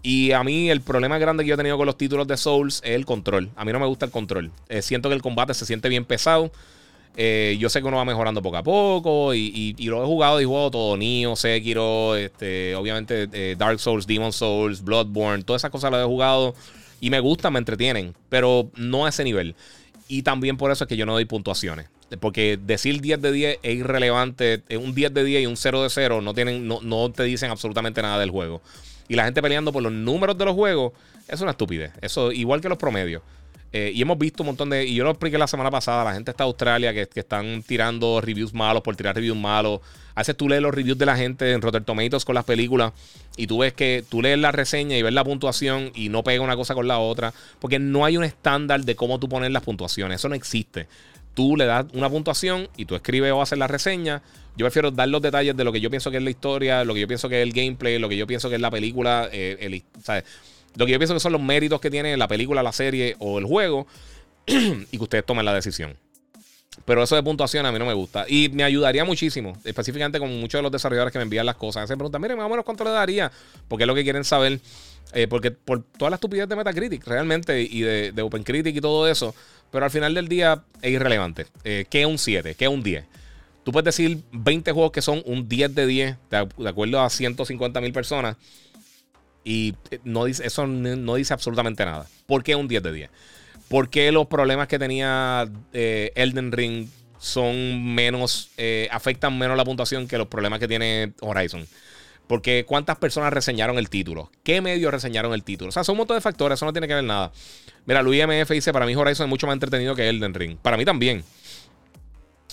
Y 0.02 0.32
a 0.32 0.42
mí 0.44 0.70
el 0.70 0.80
problema 0.80 1.18
grande 1.18 1.44
que 1.44 1.48
yo 1.48 1.54
he 1.54 1.58
tenido 1.58 1.76
con 1.76 1.86
los 1.86 1.98
títulos 1.98 2.26
de 2.26 2.36
Souls 2.36 2.80
es 2.84 2.92
el 2.92 3.04
control. 3.04 3.50
A 3.56 3.64
mí 3.64 3.72
no 3.72 3.80
me 3.80 3.86
gusta 3.86 4.06
el 4.06 4.12
control. 4.12 4.50
Eh, 4.70 4.80
siento 4.80 5.08
que 5.08 5.14
el 5.14 5.22
combate 5.22 5.54
se 5.54 5.66
siente 5.66 5.88
bien 5.88 6.04
pesado. 6.04 6.52
Eh, 7.16 7.56
yo 7.60 7.68
sé 7.68 7.80
que 7.80 7.86
uno 7.86 7.96
va 7.96 8.04
mejorando 8.04 8.42
poco 8.42 8.56
a 8.56 8.62
poco 8.62 9.34
y, 9.34 9.74
lo 9.78 10.02
he 10.02 10.06
jugado 10.06 10.40
y 10.40 10.44
jugado 10.44 10.70
todo. 10.70 10.96
Nioh, 10.96 11.36
Sekiro, 11.36 12.16
este, 12.16 12.74
obviamente 12.74 13.28
eh, 13.32 13.56
Dark 13.56 13.80
Souls, 13.80 14.06
Demon 14.06 14.32
Souls, 14.32 14.82
Bloodborne, 14.82 15.42
todas 15.42 15.60
esas 15.60 15.70
cosas 15.70 15.90
las 15.90 16.02
he 16.02 16.06
jugado 16.06 16.54
y 17.00 17.10
me 17.10 17.20
gustan, 17.20 17.52
me 17.52 17.58
entretienen, 17.58 18.14
pero 18.28 18.70
no 18.76 19.06
a 19.06 19.08
ese 19.08 19.24
nivel. 19.24 19.54
Y 20.06 20.22
también 20.22 20.56
por 20.56 20.70
eso 20.70 20.84
es 20.84 20.88
que 20.88 20.96
yo 20.96 21.06
no 21.06 21.12
doy 21.12 21.24
puntuaciones. 21.24 21.86
Porque 22.18 22.58
decir 22.60 23.00
10 23.00 23.20
de 23.20 23.32
10 23.32 23.58
es 23.62 23.74
irrelevante. 23.74 24.62
Un 24.78 24.94
10 24.94 25.14
de 25.14 25.24
10 25.24 25.42
y 25.42 25.46
un 25.46 25.56
0 25.56 25.82
de 25.82 25.90
0 25.90 26.20
no, 26.20 26.34
tienen, 26.34 26.66
no, 26.66 26.80
no 26.82 27.10
te 27.10 27.24
dicen 27.24 27.50
absolutamente 27.50 28.02
nada 28.02 28.18
del 28.18 28.30
juego. 28.30 28.62
Y 29.08 29.16
la 29.16 29.24
gente 29.24 29.42
peleando 29.42 29.72
por 29.72 29.82
los 29.82 29.92
números 29.92 30.38
de 30.38 30.44
los 30.44 30.54
juegos 30.54 30.92
es 31.28 31.40
una 31.40 31.52
estupidez. 31.52 31.92
Eso, 32.00 32.32
igual 32.32 32.60
que 32.60 32.68
los 32.68 32.78
promedios. 32.78 33.22
Eh, 33.76 33.90
y 33.92 34.00
hemos 34.02 34.16
visto 34.16 34.44
un 34.44 34.48
montón 34.48 34.70
de. 34.70 34.86
Y 34.86 34.94
yo 34.94 35.02
lo 35.02 35.10
expliqué 35.10 35.36
la 35.36 35.48
semana 35.48 35.68
pasada. 35.68 36.04
La 36.04 36.14
gente 36.14 36.30
está 36.30 36.44
Australia 36.44 36.94
que, 36.94 37.08
que, 37.08 37.20
están 37.20 37.60
tirando 37.64 38.20
reviews 38.20 38.54
malos 38.54 38.82
por 38.82 38.94
tirar 38.94 39.16
reviews 39.16 39.36
malos. 39.36 39.80
A 40.14 40.20
veces 40.20 40.36
tú 40.36 40.48
lees 40.48 40.62
los 40.62 40.72
reviews 40.72 40.96
de 40.96 41.06
la 41.06 41.16
gente 41.16 41.50
en 41.50 41.60
Rotten 41.60 41.84
Tomatoes 41.84 42.24
con 42.24 42.36
las 42.36 42.44
películas. 42.44 42.92
Y 43.36 43.48
tú 43.48 43.58
ves 43.58 43.72
que 43.72 44.04
tú 44.08 44.22
lees 44.22 44.38
la 44.38 44.52
reseña 44.52 44.96
y 44.96 45.02
ves 45.02 45.12
la 45.12 45.24
puntuación 45.24 45.90
y 45.92 46.08
no 46.08 46.22
pega 46.22 46.40
una 46.44 46.54
cosa 46.54 46.74
con 46.74 46.86
la 46.86 47.00
otra. 47.00 47.34
Porque 47.58 47.80
no 47.80 48.04
hay 48.04 48.16
un 48.16 48.22
estándar 48.22 48.84
de 48.84 48.94
cómo 48.94 49.18
tú 49.18 49.28
pones 49.28 49.50
las 49.50 49.64
puntuaciones. 49.64 50.20
Eso 50.20 50.28
no 50.28 50.36
existe 50.36 50.86
tú 51.34 51.56
le 51.56 51.66
das 51.66 51.86
una 51.92 52.08
puntuación 52.08 52.68
y 52.76 52.86
tú 52.86 52.94
escribes 52.94 53.32
o 53.32 53.42
haces 53.42 53.58
la 53.58 53.66
reseña. 53.66 54.22
Yo 54.56 54.64
prefiero 54.64 54.90
dar 54.90 55.08
los 55.08 55.20
detalles 55.20 55.56
de 55.56 55.64
lo 55.64 55.72
que 55.72 55.80
yo 55.80 55.90
pienso 55.90 56.10
que 56.10 56.18
es 56.18 56.22
la 56.22 56.30
historia, 56.30 56.84
lo 56.84 56.94
que 56.94 57.00
yo 57.00 57.08
pienso 57.08 57.28
que 57.28 57.42
es 57.42 57.46
el 57.46 57.52
gameplay, 57.52 57.98
lo 57.98 58.08
que 58.08 58.16
yo 58.16 58.26
pienso 58.26 58.48
que 58.48 58.54
es 58.54 58.60
la 58.60 58.70
película, 58.70 59.28
eh, 59.32 59.82
lo 60.76 60.86
que 60.86 60.92
yo 60.92 60.98
pienso 60.98 61.14
que 61.14 61.20
son 61.20 61.32
los 61.32 61.42
méritos 61.42 61.80
que 61.80 61.90
tiene 61.90 62.16
la 62.16 62.28
película, 62.28 62.62
la 62.62 62.72
serie 62.72 63.16
o 63.18 63.38
el 63.38 63.44
juego 63.44 63.86
y 64.46 64.96
que 64.96 65.02
ustedes 65.02 65.26
tomen 65.26 65.44
la 65.44 65.54
decisión. 65.54 65.96
Pero 66.84 67.02
eso 67.02 67.14
de 67.14 67.22
puntuación 67.22 67.64
a 67.66 67.72
mí 67.72 67.78
no 67.78 67.86
me 67.86 67.94
gusta. 67.94 68.26
Y 68.28 68.48
me 68.48 68.64
ayudaría 68.64 69.04
muchísimo, 69.04 69.56
específicamente 69.64 70.18
con 70.18 70.28
muchos 70.40 70.58
de 70.58 70.62
los 70.62 70.72
desarrolladores 70.72 71.12
que 71.12 71.18
me 71.18 71.22
envían 71.22 71.46
las 71.46 71.54
cosas. 71.56 71.88
Se 71.88 71.96
preguntan, 71.96 72.20
miren, 72.20 72.36
más 72.36 72.46
o 72.46 72.48
menos 72.48 72.64
cuánto 72.64 72.84
le 72.84 72.90
daría, 72.90 73.30
porque 73.68 73.84
es 73.84 73.86
lo 73.86 73.94
que 73.94 74.02
quieren 74.02 74.24
saber. 74.24 74.60
Eh, 75.12 75.28
porque 75.28 75.52
por 75.52 75.82
toda 75.82 76.10
la 76.10 76.16
estupidez 76.16 76.48
de 76.48 76.56
Metacritic, 76.56 77.06
realmente, 77.06 77.60
y 77.62 77.82
de, 77.82 78.10
de 78.12 78.22
OpenCritic 78.22 78.74
y 78.74 78.80
todo 78.80 79.08
eso, 79.08 79.34
pero 79.74 79.86
al 79.86 79.90
final 79.90 80.14
del 80.14 80.28
día 80.28 80.62
es 80.82 80.92
irrelevante. 80.92 81.46
Eh, 81.64 81.84
¿Qué 81.90 82.02
es 82.02 82.06
un 82.06 82.16
7? 82.16 82.54
¿Qué 82.54 82.66
es 82.66 82.70
un 82.70 82.84
10? 82.84 83.06
Tú 83.64 83.72
puedes 83.72 83.84
decir 83.84 84.22
20 84.30 84.70
juegos 84.70 84.92
que 84.92 85.02
son 85.02 85.20
un 85.26 85.48
10 85.48 85.74
de 85.74 85.86
10, 85.88 86.16
de, 86.30 86.68
acuerdo 86.68 87.00
a 87.00 87.10
150 87.10 87.80
mil 87.80 87.92
personas, 87.92 88.36
y 89.42 89.74
eh, 89.90 89.98
no 90.04 90.26
dice, 90.26 90.46
eso 90.46 90.68
no 90.68 91.16
dice 91.16 91.34
absolutamente 91.34 91.84
nada. 91.84 92.06
¿Por 92.26 92.44
qué 92.44 92.54
un 92.54 92.68
10 92.68 92.84
de 92.84 92.92
10? 92.92 93.10
¿Por 93.66 93.90
qué 93.90 94.12
los 94.12 94.28
problemas 94.28 94.68
que 94.68 94.78
tenía 94.78 95.50
eh, 95.72 96.12
Elden 96.14 96.52
Ring 96.52 96.88
son 97.18 97.96
menos, 97.96 98.50
afectan 98.92 99.36
menos 99.36 99.56
la 99.56 99.64
puntuación 99.64 100.06
que 100.06 100.18
los 100.18 100.28
problemas 100.28 100.60
que 100.60 100.68
tiene 100.68 101.14
Horizon? 101.20 101.66
Porque 102.28 102.64
cuántas 102.64 102.96
personas 102.98 103.32
reseñaron 103.32 103.76
el 103.76 103.90
título, 103.90 104.30
qué 104.44 104.60
medios 104.60 104.92
reseñaron 104.92 105.34
el 105.34 105.42
título. 105.42 105.70
O 105.70 105.72
sea, 105.72 105.82
son 105.82 105.94
un 105.94 105.98
montón 105.98 106.16
de 106.16 106.20
factores, 106.20 106.58
eso 106.58 106.64
no 106.64 106.72
tiene 106.72 106.86
que 106.86 106.94
ver 106.94 107.02
nada. 107.02 107.32
Mira, 107.86 108.02
Luis 108.02 108.22
MF 108.26 108.50
dice: 108.50 108.72
Para 108.72 108.86
mí, 108.86 108.94
Horizon 108.94 109.26
es 109.26 109.30
mucho 109.30 109.46
más 109.46 109.54
entretenido 109.54 109.94
que 109.94 110.08
Elden 110.08 110.34
Ring. 110.34 110.56
Para 110.56 110.76
mí 110.76 110.84
también. 110.84 111.24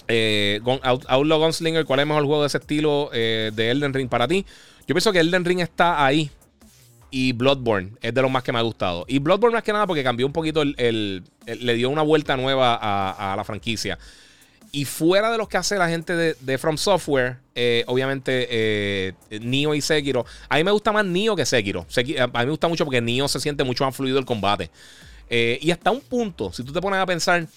Eh, 0.07 0.59
Outlaw 0.63 1.39
Gunslinger, 1.39 1.85
¿cuál 1.85 1.99
es 1.99 2.03
el 2.03 2.09
mejor 2.09 2.25
juego 2.25 2.41
de 2.41 2.47
ese 2.47 2.57
estilo 2.57 3.09
eh, 3.13 3.51
de 3.53 3.71
Elden 3.71 3.93
Ring 3.93 4.09
para 4.09 4.27
ti? 4.27 4.45
Yo 4.87 4.95
pienso 4.95 5.11
que 5.11 5.19
Elden 5.19 5.45
Ring 5.45 5.59
está 5.59 6.05
ahí. 6.05 6.29
Y 7.13 7.33
Bloodborne 7.33 7.91
es 8.01 8.13
de 8.13 8.21
los 8.21 8.31
más 8.31 8.41
que 8.41 8.53
me 8.53 8.59
ha 8.59 8.61
gustado. 8.61 9.03
Y 9.05 9.19
Bloodborne 9.19 9.53
más 9.53 9.63
que 9.63 9.73
nada 9.73 9.85
porque 9.85 10.01
cambió 10.01 10.25
un 10.25 10.31
poquito 10.31 10.61
el, 10.61 11.23
le 11.45 11.73
dio 11.75 11.89
una 11.89 12.03
vuelta 12.03 12.37
nueva 12.37 12.73
a 12.73 13.35
la 13.35 13.43
franquicia. 13.43 13.99
Y 14.73 14.85
fuera 14.85 15.31
de 15.31 15.37
los 15.37 15.49
que 15.49 15.57
hace 15.57 15.77
la 15.77 15.89
gente 15.89 16.15
de, 16.15 16.57
From 16.57 16.77
Software, 16.77 17.37
eh, 17.55 17.83
obviamente 17.87 18.47
eh, 18.49 19.13
Nio 19.41 19.75
y 19.75 19.81
Sekiro. 19.81 20.25
A 20.47 20.55
mí 20.55 20.63
me 20.63 20.71
gusta 20.71 20.93
más 20.93 21.05
Nio 21.05 21.35
que 21.35 21.45
Sekiro. 21.45 21.85
a 22.19 22.27
mí 22.27 22.45
me 22.45 22.51
gusta 22.51 22.69
mucho 22.69 22.85
porque 22.85 23.01
Nio 23.01 23.27
se 23.27 23.41
siente 23.41 23.65
mucho 23.65 23.83
más 23.83 23.93
fluido 23.93 24.17
el 24.17 24.25
combate. 24.25 24.71
Eh, 25.33 25.57
y 25.61 25.71
hasta 25.71 25.89
un 25.91 26.01
punto, 26.01 26.51
si 26.51 26.63
tú 26.63 26.73
te 26.73 26.81
pones 26.81 26.99
a 26.99 27.05
pensar, 27.05 27.47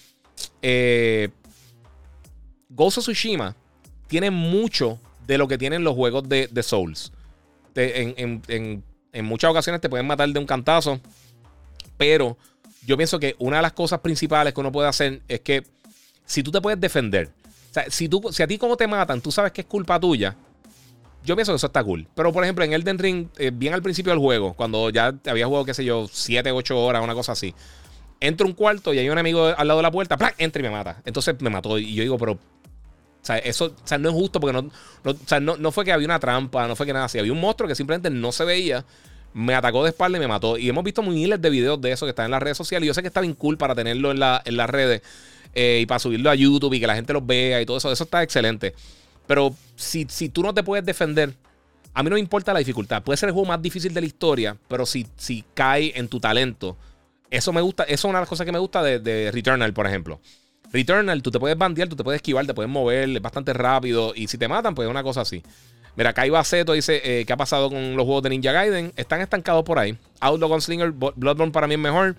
Ghost 2.70 2.98
of 2.98 3.04
Tsushima 3.04 3.54
tiene 4.06 4.30
mucho 4.30 4.98
de 5.26 5.36
lo 5.36 5.48
que 5.48 5.58
tienen 5.58 5.84
los 5.84 5.94
juegos 5.94 6.28
de, 6.28 6.62
Souls. 6.62 7.12
en, 7.74 8.82
en 9.14 9.24
muchas 9.24 9.50
ocasiones 9.50 9.80
te 9.80 9.88
pueden 9.88 10.06
matar 10.06 10.28
de 10.28 10.38
un 10.38 10.44
cantazo. 10.44 11.00
Pero 11.96 12.36
yo 12.84 12.96
pienso 12.96 13.18
que 13.18 13.36
una 13.38 13.56
de 13.56 13.62
las 13.62 13.72
cosas 13.72 14.00
principales 14.00 14.52
que 14.52 14.60
uno 14.60 14.72
puede 14.72 14.88
hacer 14.88 15.22
es 15.28 15.40
que 15.40 15.64
si 16.26 16.42
tú 16.42 16.50
te 16.50 16.60
puedes 16.60 16.80
defender, 16.80 17.30
o 17.70 17.74
sea, 17.74 17.84
si, 17.88 18.08
tú, 18.08 18.22
si 18.32 18.42
a 18.42 18.46
ti 18.46 18.58
como 18.58 18.76
te 18.76 18.86
matan, 18.86 19.20
tú 19.20 19.30
sabes 19.30 19.52
que 19.52 19.62
es 19.62 19.66
culpa 19.66 19.98
tuya, 19.98 20.36
yo 21.24 21.36
pienso 21.36 21.52
que 21.52 21.56
eso 21.56 21.66
está 21.66 21.82
cool. 21.82 22.06
Pero, 22.14 22.32
por 22.32 22.44
ejemplo, 22.44 22.64
en 22.64 22.72
Elden 22.72 22.98
Ring, 22.98 23.28
eh, 23.38 23.50
bien 23.52 23.72
al 23.72 23.82
principio 23.82 24.12
del 24.12 24.20
juego, 24.20 24.54
cuando 24.54 24.90
ya 24.90 25.14
había 25.26 25.46
jugado, 25.46 25.64
qué 25.64 25.74
sé 25.74 25.84
yo, 25.84 26.06
7, 26.10 26.52
8 26.52 26.78
horas, 26.78 27.02
una 27.02 27.14
cosa 27.14 27.32
así, 27.32 27.54
entro 28.20 28.46
un 28.46 28.52
cuarto 28.52 28.92
y 28.92 28.98
hay 28.98 29.08
un 29.08 29.18
amigo 29.18 29.46
al 29.46 29.66
lado 29.66 29.78
de 29.78 29.82
la 29.82 29.90
puerta, 29.90 30.16
¡plac! 30.16 30.34
entra 30.38 30.60
y 30.60 30.62
me 30.62 30.70
mata. 30.70 31.02
Entonces 31.04 31.34
me 31.40 31.50
mató. 31.50 31.78
Y 31.78 31.94
yo 31.94 32.02
digo, 32.02 32.18
pero. 32.18 32.32
O 32.32 33.26
sea, 33.26 33.38
eso 33.38 33.74
o 33.82 33.88
sea, 33.88 33.96
no 33.96 34.10
es 34.10 34.14
justo 34.14 34.38
porque 34.38 34.52
no, 34.52 34.70
o 35.02 35.16
sea, 35.24 35.40
no, 35.40 35.56
no, 35.56 35.72
fue 35.72 35.86
que 35.86 35.92
había 35.92 36.06
una 36.06 36.20
trampa, 36.20 36.68
no 36.68 36.76
fue 36.76 36.84
que 36.84 36.92
nada 36.92 37.06
así. 37.06 37.18
Había 37.18 37.32
un 37.32 37.40
monstruo 37.40 37.66
que 37.66 37.74
simplemente 37.74 38.10
no 38.10 38.32
se 38.32 38.44
veía, 38.44 38.84
me 39.32 39.54
atacó 39.54 39.82
de 39.82 39.90
espalda 39.90 40.18
y 40.18 40.20
me 40.20 40.28
mató. 40.28 40.58
Y 40.58 40.68
hemos 40.68 40.84
visto 40.84 41.02
miles 41.02 41.40
de 41.40 41.48
videos 41.48 41.80
de 41.80 41.92
eso 41.92 42.04
que 42.04 42.10
están 42.10 42.26
en 42.26 42.32
las 42.32 42.42
redes 42.42 42.58
sociales. 42.58 42.84
Y 42.84 42.88
yo 42.88 42.92
sé 42.92 43.00
que 43.00 43.08
está 43.08 43.22
bien 43.22 43.34
cool 43.34 43.56
para 43.56 43.74
tenerlo 43.74 44.10
en, 44.10 44.20
la, 44.20 44.42
en 44.44 44.58
las 44.58 44.68
redes. 44.68 45.00
Eh, 45.54 45.78
y 45.82 45.86
para 45.86 46.00
subirlo 46.00 46.28
a 46.28 46.34
YouTube 46.34 46.74
y 46.74 46.80
que 46.80 46.86
la 46.86 46.96
gente 46.96 47.14
los 47.14 47.26
vea 47.26 47.62
y 47.62 47.66
todo 47.66 47.78
eso, 47.78 47.90
eso 47.90 48.04
está 48.04 48.22
excelente. 48.22 48.74
Pero 49.26 49.54
si, 49.76 50.06
si 50.08 50.28
tú 50.28 50.42
no 50.42 50.52
te 50.52 50.62
puedes 50.62 50.84
defender, 50.84 51.34
a 51.92 52.02
mí 52.02 52.10
no 52.10 52.14
me 52.14 52.20
importa 52.20 52.52
la 52.52 52.58
dificultad. 52.58 53.02
Puede 53.02 53.16
ser 53.16 53.28
el 53.28 53.32
juego 53.32 53.48
más 53.48 53.62
difícil 53.62 53.94
de 53.94 54.00
la 54.00 54.06
historia, 54.06 54.56
pero 54.68 54.84
si, 54.84 55.06
si 55.16 55.44
cae 55.54 55.92
en 55.96 56.08
tu 56.08 56.20
talento, 56.20 56.76
eso 57.30 57.52
me 57.52 57.60
gusta, 57.60 57.84
eso 57.84 57.94
es 57.94 58.04
una 58.04 58.18
de 58.18 58.22
las 58.22 58.28
cosas 58.28 58.44
que 58.44 58.52
me 58.52 58.58
gusta 58.58 58.82
de, 58.82 59.30
Returnal, 59.32 59.72
por 59.72 59.86
ejemplo. 59.86 60.20
Returnal, 60.72 61.22
tú 61.22 61.30
te 61.30 61.38
puedes 61.38 61.56
bandear, 61.56 61.88
tú 61.88 61.96
te 61.96 62.02
puedes 62.02 62.18
esquivar, 62.18 62.46
te 62.46 62.54
puedes 62.54 62.70
mover, 62.70 63.20
bastante 63.20 63.52
rápido. 63.52 64.12
Y 64.14 64.26
si 64.26 64.38
te 64.38 64.48
matan, 64.48 64.74
pues 64.74 64.86
es 64.86 64.90
una 64.90 65.02
cosa 65.02 65.20
así. 65.20 65.42
Mira, 65.96 66.12
Kai 66.12 66.30
Baceto 66.30 66.72
dice: 66.72 67.00
eh, 67.04 67.24
¿Qué 67.24 67.32
ha 67.32 67.36
pasado 67.36 67.70
con 67.70 67.96
los 67.96 68.04
juegos 68.04 68.24
de 68.24 68.30
Ninja 68.30 68.50
Gaiden? 68.50 68.92
Están 68.96 69.20
estancados 69.20 69.62
por 69.64 69.78
ahí. 69.78 69.96
Outlaw 70.20 70.48
Gunslinger, 70.48 70.90
Bloodborne 70.90 71.52
para 71.52 71.68
mí 71.68 71.74
es 71.74 71.80
mejor. 71.80 72.16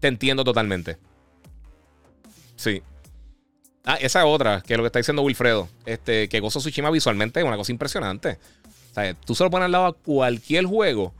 Te 0.00 0.08
entiendo 0.08 0.42
totalmente. 0.42 0.98
Sí. 2.56 2.82
Ah, 3.84 3.96
esa 4.00 4.24
otra, 4.24 4.62
que 4.62 4.72
es 4.72 4.76
lo 4.76 4.82
que 4.82 4.88
está 4.88 4.98
diciendo 4.98 5.22
Wilfredo. 5.22 5.68
Este, 5.84 6.28
que 6.28 6.40
Gozo 6.40 6.58
Tsushima 6.58 6.90
visualmente 6.90 7.40
es 7.40 7.46
una 7.46 7.56
cosa 7.56 7.72
impresionante. 7.72 8.38
O 8.90 8.94
sea, 8.94 9.14
tú 9.14 9.34
se 9.34 9.44
lo 9.44 9.50
pones 9.50 9.66
al 9.66 9.72
lado 9.72 9.86
a 9.86 9.92
cualquier 9.92 10.64
juego 10.64 11.12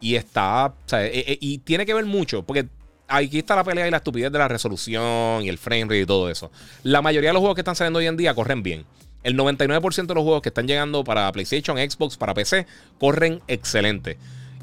y 0.00 0.16
está. 0.16 0.66
O 0.66 0.88
sea, 0.88 1.06
y, 1.06 1.18
e, 1.18 1.38
y 1.40 1.58
tiene 1.58 1.86
que 1.86 1.94
ver 1.94 2.04
mucho, 2.04 2.42
porque 2.42 2.66
aquí 3.10 3.38
está 3.38 3.56
la 3.56 3.64
pelea 3.64 3.88
y 3.88 3.90
la 3.90 3.98
estupidez 3.98 4.30
de 4.30 4.38
la 4.38 4.48
resolución 4.48 5.42
y 5.42 5.48
el 5.48 5.58
frame 5.58 5.84
rate 5.84 6.00
y 6.00 6.06
todo 6.06 6.30
eso. 6.30 6.50
La 6.82 7.02
mayoría 7.02 7.30
de 7.30 7.34
los 7.34 7.40
juegos 7.40 7.56
que 7.56 7.62
están 7.62 7.76
saliendo 7.76 7.98
hoy 7.98 8.06
en 8.06 8.16
día 8.16 8.34
corren 8.34 8.62
bien. 8.62 8.84
El 9.22 9.36
99% 9.36 10.06
de 10.06 10.14
los 10.14 10.22
juegos 10.22 10.42
que 10.42 10.48
están 10.48 10.66
llegando 10.66 11.04
para 11.04 11.30
PlayStation, 11.32 11.76
Xbox, 11.76 12.16
para 12.16 12.32
PC, 12.32 12.66
corren 12.98 13.42
excelente. 13.48 14.16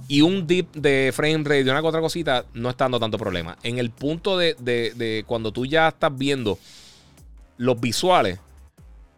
Y 0.07 0.21
un 0.21 0.47
dip 0.47 0.73
de 0.73 1.11
frame 1.13 1.43
rate 1.43 1.63
de 1.65 1.71
una 1.71 1.81
otra 1.81 2.01
cosita 2.01 2.45
no 2.53 2.69
está 2.69 2.85
dando 2.85 2.99
tanto 2.99 3.17
problema. 3.17 3.57
En 3.61 3.77
el 3.77 3.91
punto 3.91 4.37
de, 4.37 5.23
cuando 5.27 5.51
tú 5.51 5.65
ya 5.65 5.89
estás 5.89 6.17
viendo 6.17 6.57
los 7.57 7.79
visuales, 7.79 8.39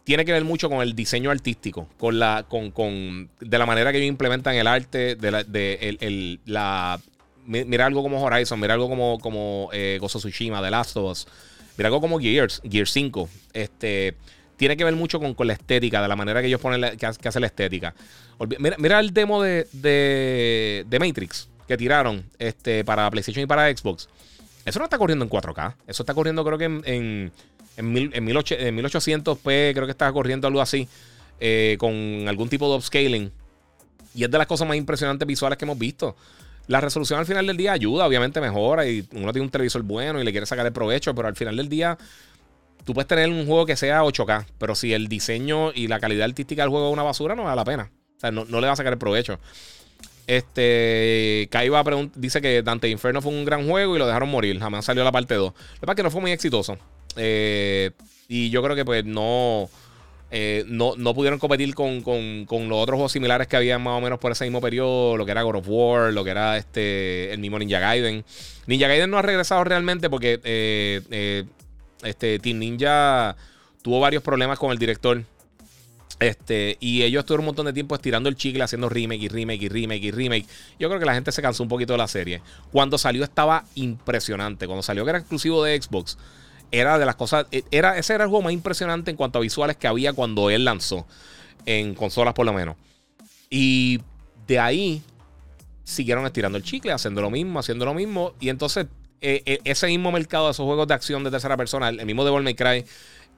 tiene 0.03 0.26
que 0.26 0.32
ver 0.32 0.44
mucho 0.44 0.70
con 0.70 0.82
el 0.82 0.95
diseño 0.95 1.30
artístico, 1.30 1.88
con 1.98 2.18
la, 2.18 2.45
con, 2.48 2.72
con 2.72 3.30
de 3.40 3.57
la 3.57 3.66
manera 3.66 3.91
que 3.91 3.99
ellos 3.99 4.10
implementan 4.10 4.56
el 4.56 4.68
arte, 4.68 5.16
de 5.16 5.32
la, 5.32 5.44
de 5.44 5.98
el, 6.02 6.40
la 6.45 6.99
mira 7.45 7.86
algo 7.86 8.03
como 8.03 8.22
Horizon, 8.22 8.60
mira 8.60 8.74
algo 8.74 8.90
como, 8.90 9.20
como 9.20 9.70
eh, 9.74 9.98
Gozo 9.99 10.20
Tsushima, 10.20 10.61
The 10.61 10.72
Last 10.72 10.98
of 10.98 11.11
Us, 11.11 11.28
mira 11.78 11.88
algo 11.88 12.02
como 12.02 12.20
Gears, 12.20 12.61
Gears 12.70 12.91
5. 12.91 13.30
Este, 13.53 14.16
tiene 14.57 14.78
que 14.78 14.84
ver 14.84 14.95
mucho 14.95 15.20
con, 15.20 15.48
la 15.48 15.53
estética, 15.53 16.02
de 16.02 16.07
la 16.07 16.16
manera 16.16 16.41
que 16.41 16.48
ellos 16.48 16.61
ponen, 16.61 16.82
la, 16.82 16.95
que, 16.95 17.06
hace 17.06 17.40
la 17.40 17.48
estética. 17.48 17.95
Mira, 18.60 18.99
el 18.99 19.14
demo 19.14 19.41
de, 19.41 19.68
de, 19.74 20.99
Matrix 20.99 21.49
que 21.68 21.78
tiraron 21.78 22.26
este, 22.40 22.84
para 22.84 23.10
PlayStation 23.10 23.44
y 23.44 23.48
para 23.48 23.76
Xbox. 23.76 24.10
Eso 24.66 24.80
no 24.80 24.86
está 24.86 24.98
corriendo 24.98 25.24
en 25.24 25.32
4K. 25.32 25.76
Eso 25.88 26.03
está 26.03 26.14
corriendo, 26.14 26.44
creo 26.44 26.57
que 26.57 26.66
en, 26.66 27.32
en, 27.80 27.95
en 28.14 28.27
1800p, 28.27 29.73
creo 29.73 29.85
que 29.85 29.91
está 29.91 30.11
corriendo 30.11 30.47
algo 30.47 30.61
así, 30.61 30.88
eh, 31.39 31.77
con 31.80 31.93
algún 32.27 32.49
tipo 32.49 32.69
de 32.69 32.77
upscaling. 32.77 33.31
Y 34.14 34.23
es 34.23 34.31
de 34.31 34.38
las 34.38 34.47
cosas 34.47 34.68
más 34.68 34.77
impresionantes 34.77 35.27
visuales 35.27 35.57
que 35.57 35.65
hemos 35.65 35.77
visto. 35.77 36.15
La 36.68 36.81
resolución 36.81 37.19
al 37.19 37.26
final 37.26 37.47
del 37.47 37.57
día 37.57 37.72
ayuda, 37.72 38.06
obviamente 38.06 38.39
mejora 38.41 38.85
y 38.85 39.07
uno 39.14 39.31
tiene 39.31 39.45
un 39.45 39.49
televisor 39.49 39.81
bueno 39.81 40.22
y 40.22 40.23
le 40.23 40.31
quiere 40.31 40.45
sacar 40.45 40.65
el 40.65 40.73
provecho, 40.73 41.15
pero 41.15 41.27
al 41.27 41.35
final 41.35 41.57
del 41.57 41.68
día 41.68 41.97
tú 42.85 42.93
puedes 42.93 43.07
tener 43.07 43.30
un 43.30 43.45
juego 43.45 43.65
que 43.65 43.76
sea 43.76 44.03
8K, 44.03 44.45
pero 44.60 44.76
si 44.76 44.93
el 44.93 45.07
diseño 45.07 45.72
y 45.73 45.88
la 45.88 45.99
calidad 45.99 46.26
artística 46.26 46.61
del 46.61 46.69
juego 46.69 46.88
es 46.89 46.93
una 46.93 47.03
basura, 47.03 47.34
no 47.35 47.45
vale 47.45 47.56
la 47.56 47.65
pena. 47.65 47.91
O 48.18 48.19
sea, 48.19 48.31
no, 48.31 48.45
le 48.45 48.68
va 48.68 48.73
a 48.73 48.76
sacar 48.76 48.93
el 48.93 48.99
provecho. 48.99 49.39
Este, 50.27 51.47
Kaiba 51.49 51.84
dice 52.15 52.41
que 52.41 52.61
Dante 52.61 52.89
Inferno 52.89 53.22
fue 53.22 53.31
un 53.31 53.45
gran 53.45 53.68
juego 53.68 53.95
y 53.95 53.99
lo 53.99 54.06
dejaron 54.06 54.30
morir. 54.30 54.60
Jamás 54.60 54.85
salió 54.85 55.03
la 55.03 55.11
parte 55.11 55.35
2. 55.35 55.53
Lo 55.53 55.53
que 55.53 55.80
pasa 55.81 55.93
es 55.93 55.95
que 55.95 56.03
no 56.03 56.11
fue 56.11 56.22
muy 56.22 56.31
exitoso. 56.31 56.77
Eh, 57.20 57.91
y 58.28 58.50
yo 58.50 58.64
creo 58.64 58.76
que 58.76 58.86
pues 58.86 59.04
no, 59.06 59.70
eh, 60.32 60.64
no, 60.68 60.94
no, 60.98 61.14
pudieron 61.14 61.40
competir 61.40 61.76
con, 61.76 62.02
con, 62.02 62.70
los 62.70 62.78
otros 62.78 62.96
juegos 62.96 63.12
similares 63.12 63.48
que 63.48 63.58
había 63.58 63.78
más 63.78 63.98
o 63.98 64.02
menos 64.02 64.20
por 64.20 64.32
ese 64.32 64.46
mismo 64.46 64.62
periodo. 64.62 65.18
Lo 65.18 65.26
que 65.26 65.32
era 65.32 65.41
God 65.41 65.58
of 65.58 65.66
War, 65.68 66.14
lo 66.14 66.24
que 66.24 66.32
era 66.32 66.58
este 66.58 67.34
el 67.34 67.40
mismo 67.40 67.60
Ninja 67.60 67.80
Gaiden. 67.80 68.24
Ninja 68.68 68.88
Gaiden 68.88 69.10
no 69.10 69.18
ha 69.18 69.22
regresado 69.22 69.64
realmente 69.64 70.10
porque 70.10 70.40
eh, 70.44 71.46
este 72.04 72.40
Team 72.40 72.60
Ninja 72.60 73.36
tuvo 73.82 74.00
varios 74.00 74.24
problemas 74.24 74.58
con 74.58 74.72
el 74.72 74.78
director. 74.78 75.24
Este, 76.20 76.76
y 76.82 77.04
ellos 77.04 77.26
tuvieron 77.26 77.44
un 77.44 77.48
montón 77.48 77.66
de 77.66 77.74
tiempo 77.74 77.96
estirando 77.96 78.28
el 78.28 78.36
chicle, 78.36 78.62
haciendo 78.62 78.90
remake 78.90 79.22
y 79.22 79.28
remake 79.30 79.62
y 79.64 79.70
remake 79.70 80.04
y 80.04 80.12
remake. 80.12 80.46
Yo 80.78 80.90
creo 80.90 81.00
que 81.00 81.06
la 81.06 81.14
gente 81.14 81.32
se 81.32 81.41
cansó 81.41 81.64
un 81.64 81.70
poquito 81.70 81.94
de 81.94 81.98
la 81.98 82.10
serie. 82.10 82.41
Cuando 82.72 82.98
salió 82.98 83.24
estaba 83.24 83.64
impresionante. 83.76 84.68
Cuando 84.68 84.84
salió 84.84 85.06
que 85.06 85.12
era 85.12 85.20
exclusivo 85.20 85.64
de 85.64 85.82
Xbox, 85.82 86.18
era 86.72 87.00
de 87.00 87.06
las 87.06 87.16
cosas. 87.16 87.48
E, 87.52 87.64
era, 87.72 87.98
ese 87.98 88.14
era 88.14 88.24
el 88.24 88.30
juego 88.30 88.44
más 88.44 88.54
impresionante 88.54 89.12
en 89.12 89.18
cuanto 89.18 89.40
a 89.40 89.41
visuales 89.41 89.78
que 89.78 89.88
había 89.88 90.14
cuando 90.14 90.50
él 90.50 90.66
lanzó. 90.66 91.06
En 91.66 91.94
consolas, 91.94 92.34
por 92.34 92.46
lo 92.46 92.54
menos. 92.54 92.76
Y 93.50 94.00
de 94.48 94.60
ahí 94.60 95.02
siguieron 95.84 96.26
estirando 96.26 96.58
el 96.58 96.64
chicle, 96.64 96.91
haciendo 96.91 97.22
lo 97.22 97.30
mismo, 97.30 97.60
haciendo 97.60 97.86
lo 97.86 97.94
mismo. 97.94 98.34
Y 98.40 98.50
entonces, 98.50 98.88
e, 99.22 99.41
e, 99.46 99.60
ese 99.64 99.88
mismo 99.88 100.12
mercado 100.12 100.46
de 100.46 100.52
esos 100.52 100.66
juegos 100.66 100.88
de 100.88 100.94
acción 100.94 101.24
de 101.24 101.32
tercera 101.32 101.58
persona, 101.58 101.90
el 101.90 102.06
mismo 102.06 102.24
Devil 102.24 102.44
May 102.44 102.56
Cry 102.56 102.86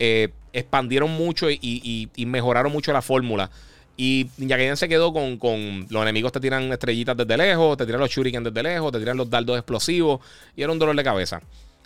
eh, 0.03 0.29
expandieron 0.51 1.11
mucho 1.11 1.47
y, 1.49 2.09
mejoraron 2.25 2.71
mucho 2.71 2.91
la 2.91 3.01
fórmula. 3.01 3.51
Y 3.95 4.31
Ninja 4.37 4.57
Gaiden 4.57 4.75
se 4.75 4.89
quedó 4.89 5.13
con, 5.13 5.85
los 5.89 6.01
enemigos 6.01 6.31
te 6.31 6.39
tiran 6.39 6.71
estrellitas 6.71 7.15
desde 7.15 7.37
lejos, 7.37 7.77
te 7.77 7.85
tiran 7.85 8.01
los 8.01 8.09
shuriken 8.09 8.43
desde 8.43 8.63
lejos, 8.63 8.91
te 8.91 8.97
tiran 8.97 9.15
los 9.15 9.29
dardos 9.29 9.57
explosivos 9.57 10.19
y 10.55 10.63
era 10.63 10.71
un 10.71 10.79
dolor 10.79 10.95
de 10.95 11.03
cabeza. 11.03 11.41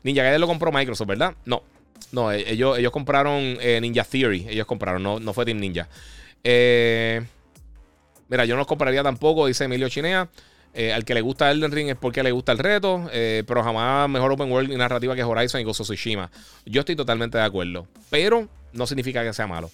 Ninja 0.06 0.22
Gaiden 0.22 0.40
lo 0.40 0.45
compró 0.45 0.72
Microsoft, 0.72 1.07
¿verdad? 1.07 1.34
No. 1.45 1.64
No, 2.11 2.32
e, 2.32 2.52
ellos, 2.52 2.77
ellos 2.77 2.91
compraron 2.91 3.57
eh, 3.60 3.80
Ninja 3.82 4.03
Theory. 4.03 4.45
Ellos 4.48 4.68
compraron, 4.68 5.02
no, 5.02 5.19
no 5.19 5.34
fue 5.34 5.45
Team 5.45 5.57
Ninja. 5.57 5.90
Eh, 6.44 7.26
mira, 8.30 8.45
yo 8.45 8.53
no 8.53 8.60
los 8.60 8.68
compraría 8.68 9.02
tampoco, 9.02 9.48
dice 9.48 9.64
Emilio 9.64 9.90
Chinea. 9.90 10.30
Eh, 10.76 10.94
al 10.94 11.06
que 11.06 11.15
le 11.15 11.22
gusta 11.22 11.49
Elden 11.49 11.72
Ring 11.72 11.90
es 11.90 11.95
porque 11.95 12.22
le 12.22 12.32
gusta 12.32 12.52
el 12.52 12.60
reto, 12.60 13.10
pero 13.11 13.64
jamás 13.64 14.07
mejor 14.10 14.32
open 14.32 14.52
world 14.52 14.72
y 14.72 14.76
narrativa 14.76 15.15
que 15.15 15.23
Horizon 15.23 15.61
y 15.61 15.65
of 15.65 15.72
Tsushima. 15.72 16.30
Yo 16.65 16.82
estoy 16.82 16.95
totalmente 16.95 17.38
de 17.40 17.45
acuerdo, 17.45 17.88
pero 18.11 18.48
no 18.73 18.86
significa 18.86 19.23
que 19.23 19.34
sea 19.34 19.48
malo. 19.48 19.72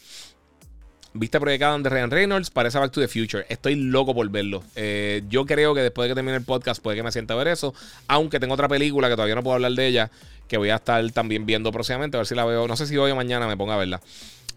¿Viste 1.14 1.40
Project 1.42 1.64
Adam 1.64 1.84
de 1.84 1.90
Ryan 1.90 2.12
Reynolds? 2.12 2.50
Parece 2.50 2.80
Back 2.80 2.92
to 2.92 3.02
the 3.02 3.08
Future. 3.08 3.46
Estoy 3.50 3.76
loco 3.76 4.16
por 4.16 4.30
verlo. 4.30 4.64
Eh, 4.76 5.24
yo 5.28 5.46
creo 5.46 5.74
que 5.76 5.82
después 5.82 6.06
de 6.06 6.12
que 6.12 6.16
termine 6.16 6.38
el 6.38 6.44
podcast 6.46 6.82
puede 6.82 6.96
que 6.96 7.04
me 7.04 7.12
sienta 7.12 7.34
a 7.34 7.38
ver 7.38 7.50
eso. 7.50 7.74
Aunque 8.08 8.40
tengo 8.40 8.54
otra 8.54 8.70
película 8.70 9.10
que 9.10 9.16
todavía 9.16 9.36
no 9.36 9.44
puedo 9.44 9.56
hablar 9.56 9.74
de 9.74 9.88
ella, 9.88 10.10
que 10.48 10.58
voy 10.58 10.70
a 10.70 10.76
estar 10.76 11.12
también 11.12 11.46
viendo 11.46 11.70
próximamente, 11.72 12.16
a 12.16 12.20
ver 12.20 12.28
si 12.28 12.36
la 12.36 12.46
veo. 12.46 12.66
No 12.66 12.78
sé 12.78 12.88
si 12.88 12.96
hoy 12.98 13.12
o 13.12 13.16
mañana 13.16 13.46
me 13.46 13.58
ponga 13.58 13.74
a 13.74 13.78
verla. 13.78 14.02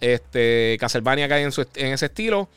Este, 0.01 0.77
Castlevania 0.79 1.29
cae 1.29 1.43
en, 1.43 1.51
en 1.75 1.93
ese 1.93 2.07
estilo. 2.07 2.49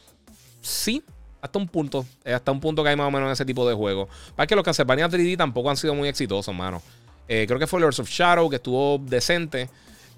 Sí, 0.61 1.01
hasta 1.41 1.57
un 1.57 1.67
punto. 1.67 2.05
Hasta 2.23 2.51
un 2.51 2.59
punto 2.59 2.83
que 2.83 2.89
hay 2.89 2.95
más 2.95 3.07
o 3.07 3.11
menos 3.11 3.27
en 3.27 3.33
ese 3.33 3.45
tipo 3.45 3.67
de 3.67 3.73
juegos. 3.73 4.09
Para 4.35 4.45
que 4.45 4.55
los 4.55 4.63
Castlevania 4.63 5.09
3D 5.09 5.37
tampoco 5.37 5.71
han 5.71 5.77
sido 5.77 5.95
muy 5.95 6.07
exitosos, 6.07 6.53
mano. 6.53 6.83
Eh, 7.27 7.45
creo 7.47 7.57
que 7.57 7.65
fue 7.67 7.79
Lords 7.79 7.99
of 7.99 8.09
Shadow, 8.09 8.47
que 8.47 8.57
estuvo 8.57 8.99
decente. 8.99 9.69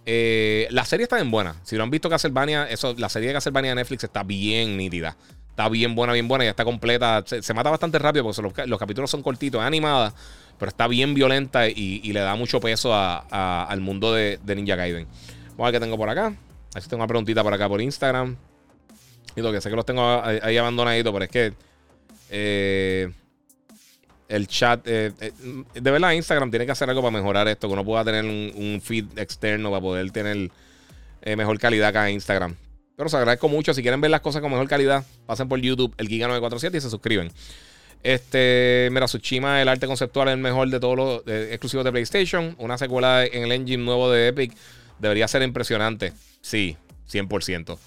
Eh, 0.05 0.67
la 0.71 0.85
serie 0.85 1.03
está 1.03 1.17
bien 1.17 1.31
buena. 1.31 1.55
Si 1.63 1.76
no 1.76 1.84
han 1.84 1.91
visto 1.91 2.09
Castlevania, 2.09 2.67
eso, 2.69 2.95
la 2.97 3.09
serie 3.09 3.30
de 3.30 3.34
Castlevania 3.34 3.71
de 3.71 3.76
Netflix 3.76 4.03
está 4.03 4.23
bien 4.23 4.77
nítida. 4.77 5.15
Está 5.49 5.69
bien 5.69 5.95
buena, 5.95 6.13
bien 6.13 6.27
buena. 6.27 6.45
Ya 6.45 6.51
está 6.51 6.63
completa. 6.63 7.23
Se, 7.26 7.53
mata 7.53 7.69
bastante 7.69 7.99
rápido 7.99 8.23
porque 8.23 8.65
los, 8.65 8.80
capítulos 8.80 9.11
son 9.11 9.21
cortitos, 9.21 9.61
es 9.61 9.67
animada. 9.67 10.13
Pero 10.57 10.69
está 10.69 10.88
bien 10.88 11.13
violenta 11.13 11.67
y, 11.67 12.01
le 12.11 12.19
da 12.19 12.35
mucho 12.35 12.59
peso 12.59 12.93
al 12.93 13.81
mundo 13.81 14.13
de, 14.13 14.39
Ninja 14.45 14.76
Gaiden. 14.76 15.07
Vamos 15.51 15.59
a 15.59 15.63
ver 15.65 15.73
qué 15.73 15.80
tengo 15.80 15.97
por 15.97 16.09
acá. 16.09 16.27
A 16.27 16.73
ver 16.73 16.84
si 16.84 16.89
tengo 16.89 17.01
una 17.01 17.07
preguntita 17.07 17.43
por 17.43 17.53
acá 17.53 17.67
por 17.67 17.81
Instagram. 17.81 18.35
Y 19.35 19.41
lo 19.41 19.51
que 19.51 19.61
sé 19.61 19.69
que 19.69 19.76
los 19.76 19.85
tengo 19.85 20.21
ahí 20.23 20.57
abandonaditos, 20.57 21.13
pero 21.13 21.26
es 21.26 21.31
que 21.31 21.53
eh, 22.30 23.11
el 24.30 24.47
chat, 24.47 24.88
eh, 24.88 25.11
eh, 25.19 25.31
de 25.73 25.91
verdad, 25.91 26.11
Instagram 26.11 26.49
tiene 26.49 26.65
que 26.65 26.72
hacer 26.72 26.89
algo 26.89 27.01
para 27.01 27.11
mejorar 27.11 27.47
esto, 27.47 27.68
que 27.68 27.73
uno 27.73 27.84
pueda 27.84 28.06
tener 28.06 28.23
un, 28.23 28.80
feed 28.81 29.06
externo 29.18 29.69
para 29.69 29.81
poder 29.81 30.11
tener 30.11 30.49
mejor 31.35 31.60
calidad 31.60 31.89
acá 31.89 32.07
en 32.07 32.15
Instagram. 32.15 32.56
Pero 32.95 33.07
os 33.07 33.14
agradezco 33.14 33.49
mucho. 33.49 33.73
Si 33.73 33.81
quieren 33.81 33.99
ver 34.01 34.11
las 34.11 34.22
cosas 34.22 34.41
con 34.41 34.51
mejor 34.51 34.68
calidad, 34.68 35.03
pasen 35.26 35.49
por 35.49 35.60
YouTube, 35.60 35.93
el 35.97 36.07
Giga947 36.07 36.77
y 36.77 36.81
se 36.81 36.89
suscriben. 36.89 37.31
Este, 38.03 38.88
mira, 38.91 39.07
Tsushima, 39.07 39.61
el 39.61 39.68
arte 39.68 39.88
conceptual 39.88 40.30
es 40.30 40.35
el 40.35 40.39
mejor 40.39 40.69
de 40.69 40.80
todos 40.80 40.95
los 40.95 41.22
exclusivos 41.27 41.84
de 41.84 41.91
PlayStation. 41.91 42.56
Una 42.60 42.77
secuela 42.77 43.26
en 43.26 43.43
el 43.43 43.51
engine 43.51 43.84
nuevo 43.84 44.11
de 44.11 44.27
Epic 44.30 44.53
debería 44.99 45.27
ser 45.27 45.41
impresionante. 45.41 46.14
Sí, 46.41 46.77
100%. 47.11 47.77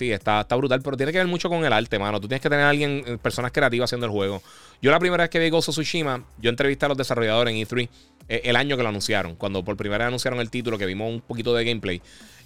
Sí, 0.00 0.10
está, 0.10 0.40
está 0.40 0.56
brutal, 0.56 0.80
pero 0.80 0.96
tiene 0.96 1.12
que 1.12 1.18
ver 1.18 1.26
mucho 1.26 1.50
con 1.50 1.62
el 1.62 1.70
arte, 1.74 1.98
mano. 1.98 2.18
Tú 2.18 2.26
tienes 2.26 2.40
que 2.40 2.48
tener 2.48 2.64
a 2.64 2.70
alguien, 2.70 3.04
eh, 3.06 3.18
personas 3.18 3.52
creativas 3.52 3.90
haciendo 3.90 4.06
el 4.06 4.12
juego. 4.12 4.42
Yo 4.80 4.90
la 4.90 4.98
primera 4.98 5.24
vez 5.24 5.28
que 5.28 5.38
vi 5.38 5.50
of 5.50 5.62
Tsushima, 5.62 6.24
yo 6.38 6.48
entrevisté 6.48 6.86
a 6.86 6.88
los 6.88 6.96
desarrolladores 6.96 7.54
en 7.54 7.60
E3 7.60 7.86
eh, 8.26 8.40
el 8.44 8.56
año 8.56 8.78
que 8.78 8.82
lo 8.82 8.88
anunciaron, 8.88 9.36
cuando 9.36 9.62
por 9.62 9.76
primera 9.76 10.06
vez 10.06 10.08
anunciaron 10.08 10.40
el 10.40 10.48
título, 10.48 10.78
que 10.78 10.86
vimos 10.86 11.12
un 11.12 11.20
poquito 11.20 11.52
de 11.52 11.66
gameplay. 11.66 12.00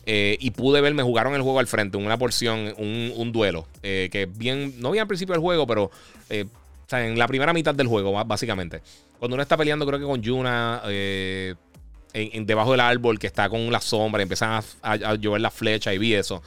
Eh, 0.04 0.36
y 0.40 0.50
pude 0.50 0.80
ver, 0.80 0.94
me 0.94 1.04
jugaron 1.04 1.32
el 1.36 1.42
juego 1.42 1.60
al 1.60 1.68
frente, 1.68 1.96
una 1.96 2.18
porción, 2.18 2.74
un, 2.76 3.30
duelo. 3.30 3.68
que 3.82 4.28
bien, 4.34 4.74
no 4.80 4.90
vi 4.90 4.98
al 4.98 5.06
principio 5.06 5.34
del 5.34 5.40
juego, 5.40 5.64
pero 5.64 5.92
en 6.28 7.16
la 7.16 7.28
primera 7.28 7.52
mitad 7.52 7.72
del 7.76 7.86
juego, 7.86 8.12
básicamente. 8.24 8.82
Cuando 9.20 9.36
uno 9.36 9.42
está 9.42 9.56
peleando, 9.56 9.86
creo 9.86 10.00
que 10.00 10.06
con 10.06 10.20
Yuna, 10.20 10.82
en, 10.88 12.46
debajo 12.46 12.72
del 12.72 12.80
árbol, 12.80 13.16
que 13.20 13.28
está 13.28 13.48
con 13.48 13.70
la 13.70 13.80
sombra, 13.80 14.22
y 14.22 14.24
empiezan 14.24 14.60
a, 14.82 14.90
a 14.90 15.14
llover 15.14 15.40
la 15.40 15.52
flecha 15.52 15.94
y 15.94 15.98
vi 15.98 16.14
eso. 16.14 16.42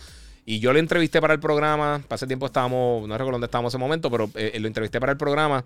Y 0.49 0.59
yo 0.59 0.71
lo 0.71 0.79
entrevisté 0.79 1.19
para 1.19 1.33
el 1.33 1.41
programa. 1.41 2.01
Hace 2.07 2.25
tiempo 2.25 2.45
estábamos, 2.45 3.05
no 3.05 3.17
recuerdo 3.17 3.33
dónde 3.33 3.47
estábamos 3.47 3.73
en 3.73 3.77
ese 3.77 3.83
momento, 3.83 4.09
pero 4.09 4.31
eh, 4.33 4.57
lo 4.61 4.67
entrevisté 4.67 4.97
para 4.97 5.11
el 5.11 5.17
programa. 5.17 5.61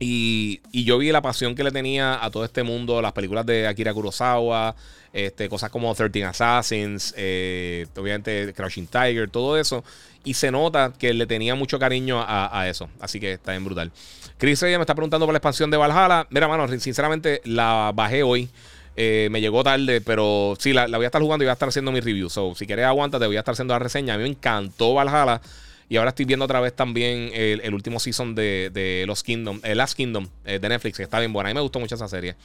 Y, 0.00 0.62
yo 0.72 0.96
vi 0.96 1.12
la 1.12 1.20
pasión 1.20 1.54
que 1.54 1.62
le 1.62 1.70
tenía 1.70 2.24
a 2.24 2.30
todo 2.30 2.46
este 2.46 2.62
mundo, 2.62 3.02
las 3.02 3.12
películas 3.12 3.44
de 3.44 3.66
Akira 3.66 3.92
Kurosawa, 3.92 4.74
este, 5.12 5.50
cosas 5.50 5.68
como 5.68 5.94
13 5.94 6.24
Assassins, 6.24 7.12
eh, 7.18 7.86
obviamente 7.94 8.54
Crouching 8.54 8.86
Tiger, 8.86 9.28
todo 9.28 9.58
eso. 9.58 9.84
Y 10.24 10.32
se 10.32 10.50
nota 10.50 10.94
que 10.98 11.12
le 11.12 11.26
tenía 11.26 11.54
mucho 11.54 11.78
cariño 11.78 12.24
a, 12.26 12.66
eso. 12.66 12.88
Así 13.00 13.20
que 13.20 13.34
está 13.34 13.50
bien 13.50 13.66
brutal. 13.66 13.92
Chris 14.38 14.62
ella 14.62 14.78
me 14.78 14.84
está 14.84 14.94
preguntando 14.94 15.26
por 15.26 15.34
la 15.34 15.38
expansión 15.38 15.70
de 15.70 15.76
Valhalla. 15.76 16.26
Mira, 16.30 16.48
mano, 16.48 16.66
sinceramente 16.80 17.42
la 17.44 17.92
bajé 17.94 18.22
hoy. 18.22 18.48
Eh, 18.96 19.28
me 19.30 19.40
llegó 19.40 19.64
tarde, 19.64 20.00
pero 20.00 20.54
sí, 20.58 20.72
la, 20.72 20.86
voy 20.86 21.04
a 21.04 21.06
estar 21.06 21.20
jugando 21.20 21.44
y 21.44 21.46
voy 21.46 21.50
a 21.50 21.54
estar 21.54 21.68
haciendo 21.68 21.90
mi 21.90 22.00
review. 22.00 22.30
So, 22.30 22.54
si 22.54 22.66
quieres 22.66 22.84
aguanta, 22.84 23.18
te 23.18 23.26
voy 23.26 23.36
a 23.36 23.40
estar 23.40 23.52
haciendo 23.52 23.74
la 23.74 23.80
reseña. 23.80 24.14
A 24.14 24.16
mí 24.16 24.22
me 24.22 24.30
encantó 24.30 24.94
Valhalla. 24.94 25.40
Y 25.88 25.96
ahora 25.96 26.10
estoy 26.10 26.24
viendo 26.24 26.44
otra 26.46 26.60
vez 26.60 26.74
también 26.74 27.30
el, 27.34 27.74
último 27.74 28.00
season 28.00 28.34
de, 28.34 29.04
Los 29.06 29.22
Kingdom, 29.22 29.60
el 29.62 29.78
Last 29.78 29.96
Kingdom 29.96 30.28
eh, 30.44 30.58
de 30.58 30.68
Netflix, 30.68 30.96
que 30.96 31.02
está 31.02 31.18
bien 31.18 31.32
buena. 31.32 31.50
A 31.50 31.52
mí 31.52 31.54
me 31.54 31.60
gustó 31.60 31.78
mucho 31.78 31.94
esa 31.94 32.08
serie. 32.08 32.36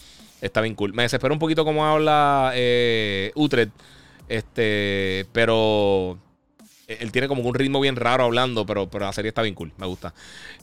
Está 0.41 0.61
bien 0.61 0.75
cool. 0.75 0.93
Me 0.93 1.03
desespero 1.03 1.33
un 1.33 1.39
poquito 1.39 1.63
cómo 1.63 1.85
habla 1.85 2.51
eh, 2.55 3.31
Utrecht. 3.35 3.71
Este, 4.27 5.25
pero 5.31 6.19
él 6.87 7.11
tiene 7.11 7.27
como 7.27 7.41
un 7.41 7.55
ritmo 7.55 7.79
bien 7.79 7.95
raro 7.95 8.25
hablando, 8.25 8.65
pero, 8.65 8.89
pero 8.89 9.05
la 9.05 9.13
serie 9.13 9.29
está 9.29 9.41
bien 9.41 9.55
cool. 9.55 9.71
Me 9.77 9.85
gusta. 9.85 10.13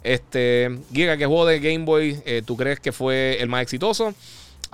Este, 0.03 0.79
Giga, 0.93 1.17
¿qué 1.17 1.27
juego 1.27 1.47
de 1.47 1.61
Game 1.61 1.85
Boy 1.85 2.23
tú 2.45 2.57
crees 2.57 2.79
que 2.79 2.93
fue 2.93 3.39
el 3.41 3.49
más 3.49 3.63
exitoso? 3.63 4.15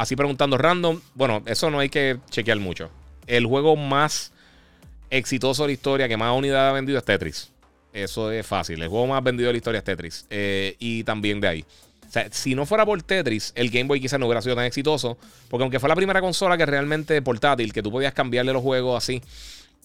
Así 0.02 0.16
preguntando 0.16 0.58
random. 0.58 1.00
Bueno, 1.14 1.44
eso 1.46 1.70
no 1.70 1.78
hay 1.78 1.88
que 1.88 2.18
chequear 2.28 2.58
mucho. 2.58 2.90
El 3.28 3.46
juego 3.46 3.76
más 3.76 4.32
exitoso 5.10 5.62
de 5.62 5.68
la 5.68 5.72
historia, 5.74 6.08
que 6.08 6.16
más 6.16 6.36
unidad 6.36 6.70
ha 6.70 6.72
vendido 6.72 6.98
es 6.98 7.04
Tetris. 7.04 7.52
Eso 7.92 8.32
es 8.32 8.44
fácil. 8.44 8.82
El 8.82 8.88
juego 8.88 9.06
más 9.06 9.22
vendido 9.22 9.46
de 9.46 9.52
la 9.52 9.56
historia 9.58 9.78
es 9.78 9.84
Tetris. 9.84 10.26
Eh, 10.28 10.74
y 10.80 11.04
también 11.04 11.40
de 11.40 11.46
ahí. 11.46 11.64
O 12.08 12.10
sea, 12.10 12.26
si 12.32 12.56
no 12.56 12.66
fuera 12.66 12.84
por 12.84 13.00
Tetris, 13.00 13.52
el 13.54 13.70
Game 13.70 13.84
Boy 13.84 14.00
quizás 14.00 14.18
no 14.18 14.26
hubiera 14.26 14.42
sido 14.42 14.56
tan 14.56 14.64
exitoso. 14.64 15.16
Porque 15.48 15.62
aunque 15.62 15.78
fue 15.78 15.88
la 15.88 15.94
primera 15.94 16.20
consola 16.20 16.58
que 16.58 16.66
realmente 16.66 17.22
portátil, 17.22 17.72
que 17.72 17.80
tú 17.80 17.92
podías 17.92 18.12
cambiarle 18.12 18.52
los 18.52 18.62
juegos 18.62 19.00
así, 19.00 19.22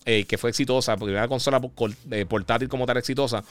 eh, 0.03 0.25
que 0.25 0.39
fue 0.39 0.49
exitosa, 0.49 0.97
porque 0.97 1.11
era 1.11 1.21
una 1.21 1.27
consola 1.27 1.61
eh, 2.09 2.25
portátil 2.25 2.67
como 2.69 2.87
tal 2.87 2.97
exitosa, 2.97 3.43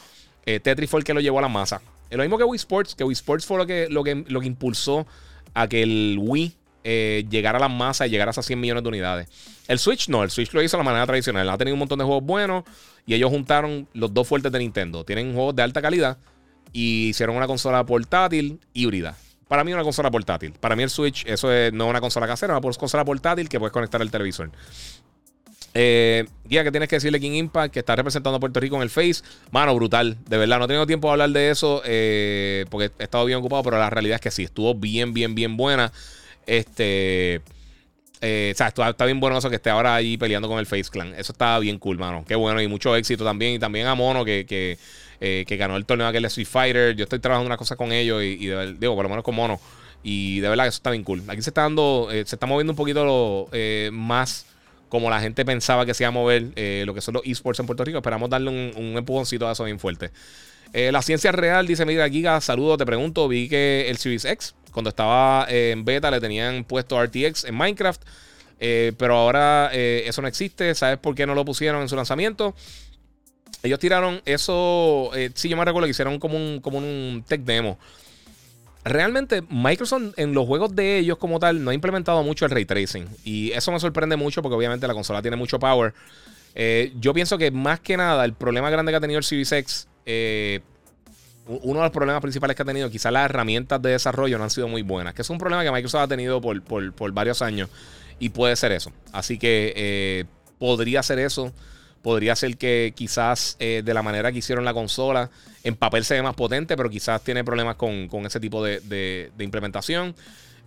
Tetris 0.45 0.91
fue 0.91 0.99
el 0.99 1.05
que 1.05 1.15
lo 1.15 1.21
llevó 1.21 1.39
a 1.39 1.43
la 1.43 1.49
masa. 1.49 1.81
Es 2.11 2.17
lo 2.17 2.25
mismo 2.25 2.39
que 2.39 2.45
Wii 2.45 2.57
Sports, 2.57 2.97
que 2.97 3.05
Wii 3.05 3.13
Sports 3.13 3.47
fue 3.47 3.57
lo 3.57 3.67
que, 3.69 3.87
lo 3.89 4.03
que, 4.03 4.25
lo 4.27 4.41
que 4.41 4.49
impulsó 4.49 5.07
a 5.57 5.69
que 5.69 5.83
el 5.83 6.19
Wii 6.21 6.53
eh, 6.85 7.25
llegara 7.31 7.57
a 7.57 7.61
la 7.61 7.69
masa 7.69 8.07
y 8.07 8.11
llegara 8.11 8.29
a 8.29 8.33
esas 8.33 8.45
100 8.45 8.61
millones 8.61 8.83
de 8.83 8.89
unidades. 8.91 9.29
El 9.69 9.79
Switch 9.79 10.09
no, 10.11 10.23
el 10.23 10.31
Switch 10.31 10.53
lo 10.53 10.63
hizo 10.63 10.77
de 10.77 10.83
la 10.83 10.85
manera 10.85 11.07
tradicional. 11.07 11.49
Ha 11.49 11.57
tenido 11.57 11.75
un 11.75 11.79
montón 11.79 11.99
de 11.99 12.05
juegos 12.05 12.23
buenos 12.23 12.65
y 13.07 13.15
ellos 13.15 13.31
juntaron 13.31 13.89
los 13.95 14.13
dos 14.13 14.29
fuertes 14.29 14.53
de 14.53 14.59
Nintendo. 14.59 15.03
Tienen 15.05 15.33
juegos 15.33 15.57
de 15.57 15.63
alta 15.63 15.81
calidad 15.81 16.19
y 16.75 17.09
hicieron 17.09 17.37
una 17.37 17.47
consola 17.47 17.87
portátil 17.87 18.61
híbrida. 18.75 19.17
Para 19.49 19.65
mí 19.65 19.73
una 19.73 19.83
consola 19.83 20.11
portátil. 20.11 20.53
Para 20.53 20.77
mí 20.77 20.83
el 20.83 20.91
Switch, 20.91 21.25
eso 21.27 21.51
es 21.51 21.73
no 21.73 21.87
una 21.87 22.03
consola 22.03 22.27
casera, 22.27 22.59
una 22.59 22.73
consola 22.77 23.05
portátil 23.05 23.49
que 23.49 23.59
puedes 23.59 23.73
conectar 23.73 24.03
al 24.03 24.11
televisor. 24.11 24.51
Eh, 25.79 26.25
guía, 26.47 26.65
que 26.65 26.71
tienes 26.71 26.89
que 26.89 26.97
decirle 26.97 27.21
King 27.21 27.33
Impact, 27.33 27.75
que 27.75 27.81
está 27.81 27.95
representando 27.95 28.39
a 28.39 28.41
Puerto 28.41 28.59
Rico 28.61 28.77
en 28.77 28.83
el 28.83 28.89
Face. 28.89 29.17
Mano, 29.51 29.75
brutal. 29.75 30.17
De 30.27 30.39
verdad, 30.39 30.59
no 30.59 30.65
he 30.65 30.69
tenido 30.69 30.87
tiempo 30.87 31.09
de 31.09 31.13
hablar 31.13 31.29
de 31.31 31.51
eso 31.51 31.83
eh, 31.85 32.65
porque 32.71 32.91
he 32.99 33.05
estado 33.05 33.27
bien 33.27 33.39
ocupado, 33.41 33.63
pero 33.63 33.79
la 33.79 33.91
realidad 33.91 34.15
es 34.15 34.23
que 34.23 34.31
sí, 34.31 34.45
estuvo 34.45 34.75
bien, 34.75 35.13
bien, 35.13 35.35
bien 35.35 35.59
buena. 35.59 35.93
Este. 36.47 37.43
Eh, 38.23 38.53
o 38.55 38.57
sea, 38.57 38.69
está, 38.69 39.05
bien 39.05 39.21
bueno 39.21 39.37
eso 39.37 39.51
que 39.51 39.57
esté 39.57 39.69
ahora 39.69 39.95
ahí 39.95 40.17
peleando 40.17 40.49
con 40.49 40.59
el 40.59 40.65
Face 40.65 40.89
Clan. 40.91 41.15
Eso 41.15 41.33
está 41.33 41.59
bien 41.59 41.79
cool, 41.79 41.99
mano. 41.99 42.25
Qué 42.27 42.37
bueno 42.37 42.63
y 42.63 42.69
mucho 42.69 42.97
éxito 42.97 43.23
también. 43.23 43.53
Y 43.53 43.59
también 43.59 43.87
a 43.87 43.95
Mono 43.95 44.25
que, 44.25 44.47
que, 44.47 44.79
eh, 45.21 45.45
ganó 45.59 45.77
el 45.77 45.85
torneo 45.85 46.07
aquel 46.07 46.23
de 46.23 46.29
Street 46.29 46.49
Fighter. 46.49 46.97
Yo 46.97 47.03
estoy 47.03 47.19
trabajando 47.19 47.49
una 47.49 47.59
cosa 47.59 47.77
con 47.77 47.93
ellos 47.93 48.23
y, 48.23 48.37
digo, 48.37 48.95
por 48.95 49.03
lo 49.03 49.11
menos 49.11 49.23
con 49.23 49.35
Mono. 49.35 49.61
Y 50.03 50.41
de 50.41 50.49
verdad 50.49 50.65
que 50.65 50.69
eso 50.69 50.79
está 50.79 50.91
bien 50.91 51.05
cool. 51.05 51.23
Aquí 51.29 51.43
se 51.43 51.51
está 51.51 51.63
dando, 51.63 52.09
se 52.11 52.21
está 52.23 52.47
moviendo 52.47 52.73
un 52.73 52.77
poquito 52.77 53.05
lo, 53.05 53.51
más 53.93 54.47
como 54.97 55.11
la 55.11 55.21
gente 55.21 55.45
pensaba 55.45 55.85
que 55.85 55.93
se 55.93 56.05
iba 56.05 56.09
a 56.09 56.13
mover 56.13 56.47
eh, 56.57 56.85
lo 56.87 56.95
que 56.95 57.03
son 57.03 57.15
los 57.15 57.23
esports 57.27 57.61
en 57.61 57.67
Puerto 57.67 57.85
Rico. 57.85 57.99
Esperamos 57.99 58.31
darle 58.31 58.49
un, 58.49 58.97
empujoncito 58.97 59.47
a 59.47 59.53
eso 59.53 59.65
bien 59.65 59.79
fuerte. 59.79 60.11
Eh, 60.73 60.91
la 60.91 61.03
ciencia 61.03 61.33
real 61.33 61.67
dice: 61.67 61.85
Mira, 61.85 62.09
Giga, 62.09 62.41
saludo, 62.41 62.79
te 62.79 62.87
pregunto. 62.87 63.29
Vi 63.29 63.47
que 63.49 63.91
el 63.91 63.99
Series 63.99 64.25
X, 64.25 64.55
cuando 64.73 64.89
estaba 64.89 65.47
eh, 65.51 65.73
en 65.73 65.85
beta, 65.85 66.11
le 66.11 66.19
tenían 66.19 66.65
puesto 66.65 66.99
RTX 67.03 67.45
en 67.45 67.55
Minecraft. 67.55 68.03
pero 68.59 69.17
ahora 69.17 69.71
eso 69.73 70.23
no 70.23 70.29
existe. 70.29 70.75
¿Sabes 70.75 70.99
por 70.99 71.15
qué 71.15 71.27
no 71.27 71.35
lo 71.35 71.45
pusieron 71.45 71.83
en 71.83 71.89
su 71.91 71.97
lanzamiento? 71.97 72.55
Ellos 73.63 73.79
tiraron 73.79 74.23
eso. 74.25 75.11
sí, 75.35 75.51
yo 75.51 75.59
me 75.59 75.65
recuerdo 75.67 75.87
que 75.87 75.91
hicieron 75.91 76.19
como 76.19 76.37
un, 76.39 76.61
como 76.61 76.79
un 76.79 77.23
tech 77.29 77.43
demo 77.43 77.79
realmente 78.87 79.43
Microsoft 79.49 80.15
en 80.17 80.33
los 80.33 80.47
juegos 80.47 80.75
de 80.75 80.99
ellos 80.99 81.19
como 81.19 81.41
tal 81.41 81.63
no 81.63 81.71
ha 81.71 81.75
implementado 81.75 82.23
mucho 82.23 82.45
el 82.45 82.53
ray 82.53 82.65
tracing. 82.65 83.07
Y 83.25 83.51
eso 83.53 83.73
me 83.73 83.81
sorprende 83.81 84.17
mucho 84.17 84.43
porque 84.43 84.55
obviamente 84.55 84.87
la 84.87 84.95
consola 84.95 85.21
tiene 85.23 85.37
mucho 85.37 85.59
power. 85.59 85.93
Eh, 86.55 86.93
yo 86.99 87.13
pienso 87.13 87.37
que 87.37 87.51
más 87.51 87.81
que 87.81 87.97
nada 87.97 88.25
el 88.25 88.33
problema 88.33 88.71
grande 88.71 88.93
que 88.93 88.97
ha 88.97 89.01
tenido 89.01 89.19
el 89.19 89.25
Series 89.25 89.89
eh, 90.07 90.61
uno 91.49 91.81
de 91.81 91.85
los 91.85 91.93
problemas 91.93 92.23
principales 92.23 92.57
que 92.57 92.63
ha 92.63 92.65
tenido, 92.65 92.91
quizás 92.91 93.13
las 93.13 93.25
herramientas 93.27 93.81
de 93.83 93.91
desarrollo 93.91 94.39
no 94.39 94.45
han 94.45 94.51
sido 94.51 94.67
muy 94.67 94.83
buenas, 94.83 95.15
que 95.15 95.23
es 95.23 95.31
un 95.31 95.39
problema 95.39 95.63
que 95.63 95.71
Microsoft 95.71 96.03
ha 96.03 96.09
tenido 96.09 96.41
por, 96.41 97.13
varios 97.13 97.43
años 97.43 97.69
y 98.19 98.31
puede 98.31 98.57
ser 98.57 98.73
eso. 98.73 98.91
Así 99.13 99.39
que 99.39 99.73
eh, 99.77 100.25
podría 100.59 101.03
ser 101.03 101.19
eso. 101.19 101.53
Podría 102.03 102.37
ser 102.37 102.57
que 102.57 102.93
quizás 102.95 103.57
de 103.59 103.83
la 103.93 104.01
manera 104.01 104.31
que 104.31 104.39
hicieron 104.39 104.65
la 104.65 104.73
consola, 104.73 105.29
en 105.67 105.75
papel 105.75 106.05
se 106.05 106.15
ve 106.15 106.23
más 106.23 106.37
potente, 106.37 106.77
pero 106.77 106.89
quizás 106.89 107.23
tiene 107.23 107.43
problemas 107.43 107.75
con, 107.75 108.09
ese 108.25 108.39
tipo 108.39 108.63
de, 108.63 109.33
implementación. 109.41 110.15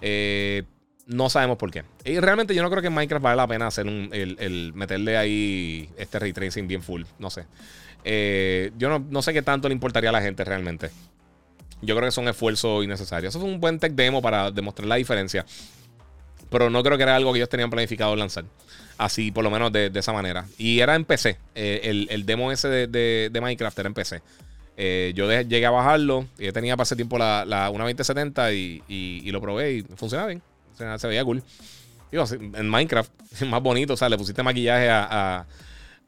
Eh, 0.01 0.63
no 1.05 1.29
sabemos 1.29 1.57
por 1.57 1.71
qué. 1.71 1.85
Y 2.03 2.19
realmente 2.19 2.53
yo 2.53 2.61
no 2.61 2.69
creo 2.69 2.81
que 2.81 2.87
en 2.87 2.93
Minecraft 2.93 3.23
vale 3.23 3.37
la 3.37 3.47
pena 3.47 3.67
hacer 3.67 3.87
el, 3.87 4.73
meterle 4.75 5.17
ahí 5.17 5.89
este 5.97 6.19
ray 6.19 6.33
tracing 6.33 6.67
bien 6.67 6.83
full. 6.83 7.03
No 7.17 7.29
sé. 7.29 7.45
Eh, 8.03 8.71
yo 8.77 8.99
no, 8.99 9.21
sé 9.21 9.31
qué 9.31 9.41
tanto 9.41 9.69
le 9.69 9.73
importaría 9.73 10.09
a 10.09 10.13
la 10.13 10.21
gente 10.21 10.43
realmente. 10.43 10.89
Yo 11.81 11.95
creo 11.95 12.01
que 12.01 12.09
es 12.09 12.17
un 12.17 12.27
esfuerzo 12.27 12.83
innecesario. 12.83 13.29
Eso 13.29 13.39
es 13.39 13.45
un 13.45 13.61
buen 13.61 13.79
tech 13.79 13.93
demo 13.93 14.21
para 14.21 14.51
demostrar 14.51 14.87
la 14.89 14.95
diferencia. 14.95 15.45
Pero 16.49 16.69
no 16.69 16.83
creo 16.83 16.97
que 16.97 17.03
era 17.03 17.15
algo 17.15 17.31
que 17.31 17.39
ellos 17.39 17.49
tenían 17.49 17.69
planificado 17.69 18.17
lanzar. 18.17 18.43
Así, 18.97 19.31
por 19.31 19.45
lo 19.45 19.49
menos 19.49 19.71
de, 19.71 19.89
esa 19.95 20.11
manera. 20.11 20.45
Y 20.57 20.81
era 20.81 20.95
en 20.95 21.05
PC. 21.05 21.37
Eh, 21.55 22.07
el, 22.09 22.25
demo 22.25 22.51
ese 22.51 22.67
de, 22.67 23.29
de 23.31 23.41
Minecraft 23.41 23.79
era 23.79 23.87
en 23.87 23.93
PC. 23.93 24.21
Eh, 24.81 25.11
yo 25.13 25.29
llegué 25.29 25.65
a 25.65 25.71
bajarlo. 25.71 26.25
Y 26.37 26.49
tenía 26.53 26.77
para 26.77 26.85
ese 26.85 26.95
tiempo 26.95 27.17
la, 27.17 27.43
la 27.45 27.69
una 27.69 27.83
2070 27.83 28.53
y, 28.53 29.29
lo 29.29 29.41
probé 29.41 29.73
y 29.73 29.81
funcionaba 29.83 30.29
bien. 30.29 30.41
se 30.97 31.07
veía 31.07 31.25
cool. 31.25 31.43
En 32.11 32.69
Minecraft, 32.69 33.11
más 33.47 33.61
bonito. 33.61 33.93
O 33.93 33.97
sea, 33.97 34.07
le 34.07 34.17
pusiste 34.17 34.41
maquillaje 34.41 34.89
a, 34.89 35.45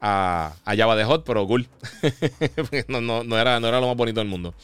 a, 0.00 0.54
a, 0.64 0.76
Java 0.76 0.96
de 0.96 1.04
Hot, 1.04 1.24
pero 1.26 1.46
cool. 1.46 1.68
no, 2.88 3.02
no, 3.02 3.22
no, 3.22 3.38
era, 3.38 3.60
no 3.60 3.68
era 3.68 3.78
lo 3.78 3.88
más 3.88 3.96
bonito 3.96 4.20
del 4.20 4.28
mundo. 4.28 4.54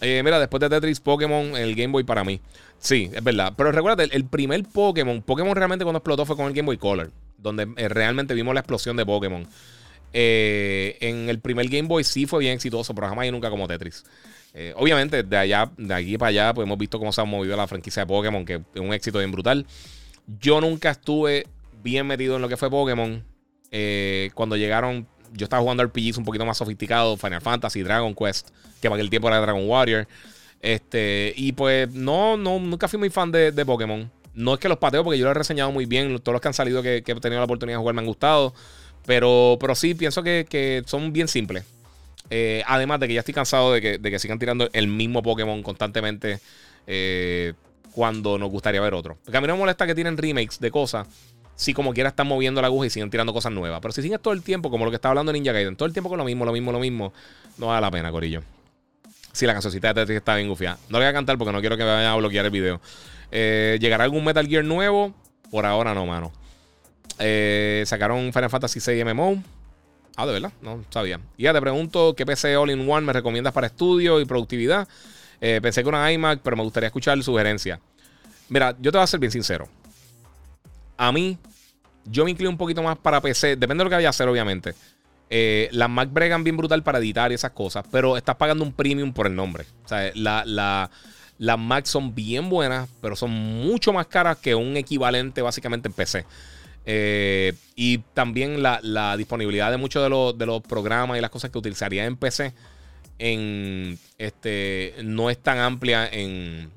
Eh, 0.00 0.22
mira, 0.24 0.40
después 0.40 0.60
de 0.62 0.70
Tetris, 0.70 1.00
Pokémon, 1.00 1.54
el 1.54 1.74
Game 1.74 1.92
Boy 1.92 2.04
para 2.04 2.24
mí. 2.24 2.40
Sí, 2.78 3.10
es 3.12 3.22
verdad. 3.22 3.52
Pero 3.56 3.72
recuerda, 3.72 4.04
el, 4.04 4.24
primer 4.24 4.64
Pokémon, 4.64 5.20
Pokémon 5.20 5.54
realmente 5.54 5.84
cuando 5.84 5.98
explotó 5.98 6.24
fue 6.24 6.34
con 6.34 6.46
el 6.46 6.54
Game 6.54 6.66
Boy 6.66 6.78
Color. 6.78 7.10
Donde 7.36 7.68
eh, 7.76 7.88
realmente 7.90 8.32
vimos 8.32 8.54
la 8.54 8.60
explosión 8.60 8.96
de 8.96 9.04
Pokémon. 9.04 9.46
Eh, 10.16 10.96
en 11.00 11.28
el 11.28 11.40
primer 11.40 11.68
Game 11.68 11.88
Boy 11.88 12.04
sí 12.04 12.24
fue 12.24 12.38
bien 12.38 12.52
exitoso, 12.52 12.94
pero 12.94 13.08
jamás 13.08 13.26
y 13.26 13.32
nunca 13.32 13.50
como 13.50 13.66
Tetris. 13.66 14.04
Eh, 14.54 14.72
obviamente, 14.76 15.24
de 15.24 15.36
allá, 15.36 15.68
de 15.76 15.92
aquí 15.92 16.16
para 16.16 16.28
allá, 16.28 16.54
pues 16.54 16.64
hemos 16.64 16.78
visto 16.78 17.00
cómo 17.00 17.12
se 17.12 17.20
ha 17.20 17.24
movido 17.24 17.56
la 17.56 17.66
franquicia 17.66 18.02
de 18.02 18.06
Pokémon, 18.06 18.44
que 18.44 18.62
es 18.72 18.80
un 18.80 18.94
éxito 18.94 19.18
bien 19.18 19.32
brutal. 19.32 19.66
Yo 20.40 20.60
nunca 20.60 20.90
estuve 20.90 21.48
bien 21.82 22.06
metido 22.06 22.36
en 22.36 22.42
lo 22.42 22.48
que 22.48 22.56
fue 22.56 22.70
Pokémon. 22.70 23.24
Eh, 23.72 24.30
cuando 24.34 24.56
llegaron, 24.56 25.08
yo 25.32 25.44
estaba 25.44 25.60
jugando 25.60 25.82
RPGs 25.82 26.18
un 26.18 26.24
poquito 26.24 26.46
más 26.46 26.58
sofisticados, 26.58 27.20
Final 27.20 27.40
Fantasy, 27.40 27.82
Dragon 27.82 28.14
Quest, 28.14 28.50
que 28.80 28.88
para 28.88 28.94
aquel 28.94 29.10
tiempo 29.10 29.26
era 29.26 29.40
Dragon 29.40 29.68
Warrior. 29.68 30.06
Este, 30.62 31.34
y 31.36 31.50
pues 31.50 31.92
no, 31.92 32.36
no, 32.36 32.60
nunca 32.60 32.86
fui 32.86 33.00
muy 33.00 33.10
fan 33.10 33.32
de, 33.32 33.52
Pokémon. 33.66 34.08
No 34.34 34.54
es 34.54 34.60
que 34.60 34.68
los 34.68 34.78
pateo, 34.78 35.02
porque 35.02 35.18
yo 35.18 35.24
lo 35.24 35.32
he 35.32 35.34
reseñado 35.34 35.72
muy 35.72 35.86
bien. 35.86 36.16
Todos 36.20 36.34
los 36.34 36.40
que 36.40 36.48
han 36.48 36.54
salido 36.54 36.80
que, 36.80 37.02
que 37.02 37.12
he 37.12 37.16
tenido 37.16 37.40
la 37.40 37.46
oportunidad 37.46 37.78
de 37.78 37.80
jugar 37.80 37.94
me 37.96 38.02
han 38.02 38.06
gustado. 38.06 38.54
Pero, 39.06 39.56
pero 39.60 39.74
sí, 39.74 39.94
pienso 39.94 40.22
que, 40.22 40.82
son 40.86 41.12
bien 41.12 41.28
simples. 41.28 41.64
Eh, 42.30 42.62
además 42.66 43.00
de 43.00 43.08
que 43.08 43.14
ya 43.14 43.20
estoy 43.20 43.34
cansado 43.34 43.72
de 43.72 44.00
que, 44.00 44.18
sigan 44.18 44.38
tirando 44.38 44.68
el 44.72 44.88
mismo 44.88 45.22
Pokémon 45.22 45.62
constantemente 45.62 46.40
eh, 46.86 47.52
cuando 47.92 48.38
nos 48.38 48.50
gustaría 48.50 48.80
ver 48.80 48.94
otro. 48.94 49.18
Porque 49.24 49.36
a 49.36 49.40
mí 49.40 49.46
no 49.46 49.54
me 49.54 49.60
molesta 49.60 49.86
que 49.86 49.94
tienen 49.94 50.16
remakes 50.16 50.58
de 50.58 50.70
cosas. 50.70 51.06
Si 51.56 51.72
como 51.72 51.92
quiera 51.92 52.08
están 52.08 52.26
moviendo 52.26 52.60
la 52.60 52.66
aguja 52.66 52.86
y 52.86 52.90
siguen 52.90 53.10
tirando 53.10 53.32
cosas 53.32 53.52
nuevas. 53.52 53.80
Pero 53.80 53.92
si 53.92 54.02
siguen 54.02 54.18
todo 54.20 54.34
el 54.34 54.42
tiempo, 54.42 54.70
como 54.70 54.84
lo 54.84 54.90
que 54.90 54.96
está 54.96 55.10
hablando 55.10 55.32
Ninja 55.32 55.52
Gaiden, 55.52 55.76
todo 55.76 55.86
el 55.86 55.92
tiempo 55.92 56.08
con 56.08 56.18
lo 56.18 56.24
mismo, 56.24 56.44
lo 56.44 56.52
mismo, 56.52 56.72
lo 56.72 56.80
mismo, 56.80 57.12
no 57.58 57.68
vale 57.68 57.80
la 57.80 57.90
pena, 57.90 58.10
Corillo. 58.10 58.42
Si 59.32 59.46
la 59.46 59.52
cancioncita 59.52 59.92
de 59.92 60.16
está 60.16 60.36
bien 60.36 60.48
gufiada. 60.48 60.78
No 60.88 60.98
le 60.98 61.04
voy 61.04 61.10
a 61.10 61.12
cantar 61.12 61.36
porque 61.38 61.52
no 61.52 61.60
quiero 61.60 61.76
que 61.76 61.84
me 61.84 61.90
vayan 61.90 62.12
a 62.12 62.16
bloquear 62.16 62.46
el 62.46 62.50
video. 62.50 62.80
Eh, 63.30 63.78
¿Llegará 63.80 64.04
algún 64.04 64.24
Metal 64.24 64.46
Gear 64.46 64.64
nuevo? 64.64 65.12
Por 65.50 65.66
ahora 65.66 65.94
no, 65.94 66.06
mano. 66.06 66.32
Eh, 67.18 67.84
sacaron 67.86 68.32
Final 68.32 68.50
Fantasy 68.50 68.80
VI 68.80 69.04
MMO. 69.04 69.42
Ah, 70.16 70.26
de 70.26 70.32
verdad, 70.32 70.52
no 70.62 70.84
sabía. 70.90 71.20
Ya 71.36 71.52
te 71.52 71.60
pregunto, 71.60 72.14
¿qué 72.16 72.24
PC 72.24 72.56
All-in-One 72.56 73.06
me 73.06 73.12
recomiendas 73.12 73.52
para 73.52 73.66
estudio 73.66 74.20
y 74.20 74.24
productividad? 74.24 74.86
Eh, 75.40 75.60
pensé 75.60 75.82
que 75.82 75.88
una 75.88 76.12
iMac, 76.12 76.40
pero 76.42 76.56
me 76.56 76.62
gustaría 76.62 76.86
escuchar 76.86 77.20
sugerencia. 77.22 77.80
Mira, 78.48 78.76
yo 78.80 78.92
te 78.92 78.98
voy 78.98 79.04
a 79.04 79.06
ser 79.06 79.20
bien 79.20 79.32
sincero. 79.32 79.68
A 80.96 81.10
mí, 81.10 81.36
yo 82.04 82.24
me 82.24 82.30
inclino 82.30 82.50
un 82.50 82.56
poquito 82.56 82.82
más 82.82 82.96
para 82.96 83.20
PC. 83.20 83.56
Depende 83.56 83.82
de 83.82 83.84
lo 83.84 83.90
que 83.90 83.96
vaya 83.96 84.08
a 84.08 84.10
hacer, 84.10 84.28
obviamente. 84.28 84.74
Eh, 85.30 85.68
las 85.72 85.90
Mac 85.90 86.10
bregan 86.12 86.44
bien 86.44 86.56
brutal 86.56 86.82
para 86.82 86.98
editar 86.98 87.32
y 87.32 87.34
esas 87.34 87.50
cosas, 87.50 87.84
pero 87.90 88.16
estás 88.16 88.36
pagando 88.36 88.62
un 88.62 88.72
premium 88.72 89.12
por 89.12 89.26
el 89.26 89.34
nombre. 89.34 89.64
O 89.84 89.88
sea, 89.88 90.12
las 90.14 91.58
Mac 91.58 91.86
son 91.86 92.14
bien 92.14 92.48
buenas, 92.48 92.88
pero 93.00 93.16
son 93.16 93.30
mucho 93.32 93.92
más 93.92 94.06
caras 94.06 94.36
que 94.36 94.54
un 94.54 94.76
equivalente 94.76 95.42
básicamente 95.42 95.88
en 95.88 95.94
PC. 95.94 96.24
Eh, 96.86 97.54
y 97.76 97.98
también 98.12 98.62
la, 98.62 99.16
disponibilidad 99.16 99.70
de 99.70 99.76
muchos 99.76 100.02
de 100.02 100.08
los, 100.08 100.36
de 100.36 100.46
los, 100.46 100.62
programas 100.62 101.18
y 101.18 101.20
las 101.20 101.30
cosas 101.30 101.50
que 101.50 101.58
utilizaría 101.58 102.04
en 102.04 102.16
PC 102.16 102.52
en, 103.18 103.98
este, 104.18 104.94
no 105.02 105.30
es 105.30 105.38
tan 105.38 105.58
amplia 105.58 106.06
en, 106.10 106.70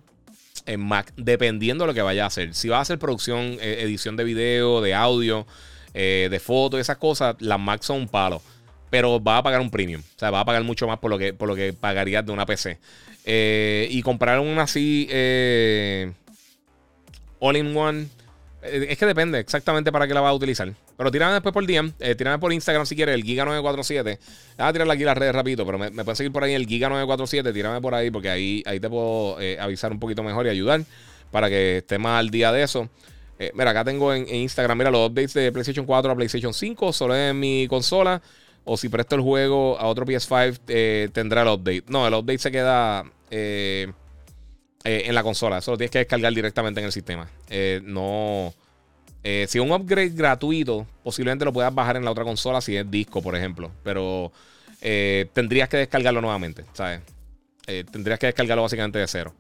en 0.66 0.80
Mac, 0.80 1.14
dependiendo 1.18 1.84
de 1.84 1.88
lo 1.88 1.94
que 1.94 2.02
vaya 2.02 2.24
a 2.24 2.28
hacer. 2.28 2.54
Si 2.54 2.70
va 2.70 2.78
a 2.78 2.82
hacer 2.82 3.00
producción, 3.00 3.58
eh, 3.60 3.80
edición 3.82 4.16
de 4.16 4.24
video, 4.24 4.82
de 4.82 4.94
audio, 4.94 5.46
eh, 5.94 6.28
de 6.32 6.40
fotos, 6.40 6.80
esas 6.80 6.98
cosas, 6.98 7.36
las 7.40 7.60
Mac 7.60 7.82
son 7.82 8.02
un 8.02 8.08
palo. 8.08 8.42
Pero 8.90 9.22
va 9.22 9.40
a 9.40 9.44
pagar 9.44 9.60
un 9.60 9.70
premium. 9.70 10.02
O 10.02 10.20
sea, 10.20 10.32
va 10.32 10.40
a 10.40 10.46
pagar 10.46 10.64
mucho 10.64 10.88
más 10.88 11.00
por 11.00 11.12
lo 11.12 11.18
que, 11.18 11.34
por 11.34 11.50
lo 11.50 11.56
que 11.56 11.74
pagarías 11.74 12.26
de 12.26 12.32
una 12.32 12.46
PC. 12.46 12.78
y 13.26 14.02
comprar 14.04 14.40
una 14.40 14.64
así 14.64 15.10
all 17.40 17.58
in 17.58 17.76
one 17.76 18.04
eh, 18.04 18.08
es 18.62 18.98
que 18.98 19.06
depende 19.06 19.40
exactamente 19.40 19.92
para 19.92 20.08
qué 20.08 20.14
la 20.14 20.22
vas 20.22 20.32
a 20.32 20.34
utilizar. 20.34 20.74
Pero 20.98 21.12
tírame 21.12 21.34
después 21.34 21.54
por 21.54 21.66
DM, 21.66 21.94
eh, 22.00 22.16
tírame 22.16 22.40
por 22.40 22.52
Instagram 22.52 22.86
si 22.86 22.96
quieres, 22.96 23.16
el 23.16 23.24
Giga947. 23.24 24.18
a 24.58 24.74
tirarle 24.74 24.94
aquí 24.94 25.04
las 25.04 25.18
redes 25.18 25.34
rapidito, 25.34 25.66
pero 25.66 25.78
me, 25.78 25.92
puedes 25.92 26.18
seguir 26.18 26.32
por 26.32 26.44
ahí 26.44 26.54
el 26.54 26.68
Giga947, 26.68 27.54
tírame 27.54 27.82
por 27.82 27.94
ahí 27.94 28.10
porque 28.10 28.30
ahí, 28.30 28.64
ahí 28.66 28.80
te 28.80 28.90
puedo 28.90 29.40
eh, 29.40 29.58
avisar 29.60 29.92
un 29.92 30.00
poquito 30.00 30.24
mejor 30.24 30.48
y 30.48 30.50
ayudar 30.50 30.82
para 31.32 31.50
que 31.50 31.78
esté 31.78 31.98
más 32.00 32.20
al 32.20 32.30
día 32.30 32.52
de 32.52 32.64
eso. 32.64 32.90
mira, 33.54 33.72
acá 33.72 33.84
tengo 33.84 34.14
en, 34.14 34.28
Instagram, 34.28 34.78
mira, 34.78 34.92
los 34.92 35.10
updates 35.10 35.34
de 35.34 35.52
PlayStation 35.52 35.86
4 35.86 36.12
a 36.12 36.16
PlayStation 36.16 36.54
5, 36.54 36.94
solo 36.94 37.16
en 37.16 37.40
mi 37.40 37.68
consola. 37.68 38.22
O 38.70 38.76
si 38.76 38.90
presto 38.90 39.16
el 39.16 39.22
juego 39.22 39.80
a 39.80 39.88
otro 39.88 40.06
PS5, 40.06 41.12
tendrá 41.14 41.44
el 41.44 41.48
update. 41.48 41.84
No, 41.88 42.06
el 42.06 42.14
update 42.14 42.40
se 42.40 42.52
queda 42.52 43.06
en 44.88 45.15
la 45.15 45.23
consola. 45.23 45.57
Eso 45.57 45.72
lo 45.72 45.77
tienes 45.77 45.91
que 45.91 45.99
descargar 45.99 46.34
directamente 46.34 46.80
en 46.80 46.85
el 46.85 46.91
sistema. 46.91 47.30
no 47.84 48.53
eh, 49.30 49.45
si 49.49 49.57
es 49.57 49.64
un 49.64 49.72
upgrade 49.72 50.09
gratuito, 50.09 50.88
posiblemente 51.03 51.43
lo 51.43 51.51
puedas 51.51 51.76
bajar 51.76 51.97
en 51.97 52.05
la 52.05 52.11
otra 52.11 52.23
consola 52.23 52.61
si 52.61 52.77
es 52.77 52.89
disco, 52.89 53.22
por 53.22 53.35
ejemplo. 53.35 53.69
Pero 53.84 54.31
eh, 54.81 55.27
tendrías 55.34 55.68
que 55.68 55.76
descargarlo 55.76 56.22
nuevamente, 56.22 56.64
¿sabes? 56.72 57.01
Eh, 57.65 57.84
tendrías 57.91 58.19
que 58.19 58.27
descargarlo 58.27 58.64
básicamente 58.64 58.99
de 58.99 59.07
cero. 59.07 59.34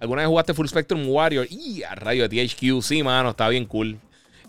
¿Alguna 0.00 0.22
vez 0.22 0.28
jugaste 0.28 0.54
Full 0.54 0.66
Spectrum 0.66 1.06
Warrior? 1.06 1.46
Y 1.50 1.82
a 1.82 1.94
de 1.94 2.28
THQ, 2.28 2.82
sí, 2.82 3.02
mano, 3.02 3.30
está 3.30 3.48
bien 3.50 3.66
cool. 3.66 3.98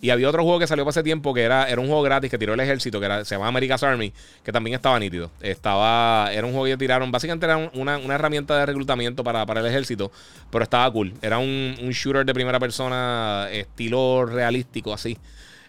Y 0.01 0.09
había 0.09 0.29
otro 0.29 0.43
juego 0.43 0.59
que 0.59 0.67
salió 0.67 0.87
hace 0.87 1.03
tiempo 1.03 1.33
que 1.33 1.41
era, 1.41 1.69
era 1.69 1.79
un 1.79 1.87
juego 1.87 2.01
gratis 2.01 2.29
que 2.29 2.37
tiró 2.37 2.53
el 2.53 2.59
ejército, 2.59 2.99
que 2.99 3.25
se 3.25 3.35
llama 3.35 3.47
America's 3.47 3.81
Army, 3.83 4.11
que 4.43 4.51
también 4.51 4.75
estaba 4.75 4.99
nítido. 4.99 5.31
Estaba, 5.41 6.29
era 6.33 6.45
un 6.45 6.53
juego 6.53 6.65
que 6.65 6.77
tiraron, 6.77 7.11
básicamente 7.11 7.45
era 7.45 7.57
una, 7.57 7.97
herramienta 7.97 8.57
de 8.57 8.65
reclutamiento 8.65 9.23
para, 9.23 9.43
el 9.43 9.65
ejército, 9.65 10.11
pero 10.51 10.63
estaba 10.63 10.91
cool. 10.91 11.13
Era 11.21 11.37
un, 11.37 11.75
shooter 11.91 12.25
de 12.25 12.33
primera 12.33 12.59
persona, 12.59 13.47
estilo 13.51 14.25
realístico, 14.25 14.93
así. 14.93 15.17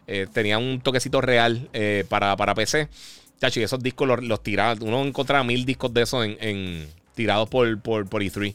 Eh, 0.09 0.27
tenía 0.33 0.59
un 0.59 0.81
toquecito 0.81 1.21
real 1.21 1.69
eh, 1.73 2.05
para, 2.09 2.37
para 2.37 2.55
PC. 2.55 2.89
Chacho, 3.41 3.61
y 3.61 3.63
esos 3.63 3.83
discos 3.83 4.09
los, 4.09 4.23
los 4.23 4.43
tiraban. 4.43 4.83
Uno 4.83 5.03
encontraba 5.05 5.45
mil 5.45 5.65
discos 5.65 5.93
de 5.93 6.03
esos 6.03 6.25
en, 6.25 6.87
tirados 7.15 7.49
por, 7.49 7.81
por, 7.81 8.07
E3. 8.07 8.55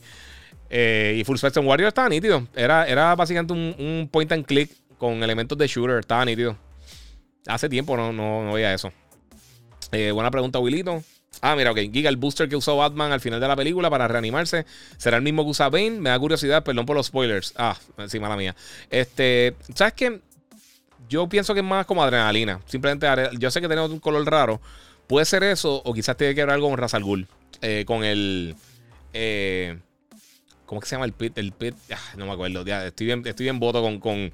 Eh, 0.70 1.18
y 1.20 1.24
Full 1.24 1.38
Spectrum 1.38 1.68
Warrior 1.68 1.90
estaba 1.90 2.10
nítido. 2.10 2.48
Era, 2.56 2.88
era 2.88 3.16
básicamente 3.16 3.54
un, 3.54 3.76
un 3.78 4.10
point 4.12 4.32
and 4.32 4.46
click 4.46 4.72
con 5.02 5.24
elementos 5.24 5.58
de 5.58 5.66
shooter. 5.66 5.98
Estaba 5.98 6.24
nítido. 6.24 6.56
Hace 7.48 7.68
tiempo 7.68 7.98
no, 7.98 8.14
no, 8.14 8.44
no 8.44 8.54
veía 8.54 8.72
eso. 8.72 8.94
Eh, 9.92 10.12
buena 10.12 10.30
pregunta, 10.30 10.60
Willito. 10.60 11.04
Ah, 11.42 11.56
mira, 11.56 11.72
ok. 11.72 11.80
Giga, 11.92 12.08
el 12.08 12.18
booster 12.18 12.48
que 12.48 12.56
usó 12.56 12.78
Batman 12.78 13.12
al 13.12 13.20
final 13.20 13.40
de 13.40 13.48
la 13.48 13.56
película 13.56 13.90
para 13.90 14.08
reanimarse. 14.08 14.68
¿Será 14.98 15.18
el 15.18 15.24
mismo 15.24 15.44
que 15.44 15.50
usa 15.50 15.70
Bane? 15.70 16.00
Me 16.00 16.12
da 16.12 16.20
curiosidad, 16.20 16.64
perdón 16.64 16.86
por 16.86 16.96
los 16.96 17.08
spoilers. 17.08 17.52
Ah, 17.58 17.76
encima 17.98 18.30
la 18.30 18.38
mía. 18.38 18.56
Este, 18.92 19.56
¿sabes 19.74 19.94
qué? 19.94 20.22
Yo 21.10 21.28
pienso 21.28 21.56
que 21.56 21.62
es 21.62 21.66
más 21.66 21.88
como 21.88 22.04
adrenalina. 22.04 22.62
Simplemente, 22.68 23.08
yo 23.40 23.50
sé 23.50 23.60
que 23.60 23.68
tenemos 23.68 23.90
un 23.90 24.00
color 24.00 24.24
raro. 24.30 24.62
Puede 25.08 25.26
ser 25.26 25.42
eso, 25.44 25.82
o 25.84 25.94
quizás 25.96 26.16
tiene 26.16 26.36
que 26.36 26.42
ver 26.42 26.52
algo 26.52 26.70
con 26.70 26.78
Razal 26.78 27.04
Ghul. 27.04 27.28
Eh, 27.64 27.86
con 27.88 28.04
el. 28.04 28.56
Eh, 29.14 29.80
¿Cómo 30.68 30.78
es 30.80 30.84
que 30.84 30.90
se 30.90 30.96
llama 30.96 31.06
el 31.06 31.14
pit? 31.14 31.36
El 31.40 31.54
pit. 31.54 31.74
Ah, 31.92 31.98
no 32.18 32.28
me 32.28 32.34
acuerdo. 32.34 32.62
estoy 32.62 33.08
bien, 33.08 33.24
estoy 33.26 33.46
bien 33.46 33.60
voto 33.60 33.82
con 34.00 34.32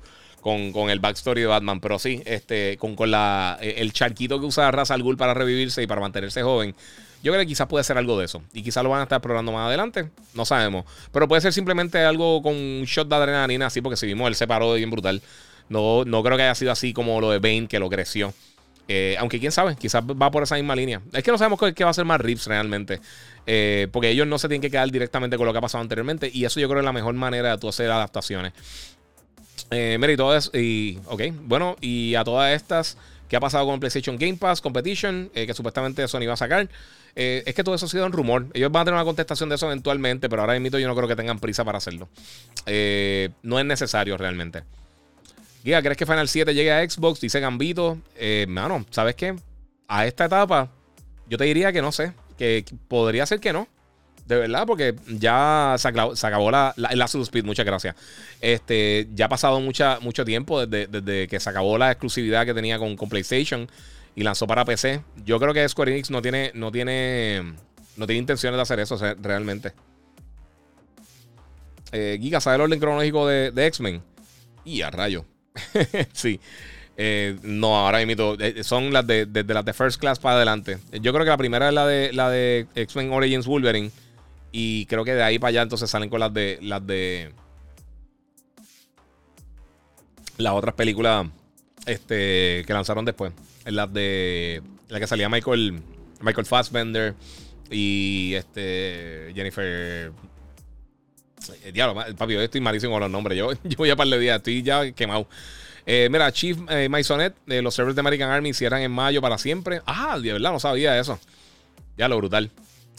con, 0.71 0.89
el 0.89 0.99
backstory 0.99 1.41
de 1.41 1.47
Batman. 1.47 1.79
Pero 1.79 1.99
sí, 1.99 2.21
este, 2.25 2.77
con, 2.77 2.95
con 2.95 3.11
la, 3.11 3.57
eh, 3.61 3.75
el 3.77 3.91
charquito 3.93 4.39
que 4.39 4.45
usa 4.45 4.71
Ra's 4.71 4.91
al 4.91 5.03
Ghul 5.03 5.17
para 5.17 5.33
revivirse 5.33 5.83
y 5.83 5.87
para 5.87 6.01
mantenerse 6.01 6.41
joven. 6.41 6.75
Yo 7.23 7.31
creo 7.31 7.41
que 7.41 7.47
quizás 7.47 7.67
puede 7.67 7.83
ser 7.83 7.97
algo 7.97 8.17
de 8.17 8.25
eso. 8.25 8.41
Y 8.53 8.61
quizás 8.61 8.83
lo 8.83 8.89
van 8.89 9.01
a 9.01 9.03
estar 9.03 9.17
explorando 9.17 9.51
más 9.51 9.67
adelante. 9.67 10.09
No 10.33 10.45
sabemos. 10.45 10.85
Pero 11.11 11.27
puede 11.27 11.41
ser 11.41 11.51
simplemente 11.51 11.99
algo 11.99 12.41
con 12.41 12.53
un 12.53 12.83
shot 12.85 13.09
de 13.09 13.15
adrenalina, 13.15 13.67
así, 13.67 13.81
porque 13.81 13.97
si 13.97 14.05
vimos, 14.05 14.27
él 14.27 14.35
se 14.35 14.47
paró 14.47 14.73
de 14.73 14.77
bien 14.77 14.91
brutal. 14.91 15.21
No, 15.69 16.05
no 16.05 16.23
creo 16.23 16.37
que 16.37 16.43
haya 16.43 16.55
sido 16.55 16.71
así 16.71 16.93
como 16.93 17.19
lo 17.19 17.31
de 17.31 17.39
Bane, 17.39 17.67
que 17.67 17.79
lo 17.79 17.89
creció. 17.89 18.33
Eh, 18.89 19.17
aunque 19.19 19.39
quién 19.39 19.51
sabe, 19.51 19.75
quizás 19.75 20.01
va 20.01 20.31
por 20.31 20.43
esa 20.43 20.55
misma 20.55 20.75
línea. 20.75 21.01
Es 21.11 21.23
que 21.23 21.31
no 21.31 21.37
sabemos 21.37 21.59
qué, 21.73 21.83
va 21.83 21.89
a 21.89 21.93
ser 21.93 22.05
más 22.05 22.21
Rips 22.21 22.45
realmente. 22.45 23.01
Eh, 23.45 23.87
porque 23.91 24.09
ellos 24.09 24.27
no 24.27 24.39
se 24.39 24.47
tienen 24.47 24.61
que 24.61 24.71
quedar 24.71 24.89
directamente 24.89 25.37
con 25.37 25.45
lo 25.45 25.51
que 25.51 25.59
ha 25.59 25.61
pasado 25.61 25.81
anteriormente. 25.81 26.29
Y 26.33 26.45
eso 26.45 26.59
yo 26.59 26.69
creo 26.69 26.79
es 26.79 26.85
la 26.85 26.93
mejor 26.93 27.15
manera 27.15 27.51
de 27.51 27.57
tú 27.57 27.67
hacer 27.67 27.91
adaptaciones. 27.91 28.53
Eh, 29.71 29.97
mira, 29.99 30.13
y 30.13 30.17
todo 30.17 30.35
eso. 30.35 30.51
Y, 30.57 30.99
ok, 31.05 31.23
bueno, 31.41 31.75
y 31.81 32.15
a 32.15 32.23
todas 32.23 32.53
estas, 32.55 32.97
¿qué 33.27 33.35
ha 33.35 33.39
pasado 33.39 33.65
con 33.65 33.79
PlayStation 33.79 34.17
Game 34.17 34.35
Pass 34.35 34.61
Competition? 34.61 35.29
Eh, 35.35 35.45
que 35.45 35.53
supuestamente 35.53 36.07
Sony 36.07 36.25
va 36.27 36.33
a 36.33 36.37
sacar. 36.37 36.69
Eh, 37.15 37.43
es 37.45 37.55
que 37.55 37.63
todo 37.63 37.75
eso 37.75 37.87
ha 37.87 37.89
sido 37.89 38.05
un 38.05 38.11
rumor. 38.11 38.45
Ellos 38.53 38.71
van 38.71 38.81
a 38.81 38.85
tener 38.85 38.95
una 38.95 39.05
contestación 39.05 39.49
de 39.49 39.55
eso 39.55 39.65
eventualmente, 39.65 40.29
pero 40.29 40.41
ahora 40.43 40.59
mismo 40.59 40.77
yo 40.77 40.87
no 40.87 40.95
creo 40.95 41.07
que 41.07 41.15
tengan 41.15 41.39
prisa 41.39 41.65
para 41.65 41.79
hacerlo. 41.79 42.07
Eh, 42.65 43.29
no 43.41 43.59
es 43.59 43.65
necesario 43.65 44.17
realmente. 44.17 44.63
Giga, 45.63 45.81
¿crees 45.81 45.97
que 45.97 46.05
Final 46.05 46.29
7 46.29 46.53
llegue 46.53 46.71
a 46.71 46.87
Xbox? 46.87 47.19
Dice 47.19 47.39
Gambito. 47.39 47.97
mano, 48.47 48.85
¿sabes 48.91 49.15
qué? 49.15 49.35
A 49.87 50.05
esta 50.05 50.25
etapa, 50.25 50.69
yo 51.27 51.37
te 51.37 51.45
diría 51.45 51.73
que 51.73 51.81
no 51.81 51.91
sé. 51.91 52.13
Que 52.37 52.63
podría 52.87 53.25
ser 53.25 53.39
que 53.39 53.51
no. 53.51 53.67
De 54.27 54.35
verdad, 54.35 54.67
porque 54.67 54.93
ya 55.07 55.75
se 55.77 55.87
acabó, 55.87 56.51
la, 56.51 56.73
la, 56.75 57.05
Speed, 57.05 57.45
muchas 57.45 57.65
gracias. 57.65 57.95
Este, 58.41 59.07
ya 59.13 59.27
ha 59.27 59.29
pasado 59.29 59.61
mucha, 59.61 60.01
mucho 60.01 60.25
tiempo 60.25 60.65
desde, 60.65 61.29
que 61.29 61.39
se 61.39 61.49
acabó 61.49 61.77
la 61.77 61.91
exclusividad 61.91 62.45
que 62.45 62.53
tenía 62.53 62.77
con, 62.77 62.97
PlayStation 62.97 63.69
y 64.15 64.23
lanzó 64.23 64.45
para 64.45 64.65
PC. 64.65 65.01
Yo 65.23 65.39
creo 65.39 65.53
que 65.53 65.67
Square 65.69 65.93
Enix 65.93 66.11
no 66.11 66.21
tiene, 66.21 66.51
no 66.55 66.73
tiene, 66.73 67.55
no 67.95 68.05
tiene 68.05 68.19
intenciones 68.19 68.57
de 68.57 68.61
hacer 68.61 68.81
eso 68.81 68.97
realmente. 69.21 69.71
Eh, 71.93 72.17
Giga, 72.19 72.41
¿sabe 72.41 72.57
el 72.57 72.63
orden 72.63 72.79
cronológico 72.81 73.25
de, 73.27 73.65
X-Men? 73.67 74.03
Y 74.65 74.81
a 74.81 74.89
rayo. 74.89 75.23
sí. 76.11 76.41
Eh, 76.97 77.37
no, 77.43 77.77
ahora 77.77 78.05
mismo 78.05 78.35
eh, 78.39 78.61
son 78.63 78.91
las 78.91 79.07
de 79.07 79.25
desde 79.25 79.53
las 79.53 79.63
de 79.63 79.71
First 79.71 80.01
Class 80.01 80.19
para 80.19 80.35
adelante. 80.35 80.79
Yo 80.99 81.13
creo 81.13 81.23
que 81.23 81.29
la 81.29 81.37
primera 81.37 81.69
es 81.69 81.73
la 81.73 81.87
de 81.87 82.11
la 82.11 82.29
de 82.29 82.67
X-Men 82.75 83.13
Origins 83.13 83.45
Wolverine. 83.45 83.89
Y 84.51 84.85
creo 84.85 85.03
que 85.03 85.13
de 85.13 85.23
ahí 85.23 85.39
para 85.39 85.49
allá 85.49 85.61
entonces 85.61 85.89
salen 85.89 86.09
con 86.09 86.19
las 86.19 86.33
de. 86.33 86.59
Las 86.61 86.85
de. 86.85 87.33
Las 90.37 90.53
otras 90.53 90.75
películas 90.75 91.27
este, 91.85 92.63
que 92.65 92.73
lanzaron 92.73 93.05
después. 93.05 93.33
Las 93.65 93.91
de. 93.91 94.61
La 94.89 94.99
que 94.99 95.07
salía 95.07 95.29
Michael. 95.29 95.81
Michael 96.21 96.45
Fassbender. 96.45 97.15
Y 97.69 98.33
este. 98.35 99.31
Jennifer. 99.35 100.11
Eh, 101.63 101.71
diablo, 101.71 102.03
papi, 102.15 102.33
yo 102.33 102.41
estoy 102.41 102.61
malísimo 102.61 102.93
con 102.93 103.01
los 103.01 103.11
nombres. 103.11 103.37
Yo, 103.37 103.51
yo 103.63 103.77
voy 103.77 103.89
a 103.89 103.95
par 103.95 104.07
de 104.07 104.19
días, 104.19 104.37
estoy 104.37 104.63
ya 104.63 104.91
quemado. 104.91 105.27
Eh, 105.85 106.09
mira, 106.11 106.29
Chief 106.33 106.57
eh, 106.69 106.89
Maisonet, 106.89 107.33
de 107.45 107.61
los 107.61 107.73
servers 107.73 107.95
de 107.95 108.01
American 108.01 108.29
Army 108.29 108.53
cierran 108.53 108.81
en 108.81 108.91
mayo 108.91 109.21
para 109.21 109.37
siempre. 109.37 109.81
Ah, 109.85 110.19
de 110.19 110.33
verdad, 110.33 110.51
no 110.51 110.59
sabía 110.59 110.99
eso. 110.99 111.17
Ya 111.97 112.09
lo 112.09 112.17
brutal. 112.17 112.51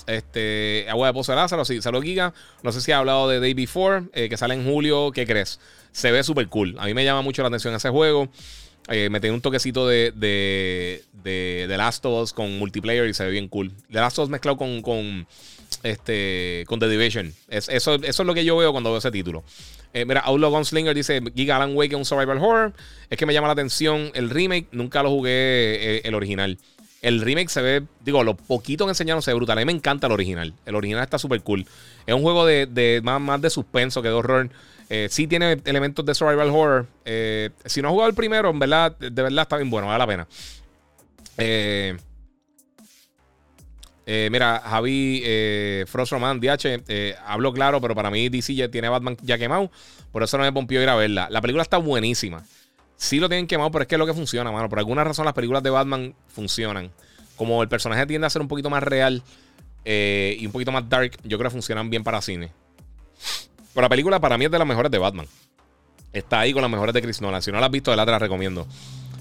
Este, 0.07 0.87
Agua 0.89 1.09
de 1.09 1.13
Pozo 1.13 1.33
de 1.33 1.37
Lázaro, 1.37 1.65
sí, 1.65 1.83
Salud 1.83 2.03
Giga. 2.03 2.33
No 2.63 2.73
sé 2.73 2.81
si 2.81 2.93
ha 2.93 2.99
hablado 2.99 3.29
de 3.29 3.41
Day 3.41 3.55
Before, 3.55 4.05
eh, 4.13 4.29
que 4.29 4.37
sale 4.37 4.55
en 4.55 4.65
julio. 4.65 5.13
¿Qué 5.13 5.27
crees? 5.27 5.61
Se 5.93 6.11
ve 6.11 6.23
súper 6.23 6.49
cool. 6.49 6.77
A 6.79 6.87
mí 6.87 6.95
me 6.95 7.05
llama 7.05 7.23
mucho 7.23 7.43
la 7.43 7.49
atención 7.49 7.75
ese 7.75 7.91
juego. 7.91 8.29
Eh, 8.91 9.11
me 9.11 9.31
un 9.31 9.43
toquecito 9.43 9.87
de, 9.87 10.13
de, 10.17 11.05
de, 11.13 11.77
Last 11.77 12.07
of 12.07 12.23
Us 12.23 12.33
con 12.33 12.59
multiplayer 12.59 13.07
y 13.07 13.13
se 13.13 13.25
ve 13.25 13.31
bien 13.31 13.49
cool. 13.49 13.71
The 13.93 13.99
Last 13.99 14.19
of 14.19 14.25
Us 14.25 14.31
mezclado 14.31 14.57
con, 14.57 14.81
con, 14.81 15.27
este, 15.83 16.65
con 16.67 16.81
The 16.81 16.89
Division. 16.89 17.35
eso, 17.49 17.95
es 17.97 18.19
lo 18.19 18.33
que 18.33 18.47
yo 18.47 18.57
veo 18.57 18.73
cuando 18.73 18.91
veo 18.91 18.99
ese 18.99 19.11
título. 19.11 19.45
Eh, 19.93 20.07
mira, 20.07 20.21
Outlaw 20.21 20.51
Gunslinger 20.51 20.95
dice 20.95 21.21
Giga 21.35 21.57
Alan 21.57 21.77
Wake 21.77 21.93
es 21.93 21.99
un 21.99 22.07
survival 22.07 22.39
horror. 22.39 22.73
Es 23.11 23.19
que 23.19 23.27
me 23.27 23.35
llama 23.35 23.49
la 23.49 23.53
atención 23.53 24.11
el 24.15 24.31
remake. 24.31 24.69
Nunca 24.73 25.03
lo 25.03 25.11
jugué 25.11 25.99
el 25.99 26.15
original. 26.15 26.59
El 27.01 27.21
remake 27.21 27.49
se 27.49 27.63
ve, 27.63 27.85
digo, 28.05 28.25
lo 28.25 28.37
poquito 28.37 28.85
que 28.85 28.91
enseñaron 28.91 29.23
se 29.23 29.31
ve 29.31 29.37
brutal. 29.37 29.59
A 29.59 29.61
mí 29.61 29.65
me 29.65 29.73
encanta 29.73 30.09
el 30.09 30.13
original. 30.13 30.53
El 30.67 30.75
original 30.75 31.05
está 31.05 31.19
súper 31.19 31.43
cool. 31.43 31.65
Es 32.07 32.15
un 32.15 32.23
juego 32.23 32.45
de, 32.45 33.01
más, 33.05 33.21
más, 33.21 33.41
de 33.41 33.51
suspenso 33.51 34.03
que 34.03 34.09
de 34.09 34.15
horror. 34.15 34.51
Eh, 34.91 35.09
sí 35.11 35.27
tiene 35.27 35.61
elementos 35.65 36.05
de 36.05 36.15
survival 36.15 36.51
horror. 36.51 36.87
Eh, 37.05 37.51
si 37.67 37.83
no 37.83 37.89
has 37.89 37.93
jugado 37.93 38.11
el 38.11 38.17
primero, 38.17 38.51
en 38.51 38.59
verdad, 38.59 38.97
de 38.97 39.23
verdad 39.23 39.43
está 39.43 39.57
bien 39.57 39.71
bueno, 39.71 39.87
vale 39.87 39.99
la 39.99 40.07
pena. 40.07 40.27
Eh, 41.37 41.97
mira, 44.33 44.61
Javi 44.65 45.23
Frost 45.87 46.13
Roman, 46.13 46.41
DH, 46.41 47.17
hablo 47.27 47.53
claro, 47.53 47.81
pero 47.81 47.95
para 47.95 48.11
mí 48.11 48.29
DC 48.29 48.55
ya 48.55 48.69
tiene 48.69 48.89
Batman 48.89 49.17
ya 49.23 49.39
quemado. 49.39 49.71
Por 50.11 50.23
eso 50.23 50.37
no 50.39 50.45
me 50.45 50.53
pompió 50.53 50.83
ir 50.83 50.89
a 50.89 50.97
verla. 50.97 51.29
La 51.31 51.41
película 51.43 51.63
está 51.63 51.77
buenísima. 51.77 52.43
Sí 52.99 53.21
lo 53.21 53.29
tienen 53.29 53.47
quemado, 53.47 53.71
pero 53.71 53.83
es 53.83 53.89
que 53.89 53.95
es 53.95 53.99
lo 53.99 54.07
que 54.07 54.13
funciona, 54.13 54.53
mano. 54.53 54.69
Por 54.69 54.79
alguna 54.79 55.05
razón 55.05 55.25
las 55.25 55.33
películas 55.33 55.63
de 55.63 55.71
Batman 55.71 56.15
funcionan. 56.27 56.91
Como 57.37 57.63
el 57.63 57.69
personaje 57.69 58.05
tiende 58.05 58.27
a 58.27 58.31
ser 58.31 58.43
un 58.43 58.49
poquito 58.49 58.69
más 58.69 58.83
real 58.83 59.23
y 59.85 60.45
un 60.45 60.53
poquito 60.53 60.73
más 60.73 60.87
dark, 60.89 61.13
yo 61.23 61.39
creo 61.39 61.49
que 61.49 61.55
funcionan 61.55 61.89
bien 61.89 62.05
para 62.05 62.21
cine. 62.21 62.53
Pero 63.73 63.83
la 63.83 63.89
película 63.89 64.21
para 64.21 64.37
mí 64.37 64.45
es 64.45 64.51
de 64.51 64.59
las 64.59 64.67
mejores 64.67 64.91
de 64.91 64.99
Batman. 64.99 65.27
Está 66.13 66.41
ahí 66.41 66.53
con 66.53 66.61
las 66.63 66.71
mejores 66.71 66.93
de 66.93 67.01
Chris 67.01 67.21
Nolan. 67.21 67.41
Si 67.41 67.53
no 67.53 67.61
la 67.61 67.67
has 67.67 67.73
visto, 67.73 67.93
de 67.93 67.97
la 67.97 68.05
te 68.05 68.11
la 68.11 68.19
recomiendo. 68.19 68.67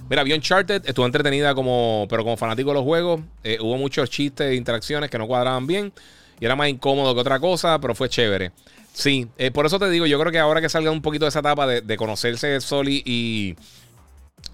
Mira, 0.09 0.23
vi 0.23 0.33
Uncharted, 0.33 0.87
estuvo 0.87 1.05
entretenida 1.05 1.53
como, 1.53 2.07
pero 2.09 2.23
como 2.23 2.37
fanático 2.37 2.69
de 2.69 2.75
los 2.75 2.83
juegos. 2.83 3.21
Eh, 3.43 3.57
hubo 3.61 3.77
muchos 3.77 4.09
chistes 4.09 4.47
e 4.47 4.55
interacciones 4.55 5.09
que 5.09 5.17
no 5.17 5.27
cuadraban 5.27 5.67
bien. 5.67 5.93
Y 6.39 6.45
era 6.45 6.55
más 6.55 6.69
incómodo 6.69 7.13
que 7.13 7.21
otra 7.21 7.39
cosa, 7.39 7.79
pero 7.79 7.93
fue 7.93 8.09
chévere. 8.09 8.51
Sí, 8.98 9.28
eh, 9.38 9.52
por 9.52 9.68
eso 9.68 9.78
te 9.78 9.91
digo, 9.91 10.07
yo 10.07 10.19
creo 10.19 10.32
que 10.32 10.40
ahora 10.40 10.60
que 10.60 10.69
salga 10.69 10.90
un 10.90 11.03
poquito 11.03 11.26
de 11.26 11.30
esa 11.30 11.41
etapa 11.41 11.68
de, 11.68 11.98
conocerse 11.98 12.60
Soli 12.61 13.03
y, 13.06 13.56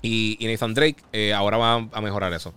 y, 0.01 0.37
Nathan 0.45 0.73
Drake, 0.73 0.97
eh, 1.13 1.31
ahora 1.31 1.55
va 1.55 1.87
a 1.89 2.01
mejorar 2.01 2.33
eso. 2.33 2.53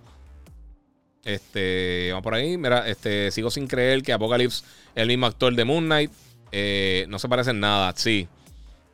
Este, 1.23 2.09
vamos 2.11 2.25
por 2.25 2.35
ahí. 2.35 2.59
Mira, 2.59 2.89
este, 2.89 3.31
sigo 3.31 3.53
sin 3.53 3.69
creer 3.69 4.03
que 4.03 4.13
Apocalypse 4.13 4.65
es 4.97 5.03
el 5.03 5.07
mismo 5.07 5.27
actor 5.27 5.55
de 5.55 5.65
Moon 5.65 5.85
Knight. 5.85 6.11
Eh, 6.51 7.07
no 7.09 7.21
se 7.21 7.29
parecen 7.29 7.61
nada, 7.61 7.93
sí. 7.95 8.27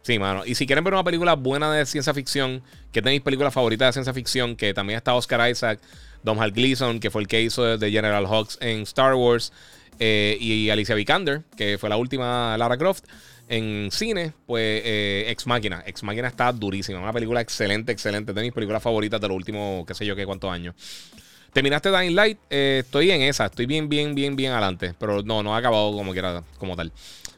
Sí, 0.02 0.19
mano. 0.19 0.44
Y 0.44 0.55
si 0.55 0.66
quieren 0.66 0.85
ver 0.85 0.93
una 0.93 1.02
película 1.02 1.32
buena 1.32 1.73
de 1.73 1.86
ciencia 1.86 2.12
ficción, 2.12 2.62
que 2.93 3.01
tenéis 3.01 3.23
películas 3.23 3.55
favoritas 3.55 3.89
de 3.89 3.93
ciencia 3.94 4.12
ficción, 4.12 4.55
que 4.55 4.74
también 4.74 4.98
está 4.98 5.14
Oscar 5.14 5.51
Isaac, 5.51 5.81
Don 6.23 6.39
Hal 6.43 6.52
Gleason, 6.52 7.01
que 7.01 7.10
fue 7.10 7.23
el 7.23 7.28
que 7.28 7.40
hizo 7.40 7.78
de 7.78 7.90
General 7.90 8.27
Hawks 8.27 8.59
en 8.60 8.82
Star 8.82 9.14
Wars, 9.14 9.51
eh, 9.98 10.36
y 10.40 10.70
Alicia 10.70 10.94
Vikander, 10.94 11.43
que 11.56 11.78
fue 11.78 11.89
la 11.89 11.97
última 11.97 12.56
Lara 12.59 12.77
Croft 12.77 13.05
en 13.48 13.90
cine, 13.90 14.32
pues 14.47 14.82
eh, 14.85 15.24
Ex 15.28 15.47
Máquina. 15.47 15.82
Ex 15.86 16.02
Máquina 16.02 16.28
está 16.28 16.52
durísima. 16.52 17.01
Una 17.01 17.12
película 17.12 17.40
excelente, 17.40 17.93
excelente. 17.93 18.32
De 18.32 18.43
mis 18.43 18.52
películas 18.52 18.82
favoritas 18.82 19.20
de 19.20 19.28
los 19.28 19.36
últimos, 19.36 19.86
qué 19.86 19.94
sé 19.94 20.06
yo, 20.06 20.16
qué 20.16 20.24
cuántos 20.24 20.51
años. 20.51 20.74
Terminaste 21.52 21.90
Dying 21.90 22.14
Light, 22.14 22.39
estoy 22.48 23.10
en 23.10 23.20
esa, 23.23 23.44
estoy 23.44 23.66
bien, 23.66 23.89
bien, 23.90 24.14
bien, 24.14 24.36
bien 24.36 24.52
adelante. 24.52 24.94
Pero 24.98 25.23
no, 25.23 25.43
no 25.43 25.55
ha 25.55 25.59
acabado 25.59 25.93
como 25.93 26.12
quiera, 26.12 26.43
como 26.59 26.77
tal. 26.77 26.93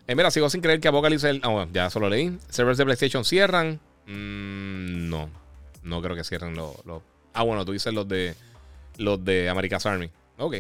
Eh, 0.07 0.15
mira, 0.15 0.31
sigo 0.31 0.51
sin 0.51 0.61
creer 0.61 0.81
que 0.81 0.89
Apocalypse. 0.89 1.41
Ah, 1.43 1.67
ya 1.73 1.91
solo 1.91 2.09
leí. 2.09 2.37
Servers 2.49 2.79
de 2.79 2.85
PlayStation 2.85 3.25
cierran. 3.25 3.81
Mm, 4.07 5.09
no. 5.09 5.31
No 5.83 6.03
creo 6.03 6.15
que 6.15 6.25
cierren 6.25 6.55
los. 6.55 6.77
ah, 7.33 7.43
bueno, 7.43 7.65
tú 7.65 7.73
dices 7.73 7.93
los 7.93 8.07
de. 8.07 8.35
Los 8.99 9.25
de 9.25 9.49
America's 9.49 9.87
Army. 9.87 10.11
Ok. 10.39 10.57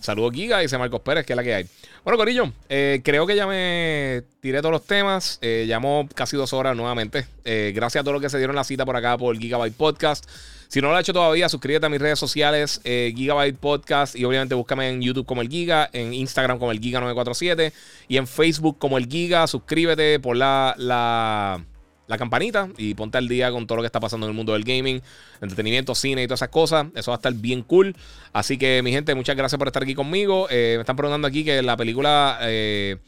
Saludos 0.00 0.32
Giga, 0.34 0.58
dice 0.58 0.76
Marcos 0.78 1.00
Pérez, 1.00 1.24
que 1.24 1.32
es 1.32 1.36
la 1.36 1.42
que 1.42 1.54
hay. 1.54 1.66
Bueno, 2.04 2.18
Corillo, 2.18 2.52
eh, 2.68 3.00
creo 3.02 3.26
que 3.26 3.34
ya 3.34 3.46
me 3.46 4.22
tiré 4.40 4.58
todos 4.60 4.72
los 4.72 4.86
temas. 4.86 5.38
Eh, 5.40 5.64
llamó 5.66 6.06
casi 6.14 6.36
dos 6.36 6.52
horas 6.52 6.76
nuevamente. 6.76 7.26
Eh, 7.44 7.72
gracias 7.74 8.02
a 8.02 8.04
todos 8.04 8.12
los 8.12 8.22
que 8.22 8.28
se 8.28 8.36
dieron 8.36 8.54
la 8.54 8.64
cita 8.64 8.84
por 8.84 8.96
acá 8.96 9.16
por 9.16 9.38
Gigabyte 9.38 9.74
Podcast. 9.74 10.28
Si 10.68 10.82
no 10.82 10.88
lo 10.88 10.96
has 10.96 11.00
hecho 11.00 11.14
todavía, 11.14 11.48
suscríbete 11.48 11.86
a 11.86 11.88
mis 11.88 12.00
redes 12.00 12.18
sociales, 12.18 12.80
Gigabyte 12.84 13.56
Podcast, 13.56 14.16
y 14.16 14.24
obviamente 14.24 14.54
búscame 14.54 14.88
en 14.88 15.00
YouTube 15.00 15.24
como 15.24 15.40
el 15.40 15.48
Giga, 15.48 15.88
en 15.92 16.12
Instagram 16.12 16.58
como 16.58 16.72
el 16.72 16.80
Giga947 16.80 17.72
y 18.08 18.16
en 18.16 18.26
Facebook 18.26 18.78
como 18.78 18.98
el 18.98 19.06
Giga. 19.06 19.46
Suscríbete 19.46 20.18
por 20.18 20.36
la, 20.36 20.74
la 20.76 21.64
la 22.06 22.18
campanita 22.18 22.68
y 22.76 22.94
ponte 22.94 23.18
al 23.18 23.28
día 23.28 23.50
con 23.50 23.66
todo 23.66 23.76
lo 23.76 23.82
que 23.82 23.86
está 23.86 24.00
pasando 24.00 24.26
en 24.26 24.30
el 24.30 24.36
mundo 24.36 24.52
del 24.52 24.64
gaming, 24.64 25.00
entretenimiento, 25.40 25.94
cine 25.94 26.22
y 26.22 26.26
todas 26.26 26.38
esas 26.38 26.50
cosas. 26.50 26.86
Eso 26.94 27.10
va 27.10 27.16
a 27.16 27.18
estar 27.18 27.32
bien 27.34 27.62
cool. 27.62 27.96
Así 28.32 28.58
que, 28.58 28.82
mi 28.82 28.92
gente, 28.92 29.14
muchas 29.14 29.36
gracias 29.36 29.58
por 29.58 29.68
estar 29.68 29.82
aquí 29.82 29.94
conmigo. 29.94 30.46
Eh, 30.50 30.74
me 30.76 30.80
están 30.80 30.96
preguntando 30.96 31.26
aquí 31.26 31.44
que 31.44 31.62
la 31.62 31.76
película. 31.76 32.38
Eh, 32.42 32.98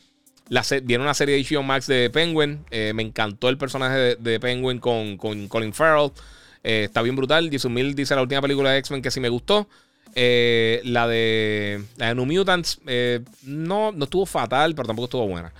viene 0.84 1.02
una 1.02 1.14
serie 1.14 1.36
de 1.36 1.42
HBO 1.44 1.62
Max 1.62 1.86
de 1.86 2.10
Penguin. 2.10 2.64
Eh, 2.70 2.92
me 2.94 3.02
encantó 3.02 3.48
el 3.48 3.58
personaje 3.58 4.16
de, 4.16 4.40
Penguin 4.40 4.78
con, 4.78 5.16
Colin 5.16 5.72
Farrell. 5.72 6.12
está 6.62 7.02
bien 7.02 7.16
brutal. 7.16 7.50
Jason 7.50 7.72
Mill 7.72 7.94
dice 7.94 8.14
la 8.14 8.22
última 8.22 8.40
película 8.40 8.70
de 8.70 8.78
X-Men 8.78 9.02
que 9.02 9.10
sí 9.10 9.20
me 9.20 9.28
gustó. 9.28 9.68
la 10.14 11.08
de 11.08 11.82
la 11.96 12.14
New 12.14 12.26
Mutants 12.26 12.80
no, 13.42 13.92
no 13.92 14.04
estuvo 14.04 14.24
fatal, 14.24 14.74
pero 14.74 14.86
tampoco 14.86 15.06
estuvo 15.06 15.26
buena. 15.26 15.52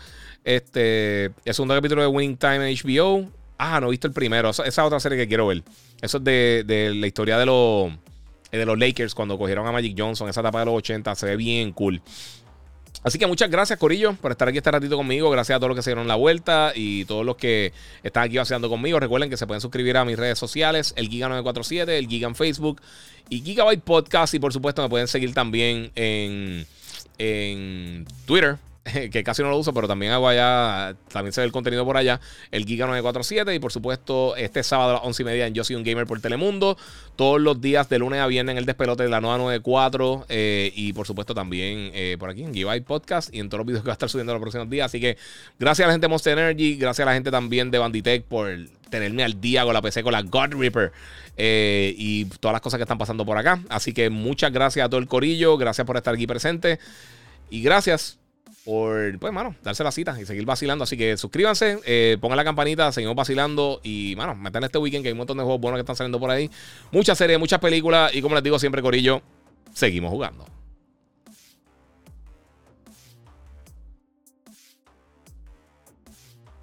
Este, 0.47 1.25
el 1.25 1.55
segundo 1.55 1.75
capítulo 1.75 2.03
de 2.03 2.07
Winning 2.07 2.37
Time 2.37 2.71
en 2.71 2.77
HBO. 2.77 3.29
Ah, 3.59 3.81
no 3.81 3.89
he 3.89 3.91
visto 3.91 4.07
el 4.07 4.13
primero. 4.13 4.51
Esa 4.51 4.65
es 4.65 4.79
otra 4.79 5.01
serie 5.01 5.19
que 5.19 5.27
quiero 5.27 5.49
ver. 5.49 5.65
Eso 6.01 6.19
es 6.19 6.25
de, 6.25 6.93
la 6.95 7.07
historia 7.09 7.37
de 7.37 7.47
los, 7.47 7.91
de 8.53 8.65
los 8.65 8.79
Lakers 8.79 9.13
cuando 9.17 9.37
cogieron 9.37 9.67
a 9.67 9.73
Magic 9.73 9.97
Johnson, 9.99 10.29
esa 10.29 10.43
etapa 10.43 10.61
de 10.61 10.67
los 10.67 10.77
80. 10.77 11.17
Se 11.17 11.27
ve 11.27 11.37
bien 11.37 11.73
cool. 11.73 12.01
Así 13.03 13.19
que 13.19 13.27
muchas 13.27 13.51
gracias, 13.51 13.77
Corillo, 13.77 14.15
por 14.15 14.31
estar 14.31 14.47
aquí 14.47 14.59
este 14.59 14.71
ratito 14.71 14.97
conmigo. 14.97 15.29
Gracias 15.31 15.57
a 15.57 15.59
todos 15.59 15.71
los 15.71 15.77
que 15.77 15.83
se 15.83 15.91
dieron 15.91 16.07
la 16.07 16.15
vuelta 16.15 16.71
y 16.77 17.07
todos 17.07 17.27
los 17.27 17.35
que 17.35 17.73
están 18.05 18.23
aquí 18.23 18.37
vaciando 18.37 18.69
conmigo. 18.69 19.01
Recuerden 19.01 19.29
que 19.29 19.37
se 19.37 19.49
pueden 19.49 19.61
suscribir 19.61 19.97
a 19.97 20.05
mis 20.05 20.17
redes 20.17 20.39
sociales, 20.39 20.95
el 20.97 21.11
Giga947, 21.11 21.89
el 21.89 22.07
Giga 22.07 22.29
en 22.29 22.37
Facebook 22.37 22.81
y 23.29 23.41
Gigabyte 23.41 23.83
Podcast. 23.83 24.35
Y 24.35 24.39
por 24.39 24.53
supuesto, 24.53 24.81
me 24.81 24.89
pueden 24.89 25.09
seguir 25.09 25.35
también 25.35 25.91
en, 25.97 26.65
en 27.19 28.07
Twitter 28.27 28.59
que 29.11 29.25
casi 29.25 29.43
no 29.43 29.51
lo 29.51 29.59
uso, 29.59 29.73
pero 29.75 29.89
también 29.89 30.13
hago 30.13 30.29
allá, 30.29 30.97
también 31.13 31.33
se 31.33 31.41
ve 31.41 31.47
el 31.47 31.53
contenido 31.53 31.85
por 31.85 31.97
allá, 31.97 32.21
el 32.51 32.65
Giga 32.65 32.87
947 32.87 33.55
y 33.55 33.59
por 33.59 33.73
supuesto 33.73 34.37
este 34.37 34.63
sábado 34.63 34.91
a 34.91 34.93
las 34.95 35.03
11 35.05 35.23
y 35.23 35.25
media 35.25 35.47
en 35.47 35.55
Yo 35.55 35.65
Soy 35.65 35.77
Un 35.77 35.83
Gamer 35.83 36.07
por 36.07 36.21
Telemundo, 36.21 36.77
todos 37.17 37.41
los 37.41 37.61
días 37.61 37.89
de 37.89 37.99
lunes 37.99 38.21
a 38.21 38.27
viernes 38.27 38.53
en 38.53 38.59
el 38.59 38.67
despelote 38.67 39.03
de 39.03 39.09
la 39.09 39.21
nueva 39.21 39.39
94 39.39 40.27
eh, 40.29 40.73
y 40.75 40.93
por 40.93 41.07
supuesto 41.07 41.35
también 41.35 41.91
eh, 41.95 42.17
por 42.19 42.31
aquí 42.31 42.43
en 42.43 42.53
Giveaway 42.53 42.81
Podcast 42.81 43.35
y 43.35 43.41
en 43.41 43.49
todos 43.49 43.61
los 43.61 43.67
videos 43.67 43.83
que 43.83 43.89
va 43.89 43.93
a 43.93 43.95
estar 43.95 44.09
subiendo 44.09 44.33
los 44.33 44.41
próximos 44.41 44.71
días, 44.71 44.87
así 44.87 45.01
que 45.01 45.17
gracias 45.59 45.85
a 45.85 45.89
la 45.89 45.95
gente 45.95 46.05
de 46.05 46.09
Monster 46.09 46.39
Energy, 46.39 46.77
gracias 46.77 47.05
a 47.05 47.11
la 47.11 47.15
gente 47.15 47.31
también 47.31 47.71
de 47.71 47.79
Banditech 47.79 48.25
por 48.25 48.51
tenerme 48.91 49.25
al 49.25 49.41
día 49.41 49.65
con 49.65 49.75
la 49.75 49.83
PC 49.83 50.05
con 50.05 50.13
la 50.13 50.23
God 50.23 50.55
Reaper 50.55 50.93
eh, 51.37 51.93
y 51.99 52.27
todas 52.27 52.53
las 52.53 52.61
cosas 52.61 52.79
que 52.79 52.83
están 52.83 52.99
pasando 52.99 53.27
por 53.27 53.37
acá, 53.37 53.61
así 53.69 53.93
que 53.93 54.11
muchas 54.11 54.53
gracias 54.53 54.87
a 54.87 54.89
todo 54.89 55.01
el 55.01 55.09
corillo, 55.09 55.57
gracias 55.57 55.85
por 55.87 55.97
estar 55.97 56.15
aquí 56.15 56.27
presente 56.29 56.79
y 57.51 57.63
gracias 57.63 58.19
por, 58.67 59.17
pues, 59.21 59.33
mano, 59.33 59.55
darse 59.63 59.85
la 59.85 59.93
cita 59.93 60.21
y 60.21 60.27
seguir 60.27 60.45
vacilando. 60.45 60.83
Así 60.83 60.97
que 60.97 61.17
suscríbanse, 61.17 61.79
eh, 61.87 62.19
pongan 62.21 62.37
la 62.37 62.45
campanita, 62.45 62.91
seguimos 62.91 63.15
vacilando 63.15 63.81
y, 63.85 64.15
mano, 64.17 64.35
metan 64.35 64.65
este 64.65 64.79
weekend 64.79 65.05
que 65.05 65.09
hay 65.09 65.13
un 65.13 65.19
montón 65.19 65.39
de 65.39 65.45
juegos 65.45 65.61
buenos 65.61 65.79
que 65.79 65.83
están 65.83 65.95
saliendo 65.95 66.19
por 66.19 66.31
ahí. 66.31 66.51
Muchas 66.91 67.17
series, 67.17 67.39
muchas 67.39 67.61
películas 67.61 68.13
y, 68.13 68.21
como 68.21 68.35
les 68.35 68.43
digo 68.43 68.59
siempre, 68.59 68.83
Corillo, 68.83 69.23
seguimos 69.73 70.11
jugando. 70.11 70.56